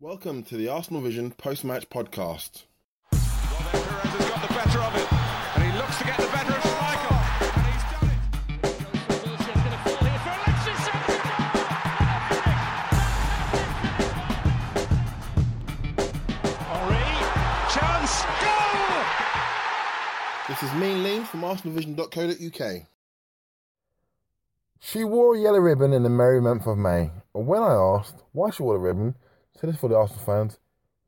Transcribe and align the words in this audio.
Welcome 0.00 0.44
to 0.44 0.56
the 0.56 0.68
Arsenal 0.68 1.02
Vision 1.02 1.32
post-match 1.32 1.90
podcast. 1.90 2.66
Perez 3.10 3.20
has 3.20 4.30
got 4.30 4.42
the 4.46 4.54
better 4.54 4.78
of 4.78 4.94
it, 4.94 5.12
and 5.56 5.64
he 5.64 5.72
looks 5.76 5.98
to 5.98 6.04
get 6.04 6.16
the 6.18 6.28
better 6.28 6.52
of 6.52 6.62
Schmeichel, 6.62 7.18
and 7.56 7.66
he's 7.66 7.82
done 7.90 8.06
it. 8.06 8.20
Henri, 16.70 17.02
chance, 17.74 18.22
goal! 18.38 19.02
This 20.48 20.62
is 20.62 20.70
Mean 20.80 21.02
Lean 21.02 21.24
from 21.24 21.40
arsenalvision.co.uk. 21.40 22.86
She 24.78 25.02
wore 25.02 25.34
a 25.34 25.40
yellow 25.40 25.58
ribbon 25.58 25.92
in 25.92 26.04
the 26.04 26.08
merry 26.08 26.40
month 26.40 26.68
of 26.68 26.78
May, 26.78 27.10
when 27.32 27.62
I 27.62 27.74
asked 27.74 28.22
why 28.30 28.50
she 28.50 28.62
wore 28.62 28.76
a 28.76 28.78
ribbon, 28.78 29.16
said 29.58 29.70
this 29.70 29.80
for 29.80 29.88
the 29.88 29.96
Arsenal 29.96 30.22
fans 30.24 30.58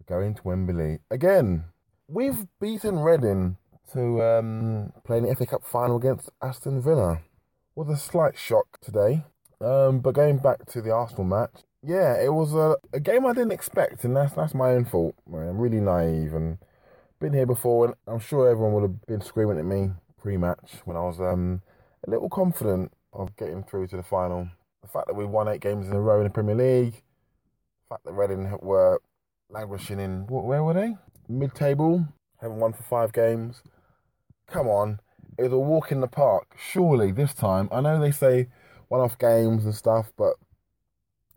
we're 0.00 0.16
going 0.18 0.34
to 0.34 0.42
Wembley 0.42 0.98
again. 1.08 1.66
We've 2.08 2.46
beaten 2.60 2.98
Reading 2.98 3.58
to 3.92 4.22
um, 4.22 4.92
play 5.04 5.18
in 5.18 5.26
the 5.26 5.36
FA 5.36 5.46
Cup 5.46 5.64
final 5.64 5.96
against 5.96 6.30
Aston 6.42 6.82
Villa. 6.82 7.20
Was 7.76 7.88
a 7.88 7.96
slight 7.96 8.36
shock 8.36 8.80
today, 8.80 9.24
um, 9.60 10.00
but 10.00 10.14
going 10.14 10.38
back 10.38 10.66
to 10.66 10.82
the 10.82 10.90
Arsenal 10.90 11.24
match, 11.24 11.62
yeah, 11.84 12.20
it 12.20 12.32
was 12.32 12.52
a, 12.52 12.74
a 12.92 12.98
game 12.98 13.24
I 13.24 13.34
didn't 13.34 13.52
expect, 13.52 14.02
and 14.02 14.16
that's 14.16 14.34
that's 14.34 14.52
my 14.52 14.70
own 14.70 14.84
fault. 14.84 15.14
I'm 15.28 15.58
really 15.58 15.80
naive 15.80 16.34
and 16.34 16.58
been 17.20 17.32
here 17.32 17.46
before, 17.46 17.86
and 17.86 17.94
I'm 18.08 18.18
sure 18.18 18.48
everyone 18.48 18.72
would 18.72 18.82
have 18.82 19.06
been 19.06 19.20
screaming 19.20 19.58
at 19.58 19.64
me 19.64 19.90
pre-match 20.20 20.72
when 20.84 20.96
I 20.96 21.00
was 21.00 21.20
um, 21.20 21.62
a 22.04 22.10
little 22.10 22.28
confident 22.28 22.92
of 23.12 23.36
getting 23.36 23.62
through 23.62 23.86
to 23.88 23.96
the 23.96 24.02
final. 24.02 24.48
The 24.82 24.88
fact 24.88 25.06
that 25.06 25.14
we 25.14 25.24
won 25.24 25.46
eight 25.46 25.60
games 25.60 25.86
in 25.86 25.94
a 25.94 26.00
row 26.00 26.18
in 26.18 26.24
the 26.24 26.30
Premier 26.30 26.56
League, 26.56 27.04
fact 27.90 28.04
that 28.04 28.12
Reading 28.12 28.56
were 28.62 29.00
languishing 29.50 30.00
in 30.00 30.26
where 30.28 30.64
were 30.64 30.74
they? 30.74 30.96
Mid-table, 31.28 32.06
haven't 32.40 32.60
won 32.60 32.72
for 32.72 32.84
five 32.84 33.12
games. 33.12 33.62
Come 34.46 34.68
on, 34.68 35.00
it 35.36 35.42
was 35.42 35.52
a 35.52 35.58
walk 35.58 35.92
in 35.92 36.00
the 36.00 36.08
park. 36.08 36.56
Surely 36.56 37.12
this 37.12 37.34
time, 37.34 37.68
I 37.72 37.80
know 37.80 38.00
they 38.00 38.12
say 38.12 38.48
one-off 38.88 39.18
games 39.18 39.64
and 39.64 39.74
stuff, 39.74 40.12
but 40.16 40.34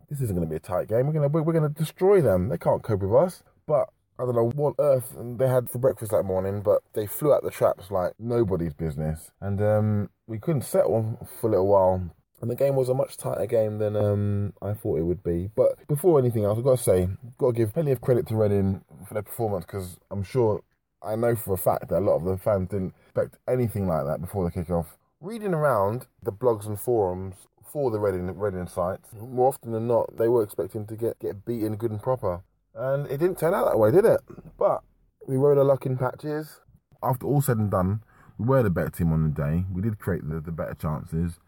this 0.10 0.22
isn't 0.22 0.36
going 0.36 0.48
to 0.48 0.50
be 0.50 0.58
a 0.58 0.60
tight 0.60 0.88
game. 0.88 1.08
We're 1.08 1.14
going 1.14 1.30
to 1.30 1.42
we're 1.42 1.54
going 1.54 1.74
to 1.74 1.80
destroy 1.80 2.22
them. 2.22 2.50
They 2.50 2.58
can't 2.58 2.84
cope 2.84 3.02
with 3.02 3.14
us. 3.14 3.44
But 3.66 3.90
I 4.20 4.26
don't 4.26 4.36
know 4.36 4.52
what 4.54 4.76
earth 4.78 5.16
they 5.18 5.48
had 5.48 5.72
for 5.72 5.80
breakfast 5.80 6.12
that 6.12 6.24
morning, 6.24 6.62
but 6.62 6.82
they 6.94 7.08
flew 7.08 7.34
out 7.34 7.44
the 7.44 7.50
traps 7.50 7.90
like 7.90 8.14
nobody's 8.20 8.74
business, 8.74 9.32
and 9.42 9.62
um, 9.62 10.10
we 10.28 10.38
couldn't 10.38 10.64
settle 10.64 11.28
for 11.40 11.48
a 11.48 11.52
little 11.52 11.68
while. 11.68 12.16
And 12.44 12.52
the 12.52 12.56
game 12.56 12.76
was 12.76 12.90
a 12.90 12.94
much 12.94 13.16
tighter 13.16 13.46
game 13.46 13.78
than 13.78 13.96
um, 13.96 14.52
I 14.62 14.74
thought 14.74 15.00
it 15.00 15.04
would 15.04 15.24
be. 15.24 15.50
But 15.56 15.88
before 15.88 16.20
anything 16.20 16.44
else, 16.44 16.58
I've 16.58 16.66
got 16.66 16.78
to 16.78 16.84
say, 16.84 17.08
got 17.38 17.52
to 17.52 17.54
give 17.54 17.74
plenty 17.74 17.92
of 17.92 18.02
credit 18.02 18.28
to 18.28 18.36
Reading 18.36 18.84
for 19.08 19.14
their 19.14 19.24
performance 19.24 19.64
because 19.64 19.98
I'm 20.12 20.24
sure, 20.24 20.62
I 21.02 21.16
know 21.16 21.38
for 21.38 21.54
a 21.54 21.58
fact 21.58 21.88
that 21.88 22.00
a 22.00 22.02
lot 22.02 22.18
of 22.18 22.26
the 22.26 22.38
fans 22.38 22.68
didn't 22.68 22.96
expect 23.06 23.38
anything 23.48 23.88
like 23.88 24.06
that 24.08 24.20
before 24.20 24.44
the 24.44 24.52
kick-off. 24.52 24.98
Reading 25.22 25.54
around 25.54 26.08
the 26.22 26.34
blogs 26.34 26.66
and 26.66 26.78
forums 26.78 27.48
for 27.72 27.90
the 27.92 27.98
Reading, 27.98 28.38
Reading 28.38 28.68
sites, 28.68 29.08
more 29.14 29.48
often 29.48 29.72
than 29.72 29.88
not, 29.88 30.18
they 30.18 30.28
were 30.28 30.44
expecting 30.44 30.86
to 30.88 30.98
get, 30.98 31.18
get 31.20 31.46
beaten 31.46 31.78
good 31.78 31.92
and 31.92 32.04
proper. 32.04 32.44
And 32.76 33.08
it 33.08 33.20
didn't 33.20 33.40
turn 33.40 33.54
out 33.54 33.70
that 33.70 33.80
way, 33.80 33.90
did 33.90 34.04
it? 34.04 34.20
But 34.60 34.82
we 35.26 35.38
rode 35.38 35.58
our 35.58 35.64
luck 35.64 35.86
in 35.86 35.98
patches. 35.98 36.60
After 37.02 37.26
all 37.26 37.42
said 37.42 37.56
and 37.56 37.72
done, 37.72 38.02
we 38.38 38.48
were 38.48 38.64
the 38.64 38.70
better 38.70 38.90
team 38.90 39.14
on 39.14 39.24
the 39.24 39.30
day. 39.30 39.64
We 39.72 39.82
did 39.82 39.98
create 39.98 40.28
the, 40.28 40.42
the 40.42 40.52
better 40.52 40.74
chances. 40.74 41.40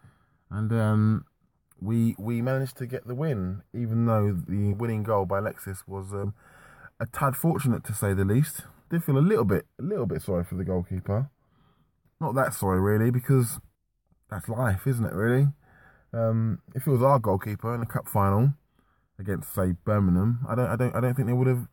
And 0.50 0.72
um, 0.72 1.26
we 1.82 2.16
we 2.18 2.42
managed 2.42 2.78
to 2.78 2.86
get 2.86 3.08
the 3.08 3.16
win, 3.16 3.62
even 3.74 4.06
though 4.06 4.32
the 4.48 4.74
winning 4.74 5.04
goal 5.04 5.26
by 5.26 5.40
Alexis 5.40 5.84
was 5.88 6.14
um, 6.14 6.34
a 7.00 7.06
tad 7.06 7.36
fortunate 7.36 7.84
to 7.86 7.94
say 7.94 8.14
the 8.14 8.26
least. 8.26 8.64
Did 8.90 9.04
feel 9.04 9.18
a 9.18 9.20
little 9.20 9.46
bit 9.46 9.66
a 9.80 9.84
little 9.84 10.06
bit 10.06 10.22
sorry 10.22 10.44
for 10.44 10.56
the 10.56 10.64
goalkeeper. 10.64 11.30
Not 12.22 12.36
that 12.36 12.54
sorry 12.54 12.80
really, 12.80 13.12
because 13.12 13.60
that's 14.30 14.48
life, 14.48 14.88
isn't 14.88 15.06
it? 15.06 15.14
Really. 15.14 15.48
Um, 16.14 16.62
if 16.74 16.88
it 16.88 16.92
was 16.92 17.04
our 17.04 17.20
goalkeeper 17.20 17.74
in 17.74 17.82
the 17.82 17.86
cup 17.86 18.08
final 18.08 18.54
against 19.20 19.54
say 19.54 19.74
Birmingham, 19.84 20.46
I 20.48 20.56
don't 20.56 20.68
I 20.68 20.76
don't 20.76 20.96
I 20.96 21.02
don't 21.02 21.14
think 21.16 21.28
they 21.28 21.34
would 21.34 21.48
have 21.48 21.68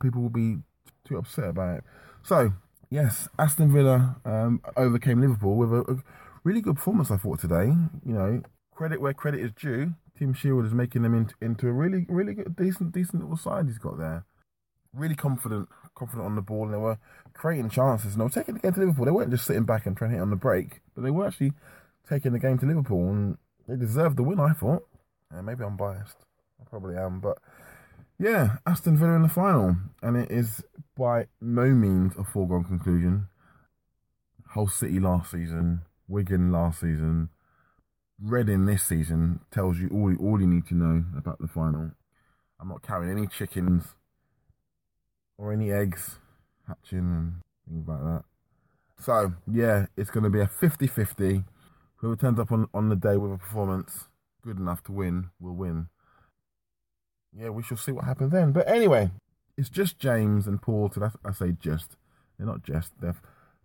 people 0.00 0.22
would 0.22 0.32
be 0.32 0.58
too 1.04 1.16
upset 1.16 1.48
about 1.48 1.78
it. 1.78 1.84
So 2.22 2.52
yes, 2.90 3.28
Aston 3.38 3.72
Villa 3.72 4.16
um, 4.24 4.60
overcame 4.76 5.20
Liverpool 5.20 5.56
with 5.56 5.72
a, 5.72 5.80
a 5.90 5.96
really 6.46 6.60
good 6.60 6.76
performance. 6.76 7.10
I 7.10 7.16
thought 7.16 7.40
today. 7.40 7.66
You 8.06 8.14
know, 8.14 8.42
credit 8.72 9.00
where 9.00 9.12
credit 9.12 9.40
is 9.40 9.52
due. 9.52 9.94
Tim 10.16 10.32
Sherwood 10.32 10.64
is 10.64 10.72
making 10.72 11.02
them 11.02 11.14
into, 11.14 11.34
into 11.42 11.68
a 11.68 11.72
really 11.72 12.06
really 12.08 12.34
good, 12.34 12.56
decent 12.56 12.92
decent 12.92 13.20
little 13.20 13.36
side 13.36 13.66
he's 13.66 13.78
got 13.78 13.98
there. 13.98 14.24
Really 14.94 15.16
confident 15.16 15.68
confident 15.94 16.24
on 16.24 16.36
the 16.36 16.42
ball, 16.42 16.64
and 16.64 16.72
they 16.72 16.78
were 16.78 16.98
creating 17.34 17.68
chances. 17.68 18.12
And 18.12 18.20
they 18.20 18.24
were 18.24 18.30
taking 18.30 18.54
the 18.54 18.60
game 18.60 18.72
to 18.72 18.80
Liverpool. 18.80 19.04
They 19.04 19.10
weren't 19.10 19.30
just 19.30 19.44
sitting 19.44 19.64
back 19.64 19.84
and 19.84 19.96
trying 19.96 20.12
to 20.12 20.16
hit 20.16 20.22
on 20.22 20.30
the 20.30 20.36
break, 20.36 20.80
but 20.94 21.02
they 21.02 21.10
were 21.10 21.26
actually 21.26 21.52
taking 22.08 22.32
the 22.32 22.38
game 22.38 22.58
to 22.58 22.66
Liverpool, 22.66 23.10
and 23.10 23.36
they 23.68 23.76
deserved 23.76 24.16
the 24.16 24.22
win. 24.22 24.40
I 24.40 24.52
thought. 24.52 24.86
Uh, 25.34 25.42
maybe 25.42 25.64
I'm 25.64 25.76
biased. 25.76 26.18
I 26.60 26.64
probably 26.70 26.96
am, 26.96 27.20
but 27.20 27.38
yeah, 28.18 28.56
Aston 28.64 28.96
Villa 28.96 29.16
in 29.16 29.22
the 29.22 29.28
final, 29.28 29.76
and 30.00 30.16
it 30.16 30.30
is 30.30 30.62
by 30.96 31.26
no 31.40 31.66
means 31.66 32.14
a 32.16 32.24
foregone 32.24 32.64
conclusion. 32.64 33.28
Hull 34.50 34.68
City 34.68 35.00
last 35.00 35.32
season, 35.32 35.82
Wigan 36.08 36.52
last 36.52 36.80
season, 36.80 37.30
Reading 38.22 38.64
this 38.64 38.82
season 38.82 39.40
tells 39.50 39.78
you 39.78 39.90
all 39.92 40.16
all 40.16 40.40
you 40.40 40.46
need 40.46 40.66
to 40.68 40.74
know 40.74 41.04
about 41.18 41.38
the 41.38 41.46
final. 41.46 41.90
I'm 42.58 42.68
not 42.68 42.82
carrying 42.82 43.14
any 43.14 43.26
chickens 43.26 43.94
or 45.36 45.52
any 45.52 45.70
eggs 45.70 46.18
hatching 46.66 46.98
and 46.98 47.34
things 47.68 47.86
like 47.86 48.00
that. 48.00 48.24
So 48.98 49.34
yeah, 49.46 49.86
it's 49.98 50.10
going 50.10 50.24
to 50.24 50.30
be 50.30 50.40
a 50.40 50.46
50-50 50.46 51.44
whoever 51.96 52.16
turns 52.16 52.38
up 52.38 52.52
on, 52.52 52.68
on 52.72 52.88
the 52.88 52.96
day 52.96 53.16
with 53.16 53.32
a 53.32 53.38
performance 53.38 54.08
good 54.42 54.58
enough 54.58 54.82
to 54.84 54.92
win 54.92 55.30
will 55.40 55.54
win. 55.54 55.88
Yeah, 57.38 57.50
we 57.50 57.62
shall 57.62 57.76
see 57.76 57.92
what 57.92 58.04
happens 58.04 58.32
then. 58.32 58.52
But 58.52 58.68
anyway, 58.68 59.10
it's 59.56 59.68
just 59.68 59.98
James 59.98 60.46
and 60.46 60.62
Paul. 60.62 60.88
To 60.90 61.12
I 61.24 61.32
say 61.32 61.52
just, 61.58 61.96
they're 62.38 62.46
not 62.46 62.62
just. 62.62 62.92
They're 63.00 63.16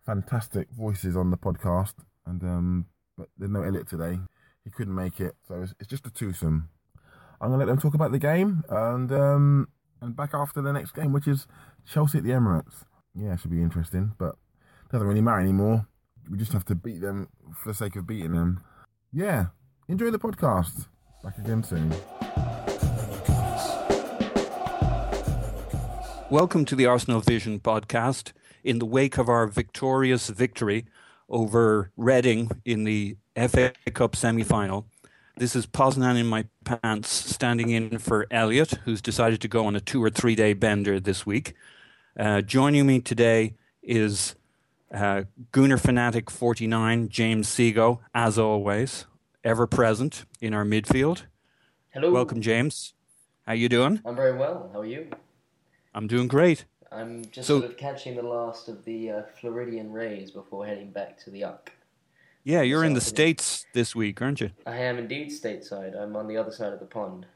fantastic 0.06 0.70
voices 0.72 1.16
on 1.16 1.32
the 1.32 1.38
podcast, 1.38 1.94
and 2.32 2.44
um, 2.44 2.86
but 3.18 3.28
there's 3.38 3.52
no 3.52 3.62
Elliot 3.62 3.88
today. 3.88 4.20
He 4.64 4.72
couldn't 4.72 4.96
make 4.96 5.20
it, 5.20 5.36
so 5.48 5.62
it's, 5.62 5.74
it's 5.80 5.90
just 5.90 6.08
a 6.08 6.10
twosome. 6.10 6.70
I'm 7.40 7.50
gonna 7.50 7.58
let 7.58 7.68
them 7.68 7.80
talk 7.80 7.94
about 7.94 8.12
the 8.12 8.20
game 8.20 8.64
and 8.70 9.12
um, 9.12 9.68
and 10.02 10.16
back 10.16 10.34
after 10.34 10.62
the 10.62 10.72
next 10.72 10.94
game, 10.94 11.12
which 11.12 11.28
is 11.28 11.46
Chelsea 11.86 12.20
at 12.20 12.24
the 12.24 12.32
Emirates. 12.32 12.86
Yeah, 13.14 13.36
should 13.36 13.52
be 13.52 13.62
interesting, 13.62 14.14
but 14.18 14.36
doesn't 14.92 15.08
really 15.08 15.22
matter 15.22 15.42
anymore. 15.42 15.88
We 16.30 16.38
just 16.38 16.54
have 16.54 16.66
to 16.66 16.76
beat 16.76 17.02
them 17.02 17.28
for 17.62 17.70
the 17.70 17.76
sake 17.76 17.96
of 17.98 18.08
beating 18.08 18.32
them. 18.32 18.64
Yeah, 19.12 19.48
enjoy 19.90 20.12
the 20.12 20.20
podcast. 20.20 20.88
Back 21.24 21.38
again 21.38 21.64
soon. 21.64 21.94
Welcome 26.30 26.64
to 26.66 26.76
the 26.76 26.86
Arsenal 26.86 27.20
Vision 27.20 27.60
podcast. 27.60 28.32
In 28.64 28.78
the 28.78 28.86
wake 28.86 29.18
of 29.18 29.28
our 29.28 29.48
victorious 29.48 30.30
victory 30.30 30.86
over 31.32 31.92
Reading 31.98 32.52
in 32.66 32.84
the 32.84 33.18
FA 33.36 33.74
Cup 33.94 34.16
semi 34.16 34.44
final, 34.44 34.86
this 35.38 35.56
is 35.56 35.66
Poznan 35.66 36.20
in 36.20 36.28
my 36.28 36.46
pants 36.66 37.10
standing 37.10 37.70
in 37.70 37.98
for 37.98 38.28
Elliot, 38.30 38.74
who's 38.86 39.02
decided 39.02 39.42
to 39.42 39.48
go 39.48 39.66
on 39.66 39.76
a 39.76 39.80
two 39.80 40.04
or 40.04 40.10
three 40.10 40.36
day 40.36 40.54
bender 40.54 41.00
this 41.00 41.26
week. 41.26 41.56
Uh, 42.20 42.42
joining 42.42 42.86
me 42.86 43.00
today 43.00 43.56
is 43.82 44.36
uh, 44.94 45.24
Gooner 45.52 45.80
Fanatic 45.80 46.30
49, 46.30 47.10
James 47.10 47.48
Seago, 47.48 48.00
as 48.14 48.38
always, 48.38 49.06
ever 49.44 49.66
present 49.66 50.26
in 50.42 50.54
our 50.54 50.66
midfield. 50.66 51.24
Hello. 51.90 52.12
Welcome, 52.12 52.42
James. 52.42 52.94
How 53.46 53.54
are 53.54 53.56
you 53.56 53.70
doing? 53.70 54.02
I'm 54.06 54.16
very 54.16 54.38
well. 54.38 54.70
How 54.74 54.82
are 54.82 54.86
you? 54.86 55.08
I'm 55.94 56.08
doing 56.08 56.28
great. 56.28 56.66
I'm 56.92 57.24
just 57.32 57.48
So- 57.48 57.60
sort 57.60 57.72
of 57.72 57.78
catching 57.78 58.16
the 58.16 58.22
last 58.24 58.68
of 58.68 58.84
the 58.84 59.10
uh, 59.12 59.24
Floridian 59.40 59.92
rays 59.92 60.32
before 60.32 60.66
heading 60.66 60.92
back 60.92 61.18
to 61.20 61.30
the 61.30 61.44
Uck. 61.46 61.72
Yeah, 62.44 62.62
you're 62.64 62.84
in 62.84 62.94
the 62.94 63.02
States 63.02 63.66
this 63.74 63.96
week, 63.96 64.22
aren't 64.22 64.42
you? 64.42 64.50
I 64.66 64.78
am 64.78 64.98
indeed 64.98 65.30
stateside. 65.30 65.96
I'm 65.96 66.16
on 66.16 66.28
the 66.28 66.38
other 66.38 66.52
side 66.52 66.74
of 66.74 66.80
the 66.80 66.88
pond. 66.88 67.28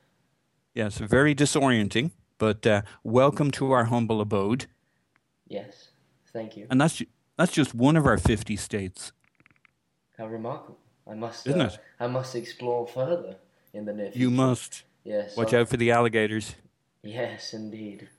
Yes, 0.73 0.97
very 0.97 1.35
disorienting, 1.35 2.11
but 2.39 2.65
uh, 2.65 2.81
welcome 3.03 3.51
to 3.51 3.71
our 3.71 3.85
humble 3.85 4.19
abode. 4.19 4.65
Yes. 5.47 5.89
Thank 6.33 6.57
you. 6.57 6.65
And 6.69 6.81
that's 6.81 7.01
that's 7.37 7.53
just 7.53 7.75
one 7.75 7.95
of 7.95 8.05
our 8.05 8.17
50 8.17 8.55
states. 8.57 9.11
How 10.17 10.25
remarkable. 10.27 10.79
I 11.07 11.13
must. 11.13 11.45
Isn't 11.47 11.61
uh, 11.61 11.65
it? 11.65 11.79
I 11.99 12.07
must 12.07 12.35
explore 12.35 12.87
further 12.87 13.35
in 13.73 13.85
the 13.85 13.93
near 13.93 14.07
future. 14.07 14.19
You 14.19 14.31
must 14.31 14.83
Yes. 15.03 15.37
watch 15.37 15.53
I'll- 15.53 15.61
out 15.61 15.69
for 15.69 15.77
the 15.77 15.91
alligators. 15.91 16.55
Yes, 17.03 17.53
indeed. 17.53 18.09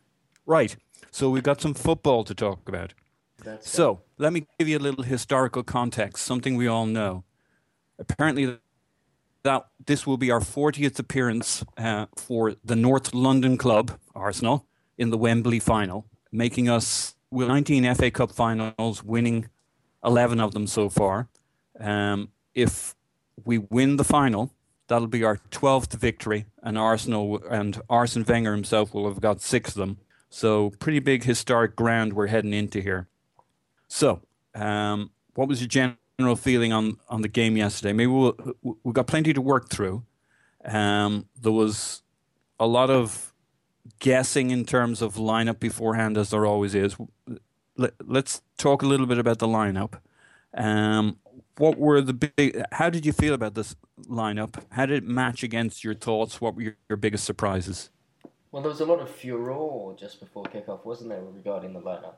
Right. 0.46 0.76
So 1.10 1.30
we've 1.30 1.42
got 1.42 1.60
some 1.60 1.74
football 1.74 2.24
to 2.24 2.34
talk 2.34 2.68
about. 2.68 2.94
That's 3.42 3.70
So 3.70 4.02
let 4.18 4.32
me 4.32 4.46
give 4.58 4.68
you 4.68 4.78
a 4.78 4.80
little 4.80 5.04
historical 5.04 5.62
context, 5.62 6.24
something 6.24 6.56
we 6.56 6.66
all 6.66 6.86
know. 6.86 7.24
Apparently, 7.98 8.58
that 9.42 9.66
this 9.84 10.06
will 10.06 10.16
be 10.16 10.30
our 10.30 10.40
40th 10.40 10.98
appearance 10.98 11.64
uh, 11.78 12.06
for 12.16 12.54
the 12.64 12.76
North 12.76 13.14
London 13.14 13.56
club, 13.56 13.98
Arsenal, 14.14 14.66
in 14.98 15.10
the 15.10 15.18
Wembley 15.18 15.60
final, 15.60 16.06
making 16.32 16.68
us 16.68 17.14
with 17.30 17.48
19 17.48 17.94
FA 17.94 18.10
Cup 18.10 18.32
finals, 18.32 19.04
winning 19.04 19.48
11 20.04 20.40
of 20.40 20.52
them 20.52 20.66
so 20.66 20.88
far. 20.88 21.28
Um, 21.78 22.30
if 22.54 22.94
we 23.44 23.58
win 23.58 23.96
the 23.96 24.04
final, 24.04 24.52
that'll 24.88 25.08
be 25.08 25.24
our 25.24 25.38
12th 25.50 25.94
victory, 25.94 26.46
and 26.62 26.78
Arsenal 26.78 27.42
and 27.48 27.80
Arsene 27.88 28.24
Wenger 28.24 28.52
himself 28.52 28.94
will 28.94 29.08
have 29.08 29.20
got 29.20 29.40
six 29.40 29.70
of 29.70 29.76
them. 29.76 29.98
So, 30.36 30.68
pretty 30.68 30.98
big 30.98 31.24
historic 31.24 31.74
ground 31.76 32.12
we're 32.12 32.26
heading 32.26 32.52
into 32.52 32.82
here. 32.82 33.08
So, 33.88 34.20
um, 34.54 35.10
what 35.32 35.48
was 35.48 35.62
your 35.62 35.96
general 36.18 36.36
feeling 36.36 36.74
on, 36.74 36.98
on 37.08 37.22
the 37.22 37.28
game 37.28 37.56
yesterday? 37.56 37.94
Maybe 37.94 38.08
we'll, 38.08 38.36
we've 38.84 38.92
got 38.92 39.06
plenty 39.06 39.32
to 39.32 39.40
work 39.40 39.70
through. 39.70 40.04
Um, 40.62 41.24
there 41.40 41.52
was 41.52 42.02
a 42.60 42.66
lot 42.66 42.90
of 42.90 43.32
guessing 43.98 44.50
in 44.50 44.66
terms 44.66 45.00
of 45.00 45.14
lineup 45.14 45.58
beforehand, 45.58 46.18
as 46.18 46.28
there 46.28 46.44
always 46.44 46.74
is. 46.74 46.98
Let, 47.78 47.94
let's 48.04 48.42
talk 48.58 48.82
a 48.82 48.86
little 48.86 49.06
bit 49.06 49.16
about 49.16 49.38
the 49.38 49.48
lineup. 49.48 50.00
Um, 50.52 51.16
what 51.56 51.78
were 51.78 52.02
the 52.02 52.12
big? 52.12 52.62
How 52.72 52.90
did 52.90 53.06
you 53.06 53.14
feel 53.14 53.32
about 53.32 53.54
this 53.54 53.74
lineup? 54.06 54.62
How 54.72 54.84
did 54.84 55.02
it 55.02 55.08
match 55.08 55.42
against 55.42 55.82
your 55.82 55.94
thoughts? 55.94 56.42
What 56.42 56.56
were 56.56 56.62
your, 56.62 56.76
your 56.90 56.98
biggest 56.98 57.24
surprises? 57.24 57.88
Well, 58.50 58.62
there 58.62 58.70
was 58.70 58.80
a 58.80 58.86
lot 58.86 59.00
of 59.00 59.10
furore 59.10 59.94
just 59.96 60.20
before 60.20 60.44
kickoff, 60.44 60.84
wasn't 60.84 61.10
there, 61.10 61.22
regarding 61.22 61.72
the 61.72 61.80
lineup? 61.80 62.14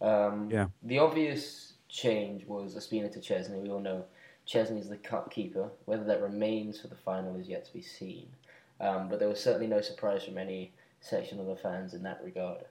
Um, 0.00 0.50
Yeah. 0.50 0.68
The 0.82 0.98
obvious 0.98 1.74
change 1.88 2.46
was 2.46 2.74
Ospina 2.74 3.10
to 3.12 3.18
Szczesny. 3.18 3.62
We 3.62 3.70
all 3.70 3.80
know 3.80 4.04
Szczesny's 4.46 4.88
the 4.88 4.96
cup 4.96 5.30
keeper. 5.30 5.70
Whether 5.86 6.04
that 6.04 6.22
remains 6.22 6.80
for 6.80 6.88
the 6.88 6.94
final 6.94 7.36
is 7.36 7.48
yet 7.48 7.64
to 7.66 7.72
be 7.72 7.82
seen. 7.82 8.28
Um, 8.80 9.08
but 9.08 9.18
there 9.18 9.28
was 9.28 9.42
certainly 9.42 9.66
no 9.66 9.80
surprise 9.80 10.24
from 10.24 10.38
any 10.38 10.72
section 11.00 11.40
of 11.40 11.46
the 11.46 11.56
fans 11.56 11.94
in 11.94 12.02
that 12.04 12.20
regard. 12.24 12.64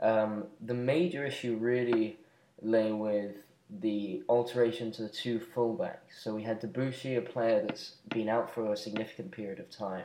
Um, 0.00 0.46
the 0.60 0.74
major 0.74 1.24
issue 1.26 1.56
really 1.56 2.18
lay 2.62 2.92
with 2.92 3.36
the 3.80 4.22
alteration 4.28 4.90
to 4.92 5.02
the 5.02 5.08
two 5.08 5.40
fullbacks. 5.40 6.20
So 6.22 6.34
we 6.34 6.42
had 6.42 6.60
Debuchy, 6.60 7.16
a 7.16 7.20
player 7.22 7.62
that's 7.66 7.92
been 8.08 8.28
out 8.28 8.52
for 8.52 8.72
a 8.72 8.76
significant 8.76 9.30
period 9.32 9.60
of 9.60 9.70
time, 9.70 10.04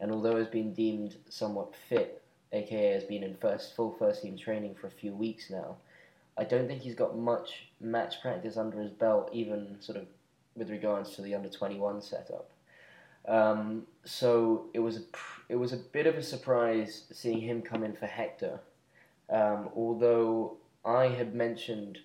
and 0.00 0.10
although 0.10 0.36
has 0.36 0.48
been 0.48 0.72
deemed 0.72 1.16
somewhat 1.28 1.74
fit, 1.88 2.22
aka 2.52 2.92
has 2.92 3.04
been 3.04 3.22
in 3.22 3.34
first 3.36 3.76
full 3.76 3.94
first 3.98 4.22
team 4.22 4.36
training 4.36 4.74
for 4.74 4.86
a 4.86 4.90
few 4.90 5.12
weeks 5.12 5.50
now, 5.50 5.76
I 6.36 6.44
don't 6.44 6.68
think 6.68 6.82
he's 6.82 6.94
got 6.94 7.18
much 7.18 7.66
match 7.80 8.22
practice 8.22 8.56
under 8.56 8.80
his 8.80 8.90
belt, 8.90 9.30
even 9.32 9.76
sort 9.80 9.98
of 9.98 10.06
with 10.56 10.70
regards 10.70 11.14
to 11.16 11.22
the 11.22 11.34
under 11.34 11.48
twenty 11.48 11.76
one 11.76 12.00
setup. 12.00 12.50
Um, 13.26 13.86
so 14.04 14.66
it 14.72 14.78
was 14.78 14.96
a 14.96 15.00
pr- 15.00 15.42
it 15.48 15.56
was 15.56 15.72
a 15.72 15.76
bit 15.76 16.06
of 16.06 16.16
a 16.16 16.22
surprise 16.22 17.04
seeing 17.12 17.40
him 17.40 17.62
come 17.62 17.84
in 17.84 17.94
for 17.94 18.06
Hector, 18.06 18.60
um, 19.30 19.68
although 19.76 20.56
I 20.84 21.08
had 21.08 21.34
mentioned, 21.34 21.98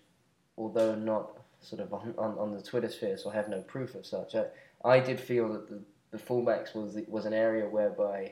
although 0.58 0.96
not 0.96 1.38
sort 1.62 1.82
of 1.82 1.94
on, 1.94 2.14
on, 2.18 2.38
on 2.38 2.52
the 2.52 2.62
Twitter 2.62 2.90
sphere, 2.90 3.18
so 3.18 3.30
I 3.30 3.36
have 3.36 3.48
no 3.48 3.62
proof 3.62 3.96
of 3.96 4.06
such. 4.06 4.36
I, 4.36 4.46
I 4.84 5.00
did 5.00 5.20
feel 5.20 5.54
that 5.54 5.70
the, 5.70 5.80
the 6.14 6.20
fullbacks 6.20 6.74
was 6.74 6.98
was 7.08 7.26
an 7.26 7.34
area 7.34 7.68
whereby 7.68 8.32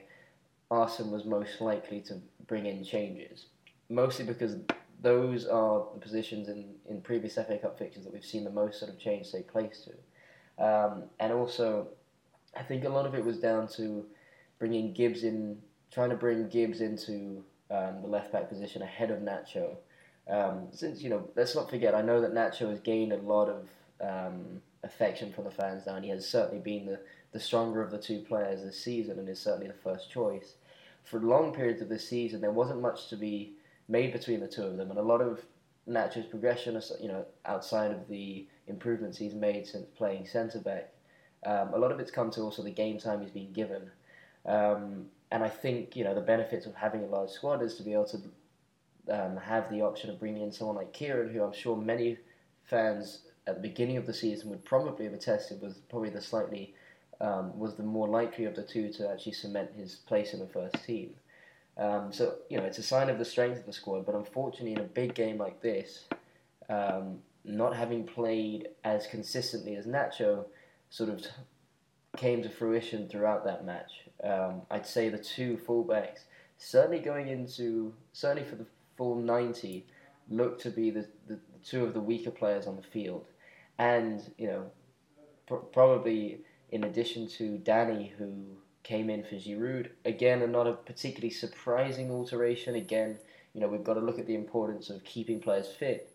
Arsene 0.70 1.12
was 1.12 1.26
most 1.26 1.60
likely 1.60 2.00
to 2.02 2.22
bring 2.48 2.68
in 2.68 2.86
changes, 2.86 3.48
mostly 3.90 4.24
because 4.24 4.56
those 5.02 5.48
are 5.48 5.88
the 5.94 6.00
positions 6.00 6.48
in, 6.48 6.76
in 6.88 7.02
previous 7.02 7.36
FA 7.36 7.58
Cup 7.58 7.78
fixtures 7.78 8.06
that 8.06 8.14
we've 8.14 8.24
seen 8.24 8.44
the 8.44 8.52
most 8.52 8.80
sort 8.80 8.92
of 8.92 9.00
change 9.00 9.32
take 9.32 9.52
place 9.52 9.86
to. 9.86 10.64
Um, 10.64 11.04
and 11.20 11.34
also, 11.34 11.88
I 12.56 12.62
think 12.62 12.86
a 12.86 12.90
lot 12.90 13.08
of 13.08 13.16
it 13.16 13.26
was 13.26 13.40
down 13.40 13.68
to 13.70 14.06
bringing 14.60 14.94
Gibbs 14.94 15.24
in, 15.24 15.58
trying 15.92 16.12
to 16.12 16.16
bring 16.16 16.48
Gibbs 16.50 16.82
into 16.82 17.44
um, 17.72 18.04
the 18.04 18.08
left 18.08 18.32
back 18.32 18.48
position 18.48 18.84
ahead 18.84 19.10
of 19.10 19.20
Nacho. 19.20 19.76
Um, 20.30 20.68
since 20.72 21.02
you 21.02 21.10
know, 21.10 21.28
let's 21.36 21.56
not 21.56 21.68
forget, 21.68 21.96
I 21.96 22.04
know 22.04 22.22
that 22.22 22.32
Nacho 22.32 22.70
has 22.70 22.80
gained 22.80 23.12
a 23.12 23.18
lot 23.18 23.50
of 23.50 23.68
um, 24.00 24.62
affection 24.84 25.34
from 25.34 25.46
the 25.46 25.52
fans 25.52 25.88
now, 25.88 25.96
and 25.96 26.06
he 26.06 26.12
has 26.12 26.30
certainly 26.30 26.62
been 26.62 26.86
the, 26.86 27.00
the 27.32 27.40
stronger 27.40 27.82
of 27.82 27.92
the 27.92 27.98
two 27.98 28.20
players 28.20 28.64
this 28.64 28.82
season, 28.82 29.20
and 29.20 29.30
is 29.30 29.40
certainly 29.40 29.68
the 29.68 29.74
first 29.74 30.12
choice. 30.12 30.56
For 31.04 31.20
long 31.20 31.54
periods 31.54 31.82
of 31.82 31.90
this 31.90 32.08
season, 32.08 32.42
there 32.42 32.52
wasn't 32.52 32.82
much 32.82 33.10
to 33.10 33.16
be 33.16 33.54
made 33.88 34.14
between 34.14 34.40
the 34.40 34.48
two 34.48 34.64
of 34.64 34.78
them, 34.78 34.90
and 34.90 35.00
a 35.00 35.04
lot 35.04 35.22
of 35.22 35.42
Nacho's 35.88 36.26
progression, 36.26 36.80
you 37.02 37.08
know, 37.08 37.26
outside 37.46 37.92
of 37.92 38.08
the 38.08 38.48
improvements 38.68 39.18
he's 39.18 39.34
made 39.34 39.66
since 39.66 39.88
playing 39.98 40.28
centre 40.28 40.60
back, 40.60 40.94
um, 41.46 41.74
a 41.74 41.78
lot 41.78 41.92
of 41.92 42.00
it's 42.00 42.12
come 42.12 42.30
to 42.32 42.42
also 42.42 42.62
the 42.62 42.72
game 42.72 43.00
time 43.00 43.22
he's 43.22 43.32
been 43.32 43.52
given. 43.52 43.90
Um, 44.46 45.08
and 45.32 45.44
I 45.44 45.50
think 45.50 45.96
you 45.96 46.04
know 46.04 46.14
the 46.14 46.22
benefits 46.22 46.66
of 46.66 46.76
having 46.76 47.04
a 47.04 47.08
large 47.08 47.30
squad 47.30 47.62
is 47.62 47.76
to 47.76 47.84
be 47.84 47.94
able 47.94 48.06
to 48.06 48.22
um, 49.10 49.38
have 49.38 49.70
the 49.70 49.82
option 49.82 50.10
of 50.10 50.20
bringing 50.20 50.44
in 50.44 50.52
someone 50.52 50.76
like 50.76 50.94
Kieran, 50.94 51.34
who 51.34 51.44
I'm 51.44 51.54
sure 51.54 51.76
many 51.76 52.18
fans 52.64 53.22
at 53.48 53.56
the 53.56 53.62
beginning 53.62 53.98
of 53.98 54.06
the 54.06 54.14
season 54.14 54.50
would 54.50 54.64
probably 54.66 55.06
have 55.06 55.14
attested 55.14 55.62
was 55.62 55.80
probably 55.90 56.10
the 56.10 56.22
slightly 56.22 56.76
um, 57.22 57.58
was 57.58 57.76
the 57.76 57.84
more 57.84 58.08
likely 58.08 58.46
of 58.46 58.56
the 58.56 58.64
two 58.64 58.92
to 58.94 59.10
actually 59.10 59.34
cement 59.34 59.70
his 59.78 59.96
place 59.96 60.34
in 60.34 60.40
the 60.40 60.48
first 60.48 60.84
team. 60.84 61.12
Um, 61.78 62.12
so 62.12 62.36
you 62.50 62.58
know 62.58 62.64
it's 62.64 62.80
a 62.80 62.84
sign 62.84 63.10
of 63.10 63.18
the 63.18 63.26
strength 63.26 63.60
of 63.60 63.66
the 63.66 63.74
squad, 63.74 64.06
but 64.06 64.16
unfortunately 64.16 64.74
in 64.74 64.80
a 64.80 64.84
big 64.84 65.14
game 65.14 65.38
like 65.38 65.62
this, 65.62 66.06
um, 66.70 67.20
not 67.46 67.76
having 67.76 68.06
played 68.06 68.70
as 68.84 69.08
consistently 69.08 69.76
as 69.76 69.86
Nacho, 69.86 70.46
sort 70.90 71.10
of 71.10 71.26
came 72.18 72.44
to 72.44 72.50
fruition 72.50 73.08
throughout 73.08 73.46
that 73.46 73.66
match. 73.66 73.92
Um, 74.24 74.64
I'd 74.70 74.86
say 74.86 75.10
the 75.10 75.18
two 75.18 75.58
fullbacks, 75.68 76.26
certainly 76.58 77.00
going 77.00 77.30
into, 77.30 77.94
certainly 78.14 78.48
for 78.48 78.56
the 78.56 78.66
full 78.98 79.16
90, 79.16 79.86
look 80.30 80.60
to 80.60 80.70
be 80.70 80.92
the, 80.92 81.08
the, 81.28 81.36
the 81.36 81.60
two 81.66 81.84
of 81.84 81.94
the 81.94 82.00
weaker 82.00 82.32
players 82.32 82.68
on 82.68 82.76
the 82.76 82.84
field. 82.84 83.26
And, 83.80 84.22
you 84.38 84.48
know, 84.48 84.72
pr- 85.48 85.56
probably 85.56 86.42
in 86.72 86.84
addition 86.86 87.28
to 87.28 87.58
Danny, 87.58 88.14
who 88.18 88.58
came 88.84 89.10
in 89.10 89.24
for 89.24 89.36
Giroud. 89.36 89.90
Again, 90.06 90.42
another 90.42 90.74
particularly 90.74 91.30
surprising 91.30 92.10
alteration. 92.10 92.76
Again, 92.76 93.18
you 93.54 93.62
know, 93.62 93.68
we've 93.68 93.84
got 93.84 93.96
to 93.96 94.00
look 94.00 94.20
at 94.20 94.28
the 94.28 94.36
importance 94.36 94.90
of 94.90 95.04
keeping 95.04 95.40
players 95.40 95.68
fit, 95.68 96.12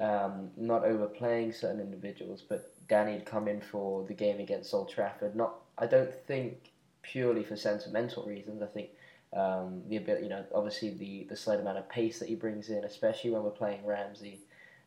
um, 0.00 0.50
not 0.56 0.84
overplaying 0.84 1.52
certain 1.52 1.80
individuals. 1.80 2.42
But 2.48 2.72
Danny 2.88 3.12
had 3.12 3.26
come 3.26 3.48
in 3.48 3.60
for 3.60 4.04
the 4.04 4.14
game 4.14 4.40
against 4.40 4.72
Old 4.72 4.90
Trafford. 4.90 5.36
Not, 5.36 5.54
I 5.76 5.86
don't 5.86 6.12
think 6.26 6.72
purely 7.02 7.44
for 7.44 7.56
sentimental 7.56 8.24
reasons. 8.24 8.62
I 8.62 8.66
think 8.66 8.90
um, 9.34 9.82
the 9.88 9.96
ability, 9.96 10.24
you 10.24 10.30
know, 10.30 10.44
obviously 10.54 10.90
the 10.90 11.26
the 11.28 11.36
slight 11.36 11.60
amount 11.60 11.78
of 11.78 11.88
pace 11.88 12.18
that 12.18 12.28
he 12.28 12.34
brings 12.34 12.70
in, 12.70 12.84
especially 12.84 13.30
when 13.30 13.42
we're 13.42 13.50
playing 13.50 13.84
Ramsey 13.84 14.40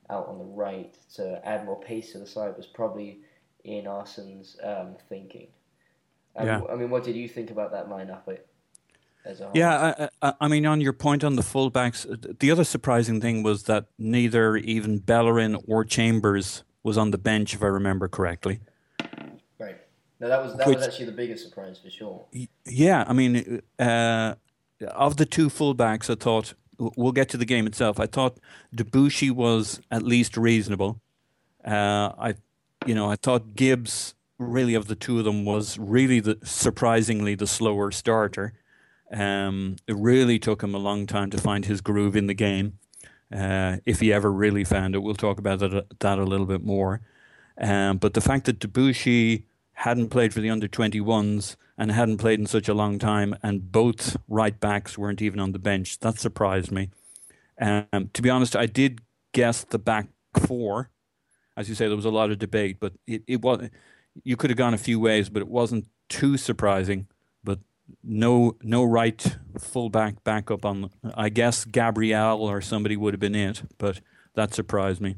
out 0.10 0.28
on 0.28 0.40
the 0.40 0.44
right 0.44 0.94
to 1.16 1.40
add 1.48 1.66
more 1.66 1.80
pace 1.80 2.12
to 2.14 2.18
the 2.18 2.26
side, 2.26 2.58
was 2.58 2.66
probably 2.66 3.20
in 3.64 3.86
Arsene's 3.86 4.58
um, 4.64 4.96
thinking. 5.10 5.48
Um, 6.36 6.48
Yeah. 6.48 6.62
I 6.72 6.76
mean, 6.76 6.90
what 6.90 7.04
did 7.04 7.16
you 7.16 7.28
think 7.28 7.52
about 7.52 7.72
that 7.72 7.88
lineup 7.90 8.22
as 9.26 9.40
a 9.42 9.44
whole? 9.46 9.52
Yeah, 9.54 10.08
I, 10.22 10.28
I, 10.30 10.34
I 10.42 10.48
mean, 10.48 10.66
on 10.66 10.82
your 10.82 10.94
point 10.94 11.24
on 11.24 11.36
the 11.36 11.42
fullbacks, 11.42 12.10
uh, 12.12 12.34
the 12.40 12.52
other 12.52 12.64
surprising 12.64 13.22
thing 13.22 13.44
was 13.44 13.64
that 13.64 13.86
neither 13.98 14.56
even 14.58 15.00
Bellerin 15.00 15.58
or 15.68 15.84
Chambers 15.86 16.64
was 16.84 16.98
on 16.98 17.12
the 17.12 17.18
bench, 17.18 17.54
if 17.54 17.62
I 17.62 17.68
remember 17.68 18.08
correctly. 18.08 18.60
Right. 19.60 19.78
No, 20.20 20.28
that 20.28 20.42
was 20.42 20.56
that 20.58 20.68
Which- 20.68 20.78
was 20.78 20.88
actually 20.88 21.06
the 21.06 21.12
biggest 21.12 21.44
surprise 21.44 21.78
for 21.80 21.90
sure. 21.90 22.26
Yeah, 22.66 23.04
I 23.08 23.14
mean, 23.14 23.62
uh, 23.78 24.36
of 24.88 25.18
the 25.18 25.26
two 25.26 25.50
fullbacks, 25.50 26.10
I 26.10 26.16
thought 26.16 26.54
we'll 26.80 27.12
get 27.12 27.30
to 27.30 27.38
the 27.38 27.46
game 27.46 27.68
itself. 27.68 28.00
I 28.00 28.08
thought 28.08 28.40
Debuchy 28.76 29.30
was 29.30 29.80
at 29.92 30.02
least 30.02 30.36
reasonable. 30.38 31.00
Uh, 31.64 32.12
I, 32.18 32.34
you 32.86 32.96
know, 32.96 33.10
I 33.10 33.16
thought 33.16 33.56
Gibbs 33.56 34.16
really 34.38 34.74
of 34.74 34.88
the 34.88 34.96
two 34.96 35.20
of 35.20 35.26
them 35.26 35.46
was 35.46 35.78
really 35.78 36.20
the 36.20 36.38
surprisingly 36.44 37.36
the 37.36 37.48
slower 37.48 37.92
starter. 37.92 38.54
Um, 39.12 39.76
it 39.88 39.96
really 39.96 40.40
took 40.40 40.64
him 40.64 40.74
a 40.74 40.80
long 40.80 41.06
time 41.06 41.30
to 41.32 41.38
find 41.38 41.66
his 41.66 41.82
groove 41.82 42.16
in 42.16 42.28
the 42.28 42.34
game, 42.34 42.80
uh, 43.34 43.78
if 43.86 44.00
he 44.00 44.12
ever 44.12 44.32
really 44.32 44.64
found 44.64 44.96
it. 44.96 45.00
We'll 45.00 45.16
talk 45.16 45.38
about 45.38 45.60
that, 45.60 46.00
that 46.00 46.20
a 46.20 46.24
little 46.24 46.46
bit 46.46 46.64
more. 46.64 47.02
Um, 47.60 47.98
but 47.98 48.14
the 48.14 48.22
fact 48.22 48.46
that 48.46 48.60
Debuchy 48.60 49.44
hadn't 49.74 50.10
played 50.10 50.34
for 50.34 50.40
the 50.40 50.50
under 50.50 50.68
21s 50.68 51.56
and 51.78 51.92
hadn't 51.92 52.18
played 52.18 52.40
in 52.40 52.46
such 52.46 52.70
a 52.70 52.74
long 52.74 53.00
time, 53.00 53.36
and 53.44 53.72
both 53.72 54.18
right 54.28 54.60
backs 54.60 54.98
weren't 54.98 55.22
even 55.22 55.40
on 55.40 55.52
the 55.52 55.60
bench, 55.60 56.00
that 56.00 56.20
surprised 56.20 56.72
me. 56.72 56.90
Um, 57.60 58.10
to 58.14 58.22
be 58.22 58.30
honest, 58.30 58.56
I 58.56 58.66
did 58.66 59.02
guess 59.34 59.64
the 59.64 59.80
back 59.80 60.08
four. 60.34 60.90
As 61.62 61.70
you 61.70 61.76
say, 61.76 61.88
there 61.88 61.96
was 61.96 62.06
a 62.06 62.10
lot 62.10 62.32
of 62.32 62.40
debate, 62.40 62.78
but 62.80 62.94
it, 63.08 63.24
it 63.28 63.42
was 63.42 63.70
you 64.24 64.36
could 64.36 64.50
have 64.50 64.58
gone 64.58 64.74
a 64.74 64.78
few 64.78 65.00
ways, 65.00 65.30
but 65.30 65.42
it 65.42 65.48
wasn't 65.48 65.86
too 66.10 66.36
surprising. 66.38 67.08
But 67.44 67.60
no 68.04 68.58
no 68.62 68.84
right 68.84 69.38
fullback 69.60 70.24
backup 70.24 70.66
on. 70.66 70.90
I 71.16 71.30
guess 71.30 71.66
Gabriel 71.66 72.44
or 72.44 72.62
somebody 72.62 72.98
would 72.98 73.14
have 73.14 73.20
been 73.22 73.36
it, 73.36 73.64
but 73.78 74.02
that 74.34 74.54
surprised 74.54 75.02
me. 75.02 75.16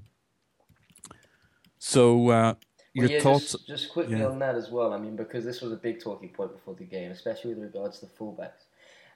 So 1.80 2.30
uh, 2.30 2.54
your 2.94 3.08
Well, 3.08 3.12
yeah, 3.12 3.20
thoughts? 3.20 3.52
Just, 3.54 3.68
just 3.68 3.92
quickly 3.92 4.20
yeah. 4.20 4.28
on 4.28 4.40
that 4.40 4.56
as 4.56 4.70
well. 4.70 4.94
I 4.94 5.00
mean, 5.00 5.16
because 5.16 5.44
this 5.44 5.62
was 5.62 5.72
a 5.72 5.76
big 5.78 6.02
talking 6.02 6.30
point 6.30 6.54
before 6.54 6.76
the 6.76 6.86
game, 6.86 7.12
especially 7.12 7.54
with 7.54 7.64
regards 7.64 8.00
to 8.00 8.06
the 8.06 8.12
fullbacks. 8.12 8.66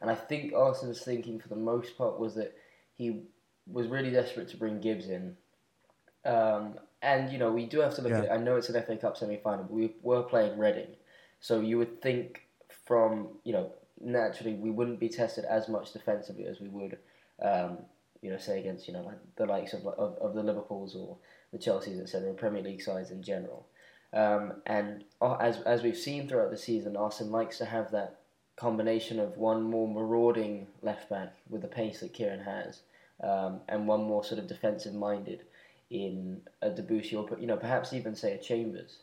And 0.02 0.10
I 0.10 0.16
think 0.16 0.54
Arsenal's 0.54 1.02
thinking, 1.02 1.40
for 1.40 1.50
the 1.50 1.56
most 1.56 1.98
part, 1.98 2.20
was 2.20 2.36
that 2.36 2.56
he 2.96 3.24
was 3.66 3.88
really 3.88 4.12
desperate 4.12 4.48
to 4.50 4.58
bring 4.58 4.80
Gibbs 4.80 5.10
in. 5.10 5.36
Um, 6.26 6.76
and 7.02 7.32
you 7.32 7.38
know, 7.38 7.52
we 7.52 7.66
do 7.66 7.80
have 7.80 7.96
to 7.96 8.02
look 8.02 8.12
Yeah. 8.12 8.20
at 8.20 8.24
it. 8.26 8.32
I 8.32 8.38
know 8.38 8.56
it's 8.56 8.70
an 8.70 8.82
FA 8.82 8.98
Cup 8.98 9.18
semi-final, 9.18 9.66
but 9.66 9.74
we 9.74 9.96
were 10.02 10.24
playing 10.24 10.58
Reading, 10.58 10.96
so 11.40 11.60
you 11.60 11.78
would 11.78 12.02
think 12.02 12.48
from 12.86 13.40
you 13.44 13.54
know 13.54 13.72
naturally 14.00 14.54
we 14.54 14.70
wouldn't 14.72 15.00
be 15.00 15.10
tested 15.10 15.44
as 15.46 15.68
much 15.68 15.92
defensively 15.94 16.46
as 16.46 16.60
we 16.62 16.70
would, 16.70 16.98
um, 17.42 17.80
you 18.22 18.30
know, 18.32 18.38
say 18.38 18.60
against 18.60 18.88
you 18.88 18.94
know 18.94 19.02
like 19.04 19.18
the 19.36 19.46
likes 19.46 19.74
of 19.74 19.86
of, 19.88 20.18
of 20.18 20.34
the 20.34 20.44
Liverpools 20.44 20.96
or 20.96 21.18
the 21.52 21.58
Chelseas, 21.58 22.00
etc., 22.02 22.34
Premier 22.34 22.64
League 22.64 22.82
sides 22.82 23.12
in 23.12 23.22
general. 23.22 23.66
Um, 24.14 24.62
and 24.66 25.04
uh, 25.22 25.36
as 25.36 25.62
as 25.62 25.84
we've 25.84 25.98
seen 25.98 26.28
throughout 26.28 26.50
the 26.52 26.58
season, 26.58 26.96
Arsene 26.96 27.32
likes 27.32 27.58
to 27.60 27.66
have 27.66 27.92
that 27.92 28.20
combination 28.56 29.20
of 29.20 29.38
one 29.38 29.62
more 29.62 29.88
marauding 29.88 30.66
left 30.82 31.10
back 31.10 31.36
with 31.50 31.62
the 31.62 31.68
pace 31.68 32.00
that 32.00 32.14
Kieran 32.14 32.40
has, 32.40 32.82
um, 33.22 33.60
and 33.68 33.88
one 33.88 34.04
more 34.04 34.24
sort 34.24 34.40
of 34.40 34.48
defensive 34.48 34.96
minded 34.96 35.44
in 35.90 36.42
a 36.62 36.70
Debuchy 36.70 37.14
or 37.16 37.40
you 37.40 37.48
know 37.48 37.58
perhaps 37.58 37.94
even 37.94 38.16
say 38.16 38.34
a 38.34 38.38
Chambers. 38.38 39.00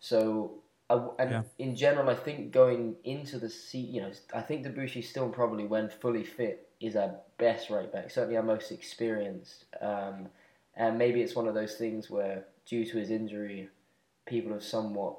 So 0.00 0.62
I, 0.90 0.94
and 1.18 1.30
Yeah. 1.30 1.42
in 1.58 1.76
general, 1.76 2.10
I 2.10 2.14
think 2.14 2.52
going 2.52 2.96
into 3.04 3.38
the 3.38 3.48
se 3.48 3.78
you 3.78 4.00
know, 4.02 4.12
I 4.34 4.40
think 4.40 4.66
Debuchy 4.66 5.04
still 5.04 5.28
probably 5.28 5.64
when 5.64 5.88
fully 5.88 6.24
fit 6.24 6.68
is 6.80 6.96
our 6.96 7.14
best 7.38 7.70
right 7.70 7.92
back, 7.92 8.10
certainly 8.10 8.36
our 8.36 8.42
most 8.42 8.72
experienced. 8.72 9.66
Um, 9.80 10.28
and 10.74 10.98
maybe 10.98 11.20
it's 11.22 11.36
one 11.36 11.48
of 11.48 11.54
those 11.54 11.74
things 11.76 12.10
where 12.10 12.46
due 12.66 12.84
to 12.84 12.98
his 12.98 13.10
injury, 13.10 13.68
people 14.26 14.52
have 14.52 14.64
somewhat, 14.64 15.16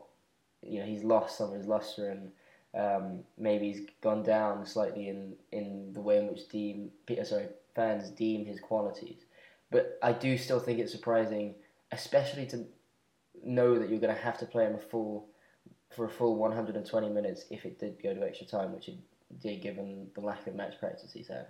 you 0.62 0.80
know, 0.80 0.86
he's 0.86 1.04
lost 1.04 1.38
some 1.38 1.50
of 1.50 1.56
his 1.58 1.68
luster 1.68 2.10
and. 2.10 2.32
Um, 2.76 3.20
maybe 3.38 3.72
he's 3.72 3.86
gone 4.02 4.24
down 4.24 4.66
slightly 4.66 5.08
in, 5.08 5.36
in 5.52 5.94
the 5.94 6.02
way 6.02 6.18
in 6.18 6.28
which 6.28 6.50
deem 6.50 6.90
sorry 7.24 7.50
fans 7.76 8.10
deem 8.10 8.46
his 8.48 8.60
qualities. 8.60 9.26
But 9.74 9.98
I 10.04 10.14
do 10.14 10.38
still 10.38 10.60
think 10.60 10.80
it's 10.80 10.92
surprising, 10.92 11.56
especially 11.92 12.46
to 12.48 12.66
know 13.44 13.78
that 13.80 13.90
you're 13.90 14.00
going 14.00 14.16
to 14.16 14.22
have 14.22 14.38
to 14.38 14.46
play 14.46 14.66
him 14.66 14.76
a 14.76 14.78
full 14.78 15.28
for 15.90 16.06
a 16.06 16.10
full 16.10 16.36
120 16.38 17.10
minutes 17.10 17.46
if 17.50 17.66
it 17.66 17.80
did 17.80 18.02
go 18.02 18.14
to 18.14 18.24
extra 18.24 18.48
time, 18.48 18.74
which 18.74 18.88
it 18.88 18.96
did, 19.42 19.62
given 19.62 20.08
the 20.16 20.22
lack 20.22 20.46
of 20.48 20.56
match 20.56 20.76
practice 20.80 21.12
he's 21.12 21.28
had. 21.28 21.48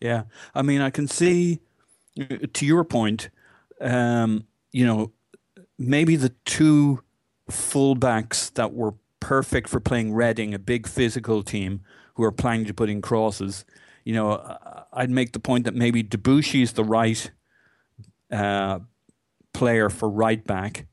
Yeah, 0.00 0.24
I 0.54 0.62
mean, 0.62 0.80
I 0.80 0.90
can 0.90 1.06
see 1.06 1.60
to 2.52 2.66
your 2.66 2.82
point. 2.82 3.28
Um, 3.80 4.46
you 4.72 4.86
know, 4.86 5.12
maybe 5.78 6.16
the 6.16 6.30
two 6.46 7.02
fullbacks 7.50 8.52
that 8.54 8.72
were 8.72 8.94
perfect 9.20 9.68
for 9.68 9.80
playing 9.80 10.14
Reading, 10.14 10.54
a 10.54 10.58
big 10.58 10.86
physical 10.86 11.42
team 11.42 11.82
who 12.14 12.24
are 12.24 12.32
planning 12.32 12.66
to 12.66 12.74
put 12.74 12.88
in 12.88 13.02
crosses. 13.02 13.66
You 14.04 14.14
know, 14.14 14.86
I'd 14.92 15.10
make 15.10 15.32
the 15.32 15.40
point 15.40 15.64
that 15.64 15.74
maybe 15.74 16.02
Debuchy 16.02 16.62
is 16.62 16.72
the 16.72 16.84
right 16.84 17.30
uh, 18.30 18.80
player 19.52 19.90
for 19.90 20.08
right 20.08 20.44
back, 20.44 20.86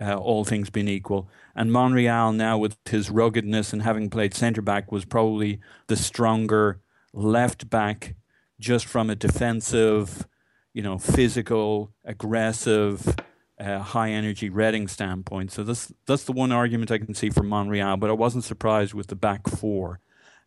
uh, 0.00 0.16
all 0.16 0.44
things 0.44 0.70
being 0.70 0.88
equal. 0.88 1.28
And 1.54 1.72
Monreal, 1.72 2.32
now 2.32 2.58
with 2.58 2.76
his 2.88 3.10
ruggedness 3.10 3.72
and 3.72 3.82
having 3.82 4.10
played 4.10 4.34
centre 4.34 4.62
back, 4.62 4.90
was 4.90 5.04
probably 5.04 5.60
the 5.88 5.96
stronger 5.96 6.80
left 7.12 7.68
back, 7.68 8.14
just 8.58 8.86
from 8.86 9.10
a 9.10 9.14
defensive, 9.14 10.26
you 10.72 10.82
know, 10.82 10.98
physical, 10.98 11.92
aggressive, 12.04 13.16
uh, 13.58 13.78
high 13.80 14.10
energy 14.10 14.48
Reading 14.48 14.88
standpoint. 14.88 15.52
So 15.52 15.62
that's 15.62 15.92
that's 16.06 16.24
the 16.24 16.32
one 16.32 16.52
argument 16.52 16.90
I 16.90 16.98
can 16.98 17.14
see 17.14 17.30
for 17.30 17.42
Monreal. 17.42 17.98
But 17.98 18.10
I 18.10 18.14
wasn't 18.14 18.44
surprised 18.44 18.94
with 18.94 19.08
the 19.08 19.16
back 19.16 19.48
four. 19.48 20.00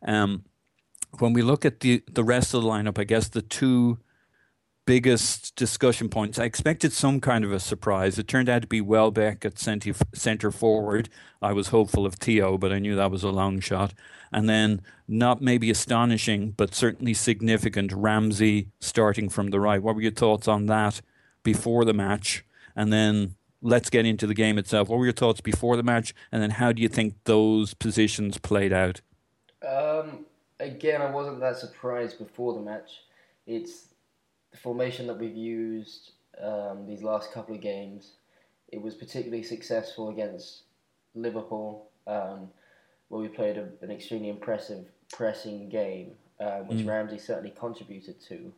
Um, 0.06 0.46
when 1.20 1.34
we 1.34 1.42
look 1.42 1.66
at 1.66 1.82
the 1.82 2.04
the 2.12 2.24
rest 2.24 2.54
of 2.54 2.64
the 2.64 2.70
lineup, 2.70 2.98
I 2.98 3.04
guess 3.04 3.28
the 3.28 3.42
two 3.42 4.00
biggest 4.86 5.56
discussion 5.56 6.10
points. 6.10 6.38
I 6.38 6.44
expected 6.44 6.92
some 6.92 7.22
kind 7.22 7.46
of 7.46 7.52
a 7.52 7.60
surprise. 7.60 8.20
It 8.20 8.28
turned 8.28 8.50
out 8.50 8.64
to 8.64 8.68
be 8.68 8.82
Welbeck 8.82 9.46
at 9.46 9.58
centre 9.58 10.52
forward. 10.52 11.10
I 11.42 11.54
was 11.54 11.70
hopeful 11.70 12.06
of 12.06 12.16
Theo, 12.16 12.58
but 12.58 12.74
I 12.74 12.80
knew 12.80 12.96
that 12.96 13.12
was 13.12 13.24
a 13.24 13.30
long 13.30 13.60
shot. 13.60 13.94
And 14.32 14.50
then, 14.50 14.82
not 15.08 15.42
maybe 15.42 15.70
astonishing, 15.70 16.52
but 16.52 16.74
certainly 16.74 17.14
significant, 17.14 17.94
Ramsey 17.94 18.70
starting 18.80 19.30
from 19.30 19.52
the 19.52 19.60
right. 19.60 19.82
What 19.82 19.96
were 19.96 20.02
your 20.02 20.12
thoughts 20.12 20.48
on 20.48 20.66
that 20.66 21.02
before 21.44 21.86
the 21.86 21.94
match? 21.94 22.44
And 22.76 22.92
then 22.92 23.36
let's 23.62 23.90
get 23.90 24.06
into 24.06 24.28
the 24.28 24.34
game 24.34 24.58
itself. 24.58 24.90
What 24.90 25.00
were 25.00 25.06
your 25.06 25.14
thoughts 25.14 25.40
before 25.40 25.78
the 25.78 25.84
match? 25.84 26.14
And 26.32 26.42
then 26.42 26.52
how 26.52 26.72
do 26.72 26.82
you 26.82 26.90
think 26.90 27.16
those 27.24 27.74
positions 27.74 28.38
played 28.38 28.74
out? 28.74 29.02
Um, 29.66 30.26
again, 30.60 31.02
I 31.02 31.10
wasn't 31.10 31.40
that 31.40 31.58
surprised 31.58 32.18
before 32.18 32.54
the 32.54 32.60
match. 32.60 33.04
It's 33.46 33.93
the 34.54 34.60
formation 34.60 35.08
that 35.08 35.20
we've 35.20 35.36
used 35.36 36.12
um, 36.42 36.86
these 36.88 37.04
last 37.04 37.34
couple 37.34 37.54
of 37.54 37.60
games. 37.62 38.14
It 38.72 38.82
was 38.82 38.94
particularly 38.96 39.44
successful 39.44 40.10
against 40.10 40.64
Liverpool, 41.16 41.88
um, 42.08 42.50
where 43.10 43.22
we 43.22 43.28
played 43.28 43.58
a, 43.58 43.68
an 43.82 43.92
extremely 43.92 44.30
impressive 44.30 44.86
pressing 45.12 45.70
game, 45.70 46.12
uh, 46.40 46.60
which 46.60 46.86
Ramsey 46.86 47.18
certainly 47.18 47.52
contributed 47.52 48.22
to. 48.22 48.54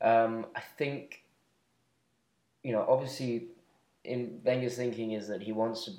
Um, 0.00 0.46
I 0.56 0.60
think, 0.78 1.22
you 2.62 2.72
know, 2.72 2.86
obviously, 2.88 3.48
in 4.04 4.40
Wenger's 4.44 4.76
thinking 4.76 5.12
is 5.12 5.28
that 5.28 5.42
he 5.42 5.52
wants 5.52 5.84
to 5.84 5.92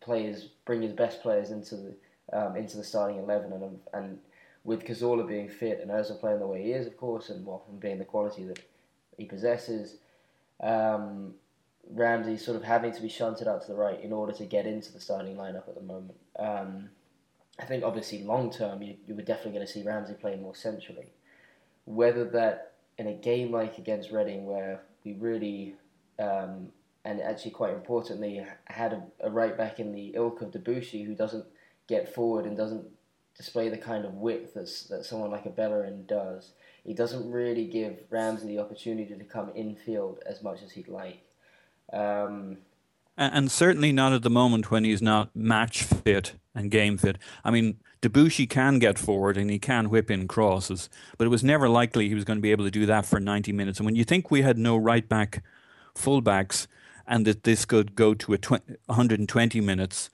play 0.00 0.24
his, 0.24 0.44
bring 0.64 0.82
his 0.82 0.92
best 0.92 1.22
players 1.22 1.50
into 1.50 1.76
the 1.76 1.94
um, 2.32 2.56
into 2.56 2.76
the 2.76 2.84
starting 2.84 3.18
eleven, 3.18 3.52
and 3.52 3.78
and 3.92 4.18
with 4.64 4.84
Cazorla 4.84 5.26
being 5.26 5.48
fit 5.48 5.80
and 5.80 5.90
Ozil 5.90 6.20
playing 6.20 6.38
the 6.38 6.46
way 6.46 6.62
he 6.62 6.72
is, 6.72 6.86
of 6.86 6.96
course, 6.96 7.30
and 7.30 7.46
and 7.68 7.80
being 7.80 7.98
the 7.98 8.04
quality 8.04 8.44
that 8.44 8.60
he 9.16 9.24
possesses, 9.24 9.96
um, 10.60 11.34
Ramsey 11.90 12.36
sort 12.36 12.56
of 12.56 12.62
having 12.62 12.92
to 12.92 13.02
be 13.02 13.08
shunted 13.08 13.48
out 13.48 13.62
to 13.62 13.68
the 13.68 13.76
right 13.76 14.00
in 14.00 14.12
order 14.12 14.32
to 14.32 14.44
get 14.44 14.66
into 14.66 14.92
the 14.92 15.00
starting 15.00 15.36
lineup 15.36 15.68
at 15.68 15.74
the 15.74 15.82
moment. 15.82 16.16
Um, 16.38 16.90
I 17.58 17.64
think 17.64 17.84
obviously 17.84 18.22
long 18.22 18.50
term 18.50 18.82
you, 18.82 18.96
you 19.06 19.14
were 19.14 19.22
definitely 19.22 19.52
going 19.52 19.66
to 19.66 19.72
see 19.72 19.82
Ramsey 19.82 20.14
playing 20.14 20.42
more 20.42 20.54
centrally. 20.54 21.12
Whether 21.84 22.24
that 22.30 22.74
in 22.98 23.08
a 23.08 23.14
game 23.14 23.50
like 23.50 23.78
against 23.78 24.12
Reading 24.12 24.46
where 24.46 24.82
we 25.04 25.14
really 25.14 25.74
um, 26.18 26.68
and 27.04 27.20
actually 27.20 27.50
quite 27.50 27.72
importantly 27.72 28.46
had 28.66 28.92
a, 28.92 29.02
a, 29.26 29.30
right 29.30 29.56
back 29.56 29.80
in 29.80 29.92
the 29.92 30.12
ilk 30.14 30.40
of 30.40 30.52
Debuchy 30.52 31.04
who 31.04 31.14
doesn't 31.14 31.44
get 31.88 32.14
forward 32.14 32.46
and 32.46 32.56
doesn't 32.56 32.86
display 33.36 33.68
the 33.68 33.78
kind 33.78 34.04
of 34.04 34.14
width 34.14 34.54
that's, 34.54 34.84
that 34.84 35.04
someone 35.04 35.30
like 35.30 35.46
a 35.46 35.50
Bellerin 35.50 36.04
does. 36.06 36.52
He 36.84 36.94
doesn't 36.94 37.30
really 37.30 37.66
give 37.66 37.98
Ramsey 38.10 38.48
the 38.48 38.58
opportunity 38.58 39.14
to 39.14 39.24
come 39.24 39.50
infield 39.54 40.20
as 40.26 40.42
much 40.42 40.62
as 40.62 40.72
he'd 40.72 40.88
like. 40.88 41.22
Um, 41.92 42.58
and 43.16 43.50
certainly 43.50 43.92
not 43.92 44.12
at 44.12 44.22
the 44.22 44.30
moment 44.30 44.70
when 44.70 44.84
he's 44.84 45.02
not 45.02 45.34
match 45.36 45.82
fit 45.82 46.34
and 46.54 46.70
game 46.70 46.96
fit. 46.96 47.18
I 47.44 47.50
mean, 47.50 47.78
Debuchy 48.00 48.48
can 48.48 48.78
get 48.78 48.98
forward 48.98 49.36
and 49.36 49.50
he 49.50 49.58
can 49.58 49.90
whip 49.90 50.10
in 50.10 50.26
crosses, 50.26 50.88
but 51.18 51.26
it 51.26 51.30
was 51.30 51.44
never 51.44 51.68
likely 51.68 52.08
he 52.08 52.14
was 52.14 52.24
going 52.24 52.38
to 52.38 52.42
be 52.42 52.50
able 52.50 52.64
to 52.64 52.70
do 52.70 52.86
that 52.86 53.06
for 53.06 53.20
90 53.20 53.52
minutes. 53.52 53.78
And 53.78 53.86
when 53.86 53.96
you 53.96 54.04
think 54.04 54.30
we 54.30 54.42
had 54.42 54.58
no 54.58 54.76
right 54.76 55.08
back 55.08 55.44
fullbacks 55.94 56.66
and 57.06 57.26
that 57.26 57.44
this 57.44 57.64
could 57.64 57.94
go 57.94 58.14
to 58.14 58.32
a 58.32 58.38
20, 58.38 58.76
120 58.86 59.60
minutes, 59.60 60.10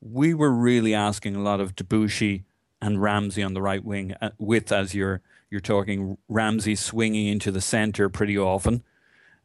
we 0.00 0.32
were 0.32 0.52
really 0.52 0.94
asking 0.94 1.34
a 1.34 1.42
lot 1.42 1.60
of 1.60 1.74
Debuchy 1.74 2.44
and 2.86 3.02
Ramsey 3.02 3.42
on 3.42 3.52
the 3.52 3.60
right 3.60 3.84
wing, 3.84 4.14
uh, 4.20 4.30
with 4.38 4.70
as 4.70 4.94
you're 4.94 5.20
you're 5.50 5.60
talking 5.60 6.16
Ramsey 6.28 6.74
swinging 6.74 7.26
into 7.26 7.50
the 7.50 7.60
centre 7.60 8.08
pretty 8.08 8.38
often. 8.38 8.82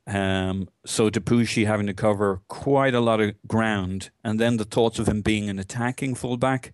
Um, 0.07 0.69
so 0.86 1.10
Debuchy 1.10 1.65
having 1.65 1.88
to 1.88 1.93
cover 1.93 2.41
quite 2.48 2.93
a 2.93 3.00
lot 3.00 3.19
of 3.19 3.36
ground, 3.48 4.10
and 4.24 4.39
then 4.39 4.57
the 4.57 4.65
thoughts 4.65 5.00
of 5.00 5.07
him 5.07 5.21
being 5.21 5.50
an 5.50 5.60
attacking 5.60 6.15
fullback, 6.15 6.74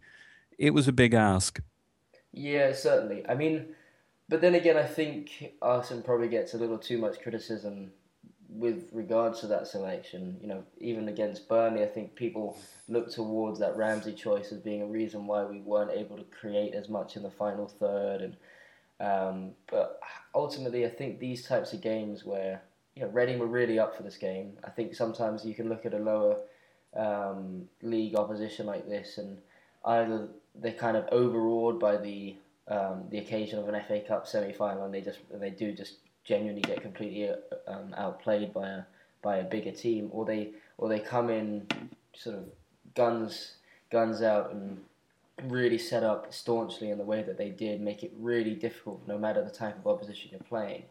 it 0.58 0.72
was 0.72 0.88
a 0.88 0.94
big 0.94 1.14
ask. 1.14 1.62
Yeah, 2.32 2.74
certainly. 2.74 3.26
I 3.28 3.36
mean, 3.36 3.68
but 4.30 4.42
then 4.42 4.56
again, 4.56 4.78
I 4.78 4.86
think 4.86 5.54
Arsene 5.62 6.04
probably 6.04 6.30
gets 6.30 6.54
a 6.54 6.58
little 6.58 6.78
too 6.78 6.98
much 6.98 7.22
criticism 7.22 7.92
with 8.50 8.90
regards 8.94 9.40
to 9.42 9.48
that 9.48 9.68
selection. 9.68 10.38
You 10.42 10.48
know, 10.48 10.64
even 10.80 11.08
against 11.08 11.48
Burnley, 11.48 11.84
I 11.84 11.88
think 11.88 12.16
people 12.16 12.58
look 12.88 13.12
towards 13.12 13.60
that 13.60 13.76
Ramsey 13.76 14.14
choice 14.14 14.52
as 14.52 14.60
being 14.60 14.82
a 14.82 14.88
reason 14.88 15.28
why 15.28 15.44
we 15.44 15.60
weren't 15.60 15.92
able 15.92 16.18
to 16.18 16.24
create 16.24 16.74
as 16.74 16.90
much 16.90 17.16
in 17.16 17.24
the 17.24 17.32
final 17.32 17.68
third. 17.68 18.22
And 18.22 18.36
um, 19.00 19.52
but 19.70 20.00
ultimately, 20.34 20.86
I 20.86 20.90
think 20.90 21.20
these 21.20 21.46
types 21.46 21.74
of 21.74 21.82
games 21.82 22.26
where 22.26 22.62
you 22.96 23.04
know, 23.04 23.10
Reading 23.10 23.38
were 23.38 23.48
really 23.48 23.78
up 23.78 23.96
for 23.96 24.04
this 24.04 24.18
game. 24.18 24.54
I 24.64 24.72
think 24.72 24.96
sometimes 24.96 25.46
you 25.46 25.54
can 25.54 25.70
look 25.70 25.86
at 25.86 25.94
a 25.94 26.00
lower 26.00 26.38
um, 26.96 27.66
league 27.84 28.16
opposition 28.16 28.66
like 28.66 28.88
this, 28.88 29.20
and 29.20 29.38
either 29.86 30.30
they're 30.56 30.72
kind 30.74 30.98
of 30.98 31.08
overawed 31.12 31.80
by 31.80 31.98
the 31.98 32.36
um, 32.70 33.06
the 33.10 33.20
occasion 33.20 33.60
of 33.60 33.70
an 33.70 33.82
FA 33.88 34.02
Cup 34.02 34.28
semi 34.28 34.52
final, 34.52 34.86
and 34.86 34.94
they 34.94 35.02
just 35.02 35.20
they 35.32 35.52
do 35.52 35.74
just 35.74 35.98
genuinely 36.28 36.62
get 36.62 36.82
completely 36.82 37.30
um, 37.68 37.94
outplayed 37.98 38.54
by 38.54 38.68
a 38.68 38.82
by 39.22 39.38
a 39.38 39.44
bigger 39.44 39.72
team, 39.72 40.10
or 40.12 40.26
they 40.26 40.52
or 40.78 40.90
they 40.90 41.00
come 41.00 41.30
in 41.30 41.68
sort 42.14 42.36
of 42.36 42.46
guns 42.96 43.54
guns 43.92 44.22
out 44.22 44.52
and 44.52 44.84
really 45.44 45.78
set 45.78 46.04
up 46.04 46.34
staunchly 46.34 46.90
in 46.90 46.98
the 46.98 47.04
way 47.04 47.22
that 47.22 47.38
they 47.38 47.50
did, 47.50 47.80
make 47.80 48.04
it 48.04 48.12
really 48.20 48.56
difficult 48.56 49.02
no 49.08 49.18
matter 49.18 49.44
the 49.44 49.52
type 49.52 49.78
of 49.78 49.86
opposition 49.88 50.30
you're 50.32 50.40
playing. 50.42 50.84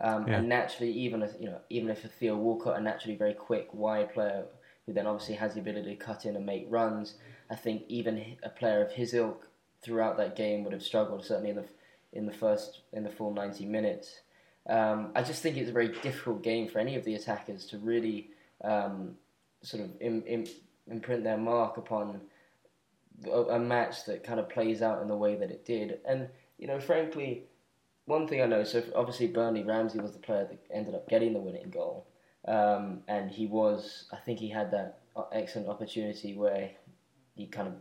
Um, 0.00 0.26
yeah. 0.26 0.38
And 0.38 0.48
naturally, 0.48 0.90
even 0.92 1.22
if 1.22 1.32
you 1.38 1.46
know, 1.46 1.60
even 1.70 1.90
if 1.90 2.04
a 2.04 2.08
Theo 2.08 2.36
Walcott, 2.36 2.78
a 2.78 2.80
naturally 2.80 3.16
very 3.16 3.34
quick 3.34 3.68
wide 3.72 4.12
player, 4.12 4.44
who 4.86 4.92
then 4.92 5.06
obviously 5.06 5.34
has 5.36 5.54
the 5.54 5.60
ability 5.60 5.94
to 5.94 6.04
cut 6.04 6.24
in 6.24 6.34
and 6.36 6.46
make 6.46 6.66
runs, 6.68 7.14
I 7.50 7.54
think 7.54 7.84
even 7.88 8.36
a 8.42 8.48
player 8.48 8.84
of 8.84 8.92
his 8.92 9.14
ilk 9.14 9.46
throughout 9.82 10.16
that 10.16 10.36
game 10.36 10.64
would 10.64 10.72
have 10.72 10.82
struggled. 10.82 11.24
Certainly 11.24 11.50
in 11.50 11.56
the 11.56 11.64
in 12.12 12.26
the 12.26 12.32
first 12.32 12.80
in 12.92 13.04
the 13.04 13.10
full 13.10 13.32
ninety 13.32 13.66
minutes. 13.66 14.21
Um, 14.68 15.10
I 15.14 15.22
just 15.22 15.42
think 15.42 15.56
it's 15.56 15.70
a 15.70 15.72
very 15.72 15.88
difficult 15.88 16.42
game 16.42 16.68
for 16.68 16.78
any 16.78 16.96
of 16.96 17.04
the 17.04 17.14
attackers 17.14 17.66
to 17.66 17.78
really 17.78 18.30
um, 18.62 19.16
sort 19.62 19.82
of 19.82 19.90
Im, 20.00 20.22
Im, 20.26 20.46
imprint 20.90 21.24
their 21.24 21.38
mark 21.38 21.76
upon 21.76 22.20
a, 23.26 23.30
a 23.30 23.58
match 23.58 24.04
that 24.06 24.22
kind 24.22 24.38
of 24.38 24.48
plays 24.48 24.82
out 24.82 25.02
in 25.02 25.08
the 25.08 25.16
way 25.16 25.34
that 25.34 25.50
it 25.50 25.64
did. 25.64 25.98
And 26.06 26.28
you 26.58 26.68
know, 26.68 26.78
frankly 26.78 27.44
one 28.06 28.26
thing 28.26 28.42
I 28.42 28.46
know, 28.46 28.64
so 28.64 28.82
obviously 28.94 29.28
Burnley 29.28 29.62
Ramsey 29.62 30.00
was 30.00 30.12
the 30.12 30.18
player 30.18 30.44
that 30.44 30.58
ended 30.72 30.94
up 30.94 31.08
getting 31.08 31.32
the 31.32 31.40
winning 31.40 31.70
goal, 31.70 32.06
um, 32.48 33.02
and 33.08 33.30
he 33.30 33.46
was. 33.46 34.06
I 34.12 34.16
think 34.16 34.38
he 34.38 34.48
had 34.48 34.70
that 34.72 34.98
excellent 35.32 35.68
opportunity 35.68 36.34
where 36.34 36.70
he 37.34 37.46
kind 37.46 37.68
of 37.68 37.74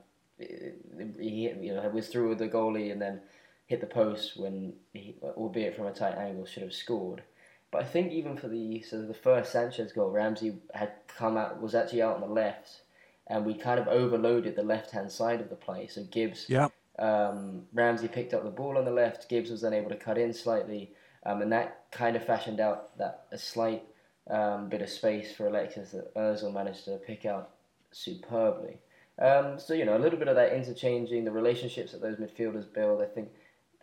he 1.20 1.52
you 1.60 1.74
know 1.74 1.88
was 1.90 2.08
through 2.08 2.30
with 2.30 2.40
the 2.40 2.48
goalie 2.48 2.92
and 2.92 3.02
then 3.02 3.22
hit 3.72 3.80
the 3.80 3.88
post 3.88 4.38
when 4.38 4.74
he, 4.92 5.16
albeit 5.24 5.76
from 5.76 5.88
a 5.88 5.94
tight 5.94 6.18
angle, 6.18 6.46
should 6.46 6.64
have 6.64 6.74
scored. 6.74 7.24
But 7.72 7.84
I 7.84 7.86
think 7.86 8.12
even 8.12 8.36
for 8.36 8.50
the 8.50 8.82
so 8.82 9.02
the 9.02 9.14
first 9.14 9.54
Sanchez 9.54 9.94
goal, 9.94 10.12
Ramsey 10.12 10.58
had 10.74 10.92
come 11.08 11.38
out 11.38 11.62
was 11.62 11.74
actually 11.74 12.02
out 12.02 12.16
on 12.16 12.22
the 12.22 12.28
left, 12.28 12.82
and 13.28 13.46
we 13.46 13.54
kind 13.54 13.80
of 13.80 13.88
overloaded 13.88 14.56
the 14.58 14.64
left 14.64 14.92
hand 14.92 15.10
side 15.10 15.40
of 15.40 15.50
the 15.50 15.56
play. 15.56 15.88
So 15.88 16.04
Gibbs 16.04 16.46
yeah. 16.50 16.68
Um, 17.00 17.64
Ramsey 17.74 18.10
picked 18.10 18.34
up 18.34 18.44
the 18.44 18.50
ball 18.52 18.78
on 18.78 18.86
the 18.86 18.92
left. 18.92 19.30
Gibbs 19.30 19.50
was 19.50 19.62
then 19.62 19.74
able 19.74 19.90
to 19.90 19.96
cut 19.96 20.18
in 20.18 20.34
slightly, 20.34 20.92
um, 21.26 21.42
and 21.42 21.52
that 21.54 21.86
kind 21.92 22.16
of 22.18 22.26
fashioned 22.26 22.60
out 22.60 22.98
that 22.98 23.26
a 23.32 23.38
slight 23.38 23.84
um, 24.30 24.68
bit 24.68 24.82
of 24.82 24.90
space 24.90 25.34
for 25.34 25.48
Alexis 25.48 25.92
that 25.92 26.14
Özil 26.14 26.54
managed 26.54 26.86
to 26.86 26.98
pick 26.98 27.26
out 27.26 27.52
superbly. 27.92 28.80
Um, 29.18 29.60
so 29.60 29.74
you 29.74 29.86
know, 29.86 29.96
a 29.96 30.04
little 30.04 30.20
bit 30.20 30.28
of 30.28 30.36
that 30.36 30.54
interchanging, 30.54 31.24
the 31.24 31.32
relationships 31.32 31.94
that 31.94 32.02
those 32.02 32.18
midfielders 32.18 32.72
build, 32.72 33.02
I 33.02 33.06
think 33.06 33.30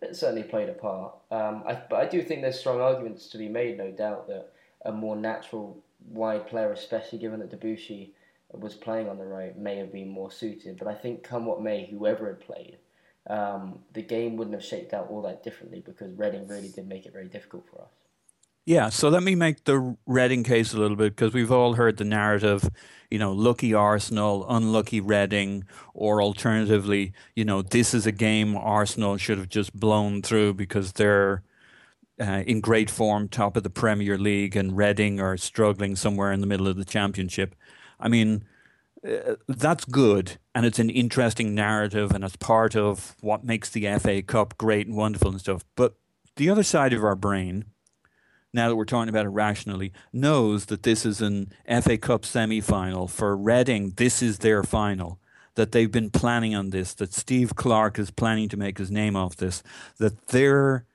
that 0.01 0.15
certainly 0.15 0.43
played 0.43 0.69
a 0.69 0.73
part. 0.73 1.13
Um, 1.31 1.63
I, 1.67 1.81
but 1.89 1.97
I 1.97 2.05
do 2.05 2.21
think 2.21 2.41
there's 2.41 2.59
strong 2.59 2.81
arguments 2.81 3.27
to 3.29 3.37
be 3.37 3.49
made, 3.49 3.77
no 3.77 3.91
doubt, 3.91 4.27
that 4.27 4.51
a 4.85 4.91
more 4.91 5.15
natural 5.15 5.83
wide 6.07 6.47
player, 6.47 6.71
especially 6.71 7.19
given 7.19 7.39
that 7.39 7.51
Debuchy 7.51 8.11
was 8.51 8.75
playing 8.75 9.09
on 9.09 9.17
the 9.17 9.25
right, 9.25 9.57
may 9.57 9.77
have 9.77 9.91
been 9.91 10.09
more 10.09 10.31
suited. 10.31 10.77
But 10.77 10.87
I 10.87 10.95
think, 10.95 11.23
come 11.23 11.45
what 11.45 11.61
may, 11.61 11.85
whoever 11.85 12.27
had 12.27 12.39
played 12.39 12.77
um, 13.29 13.79
the 13.93 14.01
game 14.01 14.35
wouldn't 14.35 14.55
have 14.55 14.65
shaped 14.65 14.93
out 14.93 15.07
all 15.09 15.21
that 15.21 15.43
differently 15.43 15.81
because 15.85 16.11
Reading 16.13 16.47
really 16.47 16.69
did 16.69 16.87
make 16.87 17.05
it 17.05 17.13
very 17.13 17.27
difficult 17.27 17.65
for 17.69 17.81
us. 17.81 17.91
Yeah, 18.69 18.89
so 18.89 19.09
let 19.09 19.23
me 19.23 19.33
make 19.33 19.63
the 19.63 19.97
Reading 20.05 20.43
case 20.43 20.75
a 20.75 20.77
little 20.77 20.95
bit 20.95 21.15
because 21.15 21.33
we've 21.33 21.51
all 21.51 21.73
heard 21.73 21.97
the 21.97 22.03
narrative, 22.03 22.69
you 23.09 23.17
know, 23.17 23.31
lucky 23.33 23.73
Arsenal, 23.73 24.45
unlucky 24.47 25.01
Reading, 25.01 25.63
or 25.95 26.21
alternatively, 26.21 27.13
you 27.35 27.43
know, 27.43 27.63
this 27.63 27.95
is 27.95 28.05
a 28.05 28.11
game 28.11 28.55
Arsenal 28.55 29.17
should 29.17 29.39
have 29.39 29.49
just 29.49 29.73
blown 29.73 30.21
through 30.21 30.53
because 30.53 30.91
they're 30.93 31.41
uh, 32.21 32.43
in 32.45 32.61
great 32.61 32.91
form, 32.91 33.27
top 33.27 33.57
of 33.57 33.63
the 33.63 33.71
Premier 33.71 34.19
League, 34.19 34.55
and 34.55 34.77
Reading 34.77 35.19
are 35.19 35.35
struggling 35.35 35.95
somewhere 35.95 36.31
in 36.31 36.39
the 36.39 36.45
middle 36.45 36.67
of 36.67 36.77
the 36.77 36.85
Championship. 36.85 37.55
I 37.99 38.07
mean, 38.07 38.45
uh, 39.03 39.37
that's 39.47 39.83
good 39.83 40.37
and 40.53 40.67
it's 40.67 40.77
an 40.77 40.91
interesting 40.91 41.55
narrative 41.55 42.11
and 42.11 42.23
it's 42.23 42.35
part 42.35 42.75
of 42.75 43.15
what 43.21 43.43
makes 43.43 43.71
the 43.71 43.91
FA 43.97 44.21
Cup 44.21 44.59
great 44.59 44.85
and 44.85 44.95
wonderful 44.95 45.31
and 45.31 45.39
stuff. 45.39 45.65
But 45.75 45.95
the 46.35 46.51
other 46.51 46.61
side 46.61 46.93
of 46.93 47.03
our 47.03 47.15
brain, 47.15 47.65
now 48.53 48.67
that 48.67 48.75
we're 48.75 48.85
talking 48.85 49.09
about 49.09 49.25
it 49.25 49.29
rationally, 49.29 49.91
knows 50.11 50.65
that 50.67 50.83
this 50.83 51.05
is 51.05 51.21
an 51.21 51.51
FA 51.81 51.97
Cup 51.97 52.25
semi 52.25 52.61
final. 52.61 53.07
For 53.07 53.35
Reading, 53.35 53.93
this 53.97 54.21
is 54.21 54.39
their 54.39 54.63
final. 54.63 55.19
That 55.55 55.71
they've 55.73 55.91
been 55.91 56.09
planning 56.09 56.55
on 56.55 56.69
this, 56.69 56.93
that 56.95 57.13
Steve 57.13 57.55
Clarke 57.55 57.99
is 57.99 58.11
planning 58.11 58.47
to 58.49 58.57
make 58.57 58.77
his 58.77 58.89
name 58.89 59.17
off 59.17 59.35
this, 59.35 59.61
that 59.97 60.27
their 60.27 60.85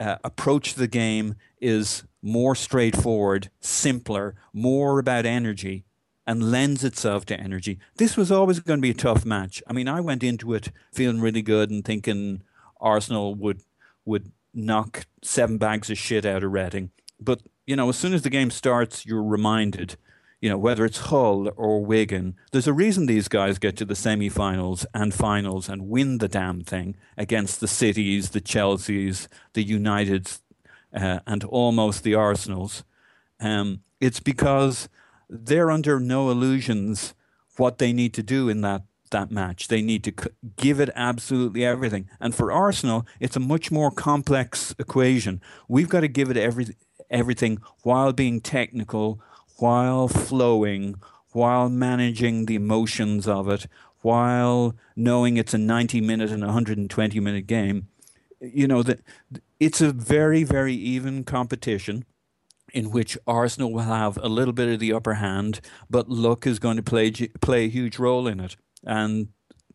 uh, 0.00 0.16
approach 0.24 0.72
to 0.72 0.80
the 0.80 0.88
game 0.88 1.36
is 1.60 2.02
more 2.20 2.56
straightforward, 2.56 3.50
simpler, 3.60 4.34
more 4.52 4.98
about 4.98 5.24
energy 5.24 5.84
and 6.26 6.50
lends 6.50 6.84
itself 6.84 7.24
to 7.26 7.38
energy. 7.38 7.78
This 7.96 8.16
was 8.16 8.30
always 8.30 8.60
going 8.60 8.78
to 8.78 8.82
be 8.82 8.90
a 8.90 8.94
tough 8.94 9.24
match. 9.24 9.62
I 9.66 9.72
mean, 9.72 9.88
I 9.88 10.00
went 10.00 10.22
into 10.22 10.54
it 10.54 10.70
feeling 10.92 11.20
really 11.20 11.42
good 11.42 11.70
and 11.70 11.84
thinking 11.84 12.42
Arsenal 12.80 13.34
would 13.34 13.62
would 14.04 14.32
knock 14.54 15.06
seven 15.22 15.58
bags 15.58 15.90
of 15.90 15.98
shit 15.98 16.24
out 16.24 16.44
of 16.44 16.52
Reading. 16.52 16.90
But 17.20 17.42
you 17.66 17.76
know, 17.76 17.88
as 17.88 17.96
soon 17.96 18.14
as 18.14 18.22
the 18.22 18.30
game 18.30 18.50
starts, 18.50 19.06
you're 19.06 19.22
reminded, 19.22 19.96
you 20.40 20.48
know, 20.48 20.58
whether 20.58 20.84
it's 20.84 20.98
Hull 20.98 21.50
or 21.56 21.84
Wigan, 21.84 22.36
there's 22.50 22.66
a 22.66 22.72
reason 22.72 23.06
these 23.06 23.28
guys 23.28 23.58
get 23.58 23.76
to 23.76 23.84
the 23.84 23.94
semi-finals 23.94 24.84
and 24.92 25.14
finals 25.14 25.68
and 25.68 25.88
win 25.88 26.18
the 26.18 26.28
damn 26.28 26.62
thing 26.62 26.96
against 27.16 27.60
the 27.60 27.68
cities, 27.68 28.30
the 28.30 28.40
Chelseas, 28.40 29.28
the 29.52 29.64
Uniteds, 29.64 30.40
uh, 30.92 31.20
and 31.26 31.44
almost 31.44 32.02
the 32.02 32.14
Arsenals. 32.14 32.82
Um, 33.38 33.82
it's 34.00 34.20
because 34.20 34.88
they're 35.30 35.70
under 35.70 36.00
no 36.00 36.30
illusions 36.30 37.14
what 37.56 37.78
they 37.78 37.92
need 37.92 38.14
to 38.14 38.22
do 38.22 38.48
in 38.48 38.60
that 38.62 38.82
that 39.12 39.30
match. 39.30 39.68
They 39.68 39.80
need 39.80 40.04
to 40.04 40.12
give 40.56 40.80
it 40.80 40.90
absolutely 40.94 41.64
everything. 41.64 42.08
And 42.20 42.34
for 42.34 42.52
Arsenal, 42.52 43.06
it's 43.20 43.36
a 43.36 43.40
much 43.40 43.70
more 43.70 43.90
complex 43.90 44.74
equation. 44.78 45.40
We've 45.68 45.88
got 45.88 46.00
to 46.00 46.08
give 46.08 46.30
it 46.30 46.36
every 46.36 46.76
everything 47.10 47.58
while 47.82 48.12
being 48.12 48.40
technical, 48.40 49.20
while 49.58 50.08
flowing, 50.08 50.96
while 51.32 51.68
managing 51.68 52.46
the 52.46 52.54
emotions 52.54 53.28
of 53.28 53.48
it, 53.48 53.66
while 54.00 54.74
knowing 54.96 55.36
it's 55.36 55.54
a 55.54 55.58
90 55.58 56.00
minute 56.00 56.30
and 56.30 56.42
120 56.42 57.20
minute 57.20 57.46
game. 57.46 57.88
You 58.40 58.66
know, 58.66 58.82
that 58.82 59.00
it's 59.60 59.80
a 59.80 59.92
very, 59.92 60.42
very 60.42 60.74
even 60.74 61.22
competition 61.22 62.04
in 62.72 62.90
which 62.90 63.18
Arsenal 63.26 63.72
will 63.72 63.82
have 63.82 64.16
a 64.18 64.28
little 64.28 64.54
bit 64.54 64.68
of 64.68 64.80
the 64.80 64.92
upper 64.92 65.14
hand, 65.14 65.60
but 65.90 66.08
luck 66.08 66.46
is 66.46 66.58
going 66.58 66.76
to 66.76 66.82
play 66.82 67.10
play 67.40 67.66
a 67.66 67.68
huge 67.68 67.98
role 67.98 68.26
in 68.26 68.40
it. 68.40 68.56
And 68.84 69.28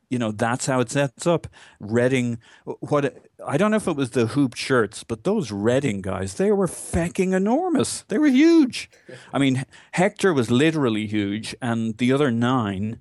you 0.10 0.18
know 0.18 0.32
that's 0.32 0.66
how 0.66 0.80
it 0.80 0.90
sets 0.90 1.28
up. 1.28 1.48
Reading, 1.80 2.40
what 2.66 3.18
I 3.46 3.58
don't 3.58 3.72
know 3.72 3.78
if 3.78 3.88
it 3.88 3.96
was 3.96 4.12
the 4.12 4.28
hooped 4.28 4.58
shirts, 4.58 5.04
but 5.04 5.24
those 5.24 5.52
Reading 5.52 6.02
guys, 6.02 6.36
they 6.36 6.52
were 6.52 6.68
fecking 6.68 7.34
enormous. 7.34 8.04
They 8.08 8.18
were 8.18 8.28
huge. 8.28 8.90
I 9.34 9.40
mean, 9.40 9.66
Hector 9.92 10.34
was 10.34 10.50
literally 10.50 11.08
huge, 11.08 11.56
and 11.62 11.98
the 11.98 12.12
other 12.14 12.32
nine 12.32 13.00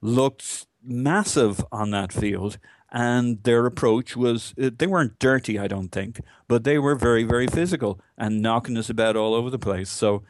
looked 0.00 0.66
massive 0.82 1.64
on 1.70 1.90
that 1.90 2.12
field. 2.12 2.58
And 2.92 3.42
their 3.44 3.66
approach 3.66 4.16
was, 4.16 4.52
uh, 4.60 4.70
they 4.76 4.88
weren't 4.88 5.20
dirty, 5.20 5.60
I 5.60 5.68
don't 5.68 5.90
think, 5.90 6.20
but 6.48 6.64
they 6.64 6.76
were 6.76 6.96
very, 6.96 7.22
very 7.22 7.46
physical 7.46 8.00
and 8.18 8.42
knocking 8.42 8.76
us 8.76 8.90
about 8.90 9.14
all 9.14 9.32
over 9.32 9.48
the 9.48 9.60
place. 9.60 9.88
So 9.88 10.24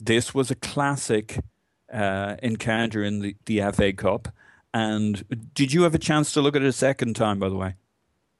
this 0.00 0.34
was 0.34 0.50
a 0.50 0.54
classic 0.54 1.40
uh, 1.92 2.36
encounter 2.42 3.02
in 3.04 3.20
the, 3.20 3.36
the 3.44 3.60
FA 3.72 3.92
Cup. 3.92 4.28
And 4.74 5.52
did 5.54 5.72
you 5.72 5.82
have 5.82 5.94
a 5.94 5.98
chance 5.98 6.32
to 6.32 6.40
look 6.40 6.54
at 6.54 6.62
it 6.62 6.68
a 6.68 6.72
second 6.72 7.16
time, 7.16 7.38
by 7.38 7.48
the 7.48 7.56
way? 7.56 7.74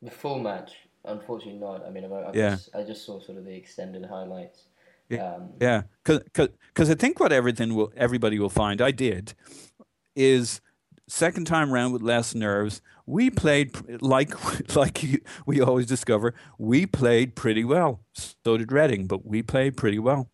The 0.02 0.10
full 0.10 0.38
match, 0.38 0.72
unfortunately, 1.04 1.58
not. 1.58 1.84
I 1.86 1.90
mean, 1.90 2.04
I, 2.04 2.08
I, 2.08 2.32
yeah. 2.34 2.50
just, 2.50 2.74
I 2.74 2.82
just 2.82 3.04
saw 3.04 3.20
sort 3.20 3.38
of 3.38 3.44
the 3.44 3.54
extended 3.54 4.04
highlights. 4.04 4.64
Yeah, 5.08 5.34
um, 5.34 5.50
yeah, 5.58 5.82
because 6.04 6.90
I 6.90 6.94
think 6.94 7.18
what 7.18 7.32
everything 7.32 7.74
will 7.74 7.90
everybody 7.96 8.38
will 8.38 8.50
find 8.50 8.82
I 8.82 8.90
did 8.90 9.32
is 10.14 10.60
second 11.06 11.46
time 11.46 11.70
round 11.70 11.94
with 11.94 12.02
less 12.02 12.34
nerves. 12.34 12.82
We 13.06 13.30
played 13.30 13.74
like 14.02 14.34
like 14.76 15.22
we 15.46 15.60
always 15.60 15.86
discover. 15.86 16.34
We 16.58 16.84
played 16.84 17.34
pretty 17.34 17.64
well. 17.64 18.00
So 18.12 18.58
did 18.58 18.70
Reading, 18.70 19.06
but 19.06 19.24
we 19.26 19.42
played 19.42 19.76
pretty 19.76 19.98
well. 19.98 20.28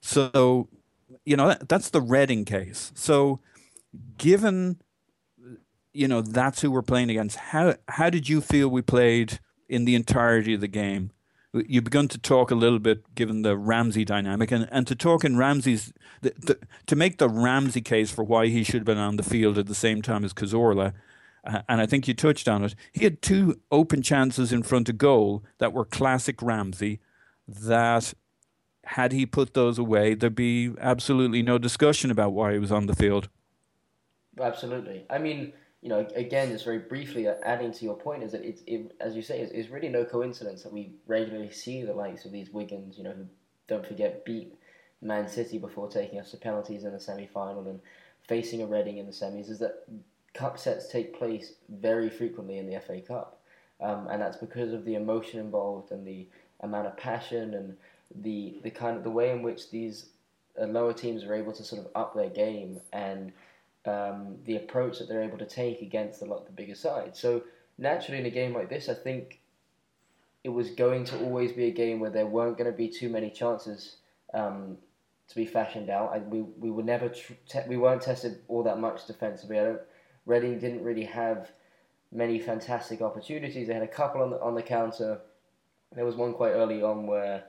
So 0.00 0.68
you 1.24 1.36
know 1.36 1.48
that, 1.48 1.68
that's 1.68 1.90
the 1.90 2.02
Reading 2.02 2.44
case. 2.44 2.90
So 2.96 3.38
given 4.16 4.80
you 5.92 6.08
know 6.08 6.20
that's 6.20 6.60
who 6.60 6.70
we're 6.70 6.82
playing 6.82 7.10
against. 7.10 7.36
How 7.36 7.76
how 7.88 8.10
did 8.10 8.28
you 8.28 8.40
feel 8.40 8.68
we 8.68 8.82
played 8.82 9.40
in 9.68 9.84
the 9.84 9.94
entirety 9.94 10.54
of 10.54 10.60
the 10.60 10.68
game? 10.68 11.10
You've 11.54 11.84
begun 11.84 12.08
to 12.08 12.18
talk 12.18 12.50
a 12.50 12.54
little 12.54 12.78
bit, 12.78 13.14
given 13.14 13.40
the 13.40 13.56
Ramsey 13.56 14.04
dynamic, 14.04 14.52
and, 14.52 14.68
and 14.70 14.86
to 14.86 14.94
talk 14.94 15.24
in 15.24 15.38
Ramsey's 15.38 15.92
the, 16.20 16.34
the, 16.38 16.58
to 16.86 16.94
make 16.94 17.18
the 17.18 17.28
Ramsey 17.28 17.80
case 17.80 18.10
for 18.10 18.22
why 18.22 18.48
he 18.48 18.62
should 18.62 18.76
have 18.76 18.84
been 18.84 18.98
on 18.98 19.16
the 19.16 19.22
field 19.22 19.56
at 19.56 19.66
the 19.66 19.74
same 19.74 20.02
time 20.02 20.24
as 20.24 20.34
Cazorla. 20.34 20.92
Uh, 21.44 21.62
and 21.68 21.80
I 21.80 21.86
think 21.86 22.06
you 22.06 22.14
touched 22.14 22.48
on 22.48 22.64
it. 22.64 22.74
He 22.92 23.04
had 23.04 23.22
two 23.22 23.60
open 23.70 24.02
chances 24.02 24.52
in 24.52 24.62
front 24.62 24.88
of 24.88 24.98
goal 24.98 25.42
that 25.58 25.72
were 25.72 25.84
classic 25.84 26.42
Ramsey. 26.42 27.00
That 27.46 28.12
had 28.84 29.12
he 29.12 29.24
put 29.24 29.54
those 29.54 29.78
away, 29.78 30.14
there'd 30.14 30.34
be 30.34 30.72
absolutely 30.80 31.42
no 31.42 31.56
discussion 31.56 32.10
about 32.10 32.32
why 32.32 32.52
he 32.52 32.58
was 32.58 32.72
on 32.72 32.86
the 32.86 32.94
field. 32.94 33.30
Absolutely. 34.38 35.06
I 35.08 35.18
mean, 35.18 35.52
you 35.82 35.88
know, 35.88 36.06
again, 36.14 36.50
just 36.50 36.64
very 36.64 36.78
briefly 36.78 37.28
uh, 37.28 37.34
adding 37.44 37.72
to 37.72 37.84
your 37.84 37.96
point 37.96 38.22
is 38.22 38.32
that 38.32 38.42
it's, 38.42 38.62
it, 38.66 38.92
as 39.00 39.14
you 39.14 39.22
say, 39.22 39.40
it's, 39.40 39.52
it's, 39.52 39.68
really 39.68 39.88
no 39.88 40.04
coincidence 40.04 40.62
that 40.62 40.72
we 40.72 40.92
regularly 41.06 41.52
see 41.52 41.82
the 41.82 41.92
likes 41.92 42.24
of 42.24 42.32
these 42.32 42.50
Wiggins, 42.50 42.98
you 42.98 43.04
know, 43.04 43.12
who 43.12 43.26
don't 43.68 43.86
forget 43.86 44.24
beat 44.24 44.52
Man 45.00 45.28
City 45.28 45.58
before 45.58 45.88
taking 45.88 46.18
us 46.18 46.32
to 46.32 46.36
penalties 46.36 46.84
in 46.84 46.92
the 46.92 46.98
semi-final 46.98 47.68
and 47.68 47.80
facing 48.26 48.62
a 48.62 48.66
Reading 48.66 48.98
in 48.98 49.06
the 49.06 49.12
semis. 49.12 49.48
Is 49.48 49.60
that 49.60 49.84
cup 50.34 50.58
sets 50.58 50.88
take 50.88 51.16
place 51.16 51.54
very 51.68 52.10
frequently 52.10 52.58
in 52.58 52.68
the 52.68 52.80
FA 52.80 53.00
Cup, 53.00 53.40
um, 53.80 54.08
and 54.08 54.20
that's 54.20 54.36
because 54.36 54.72
of 54.72 54.84
the 54.84 54.96
emotion 54.96 55.38
involved 55.38 55.92
and 55.92 56.04
the 56.04 56.26
amount 56.60 56.88
of 56.88 56.96
passion 56.96 57.54
and 57.54 57.76
the 58.22 58.58
the 58.64 58.70
kind 58.70 58.96
of 58.96 59.04
the 59.04 59.10
way 59.10 59.30
in 59.30 59.42
which 59.42 59.70
these 59.70 60.06
uh, 60.60 60.66
lower 60.66 60.92
teams 60.92 61.24
are 61.24 61.34
able 61.34 61.52
to 61.52 61.62
sort 61.62 61.80
of 61.80 61.90
up 61.94 62.14
their 62.14 62.30
game 62.30 62.80
and 62.92 63.32
um, 63.88 64.36
the 64.44 64.56
approach 64.56 64.98
that 64.98 65.08
they're 65.08 65.22
able 65.22 65.38
to 65.38 65.46
take 65.46 65.82
against 65.82 66.22
a 66.22 66.24
lot 66.24 66.40
of 66.40 66.46
the 66.46 66.52
bigger 66.52 66.74
sides. 66.74 67.18
So 67.18 67.42
naturally, 67.78 68.20
in 68.20 68.26
a 68.26 68.30
game 68.30 68.54
like 68.54 68.68
this, 68.68 68.88
I 68.88 68.94
think 68.94 69.40
it 70.44 70.50
was 70.50 70.70
going 70.70 71.04
to 71.04 71.18
always 71.20 71.52
be 71.52 71.64
a 71.66 71.70
game 71.70 72.00
where 72.00 72.10
there 72.10 72.26
weren't 72.26 72.58
going 72.58 72.70
to 72.70 72.76
be 72.76 72.88
too 72.88 73.08
many 73.08 73.30
chances 73.30 73.96
um, 74.34 74.76
to 75.28 75.34
be 75.34 75.46
fashioned 75.46 75.90
out. 75.90 76.12
I, 76.12 76.18
we 76.18 76.42
we 76.42 76.70
were 76.70 76.82
never 76.82 77.08
tr- 77.08 77.32
te- 77.48 77.68
we 77.68 77.76
weren't 77.76 78.02
tested 78.02 78.40
all 78.48 78.62
that 78.64 78.78
much 78.78 79.06
defensively. 79.06 79.58
I 79.58 79.64
don't. 79.64 79.80
Reading 80.26 80.58
didn't 80.58 80.84
really 80.84 81.04
have 81.04 81.50
many 82.12 82.38
fantastic 82.38 83.00
opportunities. 83.00 83.66
They 83.66 83.72
had 83.74 83.82
a 83.82 83.88
couple 83.88 84.22
on 84.22 84.30
the 84.30 84.40
on 84.40 84.54
the 84.54 84.62
counter. 84.62 85.20
There 85.94 86.04
was 86.04 86.16
one 86.16 86.34
quite 86.34 86.50
early 86.50 86.82
on 86.82 87.06
where 87.06 87.44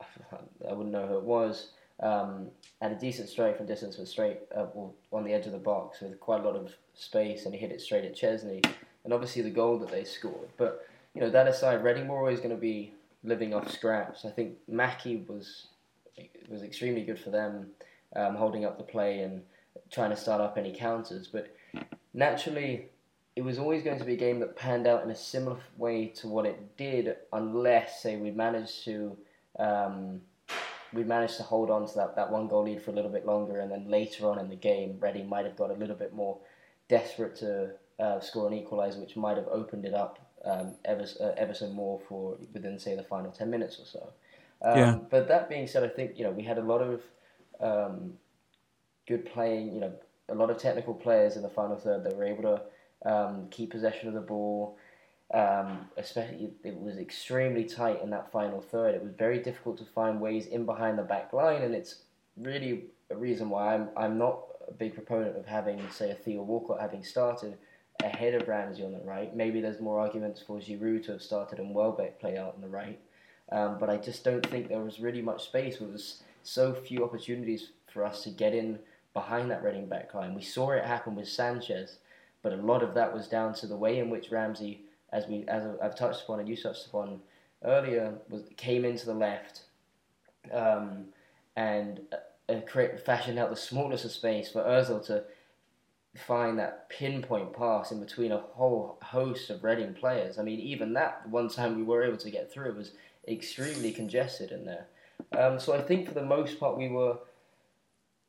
I 0.32 0.72
wouldn't 0.72 0.92
know 0.92 1.06
who 1.06 1.18
it 1.18 1.24
was 1.24 1.68
um, 2.00 2.48
and 2.80 2.92
a 2.92 2.98
decent 2.98 3.28
strike 3.28 3.56
from 3.56 3.66
distance 3.66 3.96
was 3.96 4.10
straight 4.10 4.38
uh, 4.56 4.66
on 5.12 5.24
the 5.24 5.32
edge 5.32 5.46
of 5.46 5.52
the 5.52 5.58
box 5.58 6.00
with 6.00 6.18
quite 6.20 6.40
a 6.40 6.44
lot 6.44 6.56
of 6.56 6.72
space, 6.94 7.44
and 7.44 7.54
he 7.54 7.60
hit 7.60 7.70
it 7.70 7.80
straight 7.80 8.04
at 8.04 8.16
Szczesny. 8.16 8.64
And 9.04 9.12
obviously 9.12 9.42
the 9.42 9.50
goal 9.50 9.78
that 9.78 9.90
they 9.90 10.04
scored. 10.04 10.48
But 10.56 10.86
you 11.14 11.20
know 11.20 11.30
that 11.30 11.48
aside, 11.48 11.84
Reading 11.84 12.08
were 12.08 12.18
always 12.18 12.38
going 12.38 12.50
to 12.50 12.60
be 12.60 12.94
living 13.24 13.54
off 13.54 13.70
scraps. 13.70 14.24
I 14.24 14.30
think 14.30 14.56
Mackie 14.68 15.24
was 15.28 15.66
was 16.48 16.62
extremely 16.62 17.02
good 17.02 17.18
for 17.18 17.30
them, 17.30 17.68
um, 18.14 18.34
holding 18.36 18.64
up 18.64 18.78
the 18.78 18.84
play 18.84 19.20
and 19.20 19.42
trying 19.90 20.10
to 20.10 20.16
start 20.16 20.40
up 20.40 20.58
any 20.58 20.72
counters. 20.72 21.28
But 21.28 21.54
naturally, 22.14 22.88
it 23.36 23.42
was 23.42 23.58
always 23.58 23.82
going 23.82 23.98
to 23.98 24.04
be 24.04 24.14
a 24.14 24.16
game 24.16 24.40
that 24.40 24.56
panned 24.56 24.86
out 24.86 25.04
in 25.04 25.10
a 25.10 25.16
similar 25.16 25.58
way 25.76 26.06
to 26.16 26.28
what 26.28 26.46
it 26.46 26.76
did, 26.76 27.16
unless 27.32 28.02
say 28.02 28.16
we 28.16 28.30
managed 28.30 28.84
to. 28.84 29.16
Um, 29.58 30.22
we 30.92 31.04
managed 31.04 31.36
to 31.38 31.42
hold 31.42 31.70
on 31.70 31.86
to 31.86 31.94
that, 31.94 32.16
that 32.16 32.30
one 32.30 32.48
goal 32.48 32.64
lead 32.64 32.82
for 32.82 32.90
a 32.90 32.94
little 32.94 33.10
bit 33.10 33.26
longer, 33.26 33.60
and 33.60 33.70
then 33.70 33.88
later 33.88 34.28
on 34.28 34.38
in 34.38 34.48
the 34.48 34.56
game, 34.56 34.98
Reading 35.00 35.28
might 35.28 35.46
have 35.46 35.56
got 35.56 35.70
a 35.70 35.74
little 35.74 35.96
bit 35.96 36.12
more 36.12 36.38
desperate 36.88 37.36
to 37.36 37.70
uh, 37.98 38.20
score 38.20 38.48
an 38.48 38.54
equaliser, 38.54 39.00
which 39.00 39.16
might 39.16 39.36
have 39.36 39.48
opened 39.48 39.84
it 39.84 39.94
up 39.94 40.18
um, 40.44 40.74
ever, 40.84 41.06
uh, 41.20 41.30
ever 41.36 41.54
so 41.54 41.68
more 41.68 42.00
for 42.08 42.36
within, 42.52 42.78
say, 42.78 42.94
the 42.94 43.02
final 43.02 43.30
10 43.30 43.48
minutes 43.50 43.78
or 43.80 43.86
so. 43.86 44.12
Um, 44.62 44.78
yeah. 44.78 44.98
But 45.10 45.28
that 45.28 45.48
being 45.48 45.66
said, 45.66 45.82
I 45.82 45.88
think, 45.88 46.18
you 46.18 46.24
know, 46.24 46.30
we 46.30 46.42
had 46.42 46.58
a 46.58 46.62
lot 46.62 46.82
of 46.82 47.02
um, 47.60 48.14
good 49.06 49.24
playing, 49.26 49.72
you 49.72 49.80
know, 49.80 49.92
a 50.28 50.34
lot 50.34 50.50
of 50.50 50.58
technical 50.58 50.94
players 50.94 51.36
in 51.36 51.42
the 51.42 51.48
final 51.48 51.76
third 51.76 52.04
that 52.04 52.16
were 52.16 52.24
able 52.24 52.42
to 52.42 53.10
um, 53.10 53.48
keep 53.50 53.70
possession 53.70 54.08
of 54.08 54.14
the 54.14 54.20
ball, 54.20 54.76
um, 55.32 55.88
especially, 55.96 56.50
it 56.62 56.78
was 56.78 56.98
extremely 56.98 57.64
tight 57.64 58.02
in 58.02 58.10
that 58.10 58.30
final 58.30 58.60
third. 58.60 58.94
It 58.94 59.02
was 59.02 59.12
very 59.14 59.38
difficult 59.38 59.78
to 59.78 59.84
find 59.84 60.20
ways 60.20 60.46
in 60.46 60.66
behind 60.66 60.98
the 60.98 61.02
back 61.02 61.32
line, 61.32 61.62
and 61.62 61.74
it's 61.74 61.96
really 62.36 62.84
a 63.10 63.16
reason 63.16 63.48
why 63.48 63.74
I'm 63.74 63.88
I'm 63.96 64.18
not 64.18 64.40
a 64.68 64.72
big 64.72 64.94
proponent 64.94 65.36
of 65.36 65.46
having, 65.46 65.80
say, 65.90 66.10
a 66.10 66.14
Theo 66.14 66.42
Walcott 66.42 66.80
having 66.80 67.02
started 67.02 67.56
ahead 68.02 68.34
of 68.34 68.46
Ramsey 68.46 68.84
on 68.84 68.92
the 68.92 69.00
right. 69.00 69.34
Maybe 69.34 69.60
there's 69.60 69.80
more 69.80 70.00
arguments 70.00 70.42
for 70.46 70.58
Giroud 70.58 71.04
to 71.06 71.12
have 71.12 71.22
started 71.22 71.58
and 71.58 71.74
Welbeck 71.74 72.20
play 72.20 72.36
out 72.36 72.54
on 72.54 72.60
the 72.60 72.68
right, 72.68 73.00
um, 73.50 73.78
but 73.78 73.88
I 73.88 73.96
just 73.96 74.24
don't 74.24 74.46
think 74.46 74.68
there 74.68 74.80
was 74.80 75.00
really 75.00 75.22
much 75.22 75.44
space. 75.44 75.78
There 75.78 75.88
was 75.88 76.22
so 76.42 76.74
few 76.74 77.04
opportunities 77.04 77.70
for 77.92 78.04
us 78.04 78.22
to 78.24 78.30
get 78.30 78.54
in 78.54 78.78
behind 79.14 79.50
that 79.50 79.62
Reading 79.62 79.86
back 79.86 80.12
line. 80.14 80.34
We 80.34 80.42
saw 80.42 80.72
it 80.72 80.84
happen 80.84 81.14
with 81.14 81.28
Sanchez, 81.28 81.98
but 82.42 82.52
a 82.52 82.56
lot 82.56 82.82
of 82.82 82.94
that 82.94 83.14
was 83.14 83.28
down 83.28 83.54
to 83.54 83.66
the 83.66 83.76
way 83.76 83.98
in 83.98 84.10
which 84.10 84.30
Ramsey 84.30 84.82
as 85.12 85.26
we 85.26 85.44
as 85.48 85.64
I've 85.82 85.96
touched 85.96 86.22
upon 86.22 86.40
and 86.40 86.48
you 86.48 86.56
touched 86.56 86.86
upon 86.86 87.20
earlier, 87.64 88.14
was 88.28 88.42
came 88.56 88.84
into 88.84 89.06
the 89.06 89.14
left, 89.14 89.62
um, 90.52 91.06
and 91.56 92.00
uh, 92.48 92.60
create 92.66 93.00
fashioned 93.00 93.38
out 93.38 93.50
the 93.50 93.56
smallness 93.56 94.04
of 94.04 94.12
space 94.12 94.50
for 94.50 94.62
Özil 94.62 95.04
to 95.06 95.24
find 96.16 96.58
that 96.58 96.88
pinpoint 96.90 97.54
pass 97.54 97.90
in 97.90 98.00
between 98.00 98.32
a 98.32 98.38
whole 98.38 98.98
host 99.02 99.48
of 99.50 99.64
Reading 99.64 99.94
players. 99.94 100.38
I 100.38 100.42
mean, 100.42 100.60
even 100.60 100.92
that 100.94 101.28
one 101.28 101.48
time 101.48 101.76
we 101.76 101.82
were 101.82 102.02
able 102.02 102.18
to 102.18 102.30
get 102.30 102.52
through 102.52 102.74
was 102.74 102.92
extremely 103.26 103.92
congested 103.92 104.50
in 104.50 104.64
there. 104.64 104.86
Um, 105.38 105.58
so 105.58 105.72
I 105.72 105.80
think 105.80 106.08
for 106.08 106.14
the 106.14 106.24
most 106.24 106.60
part 106.60 106.76
we 106.76 106.88
were, 106.88 107.16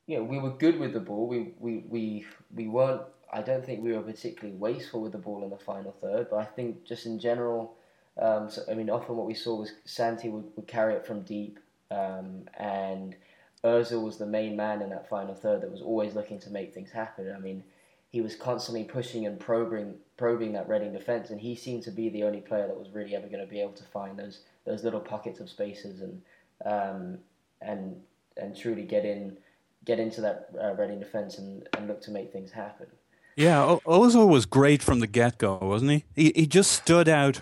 you 0.07 0.17
know, 0.17 0.23
we 0.23 0.39
were 0.39 0.51
good 0.51 0.79
with 0.79 0.93
the 0.93 0.99
ball. 0.99 1.27
We 1.27 1.53
we 1.59 1.83
we 1.89 2.25
we 2.53 2.67
weren't 2.67 3.01
I 3.33 3.41
don't 3.41 3.65
think 3.65 3.83
we 3.83 3.93
were 3.93 4.01
particularly 4.01 4.55
wasteful 4.55 5.01
with 5.01 5.11
the 5.11 5.17
ball 5.17 5.43
in 5.43 5.49
the 5.49 5.57
final 5.57 5.95
third, 5.99 6.27
but 6.29 6.37
I 6.37 6.45
think 6.45 6.85
just 6.85 7.07
in 7.07 7.19
general, 7.19 7.75
um, 8.21 8.49
so, 8.49 8.61
I 8.69 8.75
mean, 8.75 8.91
often 8.91 9.17
what 9.17 9.25
we 9.25 9.33
saw 9.33 9.55
was 9.55 9.71
Santi 9.85 10.29
would, 10.29 10.45
would 10.55 10.67
carry 10.67 10.93
it 10.93 11.05
from 11.05 11.23
deep, 11.23 11.59
um, 11.89 12.47
and 12.59 13.15
Özil 13.63 14.03
was 14.03 14.17
the 14.17 14.25
main 14.27 14.55
man 14.55 14.81
in 14.83 14.89
that 14.91 15.09
final 15.09 15.33
third 15.33 15.61
that 15.61 15.71
was 15.71 15.81
always 15.81 16.13
looking 16.13 16.39
to 16.41 16.51
make 16.51 16.73
things 16.73 16.91
happen. 16.91 17.33
I 17.35 17.39
mean, 17.39 17.63
he 18.11 18.21
was 18.21 18.35
constantly 18.35 18.83
pushing 18.83 19.25
and 19.25 19.39
probing, 19.39 19.95
probing 20.15 20.53
that 20.53 20.69
Reading 20.69 20.93
defence, 20.93 21.31
and 21.31 21.41
he 21.41 21.55
seemed 21.55 21.81
to 21.83 21.91
be 21.91 22.09
the 22.09 22.23
only 22.23 22.41
player 22.41 22.67
that 22.67 22.77
was 22.77 22.89
really 22.89 23.15
ever 23.15 23.27
going 23.27 23.43
to 23.43 23.49
be 23.49 23.61
able 23.61 23.73
to 23.73 23.83
find 23.85 24.17
those 24.17 24.41
those 24.65 24.83
little 24.83 24.99
pockets 24.99 25.39
of 25.39 25.49
spaces 25.49 26.01
and 26.01 26.21
um, 26.65 27.17
and 27.61 27.99
and 28.37 28.55
truly 28.55 28.83
get 28.83 29.05
in 29.05 29.37
get 29.85 29.99
into 29.99 30.21
that 30.21 30.49
uh, 30.61 30.73
Reading 30.75 30.99
defence 30.99 31.39
and, 31.39 31.67
and 31.75 31.87
look 31.87 32.01
to 32.01 32.11
make 32.11 32.31
things 32.31 32.51
happen. 32.51 32.87
Yeah, 33.35 33.77
Ozil 33.85 34.27
was 34.27 34.45
great 34.45 34.83
from 34.83 34.99
the 34.99 35.07
get 35.07 35.37
go, 35.37 35.57
wasn't 35.61 35.91
he? 35.91 36.05
he? 36.15 36.31
He 36.35 36.47
just 36.47 36.71
stood 36.71 37.09
out. 37.09 37.41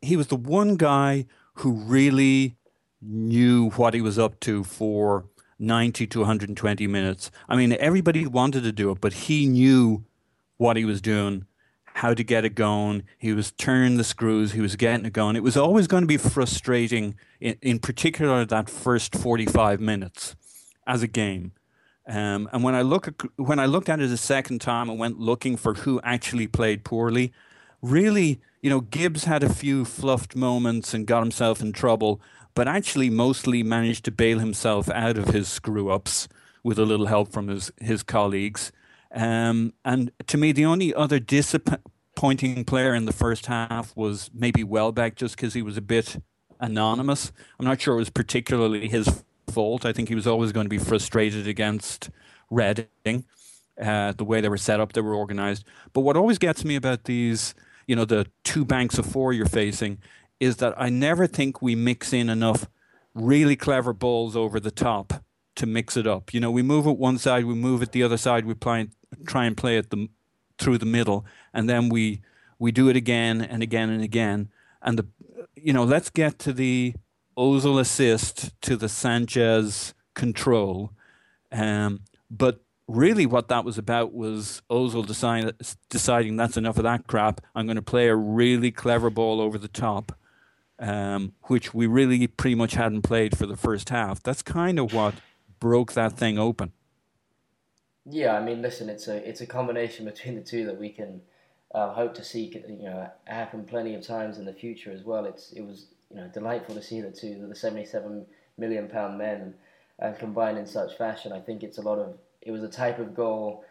He 0.00 0.16
was 0.16 0.28
the 0.28 0.36
one 0.36 0.76
guy 0.76 1.26
who 1.54 1.72
really 1.72 2.56
knew 3.00 3.70
what 3.70 3.94
he 3.94 4.00
was 4.00 4.18
up 4.18 4.38
to 4.40 4.64
for 4.64 5.24
90 5.58 6.06
to 6.08 6.18
120 6.20 6.86
minutes. 6.86 7.30
I 7.48 7.56
mean, 7.56 7.72
everybody 7.78 8.26
wanted 8.26 8.62
to 8.64 8.72
do 8.72 8.90
it, 8.90 9.00
but 9.00 9.12
he 9.12 9.46
knew 9.46 10.04
what 10.56 10.76
he 10.76 10.84
was 10.84 11.00
doing, 11.00 11.46
how 11.94 12.14
to 12.14 12.22
get 12.22 12.44
it 12.44 12.54
going. 12.54 13.04
He 13.18 13.32
was 13.32 13.52
turning 13.52 13.96
the 13.96 14.04
screws, 14.04 14.52
he 14.52 14.60
was 14.60 14.76
getting 14.76 15.06
it 15.06 15.12
going. 15.12 15.36
It 15.36 15.42
was 15.42 15.56
always 15.56 15.86
going 15.86 16.02
to 16.02 16.08
be 16.08 16.16
frustrating, 16.16 17.16
in, 17.40 17.56
in 17.62 17.78
particular, 17.78 18.44
that 18.44 18.68
first 18.68 19.14
45 19.14 19.80
minutes 19.80 20.36
as 20.86 21.02
a 21.02 21.08
game. 21.08 21.52
Um, 22.06 22.48
and 22.52 22.64
when 22.64 22.74
I 22.74 22.82
look 22.82 23.08
at, 23.08 23.14
when 23.36 23.58
I 23.58 23.66
looked 23.66 23.88
at 23.88 24.00
it 24.00 24.10
a 24.10 24.16
second 24.16 24.60
time 24.60 24.90
and 24.90 24.98
went 24.98 25.20
looking 25.20 25.56
for 25.56 25.74
who 25.74 26.00
actually 26.02 26.46
played 26.48 26.84
poorly, 26.84 27.32
really, 27.80 28.40
you 28.60 28.70
know, 28.70 28.80
Gibbs 28.80 29.24
had 29.24 29.42
a 29.42 29.52
few 29.52 29.84
fluffed 29.84 30.34
moments 30.34 30.94
and 30.94 31.06
got 31.06 31.22
himself 31.22 31.60
in 31.60 31.72
trouble, 31.72 32.20
but 32.54 32.68
actually 32.68 33.10
mostly 33.10 33.62
managed 33.62 34.04
to 34.06 34.10
bail 34.10 34.38
himself 34.38 34.90
out 34.90 35.16
of 35.16 35.28
his 35.28 35.48
screw 35.48 35.90
ups 35.90 36.28
with 36.64 36.78
a 36.78 36.84
little 36.84 37.06
help 37.06 37.32
from 37.32 37.48
his, 37.48 37.72
his 37.80 38.02
colleagues. 38.02 38.72
Um, 39.14 39.74
and 39.84 40.10
to 40.26 40.38
me, 40.38 40.52
the 40.52 40.64
only 40.64 40.94
other 40.94 41.18
disappointing 41.18 42.64
player 42.64 42.94
in 42.94 43.04
the 43.04 43.12
first 43.12 43.46
half 43.46 43.94
was 43.96 44.30
maybe 44.32 44.64
Welbeck, 44.64 45.16
just 45.16 45.36
because 45.36 45.54
he 45.54 45.62
was 45.62 45.76
a 45.76 45.82
bit 45.82 46.22
anonymous. 46.60 47.32
I'm 47.58 47.66
not 47.66 47.80
sure 47.80 47.94
it 47.94 47.98
was 47.98 48.10
particularly 48.10 48.88
his 48.88 49.24
fault. 49.50 49.84
I 49.84 49.92
think 49.92 50.08
he 50.08 50.14
was 50.14 50.26
always 50.26 50.52
going 50.52 50.66
to 50.66 50.70
be 50.70 50.78
frustrated 50.78 51.46
against 51.46 52.10
Reading, 52.50 53.24
uh, 53.80 54.12
the 54.12 54.24
way 54.24 54.42
they 54.42 54.48
were 54.50 54.58
set 54.58 54.78
up, 54.78 54.92
they 54.92 55.00
were 55.00 55.14
organized. 55.14 55.64
But 55.94 56.02
what 56.02 56.18
always 56.18 56.36
gets 56.36 56.66
me 56.66 56.76
about 56.76 57.04
these, 57.04 57.54
you 57.86 57.96
know, 57.96 58.04
the 58.04 58.26
two 58.44 58.66
banks 58.66 58.98
of 58.98 59.06
four 59.06 59.32
you're 59.32 59.46
facing, 59.46 59.98
is 60.38 60.56
that 60.56 60.74
I 60.76 60.90
never 60.90 61.26
think 61.26 61.62
we 61.62 61.74
mix 61.74 62.12
in 62.12 62.28
enough 62.28 62.68
really 63.14 63.56
clever 63.56 63.94
balls 63.94 64.36
over 64.36 64.60
the 64.60 64.70
top 64.70 65.24
to 65.56 65.66
mix 65.66 65.96
it 65.96 66.06
up. 66.06 66.34
You 66.34 66.40
know, 66.40 66.50
we 66.50 66.62
move 66.62 66.86
it 66.86 66.98
one 66.98 67.16
side, 67.16 67.46
we 67.46 67.54
move 67.54 67.80
it 67.80 67.92
the 67.92 68.02
other 68.02 68.18
side, 68.18 68.44
we 68.44 68.52
play, 68.52 68.88
try 69.26 69.46
and 69.46 69.56
play 69.56 69.78
it 69.78 69.88
the, 69.88 70.10
through 70.58 70.76
the 70.76 70.86
middle, 70.86 71.24
and 71.54 71.70
then 71.70 71.88
we 71.88 72.20
we 72.58 72.70
do 72.70 72.88
it 72.88 72.96
again 72.96 73.40
and 73.40 73.62
again 73.62 73.88
and 73.88 74.02
again. 74.02 74.50
And 74.82 74.98
the, 74.98 75.06
you 75.56 75.72
know, 75.72 75.84
let's 75.84 76.10
get 76.10 76.38
to 76.40 76.52
the 76.52 76.94
Ozil 77.36 77.80
assist 77.80 78.60
to 78.62 78.76
the 78.76 78.88
Sanchez 78.88 79.94
control. 80.14 80.92
Um, 81.50 82.00
but 82.30 82.60
really, 82.88 83.26
what 83.26 83.48
that 83.48 83.64
was 83.64 83.78
about 83.78 84.12
was 84.12 84.62
Ozil 84.70 85.06
deciding 85.88 86.36
that's 86.36 86.56
enough 86.56 86.76
of 86.76 86.84
that 86.84 87.06
crap. 87.06 87.40
I'm 87.54 87.66
going 87.66 87.76
to 87.76 87.82
play 87.82 88.08
a 88.08 88.16
really 88.16 88.70
clever 88.70 89.10
ball 89.10 89.40
over 89.40 89.58
the 89.58 89.68
top 89.68 90.12
um, 90.82 91.32
which 91.42 91.72
we 91.72 91.86
really 91.86 92.26
pretty 92.26 92.56
much 92.56 92.74
hadn't 92.74 93.02
played 93.02 93.38
for 93.38 93.46
the 93.46 93.56
first 93.56 93.88
half. 93.90 94.22
That's 94.22 94.42
kind 94.42 94.78
of 94.80 94.92
what 94.92 95.14
broke 95.60 95.92
that 95.92 96.14
thing 96.14 96.38
open. 96.38 96.72
Yeah, 98.04 98.36
I 98.36 98.44
mean, 98.44 98.60
listen, 98.60 98.88
it's 98.88 99.06
a 99.06 99.16
it's 99.26 99.40
a 99.40 99.46
combination 99.46 100.04
between 100.04 100.34
the 100.34 100.42
two 100.42 100.66
that 100.66 100.78
we 100.78 100.90
can 100.90 101.22
uh, 101.72 101.92
hope 101.92 102.14
to 102.14 102.24
see 102.24 102.52
you 102.68 102.82
know 102.82 103.08
happen 103.26 103.64
plenty 103.64 103.94
of 103.94 104.04
times 104.04 104.38
in 104.38 104.44
the 104.44 104.52
future 104.52 104.90
as 104.90 105.04
well. 105.04 105.24
It's 105.24 105.52
it 105.52 105.62
was 105.62 105.86
you 106.12 106.20
know 106.20 106.28
delightful 106.28 106.74
to 106.74 106.82
see 106.82 107.00
the 107.00 107.10
two 107.10 107.46
the 107.48 107.54
seventy 107.54 107.86
seven 107.86 108.26
million 108.58 108.88
pound 108.88 109.18
men 109.18 109.54
uh, 110.00 110.12
combine 110.12 110.56
in 110.56 110.66
such 110.66 110.96
fashion. 110.96 111.32
I 111.32 111.40
think 111.40 111.62
it's 111.62 111.78
a 111.78 111.82
lot 111.82 111.98
of 111.98 112.18
it 112.40 112.50
was 112.50 112.62
a 112.62 112.68
type 112.68 112.98
of 112.98 113.14
goal 113.14 113.64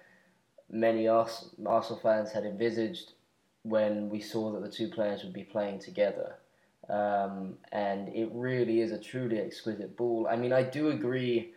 many 0.71 1.08
Arsenal 1.08 1.99
fans 2.01 2.32
had 2.32 2.45
envisaged 2.45 3.12
when 3.63 4.10
we 4.10 4.19
saw 4.19 4.51
that 4.54 4.62
the 4.62 4.71
two 4.71 4.88
players 4.88 5.23
would 5.23 5.34
be 5.34 5.43
playing 5.43 5.80
together. 5.80 6.36
Um, 6.89 7.58
and 7.71 8.10
it 8.10 8.30
really 8.32 8.82
is 8.82 8.91
a 8.91 8.97
truly 8.97 9.39
exquisite 9.39 9.95
ball. 9.95 10.27
I 10.30 10.36
mean, 10.36 10.54
I 10.54 10.63
do 10.63 10.89
agree. 10.89 11.54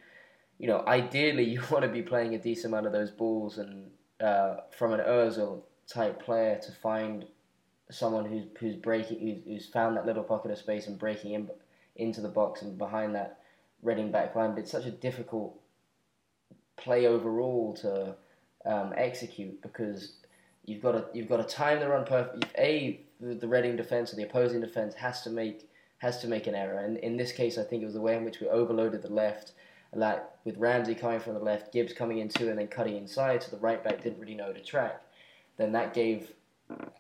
You 0.59 0.69
know, 0.69 0.85
ideally, 0.87 1.45
you 1.51 1.63
want 1.71 1.85
to 1.85 1.91
be 1.91 2.03
playing 2.03 2.35
a 2.35 2.39
decent 2.39 2.73
amount 2.73 2.87
of 2.87 2.93
those 2.93 3.11
balls, 3.11 3.59
and 3.59 3.91
uh, 4.21 4.57
from 4.77 4.93
an 4.93 5.01
Özil 5.01 5.63
type 5.87 6.23
player 6.23 6.61
to 6.65 6.73
find 6.73 7.27
someone 7.91 8.25
who's 8.25 8.45
who's 8.59 8.77
breaking, 8.77 9.21
who's, 9.21 9.45
who's 9.45 9.67
found 9.67 9.97
that 9.97 10.07
little 10.07 10.23
pocket 10.23 10.51
of 10.51 10.59
space 10.59 10.87
and 10.87 10.99
breaking 10.99 11.33
in 11.33 11.51
into 11.97 12.21
the 12.21 12.29
box 12.29 12.63
and 12.63 12.79
behind 12.79 13.15
that 13.15 13.39
Reading 13.83 14.11
back 14.11 14.35
line. 14.35 14.53
But 14.53 14.61
it's 14.61 14.71
such 14.71 14.87
a 14.87 14.91
difficult 14.91 15.61
play 16.77 17.07
overall 17.07 17.75
to 17.83 18.15
um, 18.65 18.95
execute 18.97 19.61
because 19.61 20.13
you've 20.65 20.83
got 20.83 20.93
to 20.93 21.05
you've 21.13 21.29
got 21.29 21.37
to 21.37 21.55
time 21.55 21.81
the 21.81 21.89
run 21.89 22.07
perfect. 22.07 22.47
A 22.57 23.01
the, 23.21 23.47
Reading 23.47 23.77
defense 23.77 24.13
or 24.13 24.17
the 24.17 24.23
opposing 24.23 24.61
defense 24.61 24.95
has 24.95 25.23
to 25.23 25.31
make 25.31 25.69
has 25.99 26.21
to 26.21 26.29
make 26.29 26.47
an 26.47 26.55
error. 26.55 26.79
And 26.79 26.97
in 26.99 27.17
this 27.17 27.33
case, 27.33 27.59
I 27.59 27.63
think 27.63 27.83
it 27.83 27.87
was 27.87 27.95
the 27.95 28.01
way 28.01 28.17
in 28.17 28.25
which 28.25 28.41
we 28.41 28.49
overloaded 28.49 29.03
the 29.03 29.13
left. 29.13 29.53
Like 29.93 30.25
with 30.45 30.57
Ramsey 30.57 30.95
coming 30.95 31.21
from 31.21 31.35
the 31.35 31.41
left, 31.41 31.73
Gibbs 31.73 31.93
coming 31.93 32.19
in 32.19 32.29
too, 32.29 32.49
and 32.49 32.59
then 32.59 32.67
cutting 32.67 32.97
inside, 32.97 33.43
so 33.43 33.51
the 33.51 33.63
right 33.63 33.85
back 33.85 34.03
didn't 34.03 34.19
really 34.19 34.35
know 34.35 34.53
to 34.53 34.61
track. 34.61 35.01
Then 35.57 35.73
that 35.73 35.95
gave 35.95 36.33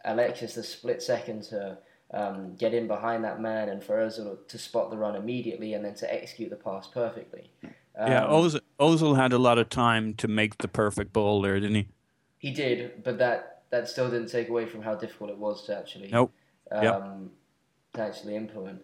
Alexis 0.04 0.54
the 0.54 0.62
split 0.62 1.02
second 1.02 1.42
to 1.44 1.78
um, 2.12 2.54
get 2.56 2.74
in 2.74 2.86
behind 2.86 3.24
that 3.24 3.40
man 3.40 3.68
and 3.68 3.82
for 3.82 3.96
Ozil 3.96 4.46
to 4.46 4.58
spot 4.58 4.90
the 4.90 4.96
run 4.96 5.16
immediately 5.16 5.74
and 5.74 5.84
then 5.84 5.94
to 5.94 6.14
execute 6.14 6.50
the 6.50 6.56
pass 6.56 6.86
perfectly. 6.86 7.50
Um, 7.96 8.10
yeah, 8.10 8.22
Ozil, 8.22 8.60
Ozil 8.78 9.16
had 9.16 9.32
a 9.32 9.38
lot 9.38 9.58
of 9.58 9.68
time 9.68 10.14
to 10.14 10.28
make 10.28 10.58
the 10.58 10.68
perfect 10.68 11.12
ball 11.12 11.42
there, 11.42 11.58
didn't 11.58 11.76
he? 11.76 11.88
He 12.38 12.50
did, 12.50 13.02
but 13.02 13.18
that 13.18 13.62
that 13.70 13.88
still 13.88 14.10
didn't 14.10 14.28
take 14.28 14.48
away 14.48 14.66
from 14.66 14.82
how 14.82 14.94
difficult 14.94 15.30
it 15.30 15.38
was 15.38 15.64
to 15.66 15.76
actually 15.76 16.08
nope. 16.08 16.32
um, 16.70 16.82
yep. 16.84 17.02
to 17.94 18.02
actually 18.02 18.36
implement. 18.36 18.82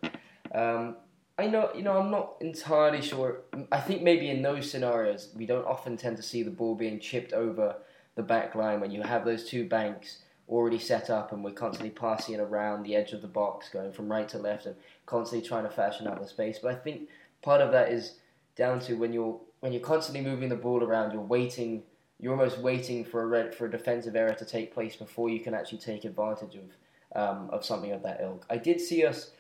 Um, 0.52 0.96
I 1.38 1.46
know, 1.46 1.70
you 1.74 1.82
know, 1.82 1.96
I'm 1.98 2.10
not 2.10 2.34
entirely 2.40 3.00
sure. 3.00 3.42
I 3.70 3.80
think 3.80 4.02
maybe 4.02 4.28
in 4.28 4.42
those 4.42 4.70
scenarios, 4.70 5.28
we 5.34 5.46
don't 5.46 5.64
often 5.64 5.96
tend 5.96 6.16
to 6.16 6.22
see 6.22 6.42
the 6.42 6.50
ball 6.50 6.74
being 6.74 6.98
chipped 6.98 7.32
over 7.32 7.76
the 8.16 8.22
back 8.22 8.54
line 8.54 8.80
when 8.80 8.90
you 8.90 9.02
have 9.02 9.24
those 9.24 9.48
two 9.48 9.68
banks 9.68 10.18
already 10.50 10.78
set 10.78 11.08
up 11.08 11.32
and 11.32 11.44
we're 11.44 11.52
constantly 11.52 11.90
passing 11.90 12.34
it 12.34 12.40
around 12.40 12.82
the 12.82 12.96
edge 12.96 13.12
of 13.12 13.22
the 13.22 13.28
box, 13.28 13.68
going 13.68 13.92
from 13.92 14.10
right 14.10 14.28
to 14.28 14.38
left 14.38 14.66
and 14.66 14.74
constantly 15.06 15.46
trying 15.46 15.64
to 15.64 15.70
fashion 15.70 16.06
out 16.06 16.20
the 16.20 16.28
space. 16.28 16.58
But 16.58 16.72
I 16.72 16.74
think 16.74 17.08
part 17.40 17.60
of 17.60 17.72
that 17.72 17.90
is 17.90 18.16
down 18.56 18.80
to 18.80 18.94
when 18.94 19.12
you're 19.12 19.40
when 19.60 19.72
you're 19.72 19.82
constantly 19.82 20.22
moving 20.22 20.48
the 20.48 20.56
ball 20.56 20.82
around, 20.82 21.12
you're 21.12 21.22
waiting 21.22 21.84
you're 22.18 22.32
almost 22.32 22.58
waiting 22.58 23.04
for 23.04 23.22
a 23.22 23.26
red, 23.26 23.54
for 23.54 23.66
a 23.66 23.70
defensive 23.70 24.14
error 24.14 24.34
to 24.34 24.44
take 24.44 24.74
place 24.74 24.94
before 24.94 25.30
you 25.30 25.40
can 25.40 25.54
actually 25.54 25.78
take 25.78 26.04
advantage 26.04 26.56
of 26.56 26.70
um, 27.16 27.50
of 27.50 27.64
something 27.64 27.92
of 27.92 28.02
that 28.02 28.20
ilk. 28.20 28.44
I 28.50 28.56
did 28.56 28.80
see 28.80 29.06
us 29.06 29.30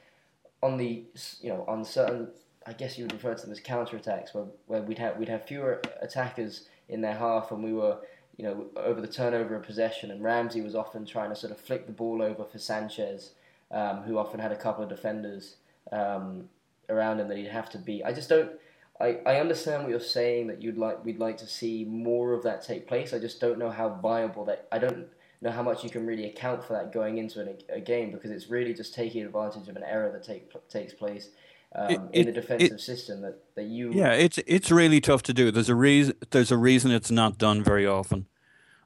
on 0.62 0.76
the 0.76 1.04
you 1.40 1.50
know 1.50 1.64
on 1.66 1.84
certain 1.84 2.28
I 2.66 2.72
guess 2.72 2.96
you 2.96 3.04
would 3.04 3.12
refer 3.12 3.34
to 3.34 3.42
them 3.42 3.52
as 3.52 3.60
counter 3.60 3.96
attacks 3.96 4.34
where, 4.34 4.44
where 4.66 4.82
we'd 4.82 4.98
have 4.98 5.16
we'd 5.16 5.28
have 5.28 5.46
fewer 5.46 5.82
attackers 6.00 6.66
in 6.88 7.00
their 7.00 7.14
half 7.14 7.50
and 7.50 7.62
we 7.62 7.72
were 7.72 7.98
you 8.40 8.46
know 8.46 8.64
over 8.74 9.02
the 9.02 9.06
turnover 9.06 9.54
of 9.54 9.62
possession 9.64 10.10
and 10.10 10.24
Ramsey 10.24 10.62
was 10.62 10.74
often 10.74 11.04
trying 11.04 11.28
to 11.28 11.36
sort 11.36 11.52
of 11.52 11.60
flick 11.60 11.84
the 11.84 11.92
ball 11.92 12.22
over 12.22 12.42
for 12.42 12.58
Sanchez 12.58 13.32
um, 13.70 13.98
who 13.98 14.16
often 14.16 14.40
had 14.40 14.50
a 14.50 14.56
couple 14.56 14.82
of 14.82 14.88
defenders 14.88 15.56
um, 15.92 16.48
around 16.88 17.20
him 17.20 17.28
that 17.28 17.36
he'd 17.36 17.48
have 17.48 17.68
to 17.70 17.78
beat. 17.78 18.02
I 18.02 18.14
just 18.14 18.30
don't 18.30 18.52
I, 18.98 19.18
I 19.26 19.40
understand 19.40 19.82
what 19.82 19.90
you're 19.90 20.00
saying 20.00 20.46
that 20.46 20.62
you'd 20.62 20.78
like 20.78 21.04
we'd 21.04 21.18
like 21.18 21.36
to 21.38 21.46
see 21.46 21.84
more 21.84 22.32
of 22.32 22.42
that 22.44 22.64
take 22.64 22.88
place. 22.88 23.12
I 23.12 23.18
just 23.18 23.42
don't 23.42 23.58
know 23.58 23.68
how 23.68 23.90
viable 23.90 24.46
that 24.46 24.66
I 24.72 24.78
don't 24.78 25.06
know 25.42 25.50
how 25.50 25.62
much 25.62 25.84
you 25.84 25.90
can 25.90 26.06
really 26.06 26.24
account 26.24 26.64
for 26.64 26.72
that 26.72 26.94
going 26.94 27.18
into 27.18 27.42
a, 27.42 27.76
a 27.76 27.80
game 27.80 28.10
because 28.10 28.30
it's 28.30 28.48
really 28.48 28.72
just 28.72 28.94
taking 28.94 29.22
advantage 29.22 29.68
of 29.68 29.76
an 29.76 29.84
error 29.84 30.10
that 30.12 30.22
take, 30.22 30.50
takes 30.70 30.94
place 30.94 31.28
um, 31.74 31.90
it, 31.90 32.00
in 32.12 32.26
the 32.26 32.32
defensive 32.32 32.72
it, 32.72 32.80
system 32.80 33.20
that, 33.20 33.38
that 33.54 33.64
you 33.64 33.90
yeah 33.92 34.12
it's 34.12 34.38
it's 34.46 34.70
really 34.70 35.00
tough 35.00 35.22
to 35.24 35.34
do. 35.34 35.50
There's 35.50 35.68
a 35.68 35.74
reason 35.74 36.14
there's 36.30 36.50
a 36.50 36.56
reason 36.56 36.90
it's 36.90 37.10
not 37.10 37.36
done 37.36 37.62
very 37.62 37.86
often. 37.86 38.26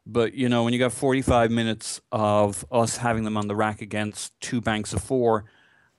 But 0.07 0.35
you 0.35 0.49
know 0.49 0.64
when 0.64 0.73
you 0.73 0.79
got 0.79 0.93
45 0.93 1.51
minutes 1.51 2.01
of 2.12 2.64
us 2.71 2.99
having 2.99 3.25
them 3.25 3.37
on 3.37 3.49
the 3.49 3.57
rack 3.57 3.81
against 3.81 4.38
two 4.40 4.61
banks 4.61 4.93
of 4.93 5.03
four 5.03 5.45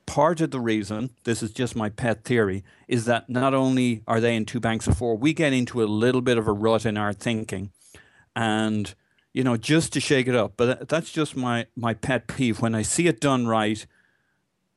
part 0.06 0.42
of 0.42 0.52
the 0.52 0.60
reason, 0.60 1.12
this 1.24 1.42
is 1.42 1.52
just 1.52 1.76
my 1.76 1.90
pet 1.90 2.24
theory, 2.24 2.64
is 2.88 3.06
that 3.06 3.30
not 3.30 3.54
only 3.54 4.04
are 4.08 4.20
they 4.20 4.36
in 4.36 4.46
two 4.46 4.60
banks 4.60 4.88
of 4.88 4.98
four, 4.98 5.16
we 5.16 5.34
get 5.34 5.54
into 5.54 5.84
a 5.84 5.86
little 5.86 6.22
bit 6.22 6.38
of 6.38 6.48
a 6.48 6.54
rut 6.54 6.86
in 6.86 6.98
our 6.98 7.14
thinking. 7.14 7.72
And, 8.36 8.94
you 9.34 9.44
know, 9.44 9.58
just 9.58 9.94
to 9.94 10.00
shake 10.00 10.28
it 10.28 10.36
up. 10.36 10.54
But 10.58 10.88
that's 10.88 11.12
just 11.12 11.36
my, 11.36 11.68
my 11.76 11.94
pet 11.94 12.28
peeve. 12.28 12.62
When 12.62 12.76
I 12.76 12.82
see 12.82 13.08
it 13.08 13.20
done 13.20 13.48
right, 13.48 13.86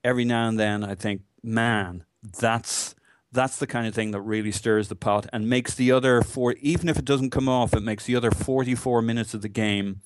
every 0.04 0.24
now 0.24 0.48
and 0.48 0.58
then 0.58 0.84
I 0.84 0.94
think, 0.94 1.22
man, 1.42 2.04
that's 2.22 2.94
that's 3.32 3.58
the 3.58 3.66
kind 3.66 3.86
of 3.86 3.94
thing 3.94 4.10
that 4.12 4.20
really 4.20 4.52
stirs 4.52 4.88
the 4.88 4.96
pot 4.96 5.26
and 5.32 5.48
makes 5.48 5.74
the 5.74 5.92
other 5.92 6.22
four, 6.22 6.54
even 6.60 6.88
if 6.88 6.98
it 6.98 7.04
doesn't 7.04 7.30
come 7.30 7.48
off, 7.48 7.74
it 7.74 7.82
makes 7.82 8.06
the 8.06 8.16
other 8.16 8.30
44 8.30 9.02
minutes 9.02 9.34
of 9.34 9.42
the 9.42 9.48
game 9.48 10.00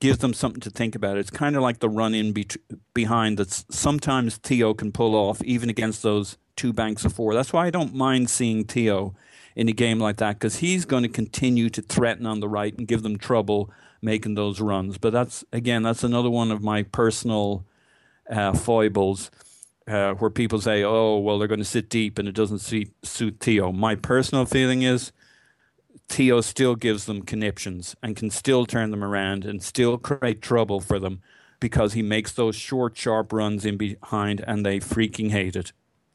gives 0.00 0.18
them 0.18 0.34
something 0.34 0.60
to 0.60 0.70
think 0.70 0.94
about. 0.94 1.16
It's 1.16 1.30
kind 1.30 1.56
of 1.56 1.62
like 1.62 1.78
the 1.78 1.88
run 1.88 2.14
in 2.14 2.32
be- 2.32 2.48
behind 2.92 3.38
that 3.38 3.64
sometimes 3.70 4.36
Theo 4.36 4.74
can 4.74 4.92
pull 4.92 5.14
off, 5.14 5.42
even 5.42 5.70
against 5.70 6.02
those 6.02 6.36
two 6.54 6.72
banks 6.72 7.04
of 7.04 7.12
four. 7.12 7.34
That's 7.34 7.52
why 7.52 7.66
I 7.66 7.70
don't 7.70 7.94
mind 7.94 8.28
seeing 8.28 8.64
Theo 8.64 9.14
in 9.54 9.68
a 9.68 9.72
game 9.72 9.98
like 9.98 10.18
that 10.18 10.34
because 10.34 10.56
he's 10.56 10.84
going 10.84 11.02
to 11.02 11.08
continue 11.08 11.70
to 11.70 11.82
threaten 11.82 12.26
on 12.26 12.40
the 12.40 12.48
right 12.48 12.76
and 12.76 12.86
give 12.86 13.02
them 13.02 13.16
trouble 13.16 13.70
making 14.02 14.34
those 14.34 14.60
runs. 14.60 14.98
But 14.98 15.12
that's 15.12 15.44
again, 15.52 15.82
that's 15.82 16.04
another 16.04 16.30
one 16.30 16.50
of 16.50 16.62
my 16.62 16.82
personal 16.82 17.64
uh, 18.30 18.52
foibles. 18.52 19.30
Uh, 19.88 20.14
where 20.14 20.30
people 20.30 20.60
say, 20.60 20.82
"Oh, 20.82 21.18
well, 21.18 21.38
they're 21.38 21.46
going 21.46 21.60
to 21.60 21.64
sit 21.64 21.88
deep 21.88 22.18
and 22.18 22.26
it 22.26 22.34
doesn't 22.34 22.58
suit, 22.58 22.92
suit 23.04 23.36
Theo." 23.38 23.70
My 23.70 23.94
personal 23.94 24.44
feeling 24.44 24.82
is 24.82 25.12
Theo 26.08 26.40
still 26.40 26.74
gives 26.74 27.06
them 27.06 27.22
conniptions 27.22 27.96
and 28.02 28.16
can 28.16 28.30
still 28.30 28.66
turn 28.66 28.90
them 28.90 29.04
around 29.04 29.44
and 29.44 29.62
still 29.62 29.98
create 29.98 30.42
trouble 30.42 30.80
for 30.80 30.98
them 30.98 31.20
because 31.60 31.94
he 31.94 32.02
makes 32.02 32.32
those 32.32 32.54
short, 32.54 32.96
sharp 32.96 33.32
runs 33.32 33.64
in 33.64 33.76
behind 33.76 34.42
and 34.46 34.64
they 34.64 34.78
freaking 34.78 35.30
hate 35.30 35.56
it. 35.56 35.72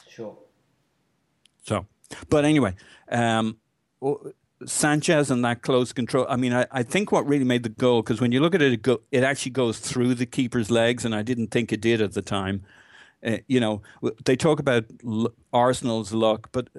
Sure. 0.09 0.37
So, 1.63 1.87
but 2.29 2.45
anyway, 2.45 2.75
um, 3.09 3.57
Sanchez 4.65 5.31
and 5.31 5.43
that 5.43 5.61
close 5.61 5.93
control. 5.93 6.25
I 6.29 6.35
mean, 6.35 6.53
I, 6.53 6.67
I 6.71 6.83
think 6.83 7.11
what 7.11 7.27
really 7.27 7.43
made 7.43 7.63
the 7.63 7.69
goal 7.69 8.01
because 8.01 8.21
when 8.21 8.31
you 8.31 8.39
look 8.39 8.55
at 8.55 8.61
it, 8.61 8.73
it, 8.73 8.81
go, 8.81 9.01
it 9.11 9.23
actually 9.23 9.51
goes 9.51 9.79
through 9.79 10.15
the 10.15 10.25
keeper's 10.25 10.71
legs, 10.71 11.05
and 11.05 11.15
I 11.15 11.21
didn't 11.21 11.47
think 11.47 11.71
it 11.71 11.81
did 11.81 12.01
at 12.01 12.13
the 12.13 12.21
time. 12.21 12.63
Uh, 13.25 13.37
you 13.47 13.59
know, 13.59 13.81
they 14.25 14.35
talk 14.35 14.59
about 14.59 14.85
l- 15.05 15.33
Arsenal's 15.53 16.13
luck, 16.13 16.49
but 16.51 16.69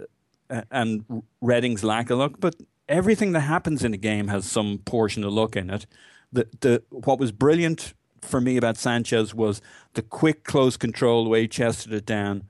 uh, 0.51 0.63
and 0.71 1.23
Reading's 1.41 1.85
lack 1.85 2.11
of 2.11 2.19
luck, 2.19 2.35
but 2.41 2.57
everything 2.89 3.33
that 3.33 3.41
happens 3.41 3.85
in 3.85 3.95
a 3.95 3.99
game 3.99 4.29
has 4.29 4.45
some 4.45 4.79
portion 4.79 5.25
of 5.25 5.33
luck 5.33 5.57
in 5.57 5.71
it. 5.71 5.87
The 6.33 6.49
the 6.61 6.83
what 6.91 7.19
was 7.19 7.33
brilliant 7.33 7.95
for 8.23 8.41
me 8.41 8.57
about 8.57 8.77
Sanchez 8.77 9.35
was 9.35 9.61
the 9.95 10.03
quick 10.03 10.45
close 10.45 10.77
control, 10.77 11.25
the 11.25 11.31
way 11.31 11.43
he 11.43 11.49
chested 11.49 11.93
it 11.93 12.07
down, 12.07 12.45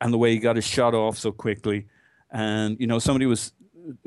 and 0.00 0.12
the 0.12 0.18
way 0.18 0.32
he 0.32 0.38
got 0.38 0.56
his 0.56 0.66
shot 0.66 0.94
off 0.94 1.18
so 1.18 1.32
quickly. 1.32 1.86
And 2.30 2.78
you 2.80 2.86
know, 2.86 2.98
somebody 2.98 3.26
was 3.26 3.52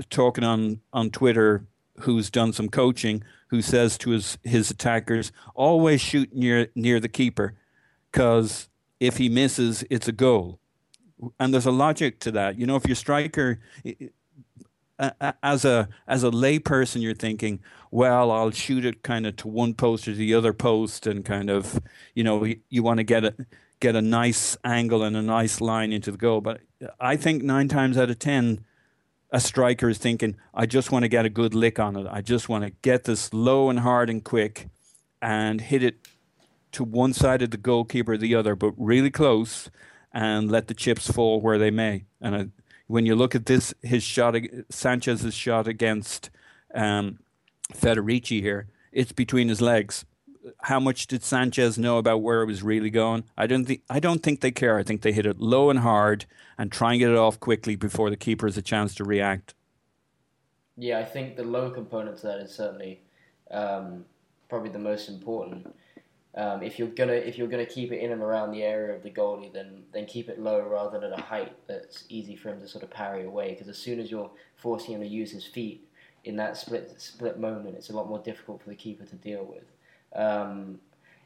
talking 0.10 0.44
on 0.44 0.82
on 0.94 1.10
Twitter 1.10 1.66
who's 2.00 2.30
done 2.30 2.54
some 2.54 2.70
coaching 2.70 3.24
who 3.48 3.62
says 3.62 3.98
to 4.00 4.12
his 4.12 4.38
his 4.44 4.72
attackers 4.72 5.32
always 5.56 6.02
shoot 6.02 6.34
near 6.34 6.68
near 6.76 7.00
the 7.00 7.10
keeper 7.10 7.54
because 8.12 8.70
if 9.02 9.18
he 9.18 9.28
misses 9.28 9.84
it's 9.90 10.08
a 10.08 10.14
goal. 10.14 10.60
And 11.40 11.54
there's 11.54 11.66
a 11.66 11.72
logic 11.72 12.20
to 12.22 12.32
that. 12.32 12.58
You 12.58 12.66
know 12.66 12.78
if 12.78 12.86
your 12.86 12.96
striker 12.96 13.60
as 15.44 15.66
a 15.66 15.90
as 16.08 16.24
a 16.24 16.30
layperson 16.30 17.02
you're 17.02 17.16
thinking 17.16 17.60
well 17.90 18.30
I'll 18.30 18.52
shoot 18.52 18.86
it 18.86 19.02
kind 19.02 19.26
of 19.26 19.36
to 19.38 19.48
one 19.48 19.74
post 19.74 20.08
or 20.08 20.14
the 20.14 20.36
other 20.36 20.54
post 20.54 21.08
and 21.08 21.26
kind 21.26 21.50
of 21.50 21.82
you 22.14 22.24
know 22.24 22.46
you, 22.70 22.84
want 22.84 23.00
to 23.00 23.04
get 23.04 23.26
a 23.26 23.34
get 23.80 23.96
a 23.96 24.02
nice 24.02 24.56
angle 24.64 25.02
and 25.02 25.18
a 25.18 25.22
nice 25.22 25.60
line 25.60 25.92
into 25.92 26.12
the 26.12 26.18
goal. 26.18 26.40
But 26.40 26.62
I 27.00 27.18
think 27.18 27.44
9 27.44 27.68
times 27.68 27.98
out 27.98 28.12
of 28.12 28.20
10 28.20 28.64
a 29.32 29.40
striker 29.40 29.90
is 29.90 29.98
thinking, 29.98 30.36
I 30.54 30.66
just 30.68 30.92
want 30.92 31.04
to 31.04 31.10
get 31.10 31.26
a 31.26 31.30
good 31.30 31.56
lick 31.56 31.80
on 31.80 31.96
it. 31.96 32.06
I 32.10 32.22
just 32.22 32.48
want 32.48 32.64
to 32.64 32.70
get 32.84 33.06
this 33.06 33.34
low 33.34 33.70
and 33.70 33.80
hard 33.80 34.10
and 34.10 34.24
quick 34.24 34.68
and 35.22 35.60
hit 35.60 35.84
it 35.84 36.08
to 36.74 36.84
one 36.84 37.14
side 37.14 37.42
of 37.42 37.52
the 37.52 37.58
goalkeeper 37.58 38.14
or 38.14 38.18
the 38.18 38.36
other, 38.36 38.56
but 38.56 38.74
really 38.78 39.12
close 39.12 39.70
and 40.14 40.52
let 40.52 40.68
the 40.68 40.74
chips 40.74 41.10
fall 41.10 41.42
where 41.42 41.58
they 41.58 41.72
may. 41.72 42.06
And 42.20 42.36
I, 42.36 42.48
when 42.88 43.06
you 43.06 43.16
look 43.16 43.36
at 43.36 43.46
this, 43.46 43.74
his 43.82 44.04
shot, 44.04 44.36
Sanchez's 44.70 45.34
shot 45.34 45.68
against 45.68 46.30
um, 46.74 47.20
Federici 47.74 48.42
here, 48.42 48.68
it's 48.92 49.12
between 49.12 49.48
his 49.48 49.62
legs 49.62 50.06
how 50.60 50.80
much 50.80 51.08
did 51.08 51.24
Sanchez 51.24 51.78
know 51.78 51.98
about 51.98 52.22
where 52.22 52.42
it 52.42 52.46
was 52.46 52.64
really 52.64 52.90
going? 52.90 53.24
I 53.38 53.48
don't 53.48 53.66
think 53.66 53.82
I 53.90 54.00
don't 54.00 54.24
think 54.24 54.42
they 54.42 54.52
care. 54.52 54.78
I 54.78 54.84
think 54.84 55.02
they 55.02 55.12
hit 55.12 55.26
it 55.26 55.40
low 55.40 55.70
and 55.70 55.80
hard 55.80 56.26
and 56.58 56.72
try 56.72 56.92
and 56.92 57.00
get 57.00 57.12
it 57.12 57.18
off 57.18 57.40
quickly 57.40 57.76
before 57.76 58.10
the 58.10 58.18
keeper 58.18 58.48
has 58.48 58.58
a 58.58 58.62
chance 58.62 58.96
to 58.96 59.04
react. 59.04 59.54
Yeah, 60.78 61.00
I 61.00 61.06
think 61.06 61.36
the 61.36 61.44
low 61.44 61.70
component 61.70 62.18
to 62.18 62.28
that 62.28 62.40
is 62.40 62.54
certainly 62.54 63.02
um, 63.52 64.06
probably 64.50 64.70
the 64.70 64.80
most 64.80 65.10
important. 65.10 65.76
Um, 66.34 66.64
if 66.64 66.80
you're 66.80 66.88
gonna 66.88 67.14
if 67.14 67.38
you're 67.38 67.48
gonna 67.48 67.66
keep 67.66 67.92
it 67.92 68.00
in 68.00 68.12
and 68.12 68.22
around 68.22 68.52
the 68.52 68.64
area 68.64 68.96
of 68.96 69.04
the 69.04 69.10
goalie, 69.10 69.52
then 69.52 69.84
then 69.94 70.06
keep 70.06 70.30
it 70.30 70.40
low 70.40 70.62
rather 70.62 71.00
than 71.00 71.12
at 71.12 71.20
a 71.20 71.22
height 71.22 71.54
that's 71.68 72.06
easy 72.08 72.36
for 72.36 72.50
him 72.50 72.62
to 72.62 72.68
sort 72.68 72.84
of 72.84 72.90
parry 72.90 73.26
away. 73.26 73.52
Because 73.52 73.68
as 73.68 73.78
soon 73.78 74.00
as 74.00 74.10
you're 74.10 74.32
forcing 74.56 74.96
him 74.96 75.02
to 75.02 75.08
use 75.08 75.32
his 75.32 75.46
feet 75.46 75.88
in 76.24 76.38
that 76.38 76.56
split 76.56 76.94
split 76.98 77.40
moment, 77.40 77.76
it's 77.76 77.90
a 77.90 77.96
lot 77.96 78.08
more 78.08 78.20
difficult 78.20 78.62
for 78.64 78.70
the 78.70 78.76
keeper 78.76 79.06
to 79.06 79.16
deal 79.16 79.44
with. 79.44 79.66
Um, 80.16 80.80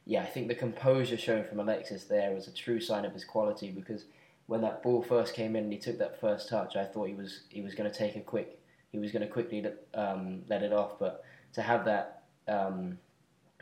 yeah, 0.06 0.22
I 0.22 0.26
think 0.26 0.48
the 0.48 0.56
composure 0.56 1.18
shown 1.18 1.44
from 1.44 1.60
Alexis 1.60 2.06
there 2.06 2.34
was 2.34 2.48
a 2.48 2.52
true 2.52 2.80
sign 2.80 3.06
of 3.06 3.14
his 3.14 3.26
quality 3.26 3.72
because 3.72 4.06
when 4.48 4.62
that 4.62 4.84
ball 4.84 5.02
first 5.02 5.34
came 5.34 5.56
in 5.56 5.64
and 5.64 5.74
he 5.74 5.80
took 5.80 5.98
that 5.98 6.20
first 6.20 6.50
touch, 6.50 6.76
I 6.76 6.86
thought 6.86 7.08
he 7.08 7.16
was 7.16 7.42
he 7.50 7.62
was 7.62 7.74
going 7.74 7.92
to 7.92 7.98
take 7.98 8.16
a 8.16 8.22
quick, 8.22 8.60
he 8.92 9.00
was 9.00 9.12
going 9.12 9.24
to 9.24 9.28
quickly 9.28 9.66
um, 9.94 10.44
let 10.48 10.62
it 10.62 10.74
off. 10.74 11.00
But 11.00 11.24
to 11.54 11.62
have 11.62 11.86
that 11.86 12.24
um, 12.48 13.00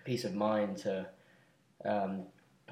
peace 0.03 0.25
of 0.25 0.34
mind 0.34 0.77
to 0.77 1.08
um, 1.86 2.24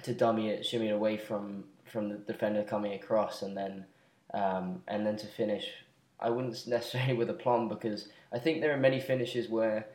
to 0.03 0.13
dummy 0.13 0.49
it, 0.49 0.65
shimmy 0.65 0.89
it 0.89 0.91
away 0.91 1.17
from 1.17 1.63
from 1.85 2.09
the 2.09 2.15
defender 2.15 2.63
coming 2.63 2.93
across, 2.93 3.41
and 3.41 3.55
then 3.55 3.85
um, 4.33 4.81
and 4.87 5.05
then 5.05 5.17
to 5.17 5.27
finish, 5.27 5.67
I 6.19 6.29
wouldn't 6.29 6.67
necessarily 6.67 7.13
with 7.17 7.29
a 7.29 7.33
aplomb 7.33 7.67
because 7.69 8.07
I 8.31 8.39
think 8.39 8.61
there 8.61 8.73
are 8.73 8.79
many 8.79 8.99
finishes 8.99 9.49
where 9.49 9.87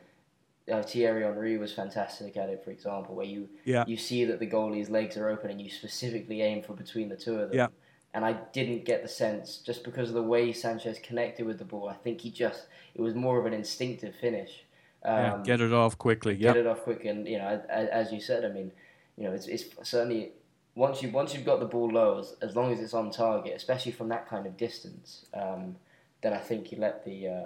uh, 0.71 0.83
Thierry 0.83 1.23
Henry 1.23 1.57
was 1.57 1.73
fantastic 1.73 2.37
at 2.37 2.49
it, 2.49 2.63
for 2.63 2.71
example, 2.71 3.15
where 3.15 3.25
you 3.25 3.49
yeah. 3.65 3.85
you 3.87 3.97
see 3.97 4.25
that 4.25 4.39
the 4.39 4.47
goalie's 4.47 4.89
legs 4.89 5.17
are 5.17 5.29
open 5.29 5.49
and 5.49 5.61
you 5.61 5.69
specifically 5.69 6.41
aim 6.41 6.61
for 6.61 6.73
between 6.73 7.09
the 7.09 7.15
two 7.15 7.39
of 7.39 7.49
them. 7.49 7.57
Yeah. 7.57 7.67
And 8.13 8.25
I 8.25 8.33
didn't 8.53 8.85
get 8.85 9.03
the 9.03 9.07
sense 9.07 9.57
just 9.57 9.83
because 9.83 10.09
of 10.09 10.15
the 10.15 10.23
way 10.23 10.51
Sanchez 10.51 10.97
connected 10.99 11.45
with 11.45 11.59
the 11.59 11.65
ball. 11.65 11.87
I 11.87 11.93
think 11.93 12.21
he 12.21 12.31
just 12.31 12.67
it 12.95 13.01
was 13.01 13.13
more 13.13 13.39
of 13.39 13.45
an 13.45 13.53
instinctive 13.53 14.15
finish. 14.15 14.63
Um, 15.03 15.15
yeah, 15.15 15.41
get 15.43 15.61
it 15.61 15.71
off 15.71 15.97
quickly. 15.97 16.35
Get 16.35 16.57
it 16.57 16.65
off 16.65 16.81
quick, 16.81 17.05
and 17.05 17.27
you 17.27 17.37
know, 17.37 17.61
as, 17.69 18.11
you 18.11 18.19
said, 18.19 18.43
I 18.43 18.49
mean, 18.49 18.71
you 19.17 19.23
know, 19.23 19.31
it's, 19.31 19.47
it's 19.47 19.65
certainly 19.83 20.31
once 20.75 21.01
you 21.01 21.09
once 21.09 21.33
you've 21.33 21.45
got 21.45 21.59
the 21.59 21.65
ball 21.65 21.89
low, 21.89 22.19
as, 22.19 22.35
as 22.41 22.55
long 22.55 22.71
as 22.71 22.79
it's 22.79 22.93
on 22.93 23.09
target, 23.09 23.53
especially 23.55 23.91
from 23.91 24.09
that 24.09 24.29
kind 24.29 24.45
of 24.45 24.55
distance, 24.55 25.25
um, 25.33 25.75
then 26.21 26.33
I 26.33 26.37
think 26.37 26.71
you 26.71 26.77
let 26.77 27.03
the 27.03 27.27
uh, 27.27 27.45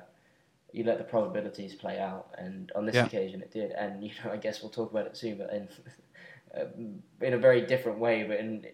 you 0.73 0.83
let 0.83 0.97
the 0.97 1.03
probabilities 1.03 1.73
play 1.73 1.99
out, 1.99 2.27
and 2.37 2.71
on 2.75 2.85
this 2.85 2.95
yeah. 2.95 3.05
occasion 3.05 3.41
it 3.41 3.51
did. 3.51 3.71
And 3.71 4.03
you 4.03 4.11
know, 4.23 4.31
I 4.31 4.37
guess 4.37 4.61
we'll 4.61 4.71
talk 4.71 4.91
about 4.91 5.05
it 5.05 5.15
soon, 5.15 5.37
but 5.37 5.51
in 5.53 7.01
in 7.21 7.33
a 7.33 7.37
very 7.37 7.61
different 7.61 7.99
way. 7.99 8.23
But 8.23 8.39
in 8.39 8.65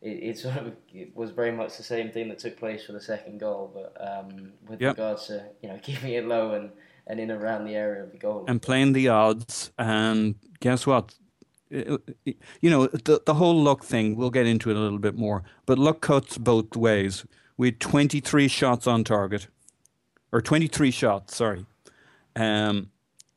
it, 0.00 0.08
it 0.08 0.38
sort 0.38 0.56
of 0.56 0.72
it 0.92 1.14
was 1.14 1.30
very 1.30 1.52
much 1.52 1.76
the 1.76 1.82
same 1.82 2.10
thing 2.10 2.28
that 2.30 2.38
took 2.38 2.58
place 2.58 2.86
for 2.86 2.92
the 2.92 3.00
second 3.00 3.40
goal, 3.40 3.70
but 3.74 3.94
um, 4.00 4.52
with 4.66 4.80
yep. 4.80 4.96
regards 4.96 5.26
to 5.26 5.44
you 5.62 5.68
know 5.68 5.78
keeping 5.82 6.12
it 6.14 6.26
low 6.26 6.52
and 6.52 6.70
and 7.06 7.20
in 7.20 7.30
around 7.30 7.64
the 7.64 7.74
area 7.74 8.02
of 8.02 8.12
the 8.12 8.18
goal 8.18 8.44
and 8.48 8.62
playing 8.62 8.92
the 8.92 9.08
odds. 9.08 9.70
And 9.78 10.36
guess 10.60 10.86
what? 10.86 11.14
You 11.70 12.70
know 12.70 12.86
the 12.86 13.20
the 13.24 13.34
whole 13.34 13.60
luck 13.62 13.84
thing. 13.84 14.16
We'll 14.16 14.30
get 14.30 14.46
into 14.46 14.70
it 14.70 14.76
a 14.76 14.80
little 14.80 14.98
bit 14.98 15.16
more, 15.16 15.42
but 15.66 15.78
luck 15.78 16.00
cuts 16.00 16.38
both 16.38 16.76
ways. 16.76 17.24
We 17.56 17.68
had 17.68 17.80
23 17.80 18.46
shots 18.48 18.86
on 18.86 19.02
target 19.04 19.48
or 20.32 20.40
23 20.40 20.90
shots, 20.90 21.36
sorry. 21.36 21.66
Um, 22.36 22.90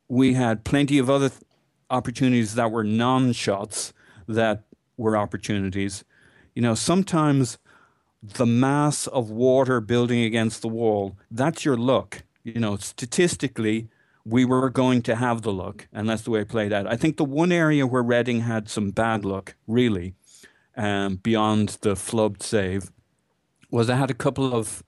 we 0.08 0.34
had 0.34 0.64
plenty 0.64 0.98
of 0.98 1.08
other 1.10 1.30
th- 1.30 1.40
opportunities 1.90 2.54
that 2.54 2.70
were 2.70 2.84
non 2.84 3.32
shots 3.32 3.92
that 4.28 4.64
were 4.96 5.16
opportunities. 5.16 6.04
You 6.54 6.62
know, 6.62 6.74
sometimes 6.74 7.58
the 8.22 8.46
mass 8.46 9.06
of 9.08 9.30
water 9.30 9.80
building 9.80 10.22
against 10.22 10.62
the 10.62 10.68
wall, 10.68 11.16
that's 11.30 11.64
your 11.64 11.76
luck. 11.76 12.22
You 12.44 12.60
know, 12.60 12.76
statistically, 12.76 13.88
we 14.24 14.44
were 14.44 14.70
going 14.70 15.02
to 15.02 15.16
have 15.16 15.42
the 15.42 15.52
luck, 15.52 15.88
and 15.92 16.08
that's 16.08 16.22
the 16.22 16.30
way 16.30 16.40
it 16.40 16.48
played 16.48 16.72
out. 16.72 16.86
I 16.86 16.96
think 16.96 17.16
the 17.16 17.24
one 17.24 17.52
area 17.52 17.86
where 17.86 18.02
Reading 18.02 18.40
had 18.40 18.68
some 18.68 18.90
bad 18.90 19.24
luck, 19.24 19.56
really, 19.66 20.14
um, 20.76 21.16
beyond 21.16 21.70
the 21.82 21.94
flubbed 21.94 22.42
save, 22.42 22.90
was 23.70 23.90
I 23.90 23.96
had 23.96 24.10
a 24.10 24.14
couple 24.14 24.54
of 24.54 24.84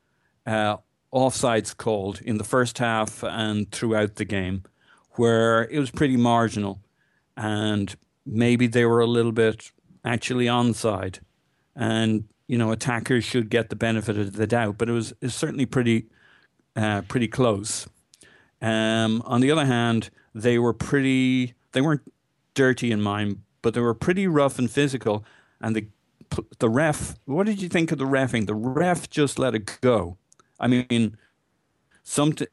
uh, 0.46 0.76
offsides 1.14 1.76
called 1.76 2.20
in 2.22 2.38
the 2.38 2.44
first 2.44 2.78
half 2.78 3.22
and 3.22 3.70
throughout 3.70 4.16
the 4.16 4.24
game 4.24 4.64
where 5.12 5.68
it 5.70 5.78
was 5.78 5.90
pretty 5.90 6.16
marginal 6.16 6.80
and 7.36 7.94
maybe 8.26 8.66
they 8.66 8.84
were 8.84 9.00
a 9.00 9.06
little 9.06 9.30
bit 9.30 9.70
actually 10.04 10.46
onside 10.46 11.20
and 11.76 12.24
you 12.48 12.58
know 12.58 12.72
attackers 12.72 13.22
should 13.22 13.48
get 13.48 13.68
the 13.70 13.76
benefit 13.76 14.18
of 14.18 14.32
the 14.32 14.46
doubt 14.46 14.76
but 14.76 14.88
it 14.88 14.92
was, 14.92 15.12
it 15.12 15.22
was 15.22 15.34
certainly 15.34 15.66
pretty 15.66 16.06
uh, 16.74 17.00
pretty 17.02 17.28
close 17.28 17.86
um, 18.64 19.22
on 19.24 19.40
the 19.40 19.50
other 19.50 19.66
hand 19.66 20.10
they 20.34 20.58
were 20.58 20.72
pretty 20.72 21.54
they 21.72 21.80
weren't 21.80 22.12
dirty 22.54 22.90
in 22.90 23.00
mind 23.00 23.40
but 23.64 23.72
they 23.72 23.80
were 23.80 23.94
pretty 23.94 24.28
rough 24.28 24.58
and 24.58 24.70
physical. 24.70 25.24
And 25.60 25.74
the 25.74 25.88
the 26.58 26.68
ref 26.68 27.16
what 27.24 27.46
did 27.46 27.62
you 27.62 27.68
think 27.68 27.90
of 27.90 27.98
the 27.98 28.04
refing? 28.04 28.46
The 28.46 28.54
ref 28.54 29.08
just 29.10 29.38
let 29.38 29.54
it 29.54 29.78
go. 29.80 30.18
I 30.60 30.68
mean, 30.68 31.16
some 32.04 32.34
t- 32.34 32.46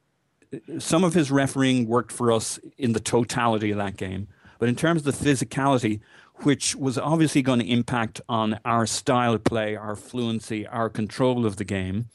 some 0.79 1.03
of 1.03 1.13
his 1.13 1.29
refereeing 1.29 1.87
worked 1.87 2.11
for 2.11 2.31
us 2.31 2.59
in 2.77 2.93
the 2.93 2.99
totality 2.99 3.71
of 3.71 3.77
that 3.77 3.97
game, 3.97 4.27
but 4.57 4.69
in 4.69 4.75
terms 4.75 5.05
of 5.05 5.19
the 5.19 5.29
physicality, 5.29 5.99
which 6.43 6.75
was 6.75 6.97
obviously 6.97 7.41
going 7.41 7.59
to 7.59 7.69
impact 7.69 8.21
on 8.29 8.59
our 8.63 8.85
style 8.85 9.33
of 9.33 9.43
play, 9.43 9.75
our 9.75 9.95
fluency, 9.95 10.65
our 10.67 10.89
control 10.89 11.45
of 11.45 11.57
the 11.57 11.65
game, 11.65 12.05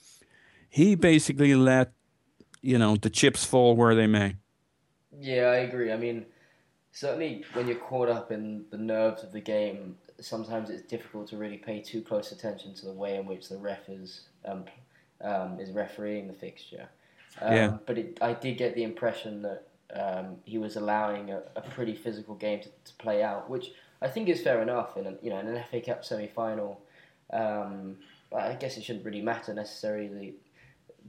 he 0.68 0.94
basically 0.94 1.54
let 1.54 1.92
you 2.60 2.78
know 2.78 2.96
the 2.96 3.10
chips 3.10 3.44
fall 3.44 3.76
where 3.76 3.94
they 3.94 4.06
may. 4.06 4.36
Yeah, 5.18 5.44
I 5.44 5.56
agree. 5.56 5.92
I 5.92 5.96
mean, 5.96 6.26
certainly 6.92 7.44
when 7.52 7.68
you're 7.68 7.76
caught 7.76 8.08
up 8.08 8.32
in 8.32 8.64
the 8.70 8.78
nerves 8.78 9.22
of 9.22 9.32
the 9.32 9.40
game, 9.40 9.96
sometimes 10.20 10.70
it's 10.70 10.82
difficult 10.82 11.28
to 11.28 11.36
really 11.36 11.56
pay 11.58 11.80
too 11.80 12.02
close 12.02 12.32
attention 12.32 12.74
to 12.74 12.86
the 12.86 12.92
way 12.92 13.16
in 13.16 13.26
which 13.26 13.48
the 13.48 13.56
ref 13.56 13.88
is 13.88 14.28
um, 14.44 14.64
um, 15.22 15.58
is 15.60 15.70
refereeing 15.70 16.26
the 16.26 16.34
fixture. 16.34 16.88
Um, 17.40 17.54
Yeah. 17.54 17.76
But 17.86 17.98
it, 17.98 18.18
I 18.20 18.32
did 18.32 18.58
get 18.58 18.74
the 18.74 18.82
impression 18.82 19.42
that 19.42 19.68
um, 19.94 20.36
he 20.44 20.58
was 20.58 20.76
allowing 20.76 21.30
a, 21.30 21.42
a 21.54 21.60
pretty 21.60 21.94
physical 21.94 22.34
game 22.34 22.60
to, 22.60 22.68
to 22.68 22.94
play 22.98 23.22
out, 23.22 23.48
which 23.48 23.72
I 24.02 24.08
think 24.08 24.28
is 24.28 24.42
fair 24.42 24.60
enough 24.62 24.96
in 24.96 25.06
an, 25.06 25.18
you 25.22 25.30
know 25.30 25.38
in 25.38 25.48
an 25.48 25.62
FA 25.70 25.80
Cup 25.80 26.04
semi 26.04 26.26
final. 26.26 26.80
Um, 27.32 27.96
I 28.36 28.54
guess 28.54 28.76
it 28.76 28.84
shouldn't 28.84 29.04
really 29.04 29.22
matter 29.22 29.54
necessarily 29.54 30.34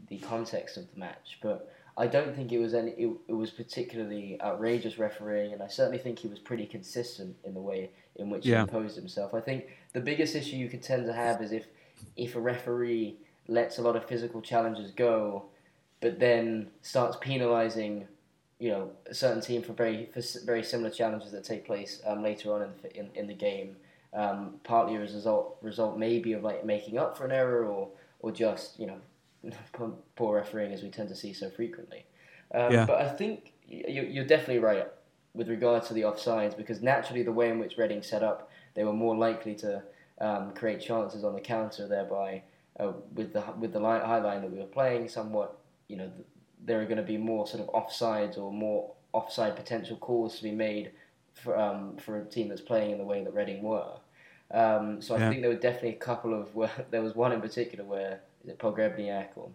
the, 0.10 0.18
context 0.20 0.78
of 0.78 0.92
the 0.94 1.00
match, 1.00 1.40
but 1.42 1.72
I 1.98 2.08
don't 2.08 2.36
think 2.36 2.52
it 2.52 2.60
was 2.60 2.74
any. 2.74 2.92
It, 2.92 3.10
it 3.28 3.34
was 3.34 3.50
particularly 3.50 4.40
outrageous 4.42 5.00
refereeing, 5.00 5.54
and 5.54 5.64
I 5.64 5.68
certainly 5.68 5.98
think 5.98 6.20
he 6.20 6.28
was 6.28 6.38
pretty 6.40 6.66
consistent 6.68 7.36
in 7.44 7.54
the 7.54 7.60
way 7.62 7.90
in 8.16 8.30
which 8.30 8.46
Yeah. 8.46 8.58
he 8.58 8.62
imposed 8.62 8.96
himself. 8.96 9.34
I 9.34 9.42
think 9.42 9.66
the 9.94 10.00
biggest 10.00 10.36
issue 10.36 10.56
you 10.58 10.70
could 10.70 10.84
tend 10.84 11.06
to 11.06 11.14
have 11.14 11.42
is 11.42 11.52
if 11.52 11.68
if 12.16 12.36
a 12.36 12.40
referee 12.40 13.18
lets 13.48 13.80
a 13.80 13.82
lot 13.82 13.96
of 13.96 14.06
physical 14.06 14.42
challenges 14.42 14.92
go, 14.92 15.46
but 16.00 16.20
then 16.20 16.70
starts 16.82 17.18
penalising, 17.18 18.06
you 18.60 18.70
know, 18.70 18.92
a 19.08 19.14
certain 19.14 19.42
team 19.42 19.64
for 19.64 19.74
very 19.74 20.10
for 20.14 20.22
very 20.46 20.64
similar 20.64 20.92
challenges 20.92 21.32
that 21.32 21.44
take 21.44 21.66
place 21.66 22.02
um, 22.06 22.22
later 22.22 22.54
on 22.54 22.62
in 22.62 22.70
the, 22.84 22.96
in, 22.96 23.10
in 23.16 23.28
the 23.28 23.34
game. 23.34 23.76
Um, 24.14 24.56
partly 24.64 24.96
as 24.96 25.12
a 25.12 25.16
result 25.16 25.58
result 25.62 25.98
maybe 25.98 26.34
of 26.34 26.42
like 26.44 26.66
making 26.66 26.98
up 26.98 27.18
for 27.18 27.26
an 27.26 27.32
error 27.32 27.66
or 27.66 27.90
or 28.20 28.32
just 28.32 28.80
you 28.80 28.88
know 28.88 29.00
poor- 30.16 30.36
refereeing 30.36 30.74
as 30.74 30.84
we 30.84 30.90
tend 30.90 31.10
to 31.10 31.16
see 31.16 31.34
so 31.34 31.50
frequently. 31.50 32.06
Um, 32.54 32.74
Yeah. 32.74 32.86
But 32.86 33.02
I 33.02 33.10
think 33.10 33.54
you, 33.68 34.04
you're 34.04 34.26
definitely 34.26 34.60
right 34.60 34.88
with 35.34 35.50
regard 35.50 35.84
to 35.84 35.94
the 35.94 36.02
offsides 36.02 36.56
because 36.58 36.82
naturally 36.82 37.24
the 37.24 37.32
way 37.32 37.50
in 37.50 37.60
which 37.60 37.78
Reading 37.78 38.02
set 38.02 38.24
up, 38.24 38.50
they 38.74 38.84
were 38.84 38.94
more 38.94 39.16
likely 39.16 39.56
to 39.56 39.84
um, 40.20 40.52
create 40.54 40.82
chances 40.82 41.24
on 41.24 41.34
the 41.34 41.42
counter, 41.42 41.88
thereby 41.88 42.44
uh, 42.80 42.92
with 43.14 43.34
the 43.34 43.42
with 43.60 43.74
the 43.74 43.80
line, 43.80 44.02
high 44.02 44.20
line 44.22 44.42
that 44.42 44.52
we 44.52 44.58
were 44.60 44.66
playing, 44.66 45.08
somewhat 45.10 45.58
you 45.88 45.98
know 45.98 46.12
there 46.66 46.82
are 46.82 46.86
going 46.86 46.98
to 46.98 47.04
be 47.04 47.18
more 47.18 47.46
sort 47.48 47.62
of 47.64 47.70
offsides 47.74 48.38
or 48.38 48.52
more 48.52 48.92
offside 49.14 49.56
potential 49.56 49.96
calls 49.98 50.38
to 50.38 50.44
be 50.44 50.52
made 50.52 50.92
for 51.34 51.58
um, 51.58 51.98
for 51.98 52.20
a 52.20 52.26
team 52.26 52.50
that's 52.50 52.62
playing 52.62 52.92
in 52.92 52.98
the 52.98 53.04
way 53.04 53.24
that 53.24 53.34
Reading 53.34 53.62
were. 53.62 53.92
Um, 54.52 55.02
so 55.02 55.16
I 55.16 55.20
Yeah. 55.20 55.30
think 55.30 55.42
there 55.42 55.50
were 55.52 55.58
definitely 55.58 55.92
a 55.96 56.00
couple 56.00 56.34
of 56.40 56.56
where 56.60 56.72
there 56.90 57.02
was 57.02 57.16
one 57.16 57.32
in 57.32 57.42
particular 57.42 57.86
where 57.86 58.22
Pogrebniak 58.54 59.30
or 59.36 59.50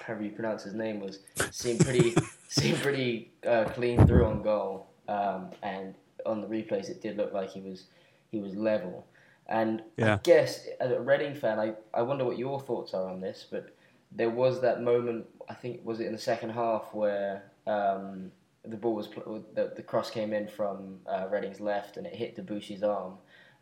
however 0.00 0.22
you 0.24 0.30
pronounce 0.30 0.62
his 0.64 0.74
name 0.74 1.00
was 1.00 1.20
seemed 1.50 1.80
pretty 1.80 2.14
seemed 2.48 2.78
pretty 2.78 3.30
uh, 3.46 3.64
clean 3.64 4.06
through 4.06 4.24
on 4.26 4.42
goal, 4.42 4.86
um, 5.08 5.50
and 5.62 5.94
on 6.26 6.40
the 6.40 6.46
replays 6.46 6.88
it 6.88 7.00
did 7.02 7.16
look 7.16 7.32
like 7.32 7.50
he 7.50 7.60
was 7.60 7.84
he 8.30 8.40
was 8.40 8.54
level. 8.56 9.06
And 9.48 9.82
Yeah. 9.96 10.14
I 10.14 10.16
guess 10.22 10.66
as 10.80 10.92
a 10.92 11.00
Reading 11.00 11.34
fan, 11.34 11.58
I, 11.58 11.74
I 11.92 12.02
wonder 12.02 12.24
what 12.24 12.38
your 12.38 12.60
thoughts 12.60 12.94
are 12.94 13.10
on 13.10 13.20
this, 13.20 13.44
but 13.50 13.74
there 14.12 14.30
was 14.30 14.60
that 14.62 14.82
moment. 14.82 15.26
I 15.48 15.54
think 15.54 15.84
was 15.84 16.00
it 16.00 16.06
in 16.06 16.12
the 16.12 16.18
second 16.18 16.50
half 16.50 16.94
where 16.94 17.42
um, 17.66 18.30
the 18.64 18.76
ball 18.76 18.94
was 18.94 19.08
pl- 19.08 19.44
the, 19.54 19.72
the 19.76 19.82
cross 19.82 20.10
came 20.10 20.32
in 20.32 20.46
from 20.48 21.00
uh, 21.06 21.26
Reading's 21.30 21.60
left 21.60 21.96
and 21.96 22.06
it 22.06 22.14
hit 22.14 22.36
Debuchy's 22.36 22.82
arm. 22.82 23.14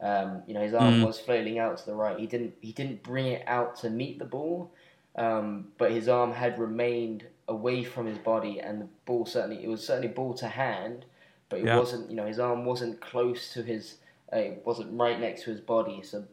Um, 0.03 0.42
you 0.46 0.55
know 0.55 0.61
his 0.62 0.72
arm 0.74 0.94
Mm. 0.94 1.05
was 1.05 1.20
flailing 1.20 1.59
out 1.59 1.76
to 1.78 1.86
the 1.86 1.94
right. 1.94 2.18
He 2.18 2.26
didn't 2.26 2.55
he 2.61 2.72
didn't 2.72 3.03
bring 3.03 3.26
it 3.26 3.42
out 3.46 3.76
to 3.76 3.90
meet 3.90 4.18
the 4.18 4.24
ball, 4.24 4.70
um, 5.16 5.72
but 5.78 5.90
his 5.92 6.09
arm 6.09 6.32
had 6.32 6.59
remained 6.59 7.26
away 7.48 7.84
from 7.84 8.07
his 8.07 8.16
body, 8.18 8.61
and 8.61 8.80
the 8.80 8.88
ball 9.05 9.26
certainly 9.26 9.62
it 9.62 9.68
was 9.68 9.86
certainly 9.86 10.09
ball 10.09 10.32
to 10.34 10.48
hand, 10.48 11.05
but 11.51 11.59
it 11.61 11.66
Yeah. 11.66 11.76
wasn't 11.78 12.09
you 12.11 12.16
know 12.16 12.26
his 12.26 12.38
arm 12.38 12.64
wasn't 12.64 13.01
close 13.01 13.53
to 13.53 13.62
his 13.62 13.98
uh, 14.32 14.36
it 14.36 14.62
wasn't 14.64 14.98
right 14.98 15.20
next 15.20 15.42
to 15.44 15.51
his 15.51 15.61
body. 15.61 16.03
So 16.03 16.24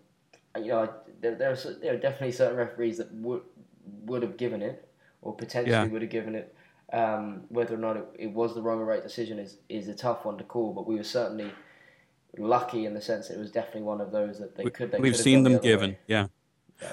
you 0.56 0.68
know 0.68 0.90
there 1.20 1.36
there 1.36 1.52
are, 1.52 1.56
there 1.82 1.94
are 1.94 1.98
definitely 1.98 2.32
certain 2.32 2.56
referees 2.58 2.98
that 3.00 3.12
would 3.16 3.42
would 4.06 4.22
have 4.22 4.38
given 4.38 4.62
it 4.62 4.88
or 5.22 5.36
potentially 5.36 5.72
Yeah. 5.74 5.92
would 5.92 6.02
have 6.04 6.12
given 6.12 6.36
it. 6.36 6.54
Um, 6.94 7.44
whether 7.50 7.76
or 7.76 7.80
not 7.80 7.98
it, 7.98 8.06
it 8.18 8.32
was 8.32 8.56
the 8.56 8.62
wrong 8.62 8.80
or 8.80 8.86
right 8.86 9.04
decision 9.04 9.40
is, 9.40 9.58
is 9.68 9.90
a 9.90 9.94
tough 9.94 10.24
one 10.24 10.38
to 10.38 10.46
call, 10.46 10.72
but 10.72 10.88
we 10.88 10.96
were 10.96 11.04
certainly 11.04 11.52
lucky 12.38 12.86
in 12.86 12.94
the 12.94 13.02
sense 13.02 13.28
that 13.28 13.36
it 13.36 13.40
was 13.40 13.52
definitely 13.52 13.84
one 13.84 14.02
of 14.02 14.12
those 14.12 14.40
that 14.40 14.56
they 14.56 14.66
could. 14.70 14.92
They 14.92 15.00
We've 15.00 15.16
seen 15.16 15.44
gone 15.44 15.44
the 15.44 15.50
them 15.58 15.62
given, 15.62 15.90
way. 15.92 16.00
yeah. 16.08 16.28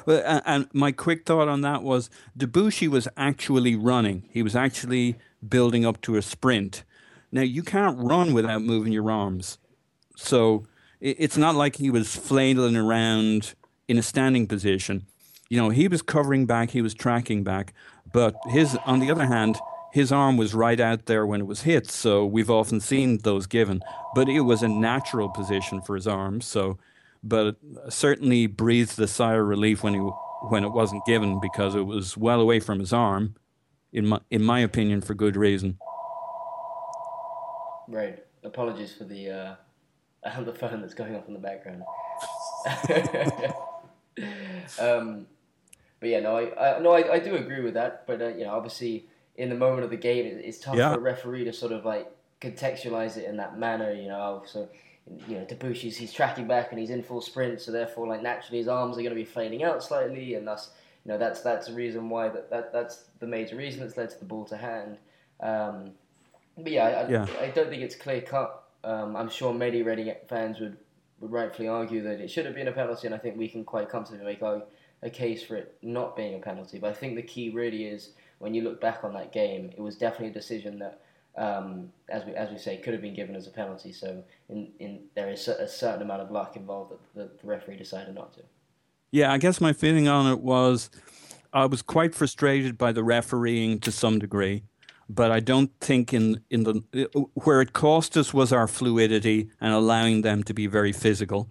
Well, 0.06 0.22
and, 0.24 0.42
and 0.46 0.68
my 0.72 0.92
quick 0.92 1.26
thought 1.26 1.48
on 1.48 1.60
that 1.60 1.82
was 1.82 2.08
Debuchy 2.38 2.88
was 2.88 3.06
actually 3.16 3.76
running. 3.76 4.24
He 4.30 4.42
was 4.42 4.56
actually 4.56 5.16
building 5.46 5.84
up 5.84 6.00
to 6.02 6.16
a 6.16 6.22
sprint. 6.22 6.84
Now 7.30 7.42
you 7.42 7.62
can't 7.62 7.98
run 7.98 8.32
without 8.32 8.62
moving 8.62 8.92
your 8.92 9.10
arms, 9.10 9.58
so 10.16 10.66
it, 11.00 11.16
it's 11.18 11.36
not 11.36 11.54
like 11.54 11.76
he 11.76 11.90
was 11.90 12.14
flailing 12.14 12.76
around 12.76 13.54
in 13.88 13.98
a 13.98 14.02
standing 14.02 14.46
position. 14.46 15.06
You 15.50 15.58
know, 15.58 15.68
he 15.68 15.88
was 15.88 16.00
covering 16.00 16.46
back, 16.46 16.70
he 16.70 16.80
was 16.80 16.94
tracking 16.94 17.44
back, 17.44 17.74
but 18.12 18.34
his, 18.46 18.78
on 18.86 19.00
the 19.00 19.10
other 19.10 19.26
hand, 19.26 19.58
his 19.94 20.10
arm 20.10 20.36
was 20.36 20.54
right 20.54 20.80
out 20.80 21.06
there 21.06 21.24
when 21.24 21.40
it 21.40 21.46
was 21.46 21.62
hit. 21.62 21.88
So 21.88 22.26
we've 22.26 22.50
often 22.50 22.80
seen 22.80 23.18
those 23.18 23.46
given, 23.46 23.80
but 24.12 24.28
it 24.28 24.40
was 24.40 24.60
a 24.60 24.66
natural 24.66 25.28
position 25.28 25.80
for 25.80 25.94
his 25.94 26.08
arm. 26.08 26.40
So, 26.40 26.78
but 27.22 27.54
certainly 27.90 28.48
breathed 28.48 28.98
a 28.98 29.06
sigh 29.06 29.34
of 29.34 29.46
relief 29.46 29.84
when 29.84 29.94
he 29.94 30.00
when 30.00 30.64
it 30.64 30.72
wasn't 30.72 31.06
given 31.06 31.38
because 31.38 31.76
it 31.76 31.86
was 31.86 32.16
well 32.16 32.40
away 32.40 32.58
from 32.58 32.80
his 32.80 32.92
arm, 32.92 33.36
in 33.92 34.08
my 34.08 34.18
in 34.32 34.42
my 34.42 34.58
opinion, 34.58 35.00
for 35.00 35.14
good 35.14 35.36
reason. 35.36 35.78
Right. 37.86 38.18
Apologies 38.42 38.92
for 38.94 39.04
the 39.04 39.30
uh, 39.30 40.40
the 40.40 40.54
phone 40.54 40.80
that's 40.80 40.94
going 40.94 41.14
off 41.14 41.28
in 41.28 41.34
the 41.34 41.38
background. 41.38 41.84
um, 44.80 45.28
but 46.00 46.08
yeah, 46.08 46.18
no, 46.18 46.36
I, 46.36 46.76
I 46.76 46.80
no, 46.80 46.90
I, 46.90 47.12
I 47.12 47.18
do 47.20 47.36
agree 47.36 47.60
with 47.60 47.74
that. 47.74 48.08
But 48.08 48.20
uh, 48.20 48.28
you 48.30 48.42
know, 48.42 48.54
obviously, 48.54 49.06
in 49.36 49.48
the 49.48 49.54
moment 49.54 49.84
of 49.84 49.90
the 49.90 49.96
game, 49.96 50.26
it's 50.26 50.58
tough 50.58 50.76
Yeah. 50.76 50.92
for 50.92 50.98
a 50.98 51.02
referee 51.02 51.44
to 51.44 51.52
sort 51.52 51.72
of 51.72 51.84
like 51.84 52.10
contextualize 52.40 53.16
it 53.16 53.24
in 53.24 53.36
that 53.38 53.58
manner. 53.58 53.92
You 53.92 54.08
know, 54.08 54.42
so 54.46 54.68
you 55.28 55.36
know, 55.38 55.44
Debuchy's 55.44 55.96
he's 55.96 56.12
tracking 56.12 56.46
back 56.46 56.70
and 56.70 56.78
he's 56.78 56.90
in 56.90 57.02
full 57.02 57.20
sprint, 57.20 57.60
so 57.60 57.72
therefore, 57.72 58.06
like 58.06 58.22
naturally, 58.22 58.58
his 58.58 58.68
arms 58.68 58.96
are 58.96 59.02
going 59.02 59.10
to 59.10 59.16
be 59.16 59.24
fading 59.24 59.62
out 59.62 59.82
slightly, 59.82 60.34
and 60.34 60.46
thus, 60.46 60.70
you 61.04 61.12
know, 61.12 61.18
that's 61.18 61.40
that's 61.42 61.66
the 61.66 61.74
reason 61.74 62.08
why 62.08 62.28
that, 62.28 62.50
that 62.50 62.72
that's 62.72 63.04
the 63.20 63.26
major 63.26 63.56
reason 63.56 63.80
that's 63.80 63.96
led 63.96 64.10
to 64.10 64.18
the 64.18 64.24
ball 64.24 64.44
to 64.46 64.56
hand. 64.56 64.98
Um, 65.40 65.92
but 66.56 66.72
yeah, 66.72 66.84
I, 66.84 67.12
I, 67.12 67.46
I 67.46 67.50
don't 67.50 67.68
think 67.68 67.82
it's 67.82 67.96
clear 67.96 68.20
cut. 68.20 68.62
Um, 68.84 69.16
I'm 69.16 69.28
sure 69.28 69.52
many 69.52 69.82
Reading 69.82 70.14
fans 70.28 70.60
would, 70.60 70.76
would 71.20 71.32
rightfully 71.32 71.68
argue 71.68 72.02
that 72.02 72.20
it 72.20 72.30
should 72.30 72.46
have 72.46 72.54
been 72.54 72.68
a 72.68 72.72
penalty, 72.72 73.06
and 73.06 73.14
I 73.14 73.18
think 73.18 73.36
we 73.36 73.48
can 73.48 73.64
quite 73.64 73.88
comfortably 73.88 74.24
make 74.24 74.42
a, 74.42 74.62
a 75.02 75.10
case 75.10 75.42
for 75.42 75.56
it 75.56 75.76
not 75.82 76.16
being 76.16 76.34
a 76.34 76.38
penalty. 76.38 76.78
But 76.78 76.90
I 76.90 76.94
think 76.94 77.16
the 77.16 77.22
key 77.22 77.50
really 77.50 77.84
is 77.84 78.10
when 78.38 78.54
you 78.54 78.62
look 78.62 78.80
back 78.80 79.04
on 79.04 79.12
that 79.14 79.32
game, 79.32 79.70
it 79.76 79.80
was 79.80 79.96
definitely 79.96 80.28
a 80.28 80.32
decision 80.32 80.78
that, 80.78 81.00
um, 81.36 81.90
as 82.08 82.24
we 82.24 82.34
as 82.34 82.50
we 82.50 82.58
say, 82.58 82.76
could 82.78 82.92
have 82.92 83.02
been 83.02 83.14
given 83.14 83.34
as 83.34 83.46
a 83.46 83.50
penalty. 83.50 83.92
So 83.92 84.22
in, 84.48 84.68
in 84.78 85.00
there 85.14 85.30
is 85.30 85.48
a 85.48 85.68
certain 85.68 86.02
amount 86.02 86.22
of 86.22 86.30
luck 86.30 86.56
involved 86.56 86.92
that 86.92 87.00
the, 87.14 87.30
the 87.40 87.46
referee 87.46 87.76
decided 87.76 88.14
not 88.14 88.32
to. 88.34 88.40
Yeah, 89.10 89.32
I 89.32 89.38
guess 89.38 89.60
my 89.60 89.72
feeling 89.72 90.08
on 90.08 90.30
it 90.30 90.40
was 90.40 90.90
I 91.52 91.66
was 91.66 91.82
quite 91.82 92.14
frustrated 92.14 92.76
by 92.76 92.90
the 92.92 93.04
refereeing 93.04 93.78
to 93.80 93.92
some 93.92 94.18
degree, 94.18 94.64
but 95.08 95.30
I 95.30 95.40
don't 95.40 95.70
think 95.80 96.12
in 96.12 96.40
in 96.50 96.64
the 96.64 97.08
where 97.34 97.60
it 97.60 97.72
cost 97.72 98.16
us 98.16 98.34
was 98.34 98.52
our 98.52 98.66
fluidity 98.66 99.50
and 99.60 99.72
allowing 99.72 100.22
them 100.22 100.42
to 100.44 100.52
be 100.52 100.66
very 100.66 100.92
physical. 100.92 101.48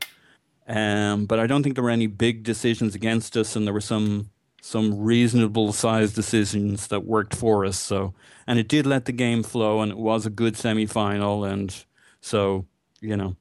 Um, 0.67 1.25
but 1.25 1.39
I 1.39 1.47
don't 1.47 1.63
think 1.63 1.75
there 1.75 1.83
were 1.83 1.89
any 1.89 2.07
big 2.07 2.43
decisions 2.43 2.95
against 2.95 3.35
us, 3.37 3.55
and 3.55 3.65
there 3.65 3.73
were 3.73 3.81
some 3.81 4.29
some 4.65 4.97
reasonable 4.97 5.73
sized 5.73 6.15
decisions 6.15 6.87
that 6.87 7.03
worked 7.03 7.35
for 7.35 7.65
us. 7.65 7.77
So, 7.77 8.13
and 8.47 8.57
it 8.57 8.69
did 8.69 8.85
let 8.85 9.03
the 9.03 9.11
game 9.11 9.43
flow, 9.43 9.81
and 9.81 9.91
it 9.91 9.97
was 9.97 10.25
a 10.25 10.29
good 10.29 10.55
semi 10.55 10.85
final, 10.85 11.43
and 11.43 11.83
so 12.21 12.65
you 13.01 13.17
know, 13.17 13.35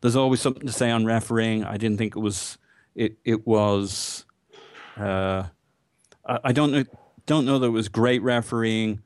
there's 0.00 0.14
always 0.14 0.40
something 0.40 0.68
to 0.68 0.72
say 0.72 0.88
on 0.92 1.04
refereeing. 1.04 1.64
I 1.64 1.78
didn't 1.78 1.98
think 1.98 2.14
it 2.14 2.20
was 2.20 2.58
it 2.94 3.18
it 3.24 3.44
was. 3.44 4.24
Uh, 4.96 5.44
I, 6.24 6.38
I 6.44 6.52
don't 6.52 6.70
know 6.70 6.84
don't 7.26 7.44
know 7.44 7.58
that 7.58 7.66
it 7.66 7.70
was 7.70 7.88
great 7.88 8.22
refereeing, 8.22 9.02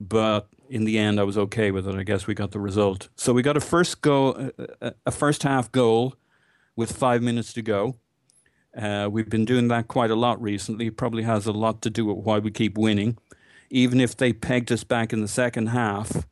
but 0.00 0.48
in 0.70 0.84
the 0.86 0.98
end, 0.98 1.20
I 1.20 1.24
was 1.24 1.36
okay 1.36 1.70
with 1.70 1.86
it. 1.86 1.94
I 1.94 2.02
guess 2.02 2.26
we 2.26 2.32
got 2.32 2.52
the 2.52 2.60
result. 2.60 3.10
So 3.14 3.34
we 3.34 3.42
got 3.42 3.58
a 3.58 3.60
first 3.60 4.00
go, 4.00 4.52
a 5.04 5.10
first 5.10 5.42
half 5.42 5.70
goal, 5.70 6.14
with 6.76 6.92
five 6.92 7.22
minutes 7.22 7.52
to 7.52 7.62
go. 7.62 7.96
Uh, 8.76 9.08
we've 9.10 9.28
been 9.28 9.44
doing 9.44 9.68
that 9.68 9.88
quite 9.88 10.10
a 10.10 10.16
lot 10.16 10.40
recently. 10.40 10.86
It 10.86 10.96
Probably 10.96 11.24
has 11.24 11.46
a 11.46 11.52
lot 11.52 11.82
to 11.82 11.90
do 11.90 12.06
with 12.06 12.24
why 12.24 12.38
we 12.38 12.50
keep 12.50 12.78
winning. 12.78 13.18
Even 13.70 14.00
if 14.00 14.16
they 14.16 14.32
pegged 14.32 14.72
us 14.72 14.84
back 14.84 15.12
in 15.12 15.20
the 15.20 15.28
second 15.28 15.68
half, 15.68 16.26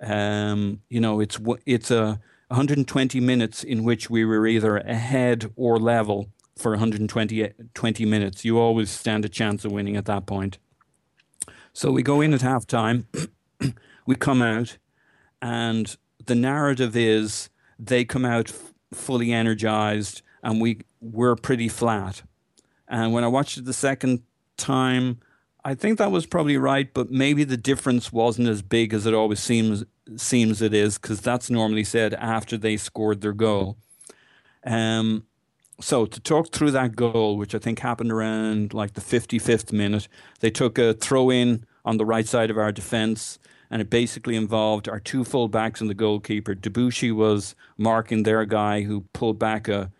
um, 0.00 0.80
you 0.88 1.00
know, 1.00 1.20
it's 1.20 1.38
it's 1.66 1.90
a 1.90 2.20
120 2.48 3.20
minutes 3.20 3.62
in 3.62 3.84
which 3.84 4.10
we 4.10 4.24
were 4.24 4.46
either 4.46 4.78
ahead 4.78 5.52
or 5.56 5.78
level 5.78 6.30
for 6.56 6.72
120 6.72 7.52
20 7.74 8.04
minutes. 8.04 8.44
You 8.44 8.58
always 8.58 8.90
stand 8.90 9.24
a 9.24 9.28
chance 9.28 9.64
of 9.64 9.72
winning 9.72 9.96
at 9.96 10.06
that 10.06 10.26
point. 10.26 10.58
So 11.72 11.90
we 11.90 12.02
go 12.02 12.20
in 12.20 12.34
at 12.34 12.40
halftime, 12.40 13.04
we 14.06 14.16
come 14.16 14.42
out, 14.42 14.78
and 15.40 15.96
the 16.26 16.34
narrative 16.34 16.96
is 16.96 17.48
they 17.78 18.04
come 18.04 18.24
out 18.24 18.50
f- 18.50 18.74
fully 18.92 19.32
energized, 19.32 20.22
and 20.42 20.60
we 20.60 20.80
we're 21.00 21.36
pretty 21.36 21.68
flat. 21.68 22.22
And 22.88 23.12
when 23.12 23.24
I 23.24 23.28
watched 23.28 23.56
it 23.56 23.64
the 23.64 23.72
second 23.72 24.22
time, 24.56 25.20
I 25.64 25.74
think 25.74 25.98
that 25.98 26.10
was 26.10 26.26
probably 26.26 26.56
right, 26.56 26.92
but 26.92 27.10
maybe 27.10 27.44
the 27.44 27.56
difference 27.56 28.12
wasn't 28.12 28.48
as 28.48 28.62
big 28.62 28.94
as 28.94 29.06
it 29.06 29.14
always 29.14 29.40
seems 29.40 29.84
seems 30.16 30.60
it 30.60 30.74
is, 30.74 30.98
because 30.98 31.20
that's 31.20 31.50
normally 31.50 31.84
said 31.84 32.14
after 32.14 32.56
they 32.56 32.76
scored 32.76 33.20
their 33.20 33.32
goal. 33.32 33.76
Um, 34.64 35.24
so 35.80 36.04
to 36.04 36.20
talk 36.20 36.52
through 36.52 36.72
that 36.72 36.96
goal, 36.96 37.36
which 37.36 37.54
I 37.54 37.58
think 37.58 37.78
happened 37.78 38.12
around 38.12 38.74
like 38.74 38.94
the 38.94 39.00
55th 39.00 39.72
minute, 39.72 40.08
they 40.40 40.50
took 40.50 40.78
a 40.78 40.94
throw 40.94 41.30
in 41.30 41.64
on 41.84 41.96
the 41.96 42.04
right 42.04 42.26
side 42.26 42.50
of 42.50 42.58
our 42.58 42.72
defence, 42.72 43.38
and 43.70 43.80
it 43.80 43.88
basically 43.88 44.36
involved 44.36 44.88
our 44.88 45.00
two 45.00 45.24
fullbacks 45.24 45.80
and 45.80 45.88
the 45.88 45.94
goalkeeper. 45.94 46.54
Debuchy 46.54 47.14
was 47.14 47.54
marking 47.78 48.24
their 48.24 48.44
guy 48.44 48.82
who 48.82 49.02
pulled 49.12 49.38
back 49.38 49.68
a 49.68 49.90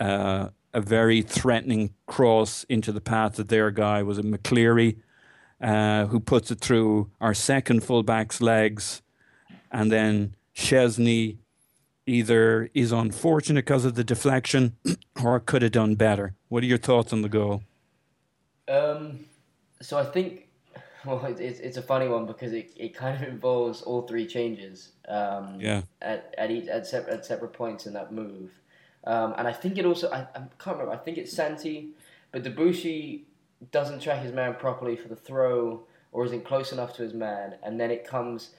uh, 0.00 0.48
a 0.72 0.80
very 0.80 1.22
threatening 1.22 1.94
cross 2.06 2.64
into 2.64 2.92
the 2.92 3.00
path 3.00 3.38
of 3.38 3.48
their 3.48 3.70
guy. 3.70 4.02
Was 4.02 4.18
a 4.18 4.22
McCleary 4.22 4.96
uh, 5.60 6.06
who 6.06 6.20
puts 6.20 6.50
it 6.50 6.60
through 6.60 7.10
our 7.20 7.34
second 7.34 7.82
fullback's 7.84 8.40
legs, 8.40 9.02
and 9.70 9.90
then 9.90 10.34
Szczesny 10.54 11.38
either 12.06 12.70
is 12.74 12.92
unfortunate 12.92 13.64
because 13.64 13.84
of 13.84 13.94
the 13.94 14.04
deflection 14.04 14.76
or 15.22 15.40
could 15.40 15.62
have 15.62 15.72
done 15.72 15.94
better. 15.94 16.34
What 16.48 16.62
are 16.62 16.66
your 16.66 16.78
thoughts 16.78 17.12
on 17.12 17.22
the 17.22 17.28
goal? 17.28 17.62
Um, 18.68 19.20
so 19.80 19.98
I 19.98 20.04
think, 20.04 20.48
well, 21.04 21.24
it's, 21.24 21.60
it's 21.60 21.76
a 21.76 21.82
funny 21.82 22.08
one 22.08 22.26
because 22.26 22.52
it, 22.52 22.72
it 22.76 22.94
kind 22.94 23.22
of 23.22 23.28
involves 23.28 23.82
all 23.82 24.02
three 24.02 24.26
changes. 24.26 24.92
Um, 25.08 25.56
Yeah. 25.58 25.82
At 26.02 26.34
at 26.38 26.50
each 26.50 26.68
at 26.68 26.86
separate 26.86 27.14
at 27.14 27.26
separate 27.26 27.52
points 27.52 27.86
in 27.86 27.92
that 27.94 28.12
move, 28.12 28.50
um, 29.06 29.34
and 29.36 29.46
I 29.46 29.52
think 29.52 29.78
it 29.78 29.84
also 29.84 30.10
I, 30.10 30.20
I 30.34 30.40
can't 30.58 30.76
remember. 30.78 30.92
I 30.92 30.96
think 30.96 31.18
it's 31.18 31.32
Santi, 31.32 31.90
but 32.32 32.42
Debuchy 32.42 33.22
doesn't 33.70 34.00
track 34.00 34.22
his 34.22 34.32
man 34.32 34.54
properly 34.54 34.96
for 34.96 35.08
the 35.08 35.16
throw 35.16 35.84
or 36.12 36.24
isn't 36.24 36.44
close 36.44 36.72
enough 36.72 36.94
to 36.96 37.02
his 37.02 37.12
man, 37.14 37.56
and 37.62 37.80
then 37.80 37.90
it 37.90 38.06
comes. 38.06 38.50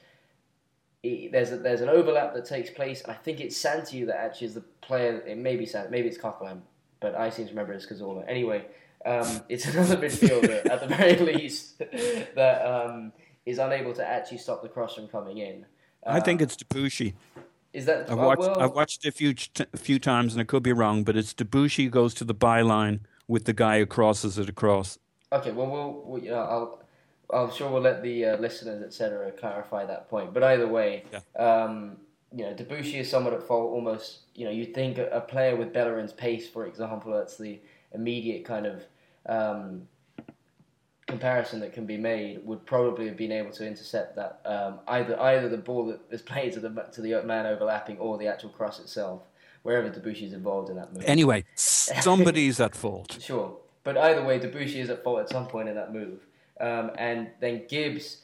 It, 1.03 1.31
there's 1.31 1.51
a, 1.51 1.57
there's 1.57 1.81
an 1.81 1.89
overlap 1.89 2.33
that 2.33 2.45
takes 2.45 2.69
place, 2.69 3.01
and 3.01 3.11
I 3.11 3.15
think 3.15 3.39
it's 3.39 3.55
Santi 3.55 4.03
that 4.05 4.15
actually 4.17 4.47
is 4.47 4.53
the 4.55 4.61
player. 4.81 5.19
It 5.21 5.37
may 5.37 5.55
be 5.55 5.65
Santi, 5.65 5.91
maybe 5.91 6.07
it's 6.07 6.17
Coquelin, 6.17 6.61
but 6.99 7.15
I 7.15 7.29
seem 7.29 7.45
to 7.45 7.51
remember 7.51 7.73
it's 7.73 7.85
Cazorla. 7.85 8.25
Anyway, 8.27 8.65
um, 9.05 9.41
it's 9.49 9.65
another 9.67 9.97
midfielder 9.97 10.65
at 10.69 10.81
the 10.81 10.87
very 10.87 11.15
least 11.17 11.79
that 12.35 12.65
um, 12.65 13.11
is 13.45 13.59
unable 13.59 13.93
to 13.93 14.05
actually 14.05 14.39
stop 14.39 14.61
the 14.63 14.69
cross 14.69 14.95
from 14.95 15.07
coming 15.07 15.37
in. 15.37 15.65
I 16.05 16.19
think 16.19 16.41
Um, 16.41 16.45
it's 16.45 16.55
Debuchy. 16.57 17.13
Is 17.75 17.85
that 17.87 18.09
I've 18.09 18.17
watched, 18.17 18.39
well, 18.39 18.57
I've 18.57 18.71
watched 18.71 19.05
it 19.05 19.09
a 19.09 19.11
few, 19.11 19.33
t- 19.33 19.65
a 19.73 19.77
few 19.77 19.99
times, 19.99 20.33
and 20.33 20.39
I 20.39 20.45
could 20.45 20.63
be 20.63 20.71
wrong, 20.71 21.03
but 21.03 21.17
it's 21.17 21.33
Debuchy 21.33 21.91
goes 21.91 22.13
to 22.13 22.23
the 22.23 22.33
byline 22.33 23.01
with 23.27 23.43
the 23.43 23.51
guy 23.51 23.79
who 23.79 23.85
crosses 23.85 24.37
it 24.37 24.47
across. 24.47 24.97
Okay, 25.33 25.51
well, 25.51 25.67
we'll, 25.67 26.03
we'll 26.05 26.23
you 26.23 26.29
know, 26.29 26.39
I'll, 26.39 26.83
I'm 27.33 27.51
sure 27.51 27.69
we'll 27.69 27.81
let 27.81 28.01
the 28.01 28.27
uh, 28.27 28.37
listeners, 28.37 28.81
etc., 28.81 29.29
clarify 29.33 29.85
that 29.87 30.09
point. 30.09 30.33
But 30.33 30.43
either 30.43 30.69
way, 30.69 31.03
um, 31.37 31.97
you 32.33 32.45
know, 32.45 32.53
Debuchy 32.53 33.01
is 33.01 33.09
somewhat 33.09 33.33
at 33.33 33.43
fault. 33.43 33.73
Almost, 33.73 34.19
you 34.35 34.45
know, 34.45 34.51
you'd 34.51 34.73
think 34.73 34.97
a, 34.97 35.09
a 35.09 35.19
player 35.19 35.57
with 35.57 35.73
Bellerin's 35.73 36.13
pace, 36.13 36.47
for 36.47 36.65
example, 36.67 37.11
that's 37.11 37.37
the 37.37 37.59
immediate 37.93 38.45
kind 38.45 38.67
of 38.67 38.85
um, 39.25 39.81
comparison 41.07 41.59
that 41.59 41.73
can 41.73 41.85
be 41.85 41.97
made, 41.97 42.45
would 42.45 42.65
probably 42.65 43.07
have 43.07 43.17
been 43.17 43.31
able 43.31 43.51
to 43.51 43.65
intercept 43.65 44.15
that 44.15 44.41
um, 44.45 44.79
either 44.87 45.19
either 45.19 45.49
the 45.49 45.57
ball 45.57 45.85
that 45.87 45.99
is 46.09 46.21
played 46.21 46.53
to 46.53 46.59
the 46.59 46.69
to 46.91 47.01
the 47.01 47.21
man 47.23 47.45
overlapping 47.45 47.97
or 47.97 48.17
the 48.17 48.27
actual 48.27 48.49
cross 48.49 48.79
itself, 48.79 49.21
wherever 49.63 49.89
Debuchy 49.89 50.23
is 50.23 50.33
involved 50.33 50.69
in 50.69 50.75
that 50.75 50.93
move. 50.93 51.03
Anyway, 51.05 51.45
somebody's 51.55 52.59
at 52.59 52.75
fault. 52.75 53.17
Sure, 53.21 53.55
but 53.83 53.97
either 53.97 54.23
way, 54.23 54.39
Debuchy 54.39 54.77
is 54.77 54.89
at 54.89 55.03
fault 55.03 55.19
at 55.19 55.29
some 55.29 55.47
point 55.47 55.69
in 55.69 55.75
that 55.75 55.93
move, 55.93 56.25
um, 56.59 56.91
and 56.97 57.29
then 57.39 57.65
Gibbs 57.67 58.21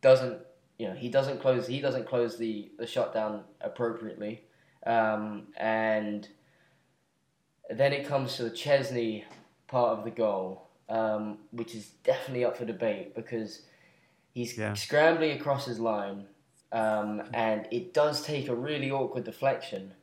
doesn't. 0.00 0.38
You 0.78 0.88
know, 0.88 0.94
he 0.94 1.08
doesn't 1.08 1.40
close. 1.40 1.66
He 1.66 1.80
doesn't 1.80 2.06
close 2.06 2.36
the 2.36 2.70
the 2.78 2.86
shot 2.86 3.14
down 3.14 3.44
appropriately, 3.60 4.42
um, 4.84 5.46
and 5.56 6.28
then 7.70 7.92
it 7.92 8.06
comes 8.06 8.36
to 8.36 8.44
the 8.44 8.50
Szczesny 8.50 9.24
part 9.66 9.98
of 9.98 10.04
the 10.04 10.10
goal, 10.10 10.65
um, 10.88 11.38
which 11.50 11.74
is 11.74 11.90
definitely 12.04 12.44
up 12.44 12.56
for 12.56 12.64
debate 12.64 13.14
because 13.14 13.62
he's 14.32 14.56
Yeah. 14.56 14.74
scrambling 14.74 15.32
across 15.32 15.66
his 15.66 15.80
line, 15.80 16.26
um, 16.72 17.22
and 17.32 17.66
it 17.70 17.92
does 17.94 18.22
take 18.24 18.48
a 18.48 18.54
really 18.54 18.90
awkward 18.90 19.24
deflection. 19.24 19.94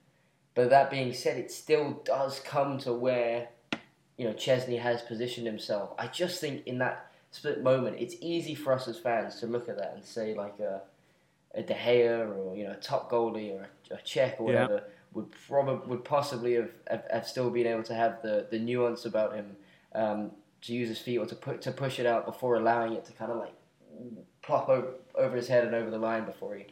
But 0.56 0.70
that 0.70 0.90
being 0.92 1.14
said, 1.14 1.38
it 1.38 1.52
still 1.52 2.02
does 2.06 2.40
come 2.40 2.78
to 2.80 2.94
where 2.94 3.50
you 4.18 4.26
know 4.28 4.34
Szczesny 4.34 4.80
has 4.80 5.02
positioned 5.02 5.48
himself. 5.48 5.94
I 5.98 6.08
just 6.08 6.40
think 6.40 6.68
in 6.68 6.78
that 6.80 7.12
split 7.32 7.64
moment, 7.64 7.98
it's 8.00 8.16
easy 8.22 8.54
for 8.54 8.74
us 8.74 8.88
as 8.88 9.00
fans 9.00 9.40
to 9.40 9.48
look 9.48 9.68
at 9.70 9.78
that 9.78 9.94
and 9.96 10.04
say 10.06 10.36
like 10.36 10.60
a, 10.60 10.82
a 11.56 11.64
De 11.64 11.74
Gea 11.74 12.28
or 12.36 12.56
you 12.56 12.66
know 12.66 12.72
a 12.74 12.76
top 12.76 13.10
goalie 13.12 13.52
or 13.54 13.68
a, 13.92 13.96
a 13.96 13.98
Cech 13.98 14.40
or 14.40 14.52
Yeah. 14.52 14.62
whatever 14.62 14.84
would 15.14 15.32
probably 15.48 15.88
would 15.88 16.04
possibly 16.06 16.54
have, 16.56 16.72
have, 16.90 17.06
have 17.12 17.28
still 17.28 17.50
been 17.50 17.68
able 17.68 17.84
to 17.84 17.94
have 17.96 18.22
the, 18.22 18.48
the 18.52 18.60
nuance 18.60 19.06
about 19.06 19.36
him 19.36 19.56
um, 19.96 20.32
to 20.64 20.74
use 20.74 20.88
his 20.90 21.00
feet 21.00 21.18
or 21.18 21.26
to 21.26 21.36
put 21.36 21.62
to 21.62 21.72
push 21.72 22.00
it 22.00 22.06
out 22.06 22.26
before 22.26 22.56
allowing 22.56 22.94
it 22.94 23.06
to 23.06 23.14
kind 23.14 23.32
of 23.32 23.38
like 23.38 23.54
plop 24.42 24.70
over, 24.70 24.88
over 25.16 25.36
his 25.36 25.48
head 25.48 25.66
and 25.66 25.76
over 25.76 25.90
the 25.90 25.98
line 25.98 26.26
before 26.26 26.56
he 26.56 26.66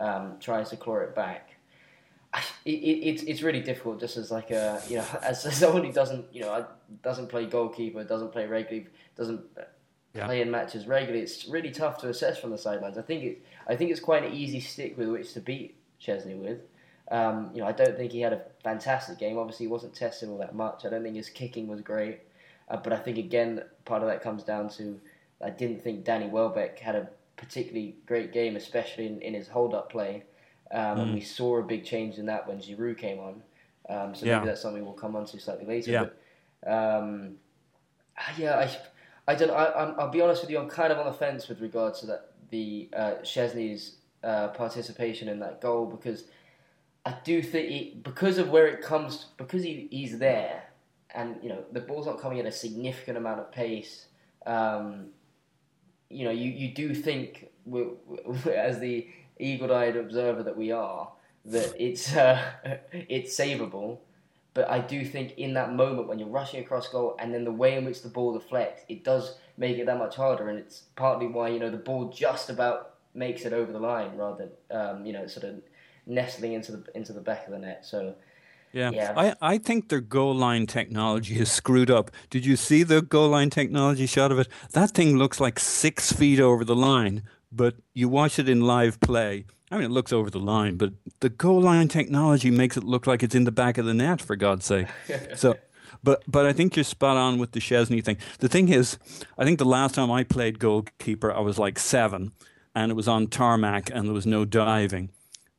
um, 0.00 0.36
tries 0.40 0.70
to 0.70 0.76
claw 0.76 0.96
it 0.98 1.14
back. 1.14 1.50
It, 2.64 2.70
it, 2.72 3.08
it's 3.08 3.22
it's 3.22 3.42
really 3.42 3.60
difficult 3.60 4.00
just 4.00 4.16
as 4.18 4.30
like 4.30 4.50
a 4.50 4.80
you 4.88 4.96
know 4.98 5.04
as, 5.22 5.44
as 5.46 5.56
someone 5.56 5.82
who 5.84 5.92
doesn't 5.92 6.26
you 6.32 6.42
know 6.42 6.66
doesn't 7.02 7.28
play 7.28 7.46
goalkeeper 7.46 8.04
doesn't 8.04 8.32
play 8.32 8.46
regularly 8.46 8.88
doesn't 9.16 9.40
Yeah. 10.14 10.26
play 10.26 10.42
in 10.42 10.50
matches 10.50 10.86
regularly 10.86 11.22
it's 11.22 11.46
really 11.48 11.70
tough 11.70 11.98
to 12.02 12.08
assess 12.08 12.38
from 12.38 12.50
the 12.50 12.58
sidelines. 12.58 12.98
I 12.98 13.02
think 13.02 13.24
it 13.24 13.44
I 13.66 13.76
think 13.76 13.90
it's 13.90 14.00
quite 14.00 14.24
an 14.24 14.32
easy 14.34 14.60
stick 14.60 14.98
with 14.98 15.08
which 15.08 15.32
to 15.34 15.40
beat 15.40 15.76
Szczesny 16.02 16.36
with. 16.38 16.60
Um, 17.10 17.50
you 17.54 17.62
know 17.62 17.66
I 17.66 17.72
don't 17.72 17.96
think 17.96 18.12
he 18.12 18.20
had 18.20 18.34
a 18.34 18.42
fantastic 18.62 19.18
game. 19.18 19.38
Obviously 19.38 19.64
he 19.64 19.72
wasn't 19.72 19.94
tested 19.94 20.28
all 20.28 20.38
that 20.38 20.54
much. 20.54 20.84
I 20.84 20.90
don't 20.90 21.02
think 21.02 21.16
his 21.16 21.30
kicking 21.30 21.66
was 21.66 21.80
great 21.80 22.20
uh, 22.68 22.76
but 22.76 22.92
I 22.92 22.96
think 22.98 23.18
again 23.18 23.62
part 23.84 24.02
of 24.02 24.08
that 24.08 24.22
comes 24.22 24.42
down 24.42 24.68
to 24.70 25.00
I 25.42 25.50
didn't 25.50 25.82
think 25.82 26.04
Danny 26.04 26.26
Welbeck 26.26 26.78
had 26.78 26.94
a 26.96 27.08
particularly 27.36 27.96
great 28.06 28.32
game 28.32 28.56
especially 28.56 29.06
in, 29.06 29.20
in 29.22 29.34
his 29.34 29.48
hold 29.48 29.74
up 29.74 29.90
play 29.90 30.24
um, 30.70 31.00
and 31.00 31.14
we 31.14 31.20
saw 31.20 31.58
a 31.58 31.62
big 31.62 31.84
change 31.84 32.18
in 32.18 32.26
that 32.26 32.46
when 32.46 32.58
Giroud 32.58 32.98
came 32.98 33.18
on. 33.18 33.42
Um, 33.88 34.14
so 34.14 34.26
Yeah. 34.26 34.36
maybe 34.36 34.48
that's 34.48 34.60
something 34.60 34.84
we'll 34.84 34.92
come 34.92 35.16
on 35.16 35.24
to 35.26 35.40
slightly 35.40 35.64
later. 35.64 35.90
Yeah. 35.90 36.06
But, 36.62 36.70
um, 36.70 37.36
yeah, 38.36 38.58
I, 38.58 39.32
I 39.32 39.34
don't. 39.34 39.50
I, 39.50 39.72
I'm, 39.72 39.94
I'll 39.98 40.10
be 40.10 40.20
honest 40.20 40.42
with 40.42 40.50
you. 40.50 40.58
I'm 40.58 40.68
kind 40.68 40.92
of 40.92 40.98
on 40.98 41.06
the 41.06 41.12
fence 41.12 41.48
with 41.48 41.60
regards 41.60 42.00
to 42.00 42.06
that 42.06 42.32
the 42.50 42.88
uh, 42.94 43.14
Szczesny's 43.22 43.96
uh, 44.22 44.48
participation 44.48 45.28
in 45.28 45.38
that 45.40 45.60
goal 45.60 45.86
because 45.86 46.24
I 47.06 47.14
do 47.24 47.40
think 47.42 47.68
he, 47.68 47.94
because 48.02 48.38
of 48.38 48.50
where 48.50 48.66
it 48.66 48.82
comes 48.82 49.26
because 49.36 49.62
he, 49.62 49.88
he's 49.90 50.18
there 50.18 50.64
and 51.14 51.36
you 51.42 51.48
know 51.48 51.64
the 51.72 51.80
ball's 51.80 52.06
not 52.06 52.20
coming 52.20 52.40
at 52.40 52.46
a 52.46 52.52
significant 52.52 53.16
amount 53.18 53.40
of 53.40 53.52
pace. 53.52 54.06
Um, 54.46 55.08
you 56.10 56.24
know, 56.24 56.30
you, 56.30 56.50
you 56.50 56.74
do 56.74 56.94
think, 56.94 57.48
we- 57.64 57.88
we- 58.06 58.52
as 58.52 58.78
the 58.80 59.06
eagle-eyed 59.38 59.96
observer 59.96 60.42
that 60.42 60.56
we 60.56 60.72
are, 60.72 61.10
that 61.44 61.72
it's 61.78 62.14
uh, 62.16 62.42
it's 62.92 63.38
savable. 63.38 63.98
But 64.54 64.68
I 64.70 64.80
do 64.80 65.04
think 65.04 65.38
in 65.38 65.54
that 65.54 65.72
moment 65.72 66.08
when 66.08 66.18
you're 66.18 66.28
rushing 66.28 66.60
across 66.60 66.88
goal 66.88 67.14
and 67.20 67.32
then 67.32 67.44
the 67.44 67.52
way 67.52 67.76
in 67.76 67.84
which 67.84 68.02
the 68.02 68.08
ball 68.08 68.32
deflects, 68.32 68.82
it 68.88 69.04
does 69.04 69.36
make 69.56 69.78
it 69.78 69.86
that 69.86 69.98
much 69.98 70.16
harder, 70.16 70.48
and 70.48 70.58
it's 70.58 70.82
partly 70.96 71.26
why 71.28 71.48
you 71.48 71.60
know 71.60 71.70
the 71.70 71.76
ball 71.76 72.08
just 72.10 72.50
about 72.50 72.94
makes 73.14 73.42
it 73.44 73.52
over 73.52 73.72
the 73.72 73.78
line 73.78 74.16
rather 74.16 74.48
than 74.70 74.78
um, 74.80 75.06
you 75.06 75.12
know 75.12 75.26
sort 75.26 75.44
of 75.44 75.60
nestling 76.06 76.54
into 76.54 76.72
the 76.72 76.84
into 76.96 77.12
the 77.12 77.20
back 77.20 77.44
of 77.46 77.52
the 77.52 77.58
net. 77.58 77.84
So 77.86 78.14
Yeah. 78.72 78.90
Yeah. 78.92 79.12
I, 79.16 79.34
I 79.40 79.58
think 79.58 79.88
their 79.88 80.00
goal 80.00 80.34
line 80.34 80.66
technology 80.66 81.38
is 81.38 81.50
screwed 81.50 81.90
up. 81.90 82.10
Did 82.30 82.44
you 82.44 82.56
see 82.56 82.82
the 82.82 83.02
goal 83.02 83.30
line 83.30 83.50
technology 83.50 84.06
shot 84.06 84.32
of 84.32 84.38
it? 84.38 84.48
That 84.72 84.90
thing 84.90 85.16
looks 85.16 85.40
like 85.40 85.58
six 85.58 86.12
feet 86.12 86.40
over 86.40 86.64
the 86.64 86.76
line, 86.76 87.22
but 87.50 87.76
you 87.94 88.08
watch 88.08 88.38
it 88.38 88.48
in 88.48 88.60
live 88.60 89.00
play. 89.00 89.46
I 89.70 89.76
mean, 89.76 89.84
it 89.84 89.90
looks 89.90 90.12
over 90.12 90.30
the 90.30 90.38
line, 90.38 90.76
but 90.76 90.92
the 91.20 91.28
goal 91.28 91.60
line 91.60 91.88
technology 91.88 92.50
makes 92.50 92.76
it 92.76 92.84
look 92.84 93.06
like 93.06 93.22
it's 93.22 93.34
in 93.34 93.44
the 93.44 93.52
back 93.52 93.76
of 93.76 93.84
the 93.84 93.92
net, 93.92 94.22
for 94.22 94.34
God's 94.34 94.64
sake. 94.64 94.86
so, 95.36 95.56
but 96.02 96.22
but 96.26 96.46
I 96.46 96.54
think 96.54 96.74
you're 96.74 96.84
spot 96.84 97.18
on 97.18 97.38
with 97.38 97.52
the 97.52 97.60
Szczesny 97.60 98.02
thing. 98.02 98.16
The 98.38 98.48
thing 98.48 98.70
is, 98.70 98.98
I 99.36 99.44
think 99.44 99.58
the 99.58 99.66
last 99.66 99.94
time 99.94 100.10
I 100.10 100.24
played 100.24 100.58
goalkeeper, 100.58 101.30
I 101.30 101.40
was 101.40 101.58
like 101.58 101.78
seven, 101.78 102.32
and 102.74 102.90
it 102.90 102.94
was 102.94 103.08
on 103.08 103.26
tarmac, 103.26 103.90
and 103.92 104.06
there 104.06 104.14
was 104.14 104.26
no 104.26 104.46
diving. 104.46 105.10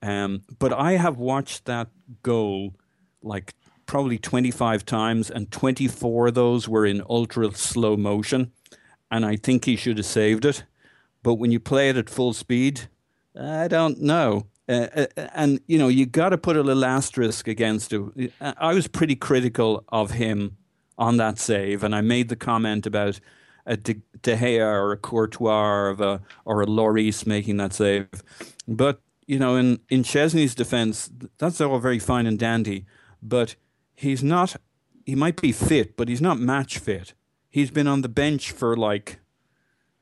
Um, 0.02 0.42
but 0.58 0.74
I 0.74 0.94
have 0.94 1.18
watched 1.18 1.66
that 1.66 1.90
goal 2.24 2.74
like 3.22 3.54
probably 3.86 4.20
25 4.20 4.86
times, 4.86 5.32
and 5.32 5.52
24 5.52 6.28
of 6.28 6.34
those 6.36 6.70
were 6.70 6.86
in 6.86 7.04
ultra 7.10 7.52
slow 7.54 7.98
motion. 7.98 8.52
And 9.12 9.26
I 9.26 9.36
think 9.36 9.66
he 9.66 9.76
should 9.76 9.98
have 9.98 10.06
saved 10.06 10.46
it. 10.46 10.64
but 11.24 11.36
when 11.36 11.52
you 11.52 11.60
play 11.60 11.90
it 11.90 11.98
at 11.98 12.10
full 12.10 12.34
speed, 12.34 12.82
I 13.40 13.68
don't 13.68 14.02
know. 14.02 14.46
Uh, 14.68 14.88
uh 14.96 15.06
and 15.34 15.60
you 15.66 15.80
know 15.80 15.88
you 15.88 16.06
got 16.06 16.30
to 16.30 16.38
put 16.38 16.56
a 16.56 16.62
little 16.62 16.86
asterisk 16.86 17.48
against 17.48 17.92
it. 17.92 18.32
I 18.40 18.74
was 18.74 18.88
pretty 18.88 19.16
critical 19.16 19.84
of 19.90 20.12
him 20.12 20.58
on 20.98 21.18
that 21.18 21.40
save, 21.40 21.84
and 21.84 21.96
I 21.96 22.02
made 22.02 22.30
the 22.30 22.36
comment 22.36 22.86
about 22.86 23.20
a 23.66 23.78
De, 23.78 23.96
De 24.22 24.36
Gea 24.36 24.62
or 24.62 24.92
a 24.92 24.98
Courtois 24.98 25.50
or 25.50 25.90
a, 25.92 26.22
or 26.46 26.62
a 26.62 26.66
Lloris 26.66 27.26
making 27.26 27.58
that 27.58 27.74
save. 27.74 28.08
But 28.68 29.02
you 29.26 29.40
know, 29.40 29.56
in 29.56 29.80
in 29.90 30.04
Szczesny's 30.04 30.56
defence, 30.56 31.10
that's 31.38 31.62
all 31.62 31.80
very 31.80 32.00
fine 32.00 32.28
and 32.28 32.38
dandy, 32.38 32.86
but 33.22 33.56
he's 33.96 34.24
not. 34.24 34.56
He 35.06 35.16
might 35.16 35.42
be 35.42 35.52
fit, 35.52 35.98
but 35.98 36.08
he's 36.08 36.22
not 36.22 36.40
match 36.40 36.78
fit. 36.78 37.14
He's 37.50 37.72
been 37.72 37.88
on 37.88 38.02
the 38.02 38.10
bench 38.10 38.52
for 38.52 38.76
like 38.76 39.20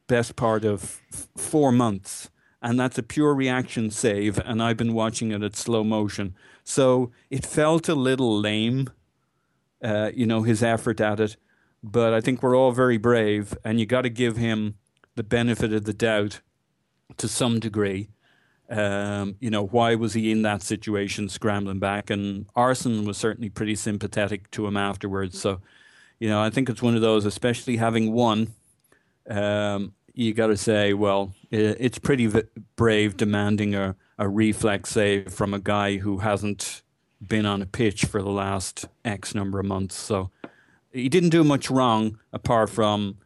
best 0.07 0.35
part 0.35 0.65
of 0.65 1.01
f- 1.13 1.27
four 1.35 1.71
months 1.71 2.29
and 2.61 2.79
that's 2.79 2.97
a 2.97 3.03
pure 3.03 3.33
reaction 3.33 3.91
save, 3.91 4.39
and 4.39 4.61
I've 4.61 4.77
been 4.77 4.93
watching 4.93 5.31
it 5.31 5.43
at 5.43 5.55
slow 5.55 5.83
motion. 5.83 6.35
So 6.63 7.11
it 7.29 7.45
felt 7.45 7.87
a 7.87 7.95
little 7.95 8.39
lame, 8.39 8.89
uh, 9.83 10.11
you 10.13 10.25
know, 10.25 10.43
his 10.43 10.63
effort 10.63 10.99
at 10.99 11.19
it. 11.19 11.37
But 11.83 12.13
I 12.13 12.21
think 12.21 12.41
we're 12.41 12.57
all 12.57 12.71
very 12.71 12.97
brave, 12.97 13.55
and 13.63 13.79
you 13.79 13.85
got 13.85 14.01
to 14.01 14.09
give 14.09 14.37
him 14.37 14.75
the 15.15 15.23
benefit 15.23 15.71
of 15.71 15.85
the 15.85 15.93
doubt 15.93 16.41
to 17.17 17.27
some 17.27 17.59
degree. 17.59 18.09
Um, 18.69 19.35
you 19.39 19.49
know, 19.49 19.65
why 19.65 19.95
was 19.95 20.13
he 20.13 20.31
in 20.31 20.41
that 20.41 20.61
situation 20.61 21.29
scrambling 21.29 21.79
back? 21.79 22.09
And 22.09 22.47
Arsene 22.55 23.05
was 23.05 23.17
certainly 23.17 23.49
pretty 23.49 23.75
sympathetic 23.75 24.51
to 24.51 24.67
him 24.67 24.75
afterwards. 24.75 25.39
So, 25.39 25.61
you 26.19 26.27
know, 26.27 26.41
I 26.41 26.49
think 26.49 26.69
it's 26.69 26.81
one 26.81 26.95
of 26.95 27.01
those, 27.01 27.25
especially 27.25 27.77
having 27.77 28.11
won. 28.11 28.53
Um, 29.29 29.93
you 30.13 30.33
got 30.33 30.47
to 30.47 30.57
say, 30.57 30.93
well, 30.93 31.33
it's 31.51 31.99
pretty 31.99 32.29
brave 32.75 33.17
demanding 33.17 33.75
a, 33.75 33.95
a 34.17 34.27
reflex 34.27 34.89
save 34.89 35.31
from 35.31 35.53
a 35.53 35.59
guy 35.59 35.97
who 35.97 36.17
hasn't 36.17 36.81
been 37.25 37.45
on 37.45 37.61
a 37.61 37.65
pitch 37.65 38.05
for 38.05 38.21
the 38.21 38.29
last 38.29 38.85
X 39.05 39.35
number 39.35 39.59
of 39.59 39.65
months. 39.65 39.95
So 39.95 40.31
he 40.91 41.07
didn't 41.07 41.29
do 41.29 41.43
much 41.43 41.69
wrong 41.69 42.19
apart 42.33 42.69
from 42.69 43.17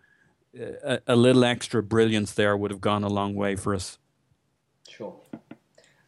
a, 0.84 1.00
a 1.08 1.16
little 1.16 1.46
extra 1.46 1.82
brilliance 1.82 2.34
there 2.34 2.56
would 2.58 2.72
have 2.72 2.82
gone 2.82 3.04
a 3.04 3.10
long 3.10 3.36
way 3.36 3.56
for 3.56 3.74
us. 3.74 3.98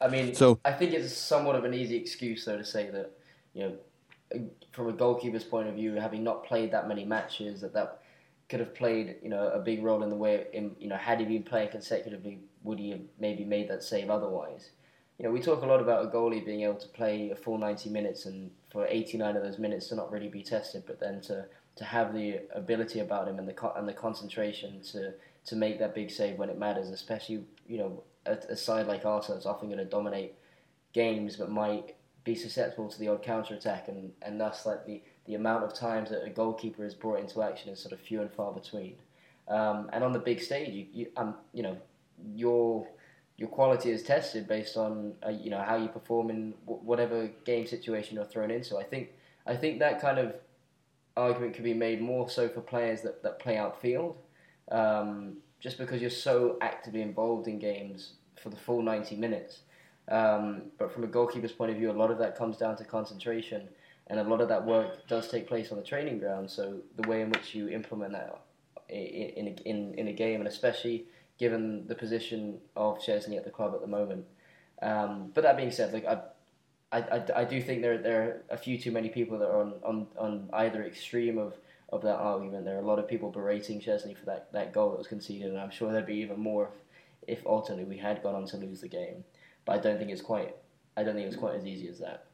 I 0.04 0.10
mean, 0.10 0.36
so, 0.36 0.60
I 0.66 0.74
think 0.74 0.94
it's 0.94 1.14
somewhat 1.14 1.56
of 1.56 1.64
an 1.64 1.74
easy 1.74 1.96
excuse, 1.96 2.44
though, 2.46 2.58
to 2.58 2.66
say 2.66 2.90
that, 2.90 3.12
you 3.54 3.64
know, 3.64 4.50
from 4.72 4.90
a 4.90 4.94
goalkeeper's 4.94 5.44
point 5.44 5.70
of 5.70 5.76
view, 5.76 5.96
having 5.96 6.24
not 6.24 6.46
played 6.46 6.72
that 6.72 6.88
many 6.88 7.06
matches, 7.06 7.62
that 7.62 7.74
that 7.74 8.04
could 8.50 8.60
have 8.60 8.76
played 8.76 9.16
you 9.24 9.30
know 9.30 9.48
a 9.50 9.60
big 9.60 9.84
role 9.84 10.04
in 10.04 10.10
the 10.10 10.16
way 10.16 10.46
in 10.54 10.76
you 10.80 10.88
know 10.88 10.96
had 10.96 11.20
he 11.20 11.26
been 11.26 11.42
playing 11.44 11.70
consecutively 11.70 12.40
would 12.64 12.78
he 12.78 12.92
have 12.92 13.02
maybe 13.20 13.44
made 13.44 13.68
that 13.70 13.82
save 13.82 14.10
otherwise? 14.10 14.70
You 15.18 15.26
know 15.26 15.32
we 15.32 15.42
talk 15.42 15.64
a 15.64 15.66
lot 15.66 15.80
about 15.80 16.06
a 16.06 16.08
goalie 16.10 16.46
being 16.46 16.62
able 16.62 16.76
to 16.76 16.88
play 16.90 17.32
a 17.32 17.36
full 17.36 17.58
90 17.58 17.90
minutes 17.90 18.26
and 18.26 18.52
for 18.72 18.86
89 18.86 19.38
of 19.38 19.44
those 19.44 19.58
minutes 19.60 19.88
to 19.88 19.96
not 19.96 20.12
really 20.12 20.28
be 20.28 20.44
tested 20.44 20.84
but 20.86 21.00
then 21.00 21.22
to 21.22 21.46
to 21.76 21.84
have 21.84 22.14
the 22.14 22.42
ability 22.54 23.00
about 23.00 23.28
him 23.28 23.40
and 23.40 23.48
the 23.48 23.74
and 23.76 23.88
the 23.88 23.94
concentration 23.94 24.82
to 24.92 25.14
to 25.46 25.56
make 25.56 25.80
that 25.80 25.96
big 25.96 26.12
save 26.12 26.38
when 26.38 26.50
it 26.50 26.58
matters 26.60 26.90
especially 26.90 27.44
you 27.68 27.78
know 27.78 28.04
a, 28.26 28.34
a 28.50 28.56
side 28.56 28.88
like 28.88 29.06
Arsenal 29.06 29.38
is 29.38 29.46
often 29.46 29.68
going 29.68 29.80
to 29.80 29.86
dominate 29.86 30.34
games 30.94 31.36
but 31.38 31.50
might 31.50 31.96
be 32.24 32.36
susceptible 32.36 32.88
to 32.88 33.00
the 33.00 33.08
odd 33.08 33.22
counter 33.22 33.54
attack 33.54 33.88
and 33.88 34.12
and 34.22 34.40
thus 34.40 34.66
like 34.66 34.86
the 34.86 35.02
the 35.26 35.36
amount 35.36 35.64
of 35.64 35.74
times 35.74 36.10
that 36.10 36.24
a 36.24 36.30
goalkeeper 36.30 36.84
is 36.86 36.94
brought 36.94 37.20
into 37.20 37.42
action 37.42 37.70
is 37.72 37.80
sort 37.80 37.94
of 37.94 38.00
few 38.00 38.22
and 38.22 38.32
far 38.32 38.52
between. 38.52 38.96
Um, 39.48 39.90
and 39.94 40.04
on 40.04 40.14
the 40.14 40.20
big 40.20 40.42
stage, 40.42 40.70
you, 40.70 40.86
you, 40.94 41.08
um, 41.18 41.36
you 41.54 41.64
know, 41.64 41.78
your 42.36 42.88
your 43.38 43.50
quality 43.50 43.90
is 43.90 44.04
tested 44.04 44.48
based 44.48 44.78
on 44.78 45.14
uh, 45.26 45.30
you 45.30 45.50
know 45.50 45.62
how 45.62 45.76
you 45.76 45.88
perform 45.88 46.30
in 46.30 46.54
w- 46.66 46.84
whatever 46.84 47.30
game 47.46 47.66
situation 47.68 48.16
you're 48.16 48.26
thrown 48.26 48.52
into. 48.52 48.78
I 48.78 48.84
think 48.84 49.10
I 49.46 49.56
think 49.56 49.80
that 49.80 50.00
kind 50.00 50.20
of 50.20 50.36
argument 51.18 51.56
could 51.56 51.64
be 51.64 51.74
made 51.74 52.02
more 52.02 52.30
so 52.30 52.48
for 52.48 52.62
players 52.62 53.02
that, 53.02 53.22
that 53.24 53.40
play 53.40 53.58
outfield, 53.58 54.18
um, 54.72 55.38
just 55.64 55.78
because 55.78 56.02
you're 56.02 56.10
so 56.10 56.58
actively 56.62 57.02
involved 57.02 57.48
in 57.48 57.58
games 57.58 58.14
for 58.36 58.50
the 58.50 58.58
full 58.58 58.82
90 58.82 59.16
minutes. 59.16 59.62
Um, 60.10 60.64
but 60.78 60.92
from 60.92 61.06
a 61.06 61.08
goalkeeper's 61.08 61.54
point 61.54 61.72
of 61.72 61.78
view, 61.78 61.90
a 61.90 61.94
lot 61.94 62.12
of 62.12 62.18
that 62.20 62.38
comes 62.38 62.58
down 62.58 62.76
to 62.76 62.84
concentration 62.84 63.70
and 64.08 64.20
a 64.20 64.24
lot 64.24 64.42
of 64.42 64.50
that 64.50 64.66
work 64.66 65.08
does 65.08 65.30
take 65.30 65.48
place 65.48 65.72
on 65.72 65.78
the 65.78 65.84
training 65.84 66.20
ground. 66.20 66.52
So 66.52 66.82
the 66.98 67.08
way 67.08 67.22
in 67.22 67.30
which 67.30 67.56
you 67.56 67.70
implement 67.70 68.12
that 68.12 68.38
in 68.90 69.48
in 69.48 69.58
in, 69.66 69.94
in 69.96 70.08
a 70.10 70.14
game, 70.14 70.40
and 70.42 70.48
especially 70.48 71.06
given 71.40 71.88
the 71.88 71.96
position 71.96 72.60
of 72.76 73.00
Szczesny 73.00 73.38
at 73.38 73.46
the 73.46 73.50
club 73.50 73.74
at 73.74 73.82
the 73.82 73.88
moment. 73.88 74.26
Um, 74.82 75.32
but 75.34 75.44
that 75.44 75.56
being 75.56 75.72
said, 75.72 75.94
like 75.94 76.06
I, 76.06 76.20
I, 76.92 77.24
I, 77.36 77.44
do 77.46 77.62
think 77.62 77.82
there 77.82 77.98
there 77.98 78.22
are 78.22 78.44
a 78.52 78.58
few 78.58 78.78
too 78.78 78.92
many 78.92 79.10
people 79.10 79.40
that 79.40 79.48
are 79.48 79.62
on, 79.62 79.74
on, 79.84 80.08
on 80.18 80.50
either 80.54 80.84
extreme 80.84 81.38
of, 81.38 81.56
of 81.96 82.02
that 82.04 82.18
argument. 82.18 82.66
There 82.66 82.76
are 82.76 82.82
a 82.82 82.86
lot 82.86 83.00
of 83.00 83.08
people 83.08 83.32
berating 83.32 83.80
Szczesny 83.80 84.18
for 84.18 84.26
that, 84.26 84.52
that 84.54 84.74
goal 84.74 84.92
that 84.92 84.98
was 84.98 85.08
conceded, 85.08 85.50
and 85.50 85.60
I'm 85.60 85.72
sure 85.72 85.92
there'd 85.92 86.06
be 86.06 86.16
even 86.16 86.40
more 86.40 86.70
if, 87.28 87.40
if 87.40 87.46
ultimately 87.46 87.86
we 87.86 87.98
had 87.98 88.22
gone 88.24 88.36
on 88.36 88.46
to 88.48 88.58
lose 88.58 88.82
the 88.82 88.88
game. 88.88 89.24
But 89.66 89.74
I 89.74 89.78
don't 89.80 89.98
think 89.98 90.12
it's 90.12 90.22
quite 90.22 90.56
I 90.96 91.04
don't 91.04 91.16
think 91.16 91.28
it's 91.28 91.36
quite 91.36 91.56
as 91.56 91.66
easy 91.66 91.88
as 91.88 92.00
that. 92.00 92.26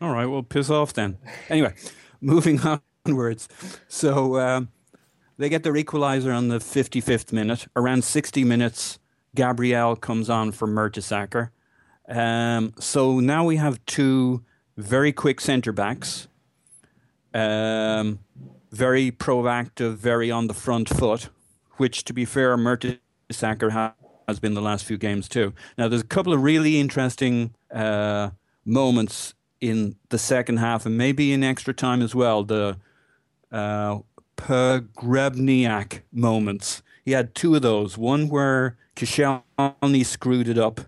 All 0.00 0.12
right, 0.12 0.26
well, 0.26 0.42
piss 0.42 0.70
off 0.70 0.92
then. 0.92 1.18
Anyway, 1.48 1.74
moving 2.20 2.60
onwards. 3.06 3.48
So 3.88 4.38
um, 4.38 4.68
they 5.36 5.48
get 5.48 5.64
their 5.64 5.74
equaliser 5.74 6.34
on 6.34 6.48
the 6.48 6.58
55th 6.58 7.32
minute. 7.32 7.66
Around 7.76 8.04
60 8.04 8.44
minutes, 8.44 8.98
Gabriel 9.34 9.96
comes 9.96 10.30
on 10.30 10.52
for 10.52 10.66
Mertesacker. 10.66 11.50
Um, 12.08 12.72
so 12.78 13.20
now 13.20 13.44
we 13.44 13.56
have 13.56 13.84
two 13.84 14.44
very 14.76 15.12
quick 15.12 15.40
centre 15.40 15.72
backs, 15.72 16.28
um, 17.34 18.20
very 18.70 19.10
proactive, 19.10 19.94
very 19.96 20.30
on 20.30 20.46
the 20.46 20.54
front 20.54 20.88
foot, 20.88 21.28
which, 21.76 22.04
to 22.04 22.12
be 22.12 22.24
fair, 22.24 22.56
Mertesacker 22.56 23.94
has 24.26 24.40
been 24.40 24.54
the 24.54 24.62
last 24.62 24.84
few 24.84 24.98
games 24.98 25.28
too. 25.28 25.52
Now, 25.76 25.88
there's 25.88 26.02
a 26.02 26.06
couple 26.06 26.32
of 26.32 26.42
really 26.42 26.78
interesting 26.78 27.54
uh, 27.72 28.30
moments 28.64 29.34
in 29.60 29.96
the 30.10 30.18
second 30.18 30.58
half 30.58 30.86
and 30.86 30.96
maybe 30.96 31.32
in 31.32 31.42
extra 31.42 31.74
time 31.74 32.02
as 32.02 32.14
well. 32.14 32.44
The 32.44 32.76
uh, 33.50 33.98
Pogrebniak 34.36 36.02
moments. 36.12 36.82
He 37.04 37.12
had 37.12 37.34
two 37.34 37.54
of 37.54 37.62
those. 37.62 37.98
One 37.98 38.28
where 38.28 38.76
Koscielny 38.96 40.04
screwed 40.04 40.48
it 40.48 40.58
up, 40.58 40.80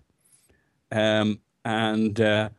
um, 0.91 1.39
and 1.65 2.19
uh, 2.19 2.49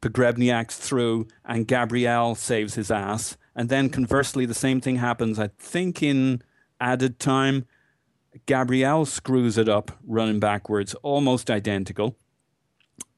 through, 0.00 1.28
and 1.44 1.66
Gabriel 1.66 2.34
saves 2.34 2.74
his 2.74 2.90
ass. 2.90 3.36
And 3.54 3.68
then 3.68 3.90
conversely, 3.90 4.46
the 4.46 4.54
same 4.54 4.80
thing 4.80 4.96
happens. 4.96 5.38
I 5.38 5.48
think 5.58 6.02
in 6.02 6.42
added 6.80 7.18
time, 7.18 7.66
Gabriel 8.46 9.04
screws 9.04 9.58
it 9.58 9.68
up, 9.68 9.92
running 10.06 10.40
backwards, 10.40 10.94
almost 11.02 11.50
identical. 11.50 12.16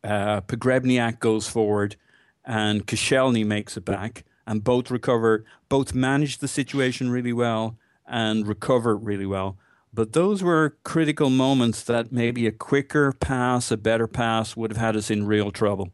Uh, 0.03 0.41
Pogrebniak 0.43 1.21
goes 1.21 1.49
forward, 1.49 1.97
and 2.45 2.87
Koscielny 2.87 3.47
makes 3.47 3.77
it 3.77 3.85
back, 3.85 4.25
and 4.47 4.65
both 4.65 4.91
recover, 4.91 5.45
both 5.69 5.95
manage 5.95 6.39
the 6.39 6.49
situation 6.49 7.11
really 7.11 7.33
well 7.33 7.79
and 8.07 8.47
recover 8.47 8.97
really 8.97 9.27
well. 9.27 9.57
But 9.93 10.13
those 10.13 10.43
were 10.43 10.77
critical 10.83 11.31
moments 11.31 11.83
that 11.85 12.11
maybe 12.11 12.49
a 12.49 12.53
quicker 12.53 13.13
pass, 13.13 13.71
a 13.71 13.77
better 13.77 14.09
pass, 14.09 14.57
would 14.57 14.73
have 14.73 14.81
had 14.81 14.97
us 14.97 15.11
in 15.11 15.25
real 15.27 15.53
trouble. 15.53 15.93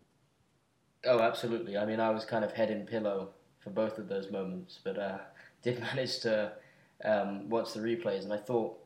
Oh, 1.05 1.21
absolutely. 1.21 1.77
I 1.77 1.85
mean, 1.85 2.01
I 2.01 2.11
was 2.11 2.25
kind 2.25 2.43
of 2.45 2.53
head 2.53 2.71
in 2.71 2.87
pillow 2.87 3.31
for 3.61 3.71
both 3.71 3.99
of 3.99 4.09
those 4.09 4.31
moments, 4.31 4.79
but 4.83 4.99
uh, 4.99 5.19
did 5.63 5.81
manage 5.81 6.21
to 6.21 6.53
um, 7.05 7.49
watch 7.49 7.73
the 7.73 7.81
replays, 7.81 8.25
and 8.25 8.33
I 8.33 8.39
thought 8.39 8.79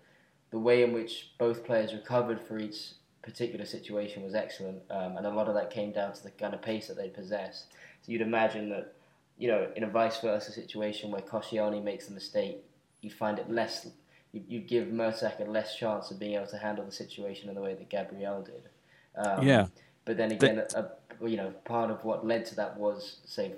the 0.50 0.58
way 0.58 0.82
in 0.82 0.92
which 0.92 1.30
both 1.38 1.64
players 1.64 1.92
recovered 1.92 2.40
for 2.40 2.58
each 2.58 2.92
particular 3.22 3.64
situation 3.64 4.22
was 4.22 4.34
excellent, 4.34 4.82
um, 4.90 5.16
and 5.16 5.26
a 5.26 5.30
lot 5.30 5.48
of 5.48 5.54
that 5.54 5.70
came 5.70 5.92
down 5.92 6.12
to 6.12 6.22
the 6.22 6.30
kind 6.30 6.54
of 6.54 6.62
pace 6.62 6.88
that 6.88 6.96
they 6.96 7.08
possess. 7.08 7.66
So 8.02 8.12
you'd 8.12 8.20
imagine 8.20 8.68
that, 8.70 8.92
you 9.38 9.48
know, 9.48 9.68
in 9.76 9.84
a 9.84 9.88
vice 9.88 10.20
versa 10.20 10.52
situation 10.52 11.10
where 11.10 11.22
Koscielny 11.22 11.82
makes 11.82 12.08
a 12.08 12.12
mistake, 12.12 12.58
you'd 13.00 13.14
find 13.14 13.38
it 13.38 13.50
less, 13.50 13.88
you'd 14.32 14.68
give 14.68 14.88
Mertesacker 14.88 15.48
less 15.48 15.76
chance 15.76 16.10
of 16.10 16.18
being 16.18 16.34
able 16.34 16.46
to 16.48 16.58
handle 16.58 16.84
the 16.84 16.92
situation 16.92 17.48
in 17.48 17.54
the 17.54 17.62
way 17.62 17.74
that 17.74 17.88
Gabriel 17.88 18.42
did. 18.42 18.68
Um, 19.16 19.46
yeah. 19.46 19.66
But 20.04 20.18
then 20.18 20.32
again, 20.32 20.62
a, 20.74 20.78
a, 20.78 21.28
you 21.28 21.36
know, 21.36 21.52
part 21.64 21.90
of 21.90 22.04
what 22.04 22.26
led 22.26 22.44
to 22.46 22.56
that 22.56 22.76
was, 22.76 23.20
say, 23.24 23.54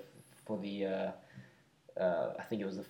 for 0.47 0.57
the, 0.57 0.85
uh, 0.85 1.11
uh, 2.01 2.33
I 2.39 2.43
think 2.43 2.61
it 2.61 2.65
was 2.65 2.77
the, 2.77 2.85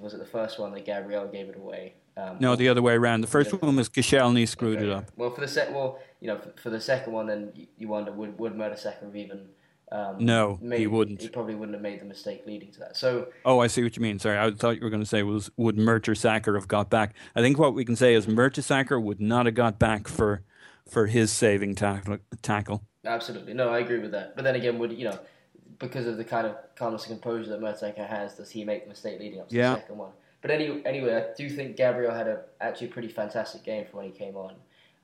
was 0.00 0.14
it 0.14 0.18
the 0.18 0.26
first 0.26 0.58
one 0.58 0.72
that 0.72 0.84
Gabriel 0.84 1.26
gave 1.26 1.48
it 1.48 1.56
away. 1.56 1.94
Um, 2.16 2.36
no, 2.40 2.56
the 2.56 2.68
other 2.68 2.82
way 2.82 2.94
around. 2.94 3.20
The 3.20 3.26
first 3.26 3.52
one 3.52 3.76
was 3.76 3.88
Koscielny 3.88 4.46
screwed 4.46 4.78
okay. 4.78 4.86
it 4.86 4.92
up. 4.92 5.10
Well, 5.16 5.30
for 5.30 5.40
the 5.40 5.48
sec, 5.48 5.72
well, 5.72 5.98
you 6.20 6.28
know, 6.28 6.38
for, 6.38 6.52
for, 6.60 6.70
the 6.70 6.80
second 6.80 7.12
one, 7.12 7.26
then 7.26 7.52
you, 7.76 7.88
wonder 7.88 8.12
would 8.12 8.38
would 8.38 8.54
Mertesacker 8.54 9.04
have 9.04 9.16
even 9.16 9.48
Um, 9.92 10.16
No, 10.18 10.58
he 10.72 10.86
wouldn't. 10.86 11.22
He 11.22 11.28
probably 11.28 11.54
wouldn't 11.54 11.74
have 11.74 11.82
made 11.82 12.00
the 12.00 12.04
mistake 12.04 12.42
leading 12.46 12.72
to 12.72 12.80
that. 12.80 12.96
So 12.96 13.28
Oh, 13.44 13.60
I 13.60 13.68
see 13.68 13.82
what 13.82 13.96
you 13.96 14.02
mean. 14.02 14.18
Sorry, 14.18 14.38
I 14.38 14.50
thought 14.50 14.76
you 14.76 14.84
were 14.84 14.90
going 14.90 15.02
to 15.02 15.08
say 15.08 15.22
was 15.22 15.50
would 15.56 15.76
Mertesacker 15.76 16.54
have 16.54 16.68
got 16.68 16.90
back? 16.90 17.14
I 17.34 17.40
think 17.40 17.58
what 17.58 17.74
we 17.74 17.84
can 17.84 17.96
say 17.96 18.14
is 18.14 18.26
Mertesacker 18.26 19.00
would 19.02 19.20
not 19.20 19.46
have 19.46 19.54
got 19.54 19.78
back 19.78 20.08
for 20.08 20.42
for 20.88 21.06
his 21.06 21.30
saving 21.30 21.74
tackle. 21.76 22.18
tackle. 22.42 22.82
Absolutely. 23.04 23.54
No, 23.54 23.70
I 23.70 23.78
agree 23.78 24.00
with 24.00 24.12
that. 24.12 24.36
But 24.36 24.44
then 24.44 24.56
again, 24.56 24.78
would 24.78 24.92
you 24.92 25.04
know, 25.04 25.18
because 25.80 26.06
of 26.06 26.16
the 26.18 26.24
kind 26.24 26.46
of 26.46 26.56
calmness 26.76 27.08
and 27.08 27.20
composure 27.20 27.50
that 27.50 27.60
Mertesacker 27.60 28.06
has, 28.08 28.34
does 28.34 28.50
he 28.50 28.64
make 28.64 28.84
the 28.84 28.88
mistake 28.88 29.18
leading 29.18 29.40
up 29.40 29.48
to 29.48 29.56
Yeah. 29.56 29.74
the 29.74 29.80
second 29.80 29.98
one? 29.98 30.12
But 30.42 30.52
any, 30.52 30.84
anyway, 30.86 31.16
I 31.16 31.34
do 31.36 31.50
think 31.50 31.76
Gabriel 31.76 32.14
had 32.14 32.28
a 32.28 32.44
actually 32.60 32.88
pretty 32.88 33.08
fantastic 33.08 33.64
game 33.64 33.84
for 33.90 33.96
when 33.98 34.06
he 34.06 34.12
came 34.12 34.36
on. 34.36 34.54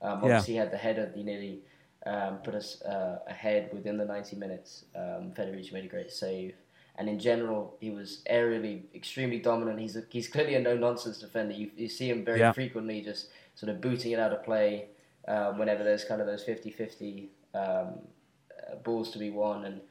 Um, 0.01 0.19
obviously, 0.23 0.53
he 0.53 0.57
had 0.59 0.71
the 0.71 0.77
header 0.77 1.11
he 1.13 1.23
nearly 1.23 1.61
um, 2.05 2.37
put 2.37 2.55
us 2.55 2.81
uh, 2.83 3.19
ahead 3.27 3.69
within 3.73 3.97
the 3.97 4.05
90 4.05 4.35
minutes. 4.37 4.85
Um, 4.95 5.31
Federici 5.35 5.73
made 5.73 5.83
a 5.85 5.87
great 5.89 6.11
save. 6.11 6.55
And 6.99 7.07
in 7.09 7.19
general, 7.19 7.75
he 7.79 7.91
was 7.91 8.23
aerially 8.29 8.83
extremely 8.95 9.39
dominant. 9.39 9.79
He's 9.79 9.95
a, 9.95 10.03
he's 10.09 10.27
clearly 10.27 10.55
a 10.55 10.59
no 10.59 10.75
nonsense 10.75 11.19
defender. 11.19 11.53
You, 11.53 11.69
you 11.75 11.89
see 11.89 12.09
him 12.09 12.23
very 12.25 12.39
Yeah. 12.39 12.51
frequently 12.53 13.01
just 13.01 13.29
sort 13.55 13.71
of 13.71 13.81
booting 13.81 14.11
it 14.13 14.19
out 14.19 14.31
of 14.33 14.43
play 14.43 14.87
um, 15.27 15.57
whenever 15.59 15.83
there's 15.83 16.03
kind 16.05 16.21
of 16.21 16.27
those 16.27 16.43
50 16.43 16.71
50 16.71 17.29
um, 17.53 17.61
uh, 17.61 18.75
balls 18.83 19.11
to 19.11 19.19
be 19.19 19.29
won. 19.29 19.65
And 19.65 19.81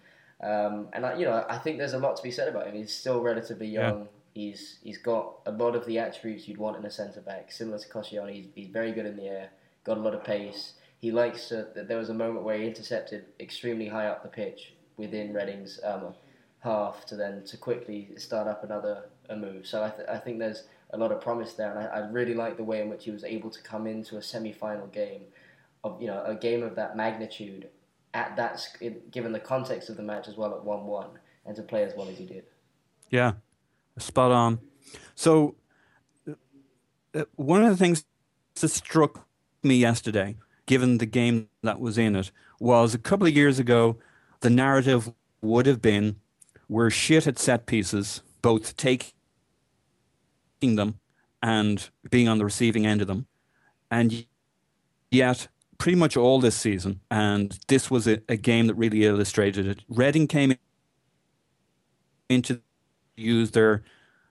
um, 0.43 0.89
and 0.93 1.07
I, 1.07 1.17
you 1.17 1.25
know, 1.25 1.45
I 1.49 1.59
think 1.59 1.79
there's 1.79 1.95
a 1.95 1.99
lot 1.99 2.17
to 2.17 2.23
be 2.23 2.31
said 2.31 2.49
about 2.49 2.67
him. 2.67 2.75
He's 2.75 2.95
still 2.95 3.21
relatively 3.23 3.69
Yeah. 3.69 3.89
young. 3.91 4.09
He's 4.35 4.79
he's 4.83 4.99
got 4.99 5.39
a 5.47 5.51
lot 5.51 5.75
of 5.75 5.87
the 5.87 5.99
attributes 5.99 6.47
you'd 6.47 6.59
want 6.59 6.77
in 6.77 6.85
a 6.85 6.91
centre 6.91 7.23
back, 7.23 7.51
similar 7.51 7.79
to 7.79 7.89
Koscielny. 7.89 8.35
He's, 8.35 8.47
he's 8.55 8.69
very 8.69 8.93
good 8.93 9.07
in 9.07 9.17
the 9.17 9.25
air, 9.29 9.49
got 9.85 9.97
a 9.97 10.01
lot 10.01 10.13
of 10.15 10.25
pace. 10.25 10.75
He 10.99 11.11
likes 11.11 11.49
to. 11.49 11.69
There 11.75 11.97
was 11.97 12.11
a 12.11 12.15
moment 12.15 12.45
where 12.45 12.59
he 12.59 12.67
intercepted 12.67 13.25
extremely 13.41 13.89
high 13.89 14.09
up 14.09 14.23
the 14.23 14.29
pitch 14.29 14.75
within 14.99 15.33
Reading's 15.33 15.81
um, 15.83 16.15
half 16.61 17.07
to 17.07 17.17
then 17.17 17.45
to 17.45 17.57
quickly 17.57 18.11
start 18.19 18.47
up 18.47 18.63
another 18.63 19.05
a 19.31 19.37
move. 19.37 19.67
So 19.67 19.83
I, 19.83 19.89
th- 19.91 20.09
I 20.09 20.19
think 20.19 20.39
there's 20.39 20.65
a 20.91 20.99
lot 20.99 21.13
of 21.13 21.21
promise 21.23 21.55
there, 21.55 21.71
and 21.71 21.79
I, 21.79 21.85
I 21.87 21.99
really 22.11 22.35
like 22.35 22.59
the 22.59 22.65
way 22.65 22.83
in 22.83 22.91
which 22.91 23.05
he 23.07 23.11
was 23.11 23.25
able 23.25 23.49
to 23.51 23.63
come 23.63 23.87
into 23.87 24.19
a 24.19 24.23
semi-final 24.23 24.89
game 24.89 25.23
of 25.83 26.01
you 26.01 26.09
know 26.09 26.23
a 26.25 26.35
game 26.35 26.63
of 26.63 26.75
that 26.77 26.95
magnitude 26.97 27.69
at 28.17 28.35
that 28.37 28.67
given 29.11 29.31
the 29.33 29.39
context 29.39 29.91
of 29.91 29.97
the 29.97 30.03
match 30.03 30.27
as 30.27 30.37
well 30.37 30.55
at 30.55 30.65
one-one, 30.65 31.11
and 31.45 31.55
to 31.55 31.63
play 31.63 31.85
as 31.85 31.93
well 31.95 32.09
as 32.09 32.17
he 32.17 32.25
did. 32.25 32.45
Yeah, 33.11 33.33
spot 33.99 34.33
on. 34.33 34.59
So, 35.15 35.55
uh, 37.15 37.25
one 37.37 37.63
of 37.63 37.69
the 37.71 37.77
things 37.77 38.05
that 38.61 38.69
struck 38.69 39.29
me 39.63 39.77
yesterday, 39.77 40.37
given 40.65 40.99
the 40.99 41.07
game 41.07 41.49
that 41.63 41.79
was 41.79 41.99
in 41.99 42.17
it, 42.17 42.31
was 42.59 42.95
a 42.95 42.99
couple 42.99 43.27
of 43.27 43.37
years 43.37 43.59
ago, 43.59 43.99
the 44.41 44.51
narrative 44.51 45.13
would 45.43 45.67
have 45.67 45.83
been 45.83 46.17
we're 46.69 46.91
shit 46.91 47.27
at 47.27 47.39
set 47.39 47.67
pieces, 47.67 48.23
both 48.43 48.77
taking 48.77 49.13
them 50.61 50.99
and 51.43 51.91
being 52.11 52.29
on 52.29 52.39
the 52.39 52.45
receiving 52.45 52.87
end 52.87 53.03
of 53.03 53.07
them. 53.07 53.27
And 53.91 54.27
yet, 55.11 55.49
pretty 55.79 55.97
much 55.97 56.17
all 56.17 56.41
this 56.41 56.57
season, 56.57 57.01
and 57.11 57.59
this 57.69 57.91
was 57.91 58.07
a, 58.07 58.21
a 58.29 58.37
game 58.37 58.67
that 58.67 58.75
really 58.75 59.05
illustrated 59.05 59.67
it. 59.67 59.81
Reading 59.89 60.27
came 60.27 60.57
into 62.29 62.61
use 63.17 63.53
their 63.53 63.83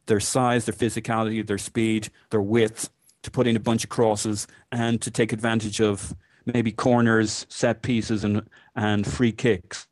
their 0.07 0.19
size, 0.19 0.65
their 0.65 0.73
physicality, 0.73 1.45
their 1.45 1.57
speed, 1.57 2.09
their 2.29 2.41
width 2.41 2.89
to 3.23 3.31
put 3.31 3.47
in 3.47 3.55
a 3.55 3.59
bunch 3.59 3.83
of 3.83 3.89
crosses 3.89 4.47
and 4.71 5.01
to 5.01 5.09
take 5.09 5.33
advantage 5.33 5.81
of 5.81 6.15
maybe 6.45 6.71
corners, 6.71 7.45
set 7.49 7.81
pieces, 7.81 8.23
and 8.23 8.47
and 8.75 9.05
free 9.05 9.31
kicks. 9.31 9.87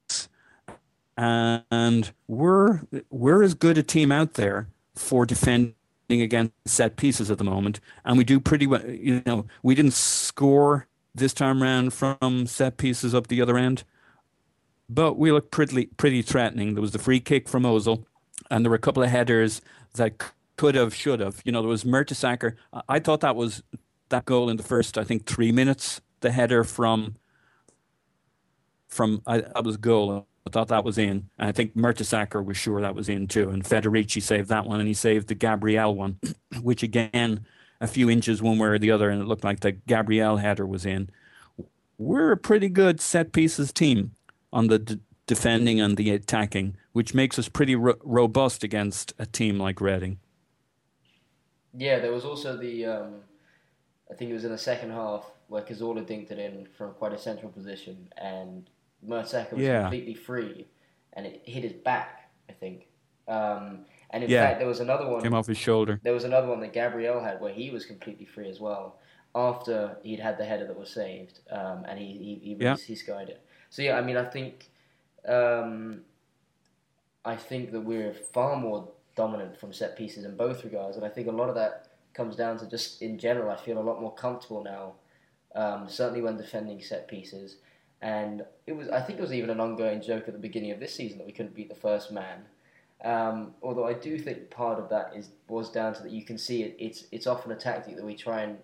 And 1.18 2.12
we're 2.28 2.82
we're 3.10 3.43
as 3.43 3.54
good 3.54 3.78
a 3.78 3.84
team 3.84 4.12
out 4.12 4.36
there 4.36 4.68
for 4.95 5.26
defending 5.26 5.76
against 6.10 6.54
set 6.66 6.95
pieces 6.95 7.32
at 7.32 7.38
the 7.38 7.43
moment, 7.43 7.80
and 8.06 8.18
we 8.18 8.24
do 8.24 8.39
pretty 8.39 8.68
well. 8.68 8.86
You 8.86 9.24
know, 9.26 9.45
we 9.64 9.76
didn't 9.76 9.93
score 9.93 10.88
this 11.16 11.34
time 11.34 11.61
round 11.61 11.93
from 11.93 12.47
set 12.47 12.78
pieces 12.78 13.14
up 13.14 13.28
the 13.28 13.41
other 13.41 13.57
end, 13.57 13.84
but 14.89 15.18
we 15.18 15.32
looked 15.32 15.51
pretty 15.51 15.88
pretty 15.97 16.22
threatening. 16.22 16.74
There 16.74 16.82
was 16.82 16.91
the 16.91 16.99
free 16.99 17.20
kick 17.20 17.47
from 17.47 17.64
Ozil, 17.64 18.05
and 18.49 18.66
there 18.66 18.70
were 18.70 18.76
a 18.76 18.80
couple 18.80 19.03
of 19.03 19.09
headers 19.09 19.61
that 19.95 20.14
could 20.57 20.76
have, 20.76 20.93
should 20.93 21.20
have. 21.20 21.41
You 21.45 21.51
know, 21.51 21.61
there 21.61 21.70
was 21.70 21.84
Mertesacker. 21.84 22.55
I- 22.89 22.99
thought 22.99 23.22
that 23.22 23.36
was 23.36 23.64
that 24.09 24.26
goal 24.26 24.49
in 24.49 24.57
the 24.57 24.64
first, 24.64 24.97
I 24.97 25.03
think, 25.03 25.26
three 25.26 25.51
minutes. 25.51 26.01
The 26.22 26.32
header 26.32 26.64
from 26.64 27.16
from 28.88 29.22
I, 29.28 29.41
that 29.41 29.64
was 29.64 29.78
goal. 29.78 30.28
I 30.45 30.49
thought 30.49 30.70
that 30.70 30.84
was 30.84 30.97
in. 30.97 31.30
And 31.39 31.49
I 31.49 31.51
think 31.51 31.76
Mertesacker 31.76 32.43
was 32.43 32.57
sure 32.57 32.82
that 32.82 32.95
was 32.95 33.09
in 33.09 33.28
too. 33.28 33.49
And 33.49 33.64
Federici 33.64 34.22
saved 34.22 34.49
that 34.49 34.66
one, 34.66 34.80
and 34.80 34.88
he 34.88 34.93
saved 34.93 35.28
the 35.28 35.36
Gabriel 35.36 35.95
one, 35.95 36.20
which 36.61 36.84
again, 36.84 37.45
a 37.84 37.88
few 37.88 38.10
inches 38.10 38.42
one 38.42 38.58
way 38.58 38.70
or 38.70 38.80
the 38.80 38.90
other, 38.92 39.10
and 39.10 39.22
it 39.22 39.26
looked 39.26 39.44
like 39.44 39.60
the 39.60 39.74
Gabriel 39.74 40.38
header 40.38 40.66
was 40.66 40.86
in. 40.86 41.10
We're 41.98 42.32
a 42.32 42.38
pretty 42.38 42.70
good 42.70 43.02
set 43.02 43.34
pieces 43.34 43.74
team 43.74 44.16
on 44.54 44.68
the 44.68 44.80
d- 44.80 45.00
defending 45.28 45.82
and 45.82 45.98
the 45.98 46.12
attacking, 46.12 46.78
which 46.94 47.14
makes 47.14 47.38
us 47.38 47.50
pretty 47.50 47.76
ro- 47.76 48.00
robust 48.02 48.64
against 48.64 49.14
a 49.20 49.26
team 49.26 49.60
like 49.60 49.82
Reading. 49.82 50.20
Yeah, 51.78 52.00
there 52.00 52.14
was 52.14 52.24
also 52.24 52.56
the, 52.56 52.86
um, 52.86 53.16
I 54.10 54.14
think 54.14 54.32
it 54.32 54.34
was 54.34 54.46
in 54.46 54.52
the 54.52 54.58
second 54.58 54.92
half 54.92 55.30
where 55.48 55.62
Cazorla 55.62 56.06
dinked 56.06 56.32
it 56.32 56.40
in 56.40 56.68
from 56.78 56.94
quite 56.94 57.12
a 57.12 57.18
central 57.18 57.52
position, 57.52 58.08
and 58.18 58.70
Mertesacker 59.06 59.54
was 59.54 59.62
Yeah. 59.66 59.82
completely 59.82 60.14
free, 60.14 60.68
and 61.14 61.26
it 61.26 61.42
hit 61.44 61.64
his 61.64 61.74
back, 61.74 62.32
I 62.50 62.54
think. 62.54 62.88
Um, 63.28 63.86
and 64.14 64.24
in 64.24 64.30
Yeah. 64.30 64.45
fact, 64.47 64.59
there 64.59 64.68
was 64.68 64.80
another 64.80 65.09
one. 65.09 65.22
Came 65.22 65.34
off 65.34 65.47
his 65.47 65.57
shoulder. 65.57 65.99
There 66.03 66.14
was 66.14 66.24
another 66.24 66.47
one 66.47 66.61
that 66.61 66.72
Gabriel 66.72 67.20
had 67.22 67.41
where 67.41 67.51
he 67.51 67.70
was 67.72 67.86
completely 67.86 68.26
free 68.26 68.49
as 68.49 68.59
well 68.61 68.99
after 69.36 69.97
he'd 70.03 70.20
had 70.20 70.38
the 70.38 70.45
header 70.45 70.66
that 70.68 70.78
was 70.80 70.89
saved, 70.91 71.39
um, 71.49 71.84
and 71.88 71.99
he 71.99 72.05
he 72.18 72.36
he, 72.43 72.53
Yeah. 72.59 72.78
he 72.78 72.95
skied 72.95 73.30
it. 73.30 73.41
So 73.70 73.82
yeah, 73.82 73.97
I 73.97 74.01
mean, 74.01 74.16
I 74.16 74.26
think 74.26 74.70
um, 75.26 76.05
I 77.26 77.36
think 77.36 77.72
that 77.72 77.82
we're 77.82 78.14
far 78.14 78.55
more 78.57 78.89
dominant 79.16 79.57
from 79.57 79.74
set 79.74 79.95
pieces 79.97 80.26
in 80.26 80.36
both 80.36 80.64
regards, 80.64 80.97
and 80.97 81.05
I 81.05 81.09
think 81.09 81.28
a 81.28 81.32
lot 81.32 81.49
of 81.49 81.55
that 81.55 81.88
comes 82.14 82.36
down 82.36 82.57
to 82.59 82.68
just 82.70 83.01
in 83.01 83.18
general. 83.18 83.49
I 83.49 83.55
feel 83.55 83.80
a 83.80 83.82
lot 83.89 83.99
more 84.01 84.14
comfortable 84.14 84.64
now, 84.64 84.93
um, 85.55 85.89
certainly 85.89 86.22
when 86.22 86.38
defending 86.38 86.82
set 86.82 87.07
pieces. 87.07 87.57
And 88.01 88.45
it 88.68 88.74
was, 88.74 88.89
I 88.89 88.99
think, 89.01 89.18
it 89.18 89.22
was 89.22 89.32
even 89.32 89.49
an 89.49 89.61
ongoing 89.61 90.01
joke 90.01 90.28
at 90.28 90.34
the 90.34 90.39
beginning 90.39 90.72
of 90.72 90.80
this 90.82 90.93
season 90.93 91.18
that 91.20 91.26
we 91.26 91.32
couldn't 91.32 91.55
beat 91.55 91.70
the 91.70 91.76
first 91.76 92.11
man. 92.11 92.43
Um, 93.04 93.54
although 93.62 93.86
I 93.86 93.93
do 93.93 94.18
think 94.18 94.49
part 94.49 94.80
of 94.80 94.89
that 94.89 95.12
is 95.16 95.30
was 95.47 95.70
down 95.70 95.93
to 95.95 96.04
that 96.04 96.12
you 96.12 96.24
can 96.24 96.38
see 96.38 96.64
it, 96.64 96.76
it's 96.80 97.06
it's 97.12 97.28
often 97.28 97.51
a 97.51 97.56
tactic 97.56 97.95
that 97.97 98.06
we 98.06 98.16
try 98.16 98.41
and 98.43 98.58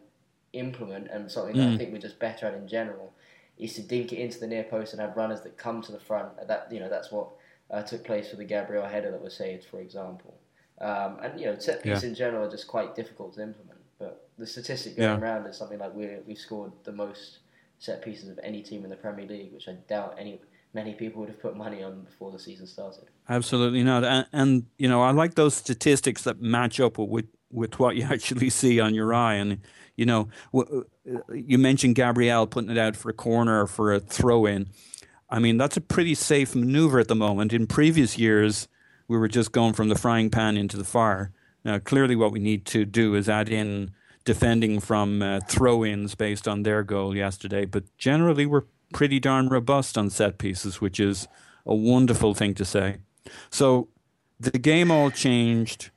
implement, 0.54 1.08
and 1.10 1.30
something 1.32 1.58
that 1.58 1.68
I 1.68 1.72
Mm. 1.74 1.78
think 1.78 1.92
we're 1.92 2.00
just 2.00 2.20
better 2.20 2.48
at 2.48 2.54
in 2.54 2.68
general 2.68 3.14
is 3.58 3.74
to 3.76 3.82
dink 3.82 4.14
it 4.14 4.20
into 4.20 4.40
the 4.40 4.48
near 4.48 4.64
post 4.64 4.94
and 4.94 5.02
have 5.02 5.18
runners 5.18 5.42
that 5.42 5.58
come 5.58 5.82
to 5.82 5.92
the 5.92 6.00
front. 6.00 6.48
That 6.48 6.72
you 6.72 6.80
know 6.80 6.90
that's 6.90 7.12
what 7.12 7.30
uh, 7.70 7.84
took 7.84 8.04
place 8.06 8.30
for 8.30 8.38
the 8.38 8.46
Gabriel 8.46 8.86
header 8.88 9.12
that 9.12 9.22
was 9.22 9.36
saved, 9.36 9.66
for 9.66 9.80
example. 9.82 10.34
Um, 10.80 11.20
and 11.22 11.40
you 11.40 11.46
know 11.46 11.60
set 11.60 11.84
piece 11.84 12.04
in 12.04 12.16
general 12.16 12.48
are 12.48 12.52
just 12.52 12.68
quite 12.68 12.96
difficult 12.96 13.34
to 13.34 13.44
implement. 13.44 13.80
But 14.00 14.30
the 14.38 14.48
statistic 14.48 14.96
going 14.96 15.10
Yeah. 15.10 15.20
around 15.20 15.46
is 15.48 15.58
something 15.58 15.80
like 15.80 15.94
we 15.94 16.08
we've 16.26 16.38
scored 16.38 16.72
the 16.86 16.94
most 16.94 17.40
set 17.80 18.02
pieces 18.02 18.30
of 18.30 18.40
any 18.42 18.62
team 18.62 18.86
in 18.86 18.90
the 18.90 18.96
Premier 18.96 19.26
League, 19.26 19.52
which 19.54 19.68
I 19.68 19.74
doubt 19.90 20.16
any 20.18 20.40
many 20.74 20.94
people 20.94 21.22
would 21.22 21.30
have 21.30 21.42
put 21.42 21.56
money 21.56 21.84
on 21.84 22.02
before 22.02 22.32
the 22.32 22.40
season 22.40 22.68
started. 22.68 23.06
Absolutely 23.28 23.84
not. 23.84 24.04
And, 24.04 24.26
and 24.32 24.66
you 24.78 24.88
know, 24.88 25.02
I 25.02 25.12
like 25.12 25.36
those 25.36 25.56
statistics 25.56 26.24
that 26.24 26.42
match 26.42 26.80
up 26.80 26.98
with 26.98 27.28
with 27.52 27.80
what 27.80 27.96
you 27.96 28.04
actually 28.10 28.50
see 28.50 28.80
on 28.80 28.94
your 28.94 29.14
eye. 29.14 29.36
And 29.36 29.60
you 29.96 30.06
know, 30.06 30.30
you 31.34 31.58
mentioned 31.58 31.96
Gabriel 31.96 32.48
putting 32.48 32.70
it 32.70 32.78
out 32.78 32.96
for 32.96 33.10
a 33.10 33.14
corner 33.14 33.64
or 33.64 33.68
for 33.68 33.94
a 33.94 34.00
throw 34.00 34.46
in. 34.46 34.70
I 35.30 35.40
mean, 35.40 35.58
that's 35.58 35.78
a 35.78 35.82
pretty 35.82 36.16
safe 36.16 36.56
maneuver 36.56 37.00
at 37.00 37.08
the 37.08 37.16
moment. 37.16 37.54
In 37.54 37.68
previous 37.68 38.18
years, 38.18 38.68
we 39.08 39.18
were 39.18 39.28
just 39.28 39.52
going 39.52 39.74
from 39.74 39.90
the 39.90 39.96
frying 39.96 40.30
pan 40.30 40.58
into 40.58 40.78
the 40.78 40.84
fire. 40.84 41.32
Now, 41.66 41.80
clearly, 41.80 42.16
what 42.16 42.32
we 42.32 42.40
need 42.40 42.66
to 42.68 42.86
do 42.86 43.16
is 43.16 43.28
add 43.28 43.50
in 43.50 43.92
defending 44.24 44.80
from 44.80 45.22
uh, 45.22 45.40
throw 45.48 45.84
ins 45.84 46.16
based 46.16 46.48
on 46.48 46.64
their 46.64 46.84
goal 46.84 47.16
yesterday. 47.16 47.66
But 47.66 47.84
generally, 47.98 48.46
we're 48.46 48.64
pretty 48.94 49.20
darn 49.20 49.50
robust 49.50 49.98
on 49.98 50.10
set 50.10 50.38
pieces, 50.38 50.82
which 50.82 51.00
is 51.00 51.28
a 51.66 51.76
wonderful 51.76 52.34
thing 52.34 52.54
to 52.56 52.66
say. 52.66 52.98
So 53.50 53.90
the 54.40 54.58
game 54.58 54.92
all 54.92 55.12
changed 55.12 55.92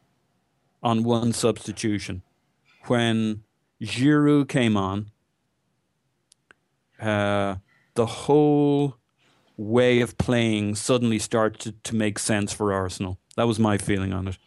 on 0.82 1.04
one 1.04 1.32
substitution. 1.32 2.22
When 2.86 3.44
Giroud 3.80 4.48
came 4.48 4.76
on, 4.76 5.10
uh, 7.00 7.56
the 7.94 8.06
whole 8.06 8.96
way 9.56 10.00
of 10.00 10.18
playing 10.18 10.74
suddenly 10.74 11.18
started 11.18 11.82
to 11.84 11.94
make 11.94 12.18
sense 12.18 12.52
for 12.52 12.72
Arsenal. 12.72 13.18
That 13.36 13.46
was 13.46 13.58
my 13.58 13.78
feeling 13.78 14.12
on 14.12 14.28
it. 14.28 14.38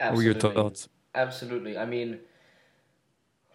What 0.00 0.14
were 0.14 0.22
your 0.22 0.34
thoughts? 0.34 0.88
Absolutely. 1.14 1.78
I 1.78 1.86
mean, 1.86 2.18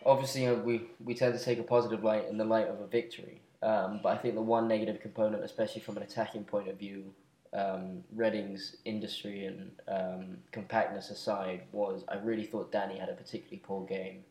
obviously, 0.06 0.44
you 0.44 0.48
know, 0.48 0.56
we 0.56 0.84
we 1.04 1.14
tend 1.16 1.38
to 1.38 1.44
take 1.44 1.60
a 1.60 1.64
positive 1.64 2.04
light 2.04 2.28
in 2.30 2.38
the 2.38 2.46
light 2.46 2.68
of 2.68 2.80
a 2.82 2.88
victory, 2.88 3.42
Um, 3.64 4.00
but 4.02 4.10
I 4.10 4.18
think 4.18 4.36
the 4.36 4.42
one 4.42 4.68
negative 4.68 5.00
component, 5.02 5.44
especially 5.44 5.82
from 5.82 5.98
an 5.98 6.04
attacking 6.04 6.46
point 6.46 6.68
of 6.68 6.78
view, 6.78 7.14
um, 7.54 8.04
Reading's 8.16 8.78
industry 8.86 9.46
and 9.46 9.72
um, 9.88 10.38
compactness 10.52 11.12
aside, 11.12 11.64
was 11.72 12.04
I 12.08 12.16
really 12.16 12.46
thought 12.46 12.72
Danny 12.72 12.98
had 12.98 13.10
a 13.10 13.14
particularly 13.14 13.62
poor 13.64 13.86
game. 13.86 14.24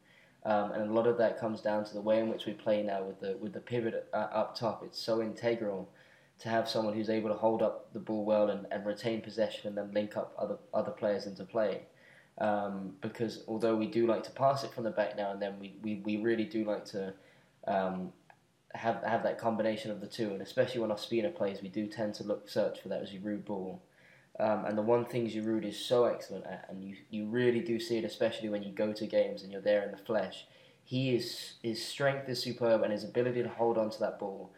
Um, 0.44 0.72
and 0.72 0.90
a 0.90 0.92
lot 0.92 1.06
of 1.06 1.18
that 1.18 1.38
comes 1.38 1.60
down 1.60 1.84
to 1.84 1.92
the 1.94 2.00
way 2.00 2.18
in 2.18 2.28
which 2.28 2.46
we 2.46 2.54
play 2.54 2.82
now 2.82 3.02
with 3.04 3.20
the 3.20 3.36
with 3.40 3.52
the 3.52 3.60
pivot 3.60 4.08
uh, 4.12 4.16
up 4.16 4.56
top. 4.56 4.82
It's 4.84 4.98
so 4.98 5.20
integral 5.20 5.88
to 6.40 6.48
have 6.48 6.68
someone 6.68 6.94
who's 6.94 7.10
able 7.10 7.28
to 7.28 7.36
hold 7.36 7.60
up 7.62 7.92
the 7.92 7.98
ball 8.00 8.24
well 8.24 8.48
and, 8.48 8.66
and 8.70 8.86
retain 8.86 9.20
possession 9.20 9.68
and 9.68 9.76
then 9.76 9.92
link 9.92 10.16
up 10.16 10.34
other 10.38 10.56
other 10.72 10.90
players 10.90 11.26
into 11.26 11.44
play. 11.44 11.82
Um, 12.41 12.95
because 13.03 13.45
although 13.47 13.76
we 13.76 13.86
do 13.86 14.07
like 14.07 14.22
to 14.24 14.30
pass 14.30 14.64
it 14.64 14.72
from 14.72 14.84
the 14.84 14.91
back 14.91 15.16
now 15.16 15.30
and 15.32 15.43
then, 15.43 15.59
we, 15.61 15.76
we, 15.82 16.03
we 16.05 16.16
really 16.16 16.45
do 16.45 16.64
like 16.64 16.86
to 16.86 17.12
um, 17.66 18.12
have 18.74 19.03
have 19.05 19.22
that 19.24 19.38
combination 19.38 19.91
of 19.91 20.01
the 20.01 20.07
two. 20.07 20.30
And 20.30 20.41
especially 20.41 20.80
when 20.80 20.91
our 20.91 20.97
Ospina 20.97 21.34
plays, 21.34 21.61
we 21.62 21.68
do 21.68 21.86
tend 21.86 22.14
to 22.14 22.24
look 22.24 22.49
search 22.49 22.80
for 22.80 22.88
that 22.88 23.03
Giroud 23.03 23.45
ball. 23.45 23.82
Um, 24.38 24.64
and 24.64 24.78
the 24.78 24.82
one 24.82 25.05
thing 25.05 25.28
Giroud 25.28 25.68
is 25.68 25.78
so 25.78 26.05
excellent 26.05 26.47
at, 26.47 26.66
and 26.70 26.82
you, 26.82 26.97
you 27.11 27.26
really 27.26 27.61
do 27.61 27.78
see 27.78 27.99
it, 27.99 28.05
especially 28.05 28.49
when 28.49 28.62
you 28.62 28.72
go 28.72 28.93
to 28.93 29.07
games 29.07 29.43
and 29.43 29.53
you're 29.53 29.61
there 29.61 29.82
in 29.82 29.91
the 29.91 29.99
flesh, 29.99 30.47
he 30.82 31.14
is 31.14 31.55
his 31.62 31.84
strength 31.84 32.28
is 32.28 32.43
superb 32.43 32.82
and 32.82 32.91
his 32.91 33.05
ability 33.05 33.43
to 33.43 33.49
hold 33.51 33.76
on 33.76 33.91
to 33.91 34.01
that 34.01 34.18
ball. 34.18 34.51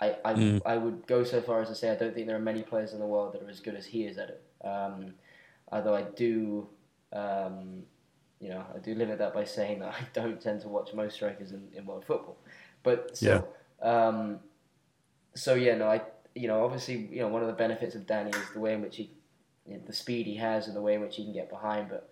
I, 0.00 0.16
I, 0.24 0.34
mm. 0.34 0.62
I 0.66 0.76
would 0.76 1.06
go 1.06 1.24
so 1.24 1.40
far 1.40 1.62
as 1.62 1.68
to 1.68 1.74
say 1.74 1.90
I 1.90 1.96
don't 1.96 2.14
think 2.14 2.26
there 2.26 2.36
are 2.36 2.40
many 2.40 2.62
players 2.62 2.92
in 2.92 3.00
the 3.00 3.06
world 3.06 3.32
that 3.34 3.42
are 3.42 3.48
as 3.48 3.60
good 3.60 3.74
as 3.74 3.86
he 3.86 4.04
is 4.04 4.18
at 4.18 4.28
it. 4.28 4.42
Um, 4.66 5.14
although 5.70 5.94
I 5.94 6.02
do, 6.02 6.68
um, 7.12 7.82
you 8.40 8.50
know, 8.50 8.64
I 8.74 8.78
do 8.78 8.94
limit 8.94 9.18
that 9.18 9.34
by 9.34 9.44
saying 9.44 9.80
that 9.80 9.94
I 9.94 10.06
don't 10.12 10.40
tend 10.40 10.60
to 10.62 10.68
watch 10.68 10.94
most 10.94 11.14
strikers 11.14 11.52
in, 11.52 11.68
in 11.74 11.86
world 11.86 12.04
football. 12.04 12.36
But 12.82 13.16
so, 13.16 13.44
yeah. 13.82 13.88
Um, 13.88 14.40
so 15.34 15.54
yeah, 15.54 15.76
no, 15.76 15.88
I, 15.88 16.02
you 16.34 16.48
know, 16.48 16.64
obviously, 16.64 17.08
you 17.10 17.20
know, 17.20 17.28
one 17.28 17.42
of 17.42 17.48
the 17.48 17.54
benefits 17.54 17.94
of 17.94 18.06
Danny 18.06 18.30
is 18.30 18.50
the 18.52 18.60
way 18.60 18.74
in 18.74 18.82
which 18.82 18.96
he 18.96 19.10
you 19.66 19.74
know, 19.74 19.80
the 19.86 19.92
speed 19.92 20.26
he 20.26 20.36
has 20.36 20.66
and 20.66 20.76
the 20.76 20.80
way 20.80 20.94
in 20.94 21.00
which 21.00 21.16
he 21.16 21.24
can 21.24 21.32
get 21.32 21.50
behind. 21.50 21.88
But 21.88 22.10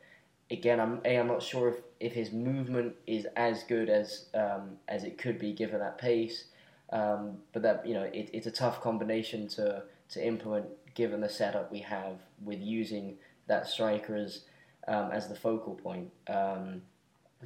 again, 0.51 0.81
I'm 0.81 1.01
a 1.05 1.19
I'm 1.19 1.27
not 1.27 1.43
sure 1.43 1.69
if, 1.69 1.77
if 2.01 2.13
his 2.13 2.33
movement 2.33 2.95
is 3.07 3.27
as 3.37 3.63
good 3.65 3.89
as 3.89 4.27
um, 4.35 4.77
as 4.89 5.05
it 5.05 5.19
could 5.19 5.39
be 5.39 5.53
given 5.53 5.81
that 5.81 5.99
pace. 5.99 6.45
Um, 6.93 7.39
but 7.53 7.63
that 7.63 7.87
you 7.87 7.95
know, 7.95 8.03
it, 8.03 8.31
it's 8.33 8.47
a 8.47 8.51
tough 8.51 8.81
combination 8.81 9.49
to 9.49 9.85
to 10.11 10.25
implement 10.25 10.67
given 10.95 11.21
the 11.21 11.29
setup 11.29 11.73
we 11.73 11.81
have 11.81 12.19
with 12.43 12.61
using 12.61 13.17
that 13.49 13.69
striker 13.69 14.15
as 14.17 14.43
um, 14.89 15.11
as 15.13 15.29
the 15.29 15.35
focal 15.35 15.75
point. 15.75 16.11
Um, 16.29 16.83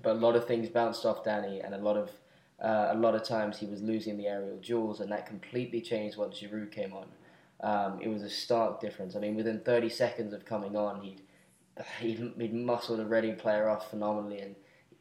but 0.03 0.13
a 0.13 0.19
lot 0.19 0.37
of 0.37 0.47
things 0.47 0.69
bounced 0.69 1.05
off 1.05 1.25
Danny, 1.25 1.61
and 1.61 1.75
a 1.75 1.79
lot 1.79 1.97
of 1.97 2.11
uh, 2.63 2.91
a 2.93 2.95
lot 2.95 3.15
of 3.15 3.25
times 3.25 3.59
he 3.59 3.67
was 3.67 3.83
losing 3.83 4.17
the 4.17 4.27
aerial 4.27 4.59
duels, 4.59 5.01
and 5.01 5.11
that 5.11 5.27
completely 5.27 5.81
changed 5.81 6.17
once 6.17 6.41
Giroud 6.41 6.71
came 6.71 6.93
on. 6.93 7.07
Um, 7.63 8.01
it 8.01 8.09
was 8.09 8.23
a 8.23 8.31
stark 8.31 8.81
difference. 8.81 9.17
I 9.17 9.19
mean, 9.19 9.35
within 9.35 9.61
30 9.61 9.89
seconds 9.89 10.33
of 10.33 10.45
coming 10.45 10.77
on, 10.77 11.03
he'd 12.01 12.33
he'd, 12.39 12.55
muscled 12.55 13.01
a 13.01 13.05
Reading 13.05 13.37
player 13.37 13.69
off 13.69 13.91
phenomenally, 13.91 14.41
and 14.41 14.55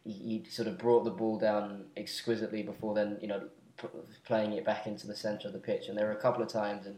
he, 0.04 0.12
he 0.14 0.46
sort 0.50 0.68
of 0.68 0.78
brought 0.78 1.04
the 1.04 1.12
ball 1.12 1.38
down 1.38 1.86
exquisitely 1.98 2.64
before 2.64 2.96
then, 2.96 3.18
you 3.22 3.28
know, 3.28 3.44
p- 3.78 3.88
playing 4.26 4.54
it 4.54 4.66
back 4.66 4.88
into 4.88 5.06
the 5.06 5.16
centre 5.16 5.48
of 5.48 5.54
the 5.54 5.60
pitch. 5.60 5.88
And 5.88 5.98
there 5.98 6.06
were 6.06 6.14
a 6.14 6.22
couple 6.22 6.42
of 6.42 6.50
times, 6.50 6.86
and 6.88 6.96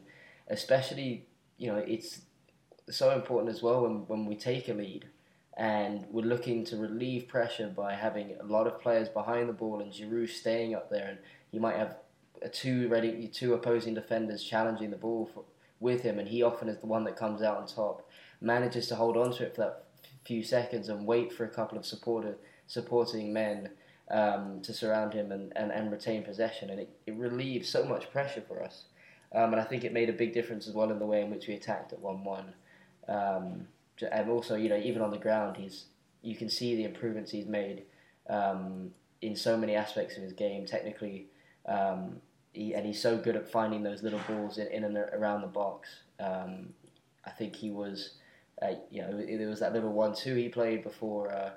especially, 0.47 1.25
you 1.57 1.67
know, 1.67 1.77
it's 1.77 2.21
so 2.89 3.11
important 3.11 3.53
as 3.53 3.61
well 3.61 3.83
when, 3.83 4.07
when 4.07 4.25
we 4.25 4.35
take 4.35 4.69
a 4.69 4.73
lead 4.73 5.07
and 5.57 6.05
we're 6.09 6.25
looking 6.25 6.63
to 6.65 6.77
relieve 6.77 7.27
pressure 7.27 7.67
by 7.67 7.93
having 7.93 8.35
a 8.39 8.45
lot 8.45 8.67
of 8.67 8.81
players 8.81 9.09
behind 9.09 9.49
the 9.49 9.53
ball 9.53 9.81
and 9.81 9.91
Giroud 9.91 10.29
staying 10.29 10.75
up 10.75 10.89
there, 10.89 11.07
and 11.07 11.17
you 11.51 11.59
might 11.59 11.75
have 11.75 11.97
two 12.53 12.87
ready, 12.87 13.27
two 13.27 13.53
opposing 13.53 13.93
defenders 13.93 14.43
challenging 14.43 14.89
the 14.89 14.97
ball 14.97 15.29
for, 15.33 15.43
with 15.79 16.01
him, 16.01 16.19
and 16.19 16.27
he 16.27 16.41
often 16.41 16.69
is 16.69 16.79
the 16.79 16.85
one 16.85 17.03
that 17.03 17.15
comes 17.15 17.41
out 17.41 17.57
on 17.57 17.67
top. 17.67 18.09
Manages 18.39 18.87
to 18.87 18.95
hold 18.95 19.17
on 19.17 19.31
to 19.33 19.43
it 19.43 19.55
for 19.55 19.61
that 19.61 19.83
few 20.25 20.43
seconds 20.43 20.89
and 20.89 21.05
wait 21.05 21.33
for 21.33 21.43
a 21.43 21.49
couple 21.49 21.77
of 21.77 21.85
supporter, 21.85 22.37
supporting 22.67 23.33
men 23.33 23.69
um, 24.09 24.61
to 24.61 24.73
surround 24.73 25.13
him 25.13 25.31
and, 25.31 25.53
and, 25.55 25.71
and 25.71 25.91
retain 25.91 26.23
possession, 26.23 26.69
and 26.69 26.79
it, 26.79 26.89
it 27.05 27.15
relieves 27.15 27.69
so 27.69 27.85
much 27.85 28.11
pressure 28.11 28.43
for 28.47 28.63
us. 28.63 28.85
Um, 29.33 29.53
and 29.53 29.61
I 29.61 29.63
think 29.63 29.83
it 29.83 29.93
made 29.93 30.09
a 30.09 30.13
big 30.13 30.33
difference 30.33 30.67
as 30.67 30.73
well 30.73 30.91
in 30.91 30.99
the 30.99 31.05
way 31.05 31.21
in 31.21 31.29
which 31.29 31.47
we 31.47 31.53
attacked 31.53 31.93
at 31.93 31.99
one-one. 31.99 32.53
Um, 33.07 33.67
and 34.11 34.29
also, 34.29 34.55
you 34.55 34.69
know, 34.69 34.77
even 34.77 35.01
on 35.01 35.11
the 35.11 35.17
ground, 35.17 35.57
he's 35.57 35.85
you 36.21 36.35
can 36.35 36.49
see 36.49 36.75
the 36.75 36.83
improvements 36.83 37.31
he's 37.31 37.47
made 37.47 37.83
um, 38.29 38.91
in 39.21 39.35
so 39.35 39.57
many 39.57 39.75
aspects 39.75 40.17
of 40.17 40.23
his 40.23 40.33
game. 40.33 40.65
Technically, 40.65 41.27
um, 41.65 42.17
he, 42.53 42.73
and 42.73 42.85
he's 42.85 43.01
so 43.01 43.17
good 43.17 43.35
at 43.35 43.49
finding 43.49 43.83
those 43.83 44.03
little 44.03 44.21
balls 44.27 44.57
in, 44.57 44.67
in 44.67 44.83
and 44.83 44.97
around 44.97 45.41
the 45.41 45.47
box. 45.47 45.89
Um, 46.19 46.69
I 47.25 47.31
think 47.31 47.55
he 47.55 47.71
was, 47.71 48.15
uh, 48.61 48.73
you 48.89 49.01
know, 49.01 49.11
there 49.11 49.47
was 49.47 49.59
that 49.59 49.73
little 49.73 49.91
one-two 49.91 50.35
he 50.35 50.49
played 50.49 50.83
before 50.83 51.31
uh, 51.31 51.51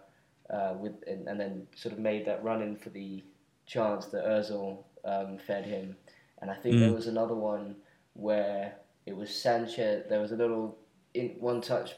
uh, 0.53 0.75
with, 0.79 0.93
and, 1.07 1.27
and, 1.27 1.41
then 1.41 1.67
sort 1.75 1.93
of 1.93 1.99
made 1.99 2.27
that 2.27 2.45
run 2.45 2.63
in 2.63 2.77
for 2.77 2.91
the 2.91 3.23
chance 3.67 4.07
that 4.07 4.25
Özil 4.25 4.79
um, 5.05 5.39
fed 5.39 5.65
him. 5.65 5.97
And 6.41 6.51
I 6.51 6.55
think 6.55 6.77
mm. 6.77 6.81
there 6.81 6.93
was 6.93 7.07
another 7.07 7.35
one 7.35 7.77
where 8.13 8.75
it 9.07 9.17
was 9.17 9.35
Sanchez. 9.35 10.05
There 10.09 10.21
was 10.21 10.33
a 10.33 10.37
little 10.37 10.77
in 11.15 11.31
one-touch 11.39 11.95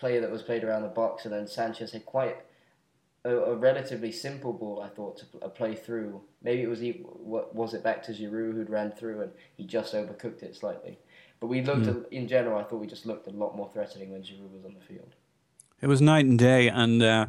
play 0.00 0.18
that 0.18 0.30
was 0.30 0.42
played 0.42 0.64
around 0.64 0.82
the 0.82 0.88
box, 0.88 1.24
and 1.24 1.32
then 1.32 1.46
Sanchez 1.46 1.92
had 1.92 2.06
quite 2.06 2.38
a, 3.24 3.30
a, 3.30 3.54
relatively 3.54 4.10
simple 4.10 4.52
ball, 4.52 4.82
I 4.82 4.88
thought, 4.88 5.18
to 5.18 5.48
play 5.50 5.74
through. 5.74 6.22
Maybe 6.42 6.62
it 6.62 6.68
was 6.68 6.80
what 7.02 7.54
was 7.54 7.74
it 7.74 7.84
back 7.84 8.02
to 8.04 8.12
Giroud 8.12 8.54
who'd 8.54 8.70
ran 8.70 8.90
through 8.90 9.20
and 9.20 9.32
he 9.56 9.64
just 9.64 9.94
overcooked 9.94 10.42
it 10.42 10.56
slightly. 10.56 10.98
But 11.38 11.48
we 11.48 11.62
looked 11.62 11.86
mm. 11.86 12.04
at, 12.04 12.12
in 12.12 12.26
general. 12.26 12.58
I 12.58 12.64
thought 12.64 12.80
we 12.80 12.86
just 12.86 13.06
looked 13.06 13.26
a 13.26 13.30
lot 13.30 13.56
more 13.56 13.68
threatening 13.72 14.10
when 14.10 14.22
Giroud 14.22 14.52
was 14.52 14.64
on 14.64 14.74
the 14.74 14.84
field. 14.84 15.14
It 15.82 15.86
was 15.86 16.00
night 16.00 16.26
and 16.26 16.38
day, 16.38 16.68
and 16.68 17.02
uh, 17.02 17.26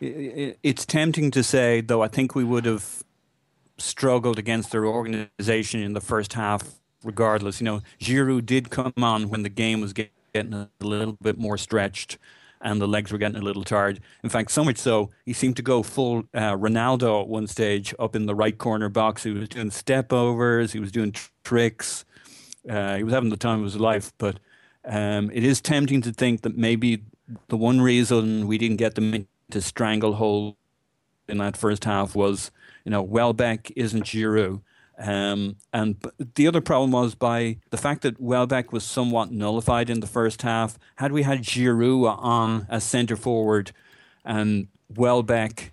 it, 0.00 0.58
it's 0.62 0.86
tempting 0.86 1.30
to 1.32 1.42
say, 1.42 1.80
though. 1.80 2.02
I 2.02 2.08
think 2.08 2.34
we 2.34 2.44
would 2.44 2.64
have 2.64 3.02
struggled 3.76 4.38
against 4.38 4.72
their 4.72 4.86
organisation 4.86 5.82
in 5.82 5.92
the 5.92 6.00
first 6.00 6.34
half, 6.34 6.80
regardless. 7.04 7.60
You 7.60 7.66
know, 7.66 7.80
Giroud 7.98 8.46
did 8.46 8.70
come 8.70 8.94
on 8.98 9.28
when 9.28 9.42
the 9.42 9.50
game 9.50 9.82
was 9.82 9.92
getting 10.32 10.54
a 10.54 10.70
little 10.80 11.16
bit 11.20 11.38
more 11.38 11.58
stretched 11.58 12.18
and 12.60 12.80
the 12.80 12.88
legs 12.88 13.10
were 13.10 13.18
getting 13.18 13.40
a 13.40 13.44
little 13.44 13.64
tired. 13.64 14.00
In 14.22 14.28
fact, 14.28 14.50
so 14.50 14.64
much 14.64 14.76
so, 14.76 15.10
he 15.24 15.32
seemed 15.32 15.56
to 15.56 15.62
go 15.62 15.82
full 15.82 16.24
uh, 16.34 16.54
Ronaldo 16.56 17.22
at 17.22 17.28
one 17.28 17.46
stage 17.46 17.94
up 17.98 18.14
in 18.14 18.26
the 18.26 18.34
right 18.34 18.56
corner 18.56 18.88
box. 18.88 19.22
He 19.22 19.30
was 19.30 19.48
doing 19.48 19.70
step 19.70 20.12
overs, 20.12 20.72
he 20.72 20.80
was 20.80 20.92
doing 20.92 21.12
tr- 21.12 21.30
tricks. 21.42 22.04
Uh, 22.68 22.96
he 22.96 23.02
was 23.02 23.14
having 23.14 23.30
the 23.30 23.38
time 23.38 23.60
of 23.60 23.64
his 23.64 23.76
life. 23.76 24.12
But 24.18 24.38
um, 24.84 25.30
it 25.32 25.44
is 25.44 25.60
tempting 25.60 26.02
to 26.02 26.12
think 26.12 26.42
that 26.42 26.56
maybe 26.56 27.04
the 27.48 27.56
one 27.56 27.80
reason 27.80 28.46
we 28.46 28.58
didn't 28.58 28.76
get 28.76 28.94
them 28.94 29.14
into 29.14 29.60
stranglehold 29.60 30.56
in 31.28 31.38
that 31.38 31.56
first 31.56 31.84
half 31.84 32.14
was, 32.14 32.50
you 32.84 32.90
know, 32.90 33.02
Welbeck 33.02 33.72
isn't 33.76 34.04
Giroud. 34.04 34.60
Um, 35.00 35.56
and 35.72 35.96
the 36.34 36.46
other 36.46 36.60
problem 36.60 36.92
was 36.92 37.14
by 37.14 37.56
the 37.70 37.78
fact 37.78 38.02
that 38.02 38.20
Welbeck 38.20 38.70
was 38.70 38.84
somewhat 38.84 39.32
nullified 39.32 39.88
in 39.88 40.00
the 40.00 40.06
first 40.06 40.42
half. 40.42 40.78
Had 40.96 41.10
we 41.10 41.22
had 41.22 41.42
Giroud 41.42 42.18
on 42.18 42.66
as 42.68 42.84
centre 42.84 43.16
forward 43.16 43.72
and 44.26 44.68
Welbeck 44.94 45.72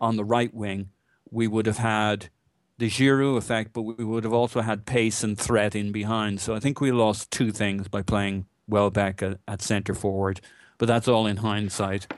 on 0.00 0.16
the 0.16 0.24
right 0.24 0.52
wing, 0.52 0.90
we 1.30 1.46
would 1.46 1.66
have 1.66 1.78
had 1.78 2.30
the 2.78 2.90
Giroud 2.90 3.36
effect, 3.36 3.72
but 3.72 3.82
we 3.82 4.04
would 4.04 4.24
have 4.24 4.32
also 4.32 4.60
had 4.60 4.86
pace 4.86 5.22
and 5.22 5.38
threat 5.38 5.76
in 5.76 5.92
behind. 5.92 6.40
So 6.40 6.56
I 6.56 6.58
think 6.58 6.80
we 6.80 6.90
lost 6.90 7.30
two 7.30 7.52
things 7.52 7.86
by 7.86 8.02
playing 8.02 8.46
Welbeck 8.66 9.22
at, 9.22 9.38
at 9.46 9.62
centre 9.62 9.94
forward, 9.94 10.40
but 10.78 10.86
that's 10.86 11.06
all 11.06 11.28
in 11.28 11.36
hindsight. 11.36 12.12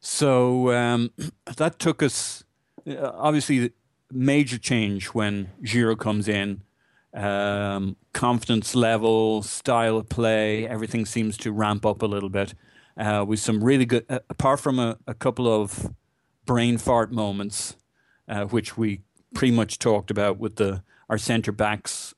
So 0.00 0.72
um, 0.72 1.12
that 1.56 1.78
took 1.78 2.02
us. 2.02 2.42
Uh, 2.84 3.12
obviously, 3.14 3.70
major 4.10 4.58
change 4.58 5.06
when 5.08 5.50
Giroud 5.62 5.98
comes 5.98 6.28
in. 6.28 6.62
Um, 7.14 7.96
confidence 8.12 8.74
level, 8.74 9.42
style 9.42 9.96
of 9.96 10.08
play, 10.08 10.68
everything 10.68 11.06
seems 11.06 11.36
to 11.38 11.52
ramp 11.52 11.86
up 11.86 12.02
a 12.02 12.06
little 12.06 12.28
bit. 12.28 12.54
Uh, 12.96 13.24
with 13.26 13.38
some 13.38 13.62
really 13.62 13.86
good, 13.86 14.04
uh, 14.08 14.18
apart 14.28 14.60
from 14.60 14.78
a, 14.78 14.98
a, 15.06 15.14
couple 15.14 15.46
of 15.46 15.92
brain 16.44 16.76
fart 16.76 17.12
moments, 17.12 17.76
uh, 18.28 18.44
which 18.44 18.76
we 18.76 19.00
pretty 19.34 19.54
much 19.54 19.78
talked 19.78 20.10
about 20.10 20.36
with 20.38 20.56
the 20.56 20.82
our 21.08 21.16
centre 21.16 21.52
backs. 21.52 22.12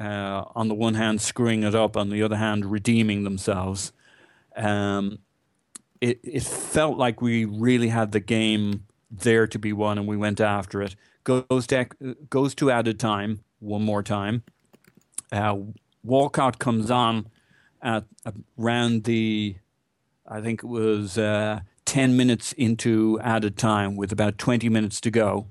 Uh, 0.00 0.44
on 0.56 0.66
the 0.66 0.74
one 0.74 0.94
hand, 0.94 1.20
screwing 1.20 1.62
it 1.62 1.74
up; 1.76 1.96
on 1.96 2.10
the 2.10 2.22
other 2.22 2.36
hand, 2.36 2.66
redeeming 2.66 3.22
themselves. 3.22 3.92
Um, 4.56 5.20
it 6.00 6.18
it 6.24 6.42
felt 6.42 6.98
like 6.98 7.22
we 7.22 7.44
really 7.44 7.88
had 7.88 8.10
the 8.10 8.20
game 8.20 8.86
there 9.10 9.46
to 9.46 9.58
be 9.60 9.72
won, 9.72 9.96
and 9.96 10.08
we 10.08 10.16
went 10.16 10.40
after 10.40 10.82
it 10.82 10.96
goes 11.24 11.66
to 11.68 11.86
goes 12.28 12.54
to 12.56 12.70
added 12.70 12.98
time 12.98 13.44
one 13.60 13.82
more 13.82 14.02
time. 14.02 14.42
Uh, 15.32 15.56
comes 16.58 16.90
on 16.90 17.28
at 17.82 18.04
around 18.58 19.04
the, 19.04 19.56
I 20.26 20.40
think 20.40 20.64
it 20.64 20.66
was 20.66 21.18
uh, 21.18 21.60
ten 21.84 22.16
minutes 22.16 22.52
into 22.52 23.18
added 23.22 23.56
time 23.56 23.96
with 23.96 24.12
about 24.12 24.38
twenty 24.38 24.68
minutes 24.68 25.00
to 25.02 25.10
go. 25.10 25.46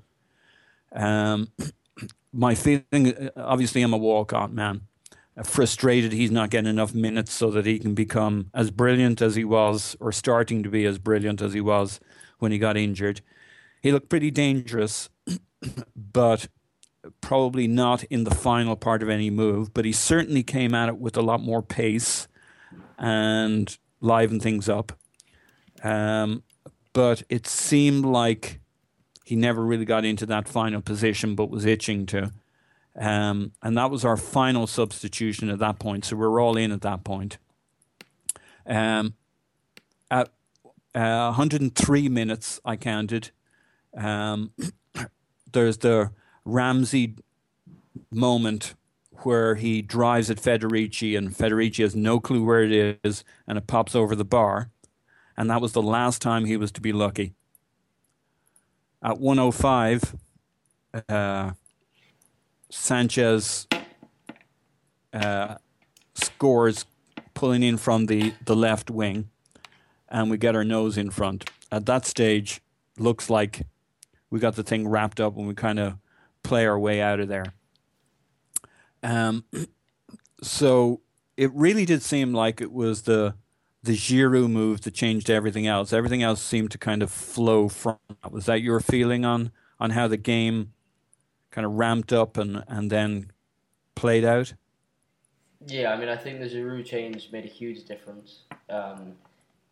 Um, 0.92 1.48
my 2.32 2.54
feeling, 2.54 3.30
obviously, 3.36 3.82
I'm 3.82 3.92
a 3.94 3.98
Walcott 3.98 4.52
man. 4.52 4.82
Frustrated 5.44 6.12
he's 6.12 6.30
not 6.30 6.50
getting 6.50 6.68
enough 6.68 6.92
minutes 6.92 7.32
so 7.32 7.50
that 7.52 7.64
he 7.64 7.78
can 7.78 7.94
become 7.94 8.50
as 8.52 8.70
brilliant 8.70 9.22
as 9.22 9.36
he 9.36 9.44
was, 9.44 9.96
or 9.98 10.12
starting 10.12 10.62
to 10.62 10.68
be 10.68 10.84
as 10.84 10.98
brilliant 10.98 11.40
as 11.40 11.54
he 11.54 11.62
was 11.62 11.98
when 12.40 12.52
he 12.52 12.58
got 12.58 12.76
injured. 12.76 13.22
He 13.80 13.92
looked 13.92 14.10
pretty 14.10 14.30
dangerous, 14.30 15.08
but 15.96 16.48
probably 17.20 17.66
not 17.66 18.04
in 18.04 18.24
the 18.24 18.34
final 18.34 18.76
part 18.76 19.02
of 19.02 19.08
any 19.08 19.30
move. 19.30 19.72
But 19.72 19.84
he 19.84 19.92
certainly 19.92 20.42
came 20.42 20.74
at 20.74 20.88
it 20.88 20.98
with 20.98 21.16
a 21.16 21.22
lot 21.22 21.40
more 21.40 21.62
pace 21.62 22.28
and 22.98 23.76
livened 24.00 24.42
things 24.42 24.68
up. 24.68 24.92
Um, 25.82 26.42
but 26.92 27.22
it 27.28 27.46
seemed 27.46 28.04
like 28.04 28.60
he 29.24 29.36
never 29.36 29.64
really 29.64 29.84
got 29.84 30.04
into 30.04 30.26
that 30.26 30.48
final 30.48 30.80
position, 30.80 31.34
but 31.34 31.50
was 31.50 31.64
itching 31.64 32.06
to. 32.06 32.32
Um, 32.96 33.52
and 33.62 33.76
that 33.78 33.90
was 33.90 34.04
our 34.04 34.16
final 34.16 34.66
substitution 34.66 35.48
at 35.48 35.60
that 35.60 35.78
point. 35.78 36.04
So 36.04 36.16
we 36.16 36.24
are 36.24 36.40
all 36.40 36.56
in 36.56 36.72
at 36.72 36.82
that 36.82 37.04
point. 37.04 37.38
Um, 38.66 39.14
at 40.10 40.28
uh, 40.94 41.32
103 41.32 42.08
minutes, 42.08 42.60
I 42.64 42.76
counted. 42.76 43.30
Um, 43.96 44.52
there's 45.52 45.78
the 45.78 46.10
Ramsey 46.44 47.16
moment 48.10 48.74
where 49.22 49.56
he 49.56 49.82
drives 49.82 50.30
at 50.30 50.38
Federici 50.38 51.16
and 51.16 51.30
Federici 51.30 51.82
has 51.82 51.94
no 51.94 52.20
clue 52.20 52.44
where 52.44 52.62
it 52.62 52.98
is 53.04 53.24
and 53.46 53.58
it 53.58 53.66
pops 53.66 53.94
over 53.94 54.14
the 54.14 54.24
bar. 54.24 54.70
And 55.36 55.50
that 55.50 55.60
was 55.60 55.72
the 55.72 55.82
last 55.82 56.22
time 56.22 56.44
he 56.44 56.56
was 56.56 56.72
to 56.72 56.80
be 56.80 56.92
lucky. 56.92 57.34
At 59.02 59.18
105, 59.18 60.16
uh, 61.08 61.50
Sanchez 62.70 63.66
uh, 65.12 65.56
scores 66.14 66.84
pulling 67.34 67.62
in 67.62 67.76
from 67.76 68.06
the, 68.06 68.34
the 68.44 68.56
left 68.56 68.90
wing 68.90 69.30
and 70.08 70.30
we 70.30 70.36
get 70.36 70.56
our 70.56 70.64
nose 70.64 70.98
in 70.98 71.10
front. 71.10 71.50
At 71.72 71.86
that 71.86 72.04
stage, 72.04 72.60
looks 72.98 73.30
like 73.30 73.62
we 74.30 74.38
got 74.38 74.56
the 74.56 74.62
thing 74.62 74.88
wrapped 74.88 75.20
up 75.20 75.36
and 75.36 75.46
we 75.46 75.54
kind 75.54 75.78
of 75.78 75.94
play 76.42 76.66
our 76.66 76.78
way 76.78 77.00
out 77.00 77.20
of 77.20 77.28
there. 77.28 77.46
Um, 79.02 79.44
so 80.42 81.00
it 81.36 81.50
really 81.52 81.84
did 81.84 82.02
seem 82.02 82.32
like 82.32 82.60
it 82.60 82.72
was 82.72 83.02
the 83.02 83.34
the 83.82 83.96
Giroud 83.96 84.50
move 84.50 84.82
that 84.82 84.92
changed 84.92 85.30
everything 85.30 85.66
else. 85.66 85.92
Everything 85.92 86.22
else 86.22 86.42
seemed 86.42 86.70
to 86.72 86.78
kind 86.78 87.02
of 87.02 87.10
flow 87.10 87.68
from 87.68 87.96
that. 88.22 88.30
Was 88.30 88.44
that 88.46 88.60
your 88.60 88.80
feeling 88.80 89.24
on 89.24 89.52
on 89.78 89.90
how 89.90 90.06
the 90.06 90.18
game 90.18 90.72
kind 91.50 91.64
of 91.64 91.72
ramped 91.72 92.12
up 92.12 92.36
and, 92.36 92.62
and 92.68 92.90
then 92.90 93.30
played 93.94 94.24
out? 94.24 94.52
Yeah, 95.66 95.92
I 95.92 95.96
mean, 95.96 96.08
I 96.08 96.16
think 96.16 96.40
the 96.40 96.46
Giroud 96.46 96.84
change 96.84 97.30
made 97.32 97.44
a 97.44 97.48
huge 97.48 97.84
difference. 97.84 98.40
Um, 98.68 99.14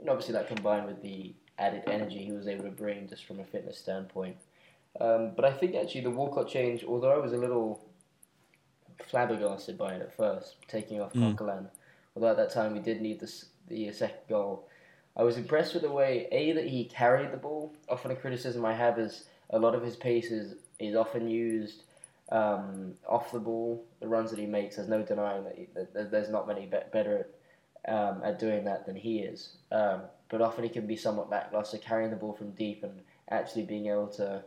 and 0.01 0.09
obviously, 0.09 0.33
that 0.35 0.49
combined 0.49 0.87
with 0.87 1.03
the 1.03 1.35
added 1.59 1.83
energy 1.87 2.25
he 2.25 2.33
was 2.33 2.47
able 2.47 2.65
to 2.65 2.71
bring 2.71 3.09
just 3.09 3.25
from 3.25 3.41
a 3.41 3.45
fitness 3.45 3.79
standpoint. 3.79 4.37
Um, 5.01 5.33
but 5.37 5.45
I 5.45 5.53
think 5.53 5.75
actually 5.75 6.03
the 6.03 6.11
Walcott 6.11 6.49
change, 6.49 6.85
although 6.85 7.13
I 7.13 7.19
was 7.19 7.33
a 7.33 7.37
little 7.37 7.81
flabbergasted 9.07 9.79
by 9.79 9.95
it 9.95 10.03
at 10.03 10.17
first, 10.17 10.57
taking 10.67 11.01
off 11.01 11.13
mm. 11.13 11.37
Coquelin, 11.37 11.69
although 12.17 12.31
at 12.31 12.37
that 12.37 12.51
time 12.53 12.73
we 12.73 12.81
did 12.81 13.01
need 13.01 13.21
the, 13.21 13.33
the 13.69 13.93
second 13.93 14.21
goal, 14.29 14.69
I 15.17 15.23
was 15.23 15.37
impressed 15.37 15.75
with 15.75 15.83
the 15.83 15.91
way, 15.91 16.29
A, 16.31 16.53
that 16.53 16.67
he 16.67 16.85
carried 16.85 17.33
the 17.33 17.37
ball. 17.37 17.75
Often 17.89 18.13
a 18.13 18.17
criticism 18.17 18.65
I 18.65 18.75
have 18.75 18.99
is 18.99 19.25
a 19.51 19.59
lot 19.59 19.75
of 19.75 19.83
his 19.83 19.97
paces 19.97 20.55
is 20.79 20.95
often 20.95 21.29
used 21.29 21.83
um, 22.31 22.95
off 23.09 23.33
the 23.33 23.41
ball. 23.41 23.85
The 24.01 24.07
runs 24.07 24.31
that 24.31 24.39
he 24.39 24.47
makes, 24.47 24.77
there's 24.77 24.89
no 24.89 25.03
denying 25.03 25.45
that, 25.45 25.57
he, 25.57 25.67
that 25.75 26.11
there's 26.11 26.29
not 26.29 26.47
many 26.47 26.67
be- 26.67 26.79
better 26.93 27.29
um, 27.89 28.21
at 28.25 28.39
doing 28.39 28.65
that 28.65 28.87
than 28.87 28.95
he 28.95 29.21
is. 29.21 29.57
Um, 29.73 30.03
but 30.29 30.41
often 30.41 30.63
he 30.63 30.71
can 30.71 30.87
be 30.87 30.97
somewhat 30.97 31.31
lackluster 31.31 31.79
carrying 31.79 32.11
the 32.11 32.17
ball 32.17 32.35
from 32.35 32.51
deep 32.53 32.85
and 32.85 33.01
actually 33.31 33.65
being 33.65 33.87
able 33.87 34.09
to 34.09 34.45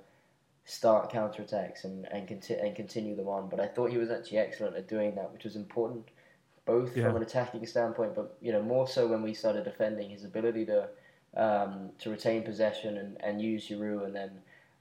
start 0.65 1.11
counterattacks 1.11 1.83
and 1.83 2.07
and, 2.11 2.27
conti- 2.27 2.55
and 2.55 2.75
continue 2.75 3.15
them 3.15 3.27
on. 3.27 3.49
But 3.49 3.59
I 3.59 3.67
thought 3.67 3.91
he 3.91 3.97
was 3.97 4.11
actually 4.11 4.39
excellent 4.39 4.75
at 4.75 4.87
doing 4.87 5.15
that, 5.15 5.31
which 5.31 5.43
was 5.43 5.55
important 5.55 6.09
both 6.65 6.95
yeah. 6.95 7.05
from 7.05 7.17
an 7.17 7.23
attacking 7.23 7.65
standpoint, 7.65 8.15
but 8.15 8.37
you 8.41 8.51
know 8.51 8.61
more 8.61 8.87
so 8.87 9.07
when 9.07 9.21
we 9.21 9.33
started 9.33 9.63
defending. 9.63 10.09
His 10.09 10.23
ability 10.23 10.65
to 10.65 10.89
um, 11.35 11.91
to 11.99 12.09
retain 12.09 12.43
possession 12.43 12.97
and, 12.97 13.17
and 13.21 13.41
use 13.41 13.67
Giroud 13.69 14.05
and 14.05 14.15
then 14.15 14.31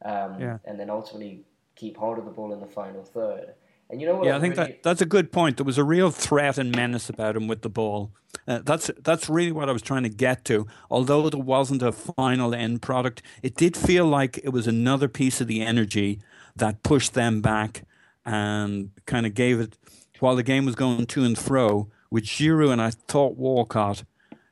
um, 0.05 0.41
yeah. 0.41 0.59
and 0.65 0.79
then 0.79 0.91
ultimately 0.91 1.45
keep 1.77 1.97
hold 1.97 2.19
of 2.19 2.25
the 2.25 2.31
ball 2.31 2.53
in 2.53 2.61
the 2.61 2.67
final 2.67 3.05
third. 3.05 3.55
And 3.91 4.01
you 4.01 4.07
know 4.07 4.17
what? 4.17 4.27
Yeah, 4.27 4.35
I, 4.35 4.37
I 4.37 4.41
think 4.41 4.57
really... 4.57 4.73
that 4.73 4.83
that's 4.83 5.01
a 5.01 5.07
good 5.07 5.33
point. 5.33 5.57
There 5.57 5.65
was 5.65 5.79
a 5.79 5.85
real 5.85 6.11
threat 6.11 6.59
and 6.59 6.75
menace 6.75 7.09
about 7.09 7.37
him 7.37 7.49
with 7.49 7.63
the 7.63 7.69
ball. 7.69 8.13
Uh, 8.47 8.61
that's 8.65 8.91
that's 9.03 9.29
really 9.29 9.53
what 9.53 9.69
I 9.69 9.73
was 9.73 9.83
trying 9.83 10.05
to 10.05 10.09
get 10.09 10.45
to. 10.47 10.67
Although 10.91 11.29
there 11.29 11.41
wasn't 11.41 11.83
a 11.83 11.93
final 11.93 12.55
end 12.55 12.83
product, 12.83 13.23
it 13.43 13.57
did 13.57 13.77
feel 13.77 14.07
like 14.07 14.39
it 14.39 14.51
was 14.51 14.67
another 14.67 15.09
piece 15.09 15.41
of 15.41 15.47
the 15.47 15.63
energy 15.63 16.21
that 16.57 16.83
pushed 16.83 17.15
them 17.15 17.41
back 17.41 17.85
and 18.25 18.91
kind 19.07 19.27
of 19.27 19.35
gave 19.35 19.61
it 19.61 19.77
while 20.21 20.37
the 20.37 20.43
game 20.43 20.67
was 20.67 20.75
going 20.75 21.07
to 21.07 21.25
and 21.25 21.39
fro 21.39 21.89
with 22.11 22.25
Giroud 22.25 22.73
and 22.73 22.83
I 22.83 22.91
thought 22.91 23.37
Walcott. 23.37 24.05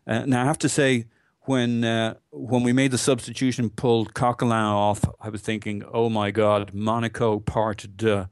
Uh, 0.07 0.25
now 0.25 0.43
I 0.43 0.47
have 0.47 0.59
to 0.59 0.69
say 0.69 1.07
when 1.43 1.85
uh, 1.85 2.15
when 2.31 2.63
we 2.63 2.73
made 2.73 2.91
the 2.91 2.99
substitution, 2.99 3.71
pulled 3.71 4.15
Coquelin 4.15 4.53
off, 4.53 5.05
I 5.21 5.29
was 5.29 5.43
thinking, 5.43 5.83
oh 5.93 6.09
my 6.09 6.31
God, 6.31 6.73
Monaco 6.75 7.41
part 7.41 7.87
deux. 7.97 8.27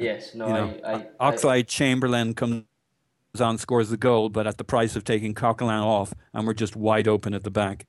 Yes, 0.00 0.34
no, 0.34 0.46
you 0.46 0.52
know, 0.54 0.80
I, 0.84 0.94
I, 1.20 1.32
Oxlade 1.32 1.50
I, 1.50 1.62
Chamberlain 1.62 2.34
comes 2.34 2.64
on, 3.38 3.58
scores 3.58 3.90
the 3.90 3.96
goal, 3.96 4.30
but 4.30 4.46
at 4.46 4.56
the 4.56 4.64
price 4.64 4.96
of 4.96 5.04
taking 5.04 5.34
Coquelin 5.34 5.82
off, 5.82 6.14
and 6.32 6.46
we're 6.46 6.54
just 6.54 6.74
wide 6.74 7.06
open 7.06 7.34
at 7.34 7.44
the 7.44 7.50
back. 7.50 7.86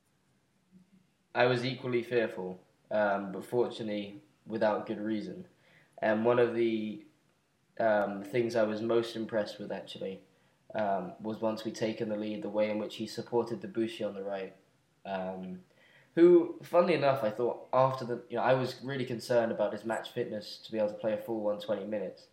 I 1.34 1.46
was 1.46 1.64
equally 1.64 2.04
fearful, 2.04 2.60
um, 2.92 3.32
but 3.32 3.46
fortunately, 3.46 4.22
without 4.46 4.86
good 4.86 5.00
reason. 5.00 5.46
And 6.00 6.26
one 6.26 6.40
of 6.40 6.54
the 6.54 7.06
um, 7.80 8.24
things 8.24 8.58
I 8.58 8.64
was 8.64 8.82
most 8.82 9.16
impressed 9.16 9.58
with, 9.60 9.72
actually, 9.72 10.20
um, 10.76 11.14
was 11.22 11.40
once 11.40 11.64
we 11.64 11.72
taken 11.72 12.10
the 12.10 12.18
lead, 12.18 12.44
the 12.44 12.50
way 12.50 12.70
in 12.70 12.78
which 12.78 12.96
he 12.96 13.08
supported 13.08 13.62
Debuchy 13.62 14.06
on 14.06 14.14
the 14.14 14.24
right. 14.24 14.54
Um, 15.06 15.60
who, 16.16 16.56
funnily 16.64 16.94
enough, 16.94 17.24
I 17.24 17.30
thought 17.30 17.68
after 17.72 18.04
the, 18.06 18.22
you 18.30 18.38
know, 18.38 18.44
I 18.44 18.54
was 18.54 18.76
really 18.84 19.06
concerned 19.06 19.52
about 19.52 19.72
his 19.72 19.86
match 19.86 20.12
fitness 20.12 20.60
to 20.66 20.72
be 20.72 20.78
able 20.78 20.90
to 20.90 20.96
play 20.96 21.14
a 21.14 21.18
full 21.18 21.42
120 21.42 21.86
minutes, 21.90 22.24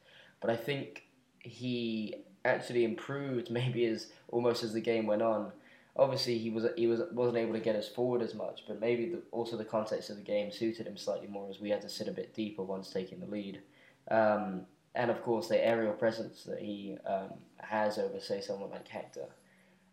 but 0.40 0.50
I 0.50 0.56
think 0.56 1.04
he 1.38 2.24
actually 2.44 2.84
improved 2.84 3.50
maybe 3.50 3.84
as 3.86 4.08
almost 4.28 4.62
as 4.62 4.72
the 4.72 4.80
game 4.80 5.06
went 5.06 5.22
on. 5.22 5.52
Obviously, 5.96 6.38
he 6.38 6.50
was 6.50 6.64
he 6.76 6.86
was 6.86 7.00
wasn't 7.12 7.38
able 7.38 7.54
to 7.54 7.60
get 7.60 7.74
us 7.74 7.88
forward 7.88 8.22
as 8.22 8.32
much, 8.32 8.64
but 8.68 8.80
maybe 8.80 9.06
the, 9.06 9.22
also 9.32 9.56
the 9.56 9.64
context 9.64 10.10
of 10.10 10.16
the 10.16 10.22
game 10.22 10.52
suited 10.52 10.86
him 10.86 10.96
slightly 10.96 11.26
more 11.26 11.50
as 11.50 11.58
we 11.58 11.70
had 11.70 11.82
to 11.82 11.88
sit 11.88 12.06
a 12.06 12.12
bit 12.12 12.34
deeper 12.34 12.62
once 12.62 12.90
taking 12.90 13.18
the 13.18 13.26
lead, 13.26 13.60
um, 14.08 14.62
and 14.94 15.10
of 15.10 15.20
course 15.24 15.48
the 15.48 15.66
aerial 15.66 15.92
presence 15.92 16.44
that 16.44 16.60
he 16.60 16.96
um, 17.04 17.30
has 17.56 17.98
over 17.98 18.20
say 18.20 18.40
someone 18.40 18.70
like 18.70 18.86
Hector. 18.86 19.26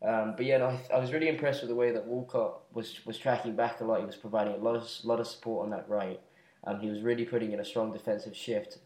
Um, 0.04 0.34
but 0.36 0.46
yeah, 0.46 0.58
no, 0.58 0.68
I, 0.68 0.96
I, 0.96 1.00
was 1.00 1.12
really 1.12 1.30
impressed 1.30 1.62
with 1.62 1.70
the 1.70 1.76
way 1.76 1.92
that 1.92 2.06
Walcott 2.06 2.62
was 2.74 3.06
was 3.06 3.18
tracking 3.18 3.56
back 3.56 3.80
a 3.82 3.86
lot. 3.86 4.02
He 4.02 4.06
was 4.06 4.16
providing 4.16 4.54
a 4.54 4.58
lot 4.58 4.76
of 4.76 4.88
lot 5.04 5.20
of 5.20 5.28
support 5.28 5.64
on 5.64 5.72
that 5.72 5.90
right. 5.90 6.20
Um, 6.66 6.80
he 6.80 6.90
was 6.90 7.02
really 7.02 7.26
putting 7.26 7.54
in 7.54 7.60
a 7.60 7.66
strong 7.66 7.94
defensive 7.94 8.36
shift. 8.36 8.80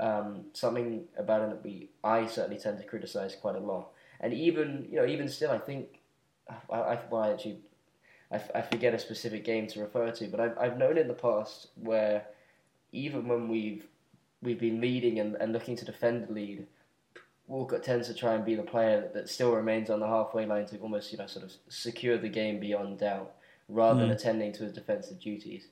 Um, 0.00 0.46
something 0.52 1.04
about 1.18 1.42
him 1.42 1.50
that 1.50 1.64
we 1.64 1.90
I 2.02 2.26
certainly 2.26 2.58
tend 2.58 2.78
to 2.78 2.84
criticize 2.84 3.34
quite 3.34 3.56
a 3.56 3.60
lot. 3.60 3.90
And 4.20 4.32
even 4.32 4.86
you 4.88 4.96
know 4.96 5.06
even 5.06 5.28
still, 5.28 5.50
I 5.50 5.58
think 5.58 6.00
I, 6.70 6.76
I 6.76 6.98
well, 7.10 7.22
I 7.22 7.32
actually 7.32 7.58
I, 8.30 8.40
I 8.54 8.62
forget 8.62 8.94
a 8.94 8.98
specific 8.98 9.44
game 9.44 9.66
to 9.68 9.80
refer 9.80 10.10
to, 10.12 10.28
but 10.28 10.40
I've 10.40 10.56
I've 10.58 10.78
known 10.78 10.96
in 10.96 11.08
the 11.08 11.14
past 11.14 11.68
where 11.74 12.26
even 12.92 13.26
when 13.26 13.48
we've 13.48 13.86
we've 14.42 14.60
been 14.60 14.80
leading 14.80 15.18
and, 15.18 15.36
and 15.36 15.52
looking 15.52 15.76
to 15.76 15.84
defend 15.84 16.28
the 16.28 16.32
lead, 16.32 16.66
Walcott 17.52 17.82
tends 17.82 18.06
to 18.06 18.14
try 18.14 18.32
and 18.32 18.46
be 18.46 18.54
the 18.54 18.62
player 18.62 19.10
that 19.12 19.28
still 19.28 19.52
remains 19.52 19.90
on 19.90 20.00
the 20.00 20.06
halfway 20.06 20.46
line 20.46 20.64
to 20.66 20.78
almost 20.78 21.12
you 21.12 21.18
know 21.18 21.26
sort 21.26 21.44
of 21.44 21.52
secure 21.68 22.16
the 22.16 22.30
game 22.30 22.58
beyond 22.58 23.00
doubt, 23.00 23.34
rather 23.68 24.00
mm. 24.00 24.04
than 24.04 24.10
attending 24.10 24.54
to 24.54 24.62
his 24.62 24.72
defensive 24.72 25.20
duties. 25.20 25.66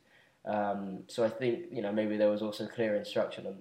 Um, 0.45 1.05
so 1.07 1.25
I 1.25 1.31
think 1.31 1.65
you 1.73 1.81
know 1.81 1.91
maybe 1.91 2.19
there 2.19 2.29
was 2.29 2.43
also 2.43 2.67
clear 2.67 2.97
instruction 2.97 3.47
on 3.47 3.57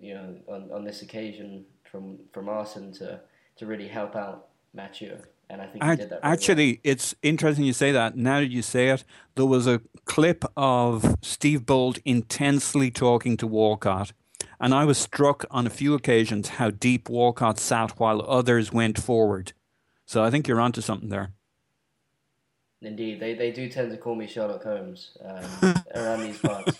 you 0.00 0.14
know 0.14 0.36
on, 0.48 0.70
on 0.72 0.84
this 0.84 1.02
occasion 1.02 1.66
from 1.84 2.20
from 2.32 2.48
Arsene 2.48 2.92
to 2.94 3.20
to 3.56 3.66
really 3.66 3.88
help 3.88 4.16
out 4.16 4.48
Mathieu. 4.72 5.18
And 5.50 5.60
I 5.60 5.66
think 5.66 5.84
he 5.84 5.96
did 5.96 6.10
that 6.10 6.20
actually, 6.22 6.80
well. 6.84 6.92
it's 6.92 7.14
interesting 7.22 7.66
you 7.66 7.74
say 7.74 7.92
that. 7.92 8.16
Now 8.16 8.40
that 8.40 8.50
you 8.50 8.62
say 8.62 8.88
it, 8.88 9.04
there 9.34 9.44
was 9.44 9.66
a 9.66 9.82
clip 10.06 10.44
of 10.56 11.16
Steve 11.20 11.66
Bould 11.66 12.00
intensely 12.06 12.90
talking 12.90 13.36
to 13.36 13.46
Walcott 13.46 14.12
and 14.60 14.74
I 14.74 14.84
was 14.84 14.98
struck 14.98 15.44
on 15.50 15.66
a 15.66 15.70
few 15.70 15.94
occasions 15.94 16.50
how 16.50 16.70
deep 16.70 17.08
Walcott 17.08 17.58
sat 17.58 17.98
while 17.98 18.22
others 18.28 18.72
went 18.72 19.00
forward. 19.00 19.52
So 20.04 20.22
I 20.22 20.30
think 20.30 20.46
you're 20.46 20.60
onto 20.60 20.80
something 20.80 21.08
there. 21.08 21.32
Indeed, 22.82 23.20
they, 23.20 23.34
they 23.34 23.50
do 23.50 23.68
tend 23.68 23.90
to 23.90 23.96
call 23.96 24.14
me 24.14 24.26
Sherlock 24.26 24.62
Holmes 24.62 25.16
um, 25.24 25.74
around 25.94 26.20
these 26.20 26.38
parts. 26.38 26.78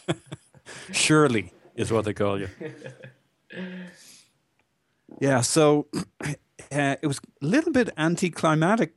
Shirley 0.93 1.53
is 1.75 1.93
what 1.93 2.05
they 2.05 2.15
call 2.15 2.39
you. 2.41 2.49
Yeah, 5.21 5.41
so 5.41 5.89
uh, 6.73 6.97
it 7.03 7.07
was 7.07 7.21
a 7.43 7.47
little 7.47 7.73
bit 7.73 7.91
anticlimactic 7.97 8.95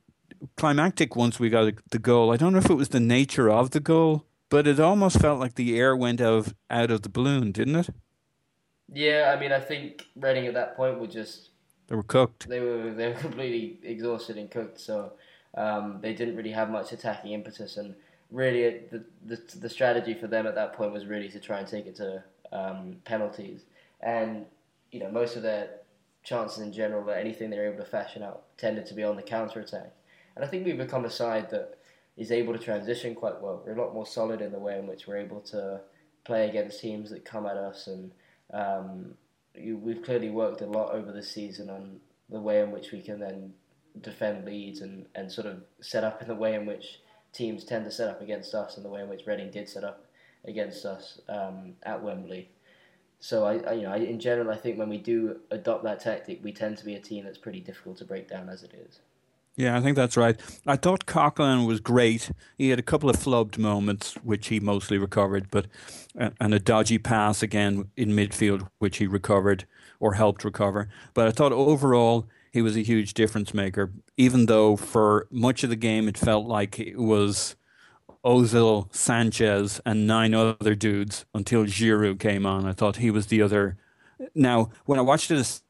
climactic 0.56 1.16
once 1.16 1.40
we 1.40 1.48
got 1.48 1.72
the 1.90 1.98
goal. 1.98 2.32
I 2.32 2.36
don't 2.36 2.52
know 2.52 2.58
if 2.58 2.70
it 2.70 2.74
was 2.74 2.90
the 2.90 3.00
nature 3.00 3.50
of 3.50 3.70
the 3.70 3.80
goal, 3.80 4.26
but 4.50 4.66
it 4.66 4.78
almost 4.78 5.20
felt 5.20 5.40
like 5.40 5.54
the 5.54 5.78
air 5.78 5.96
went 5.96 6.20
out 6.20 6.34
of, 6.34 6.54
out 6.70 6.90
of 6.90 7.02
the 7.02 7.08
balloon, 7.08 7.50
didn't 7.50 7.76
it? 7.76 7.90
Yeah, 8.92 9.34
I 9.36 9.40
mean, 9.40 9.52
I 9.52 9.60
think 9.60 10.06
Reading 10.16 10.46
at 10.46 10.54
that 10.54 10.76
point 10.76 10.98
were 10.98 11.06
just 11.06 11.50
They 11.88 11.96
were 11.96 12.02
cooked. 12.02 12.48
they 12.48 12.60
were 12.60 12.90
they 12.94 13.08
were 13.08 13.14
completely 13.14 13.78
exhausted 13.88 14.36
and 14.36 14.50
cooked, 14.50 14.80
so 14.80 15.12
um, 15.56 15.98
they 16.00 16.14
didn't 16.14 16.36
really 16.36 16.52
have 16.52 16.70
much 16.70 16.92
attacking 16.92 17.32
impetus. 17.32 17.76
And 17.76 17.94
really, 18.30 18.80
the, 18.90 19.04
the 19.24 19.40
the 19.58 19.68
strategy 19.68 20.14
for 20.14 20.26
them 20.26 20.46
at 20.46 20.54
that 20.54 20.74
point 20.74 20.92
was 20.92 21.06
really 21.06 21.28
to 21.30 21.40
try 21.40 21.58
and 21.58 21.68
take 21.68 21.86
it 21.86 21.96
to 21.96 22.22
um, 22.52 22.96
penalties. 23.04 23.62
And 24.00 24.46
you 24.92 25.00
know, 25.00 25.10
most 25.10 25.36
of 25.36 25.42
their 25.42 25.70
chances 26.22 26.58
in 26.58 26.72
general, 26.72 27.04
that 27.04 27.18
anything 27.18 27.50
they 27.50 27.58
were 27.58 27.68
able 27.68 27.84
to 27.84 27.90
fashion 27.90 28.22
out, 28.22 28.44
tended 28.56 28.86
to 28.86 28.94
be 28.94 29.02
on 29.04 29.16
the 29.16 29.22
counter 29.22 29.60
attack. 29.60 29.92
And 30.36 30.44
I 30.44 30.48
think 30.48 30.64
we've 30.64 30.78
become 30.78 31.04
a 31.04 31.10
side 31.10 31.50
that 31.50 31.78
is 32.16 32.30
able 32.32 32.52
to 32.52 32.58
transition 32.58 33.14
quite 33.14 33.40
well. 33.40 33.62
We're 33.64 33.76
a 33.76 33.82
lot 33.82 33.94
more 33.94 34.06
solid 34.06 34.40
in 34.40 34.52
the 34.52 34.58
way 34.58 34.78
in 34.78 34.86
which 34.86 35.06
we're 35.06 35.18
able 35.18 35.40
to 35.40 35.80
play 36.24 36.48
against 36.48 36.80
teams 36.80 37.10
that 37.10 37.24
come 37.24 37.44
at 37.46 37.56
us 37.56 37.86
and 37.88 38.10
um, 38.52 39.14
you, 39.54 39.76
we've 39.76 40.02
clearly 40.02 40.30
worked 40.30 40.60
a 40.60 40.66
lot 40.66 40.92
over 40.92 41.12
the 41.12 41.22
season 41.22 41.70
on 41.70 42.00
the 42.28 42.40
way 42.40 42.60
in 42.60 42.70
which 42.70 42.92
we 42.92 43.00
can 43.00 43.20
then 43.20 43.52
defend 44.00 44.44
leads 44.44 44.80
and, 44.80 45.06
and 45.14 45.30
sort 45.30 45.46
of 45.46 45.62
set 45.80 46.04
up 46.04 46.20
in 46.20 46.28
the 46.28 46.34
way 46.34 46.54
in 46.54 46.66
which 46.66 47.00
teams 47.32 47.64
tend 47.64 47.84
to 47.84 47.90
set 47.90 48.08
up 48.08 48.20
against 48.20 48.54
us 48.54 48.76
and 48.76 48.84
the 48.84 48.88
way 48.88 49.00
in 49.00 49.08
which 49.08 49.26
Reading 49.26 49.50
did 49.50 49.68
set 49.68 49.84
up 49.84 50.04
against 50.44 50.84
us 50.84 51.20
um, 51.28 51.74
at 51.82 52.02
Wembley. 52.02 52.48
So 53.20 53.44
I, 53.44 53.56
I, 53.58 53.72
you 53.72 53.82
know, 53.82 53.92
I, 53.92 53.96
in 53.96 54.20
general, 54.20 54.50
I 54.50 54.56
think 54.56 54.78
when 54.78 54.88
we 54.88 54.98
do 54.98 55.40
adopt 55.50 55.84
that 55.84 56.00
tactic, 56.00 56.40
we 56.42 56.52
tend 56.52 56.76
to 56.78 56.84
be 56.84 56.94
a 56.94 57.00
team 57.00 57.24
that's 57.24 57.38
pretty 57.38 57.60
difficult 57.60 57.98
to 57.98 58.04
break 58.04 58.28
down 58.28 58.48
as 58.48 58.62
it 58.62 58.74
is. 58.74 59.00
Yeah, 59.56 59.76
I 59.76 59.80
think 59.80 59.94
that's 59.94 60.16
right. 60.16 60.38
I 60.66 60.76
thought 60.76 61.06
Coquelin 61.06 61.66
was 61.66 61.78
great. 61.80 62.30
He 62.58 62.70
had 62.70 62.80
a 62.80 62.82
couple 62.82 63.08
of 63.08 63.16
flubbed 63.16 63.56
moments, 63.56 64.14
which 64.24 64.48
he 64.48 64.58
mostly 64.58 64.98
recovered, 64.98 65.48
but 65.50 65.66
uh, 66.18 66.30
and 66.40 66.52
a 66.52 66.58
dodgy 66.58 66.98
pass 66.98 67.42
again 67.42 67.90
in 67.96 68.10
midfield, 68.10 68.68
which 68.78 68.96
he 68.96 69.06
recovered 69.06 69.64
or 70.00 70.14
helped 70.14 70.44
recover. 70.44 70.88
But 71.14 71.28
I 71.28 71.30
thought 71.30 71.52
overall 71.52 72.28
he 72.52 72.62
was 72.62 72.76
a 72.76 72.82
huge 72.82 73.14
difference 73.14 73.54
maker. 73.54 73.92
Even 74.16 74.46
though 74.46 74.76
for 74.76 75.28
much 75.30 75.62
of 75.62 75.70
the 75.70 75.76
game 75.76 76.08
it 76.08 76.18
felt 76.18 76.46
like 76.46 76.80
it 76.80 76.98
was 76.98 77.54
Ozil, 78.24 78.92
Sanchez, 78.94 79.80
and 79.86 80.06
nine 80.06 80.34
other 80.34 80.74
dudes 80.74 81.26
until 81.34 81.64
Giroud 81.64 82.18
came 82.18 82.46
on. 82.46 82.66
I 82.66 82.72
thought 82.72 82.96
he 82.96 83.10
was 83.10 83.26
the 83.26 83.42
other. 83.42 83.76
Now, 84.34 84.70
when 84.86 84.98
I 84.98 85.02
watched 85.02 85.30
it 85.30 85.38
a 85.38 85.63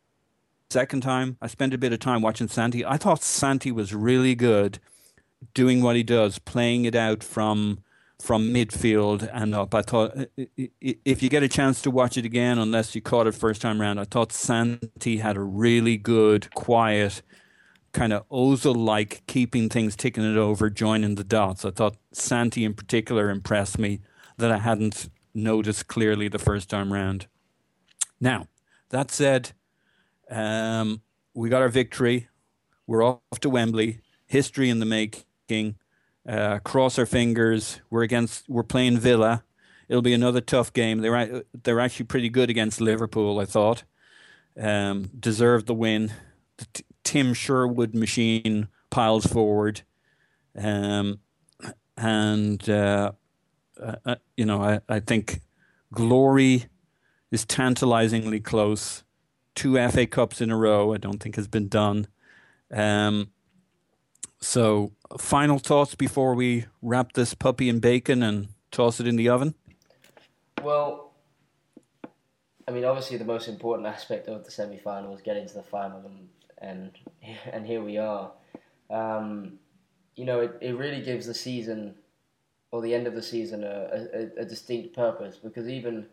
second 0.74 1.02
time, 1.02 1.36
I 1.40 1.46
spent 1.46 1.72
a 1.72 1.78
bit 1.78 1.92
of 1.92 2.00
time 2.00 2.20
watching 2.20 2.48
Santi. 2.48 2.84
I 2.84 2.96
thought 2.96 3.22
Santi 3.22 3.70
was 3.70 3.94
really 3.94 4.34
good 4.34 4.80
doing 5.54 5.80
what 5.80 5.94
he 5.94 6.02
does, 6.02 6.40
playing 6.40 6.84
it 6.84 6.96
out 6.96 7.22
from 7.22 7.78
from 8.20 8.52
midfield 8.52 9.28
and 9.32 9.54
up. 9.54 9.74
I 9.74 9.82
thought 9.82 10.16
if 10.36 11.22
you 11.22 11.28
get 11.28 11.42
a 11.44 11.48
chance 11.48 11.80
to 11.82 11.90
watch 11.90 12.16
it 12.16 12.24
again, 12.24 12.58
unless 12.58 12.94
you 12.94 13.00
caught 13.00 13.26
it 13.28 13.34
first 13.34 13.60
time 13.62 13.80
round, 13.80 14.00
I 14.00 14.04
thought 14.04 14.32
Santi 14.32 15.18
had 15.18 15.36
a 15.36 15.42
really 15.42 15.96
good, 15.96 16.52
quiet, 16.54 17.22
kind 17.92 18.12
of 18.12 18.28
Ozil 18.28 18.74
like 18.76 19.22
keeping 19.26 19.68
things 19.68 19.94
ticking 19.94 20.24
it 20.24 20.38
over, 20.38 20.70
joining 20.70 21.14
the 21.14 21.24
dots. 21.24 21.64
I 21.64 21.70
thought 21.70 21.96
Santi 22.12 22.64
in 22.64 22.74
particular 22.74 23.30
impressed 23.30 23.78
me 23.78 24.00
that 24.38 24.50
I 24.50 24.58
hadn't 24.58 25.08
noticed 25.34 25.86
clearly 25.86 26.26
the 26.28 26.38
first 26.38 26.68
time 26.68 26.92
round. 26.92 27.28
Now, 28.20 28.48
that 28.88 29.10
said, 29.10 29.52
um, 30.30 31.02
we 31.34 31.48
got 31.48 31.62
our 31.62 31.68
victory. 31.68 32.28
We're 32.86 33.04
off 33.04 33.40
to 33.40 33.50
Wembley. 33.50 34.00
History 34.26 34.70
in 34.70 34.80
the 34.80 34.86
making. 34.86 35.76
Uh, 36.26 36.58
cross 36.60 36.98
our 36.98 37.06
fingers. 37.06 37.80
We're 37.90 38.02
against. 38.02 38.48
We're 38.48 38.62
playing 38.62 38.98
Villa. 38.98 39.44
It'll 39.88 40.02
be 40.02 40.14
another 40.14 40.40
tough 40.40 40.72
game. 40.72 41.00
They're 41.00 41.44
they're 41.62 41.80
actually 41.80 42.06
pretty 42.06 42.28
good 42.28 42.50
against 42.50 42.80
Liverpool. 42.80 43.38
I 43.38 43.44
thought. 43.44 43.84
Um, 44.60 45.10
deserved 45.18 45.66
the 45.66 45.74
win. 45.74 46.12
The 46.58 46.66
T- 46.72 46.84
Tim 47.02 47.34
Sherwood 47.34 47.94
machine 47.94 48.68
piles 48.90 49.26
forward, 49.26 49.82
um, 50.56 51.18
and 51.96 52.66
uh, 52.68 53.12
uh, 53.80 53.96
uh, 54.06 54.14
you 54.36 54.46
know 54.46 54.62
I, 54.62 54.80
I 54.88 55.00
think 55.00 55.40
glory 55.92 56.66
is 57.30 57.44
tantalizingly 57.44 58.40
close 58.40 59.03
two 59.54 59.76
FA 59.88 60.06
Cups 60.06 60.40
in 60.40 60.50
a 60.50 60.56
row. 60.56 60.92
I 60.92 60.98
don't 60.98 61.22
think 61.22 61.36
has 61.36 61.48
been 61.48 61.68
done. 61.68 62.08
Um, 62.70 63.30
so, 64.40 64.92
final 65.18 65.58
thoughts 65.58 65.94
before 65.94 66.34
we 66.34 66.66
wrap 66.82 67.12
this 67.12 67.34
puppy 67.34 67.68
in 67.68 67.80
bacon 67.80 68.22
and 68.22 68.48
toss 68.70 69.00
it 69.00 69.06
in 69.06 69.16
the 69.16 69.28
oven. 69.28 69.54
Well, 70.62 71.12
I 72.66 72.70
mean, 72.70 72.84
obviously 72.84 73.16
the 73.16 73.24
most 73.24 73.48
important 73.48 73.86
aspect 73.86 74.28
of 74.28 74.44
the 74.44 74.50
semi-final 74.50 75.10
was 75.10 75.22
getting 75.22 75.46
to 75.48 75.54
the 75.54 75.62
final, 75.62 76.02
and 76.04 76.28
and, 76.58 76.90
and 77.52 77.66
here 77.66 77.82
we 77.82 77.98
are. 77.98 78.32
Um, 78.90 79.58
you 80.16 80.24
know, 80.24 80.40
it, 80.40 80.56
it 80.60 80.76
really 80.76 81.02
gives 81.02 81.26
the 81.26 81.34
season 81.34 81.94
or 82.70 82.82
the 82.82 82.94
end 82.94 83.06
of 83.06 83.14
the 83.14 83.22
season 83.22 83.62
a, 83.64 84.06
a, 84.12 84.42
a 84.42 84.44
distinct 84.44 84.94
purpose 84.94 85.36
because 85.36 85.68
even, 85.68 86.06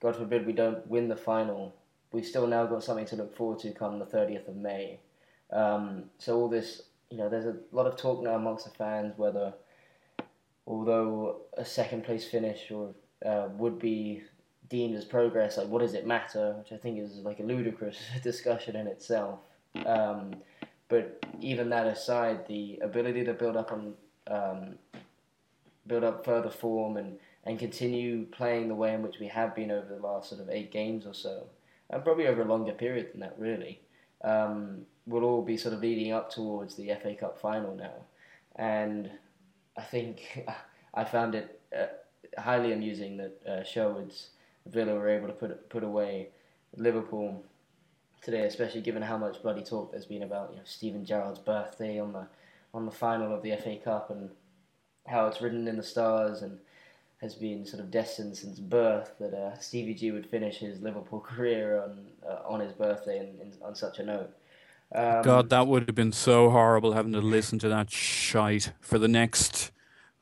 God 0.00 0.16
forbid, 0.16 0.46
we 0.46 0.52
don't 0.52 0.86
win 0.86 1.08
the 1.08 1.16
final, 1.16 1.74
we've 2.12 2.26
still 2.26 2.46
now 2.46 2.66
got 2.66 2.84
something 2.84 3.06
to 3.06 3.16
look 3.16 3.36
forward 3.36 3.58
to 3.60 3.72
come 3.72 3.98
the 3.98 4.06
30th 4.06 4.48
of 4.48 4.56
May. 4.56 5.00
Um, 5.50 6.04
so 6.18 6.38
all 6.38 6.48
this, 6.48 6.82
you 7.10 7.18
know, 7.18 7.28
there's 7.28 7.46
a 7.46 7.56
lot 7.72 7.86
of 7.86 7.96
talk 7.96 8.22
now 8.22 8.34
amongst 8.34 8.64
the 8.64 8.70
fans 8.70 9.14
whether, 9.16 9.52
although 10.66 11.42
a 11.56 11.64
second 11.64 12.04
place 12.04 12.24
finish 12.24 12.70
or 12.70 12.94
uh, 13.24 13.48
would 13.56 13.78
be 13.78 14.22
deemed 14.68 14.96
as 14.96 15.04
progress, 15.04 15.58
like 15.58 15.68
what 15.68 15.80
does 15.80 15.94
it 15.94 16.06
matter? 16.06 16.54
Which 16.58 16.72
I 16.72 16.76
think 16.76 16.98
is 16.98 17.16
like 17.18 17.40
a 17.40 17.44
ludicrous 17.44 17.98
discussion 18.22 18.76
in 18.76 18.86
itself. 18.86 19.40
Um, 19.86 20.36
but 20.88 21.24
even 21.40 21.70
that 21.70 21.86
aside, 21.86 22.46
the 22.46 22.78
ability 22.82 23.24
to 23.24 23.32
build 23.32 23.56
up 23.56 23.72
on 23.72 23.94
um, 24.26 24.74
build 25.86 26.04
up 26.04 26.24
further 26.24 26.50
form 26.50 26.96
and, 26.96 27.18
and 27.44 27.58
continue 27.58 28.24
playing 28.26 28.68
the 28.68 28.74
way 28.74 28.94
in 28.94 29.02
which 29.02 29.18
we 29.18 29.26
have 29.28 29.54
been 29.54 29.70
over 29.70 29.94
the 29.94 30.00
last 30.00 30.28
sort 30.28 30.40
of 30.40 30.48
eight 30.50 30.70
games 30.70 31.06
or 31.06 31.14
so, 31.14 31.46
and 31.92 32.02
probably 32.02 32.26
over 32.26 32.42
a 32.42 32.46
longer 32.46 32.72
period 32.72 33.12
than 33.12 33.20
that, 33.20 33.34
really, 33.38 33.80
um, 34.24 34.82
will 35.06 35.24
all 35.24 35.42
be 35.42 35.56
sort 35.56 35.74
of 35.74 35.80
leading 35.80 36.12
up 36.12 36.30
towards 36.30 36.74
the 36.74 36.88
FA 37.00 37.14
Cup 37.14 37.38
final 37.38 37.74
now. 37.74 38.06
And 38.56 39.10
I 39.76 39.82
think 39.82 40.46
I 40.94 41.04
found 41.04 41.34
it 41.34 41.60
uh, 41.76 42.40
highly 42.40 42.72
amusing 42.72 43.16
that 43.18 43.46
uh, 43.46 43.64
Sherwood's 43.64 44.30
Villa 44.66 44.94
were 44.94 45.08
able 45.08 45.26
to 45.26 45.32
put 45.32 45.68
put 45.68 45.84
away 45.84 46.28
Liverpool 46.76 47.44
today, 48.22 48.46
especially 48.46 48.80
given 48.80 49.02
how 49.02 49.18
much 49.18 49.42
bloody 49.42 49.62
talk 49.62 49.90
there's 49.90 50.06
been 50.06 50.22
about 50.22 50.50
you 50.50 50.56
know 50.56 50.62
Steven 50.64 51.04
Gerrard's 51.04 51.40
birthday 51.40 51.98
on 51.98 52.12
the 52.12 52.26
on 52.72 52.86
the 52.86 52.92
final 52.92 53.34
of 53.34 53.42
the 53.42 53.56
FA 53.56 53.76
Cup 53.76 54.10
and 54.10 54.30
how 55.06 55.26
it's 55.26 55.40
written 55.42 55.68
in 55.68 55.76
the 55.76 55.82
stars 55.82 56.42
and 56.42 56.58
has 57.22 57.36
been 57.36 57.64
sort 57.64 57.80
of 57.80 57.90
destined 57.90 58.36
since 58.36 58.58
birth 58.58 59.14
that 59.20 59.32
uh, 59.32 59.56
Stevie 59.58 59.94
G 59.94 60.10
would 60.10 60.26
finish 60.26 60.58
his 60.58 60.82
Liverpool 60.82 61.20
career 61.26 61.80
on 61.80 62.06
uh, 62.28 62.40
on 62.46 62.60
his 62.60 62.72
birthday 62.72 63.18
and, 63.18 63.40
and 63.40 63.56
on 63.62 63.74
such 63.74 63.98
a 63.98 64.04
note. 64.04 64.30
Um, 64.94 65.22
God, 65.22 65.48
that 65.48 65.66
would 65.66 65.88
have 65.88 65.94
been 65.94 66.12
so 66.12 66.50
horrible 66.50 66.92
having 66.92 67.12
to 67.12 67.20
listen 67.20 67.58
to 67.60 67.68
that 67.70 67.90
shite 67.90 68.72
for 68.80 68.98
the 68.98 69.08
next, 69.08 69.70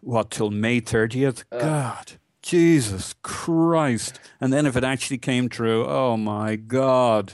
what, 0.01 0.31
till 0.31 0.51
May 0.51 0.81
30th? 0.81 1.43
God, 1.51 2.13
Jesus 2.41 3.17
Christ. 3.23 4.21
And 4.41 4.53
then 4.53 4.67
if 4.67 4.77
it 4.77 4.85
actually 4.85 5.19
came 5.19 5.49
true, 5.49 5.85
oh 5.87 6.17
my 6.17 6.55
God. 6.55 7.33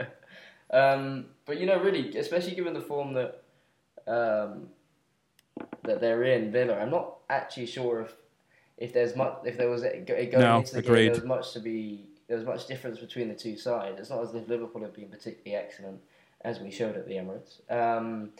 um, 0.70 1.26
but 1.46 1.58
you 1.58 1.64
know, 1.64 1.80
really, 1.80 2.14
especially 2.18 2.54
given 2.54 2.74
the 2.74 2.82
form 2.82 3.14
that 3.14 3.42
um, 4.06 4.68
that 5.84 6.02
they're 6.02 6.24
in, 6.24 6.52
Villa, 6.52 6.78
I'm 6.78 6.90
not 6.90 7.16
actually 7.30 7.66
sure 7.66 8.02
if 8.02 8.14
if 8.78 8.92
there's 8.92 9.14
much 9.16 9.38
if 9.44 9.56
there 9.56 9.68
was 9.68 9.82
a, 9.84 9.98
going 9.98 10.30
No, 10.32 10.58
into 10.58 10.74
the 10.74 10.78
agreed. 10.78 11.04
game, 11.04 11.12
there 11.12 11.20
was 11.20 11.24
much 11.24 11.52
to 11.52 11.60
be 11.60 12.06
there 12.28 12.36
was 12.36 12.46
much 12.46 12.66
difference 12.66 12.98
between 12.98 13.28
the 13.28 13.34
two 13.34 13.56
sides. 13.56 13.98
It's 14.00 14.10
not 14.10 14.22
as 14.22 14.34
if 14.34 14.48
Liverpool 14.48 14.82
have 14.82 14.94
been 14.94 15.08
particularly 15.08 15.54
excellent 15.62 16.00
as 16.42 16.60
we 16.60 16.70
showed 16.70 16.96
at 16.96 17.06
the 17.08 17.14
Emirates. 17.14 17.60
Um, 17.72 18.30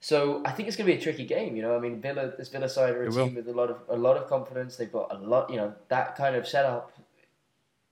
so 0.00 0.42
I 0.46 0.52
think 0.52 0.68
it's 0.68 0.76
going 0.76 0.86
to 0.88 0.94
be 0.94 0.98
a 0.98 1.02
tricky 1.02 1.26
game. 1.26 1.56
You 1.56 1.62
know, 1.62 1.76
I 1.76 1.80
mean, 1.80 2.00
Villa 2.00 2.32
this 2.38 2.48
Villa 2.48 2.68
side 2.68 2.94
are 2.94 3.02
a 3.02 3.06
It 3.06 3.12
will. 3.14 3.26
team 3.26 3.34
with 3.34 3.48
a 3.48 3.52
lot 3.52 3.70
of 3.70 3.78
a 3.88 3.96
lot 3.96 4.16
of 4.16 4.28
confidence. 4.28 4.76
They've 4.76 4.90
got 4.92 5.14
a 5.14 5.18
lot. 5.18 5.50
You 5.50 5.56
know, 5.56 5.74
that 5.88 6.16
kind 6.16 6.36
of 6.36 6.46
setup, 6.48 6.92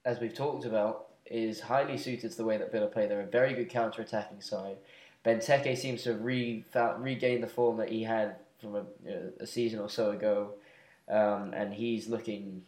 as 0.05 0.19
we've 0.21 0.35
talked 0.35 0.65
about, 0.65 1.07
is 1.27 1.61
highly 1.61 1.99
suited 1.99 2.31
to 2.31 2.37
the 2.37 2.45
way 2.45 2.57
that 2.57 2.73
Villa 2.73 2.87
play. 2.87 3.07
They're 3.07 3.21
a 3.21 3.27
very 3.27 3.53
good 3.55 3.69
counter 3.69 4.01
attacking 4.03 4.41
side. 4.41 4.77
Benteke 5.25 5.77
seems 5.77 6.05
to 6.05 6.13
have 6.13 6.23
re- 6.25 6.65
found, 6.71 7.03
regained 7.05 7.43
the 7.43 7.49
form 7.49 7.77
that 7.79 7.91
he 7.91 8.05
had 8.05 8.37
from 8.61 8.77
a, 8.77 8.85
you 9.05 9.11
know, 9.11 9.33
a 9.41 9.47
season 9.47 9.81
or 9.81 9.91
so 9.91 10.13
ago, 10.13 10.53
um, 11.11 11.53
and 11.55 11.75
he's 11.75 12.09
looking 12.09 12.63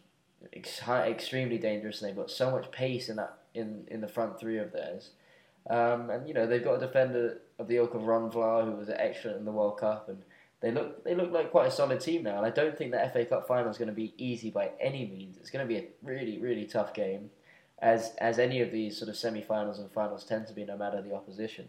ex- 0.53 0.81
extremely 0.87 1.57
dangerous, 1.57 2.01
and 2.01 2.09
they've 2.09 2.17
got 2.17 2.31
so 2.31 2.51
much 2.51 2.71
pace 2.71 3.09
in 3.09 3.17
that 3.17 3.37
in, 3.53 3.85
in 3.89 4.01
the 4.01 4.07
front 4.07 4.39
three 4.39 4.57
of 4.57 4.71
theirs. 4.71 5.11
Um, 5.69 6.09
and 6.09 6.27
you 6.27 6.33
know 6.33 6.47
they've 6.47 6.63
got 6.63 6.81
a 6.81 6.87
defender 6.87 7.41
of 7.59 7.67
the 7.67 7.77
ilk 7.77 7.93
of 7.93 8.03
Ron 8.03 8.31
Vlaar 8.31 8.65
who 8.65 8.71
was 8.71 8.89
excellent 8.89 9.37
in 9.37 9.45
the 9.45 9.51
World 9.51 9.79
Cup, 9.79 10.09
and 10.09 10.23
they 10.61 10.71
look 10.71 11.03
they 11.03 11.13
look 11.13 11.31
like 11.31 11.51
quite 11.51 11.67
a 11.67 11.71
solid 11.71 11.99
team 11.99 12.23
now. 12.23 12.37
And 12.37 12.45
I 12.45 12.49
don't 12.49 12.77
think 12.77 12.91
the 12.91 13.09
FA 13.13 13.25
Cup 13.25 13.47
final 13.47 13.69
is 13.69 13.77
going 13.77 13.89
to 13.89 13.93
be 13.93 14.13
easy 14.17 14.49
by 14.49 14.71
any 14.79 15.05
means. 15.05 15.37
It's 15.37 15.51
going 15.51 15.67
to 15.67 15.71
be 15.71 15.77
a 15.77 15.87
really 16.01 16.39
really 16.39 16.65
tough 16.65 16.93
game, 16.93 17.29
as 17.79 18.13
as 18.17 18.39
any 18.39 18.61
of 18.61 18.71
these 18.71 18.97
sort 18.97 19.09
of 19.09 19.15
semi-finals 19.15 19.77
and 19.77 19.91
finals 19.91 20.23
tend 20.23 20.47
to 20.47 20.53
be, 20.53 20.65
no 20.65 20.77
matter 20.77 21.01
the 21.01 21.13
opposition. 21.13 21.67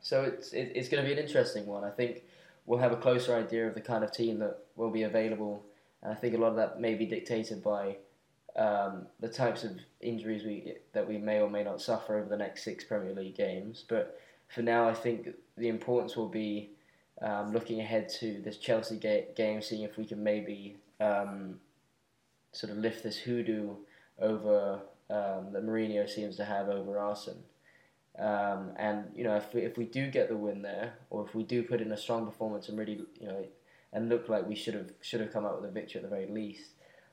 So 0.00 0.22
it's 0.22 0.52
it, 0.52 0.72
it's 0.74 0.88
going 0.88 1.02
to 1.02 1.08
be 1.08 1.18
an 1.18 1.24
interesting 1.24 1.66
one. 1.66 1.84
I 1.84 1.90
think 1.90 2.22
we'll 2.66 2.80
have 2.80 2.92
a 2.92 2.96
closer 2.96 3.34
idea 3.34 3.66
of 3.66 3.74
the 3.74 3.80
kind 3.80 4.04
of 4.04 4.12
team 4.12 4.38
that 4.40 4.58
will 4.76 4.90
be 4.90 5.04
available, 5.04 5.64
and 6.06 6.14
I 6.14 6.16
think 6.16 6.34
a 6.34 6.38
lot 6.38 6.50
of 6.50 6.56
that 6.56 6.80
may 6.80 6.94
be 6.94 7.04
dictated 7.04 7.64
by 7.64 7.96
um, 8.54 9.06
the 9.18 9.28
types 9.28 9.64
of 9.64 9.72
injuries 10.00 10.44
we 10.44 10.74
that 10.92 11.06
we 11.06 11.18
may 11.18 11.40
or 11.40 11.50
may 11.50 11.64
not 11.64 11.82
suffer 11.82 12.16
over 12.16 12.28
the 12.28 12.36
next 12.36 12.62
six 12.62 12.84
Premier 12.84 13.12
League 13.12 13.34
games. 13.34 13.84
But 13.88 14.20
for 14.54 14.62
now, 14.62 14.88
I 14.88 14.94
think 14.94 15.30
the 15.58 15.68
importance 15.68 16.16
will 16.16 16.28
be 16.28 16.70
um, 17.20 17.52
looking 17.52 17.80
ahead 17.80 18.08
to 18.20 18.40
this 18.40 18.56
Chelsea 18.56 18.98
ga- 18.98 19.26
game, 19.34 19.60
seeing 19.60 19.82
if 19.82 19.98
we 19.98 20.04
can 20.04 20.22
maybe 20.22 20.76
um, 21.00 21.58
sort 22.52 22.70
of 22.70 22.78
lift 22.78 23.02
this 23.02 23.18
hoodoo 23.18 23.74
over 24.20 24.80
um, 25.10 25.52
that 25.52 25.66
Mourinho 25.66 26.08
seems 26.08 26.36
to 26.36 26.44
have 26.44 26.68
over 26.68 27.00
Arsene. 27.00 27.42
Um, 28.16 28.70
and 28.76 29.06
you 29.12 29.24
know, 29.24 29.34
if 29.34 29.52
we, 29.52 29.62
if 29.62 29.76
we 29.76 29.86
do 29.86 30.08
get 30.08 30.28
the 30.28 30.36
win 30.36 30.62
there, 30.62 30.94
or 31.10 31.26
if 31.26 31.34
we 31.34 31.42
do 31.42 31.64
put 31.64 31.80
in 31.80 31.90
a 31.90 31.96
strong 31.96 32.26
performance 32.26 32.68
and 32.68 32.78
really, 32.78 33.00
you 33.20 33.26
know, 33.26 33.44
and 33.92 34.08
look 34.08 34.28
like 34.28 34.46
we 34.46 34.54
should 34.54 34.74
have 34.74 34.90
should 35.00 35.20
have 35.20 35.32
come 35.32 35.44
out 35.44 35.60
with 35.60 35.70
a 35.70 35.72
victory 35.72 36.00
at 36.00 36.02
the 36.02 36.14
very 36.14 36.26
least, 36.26 36.70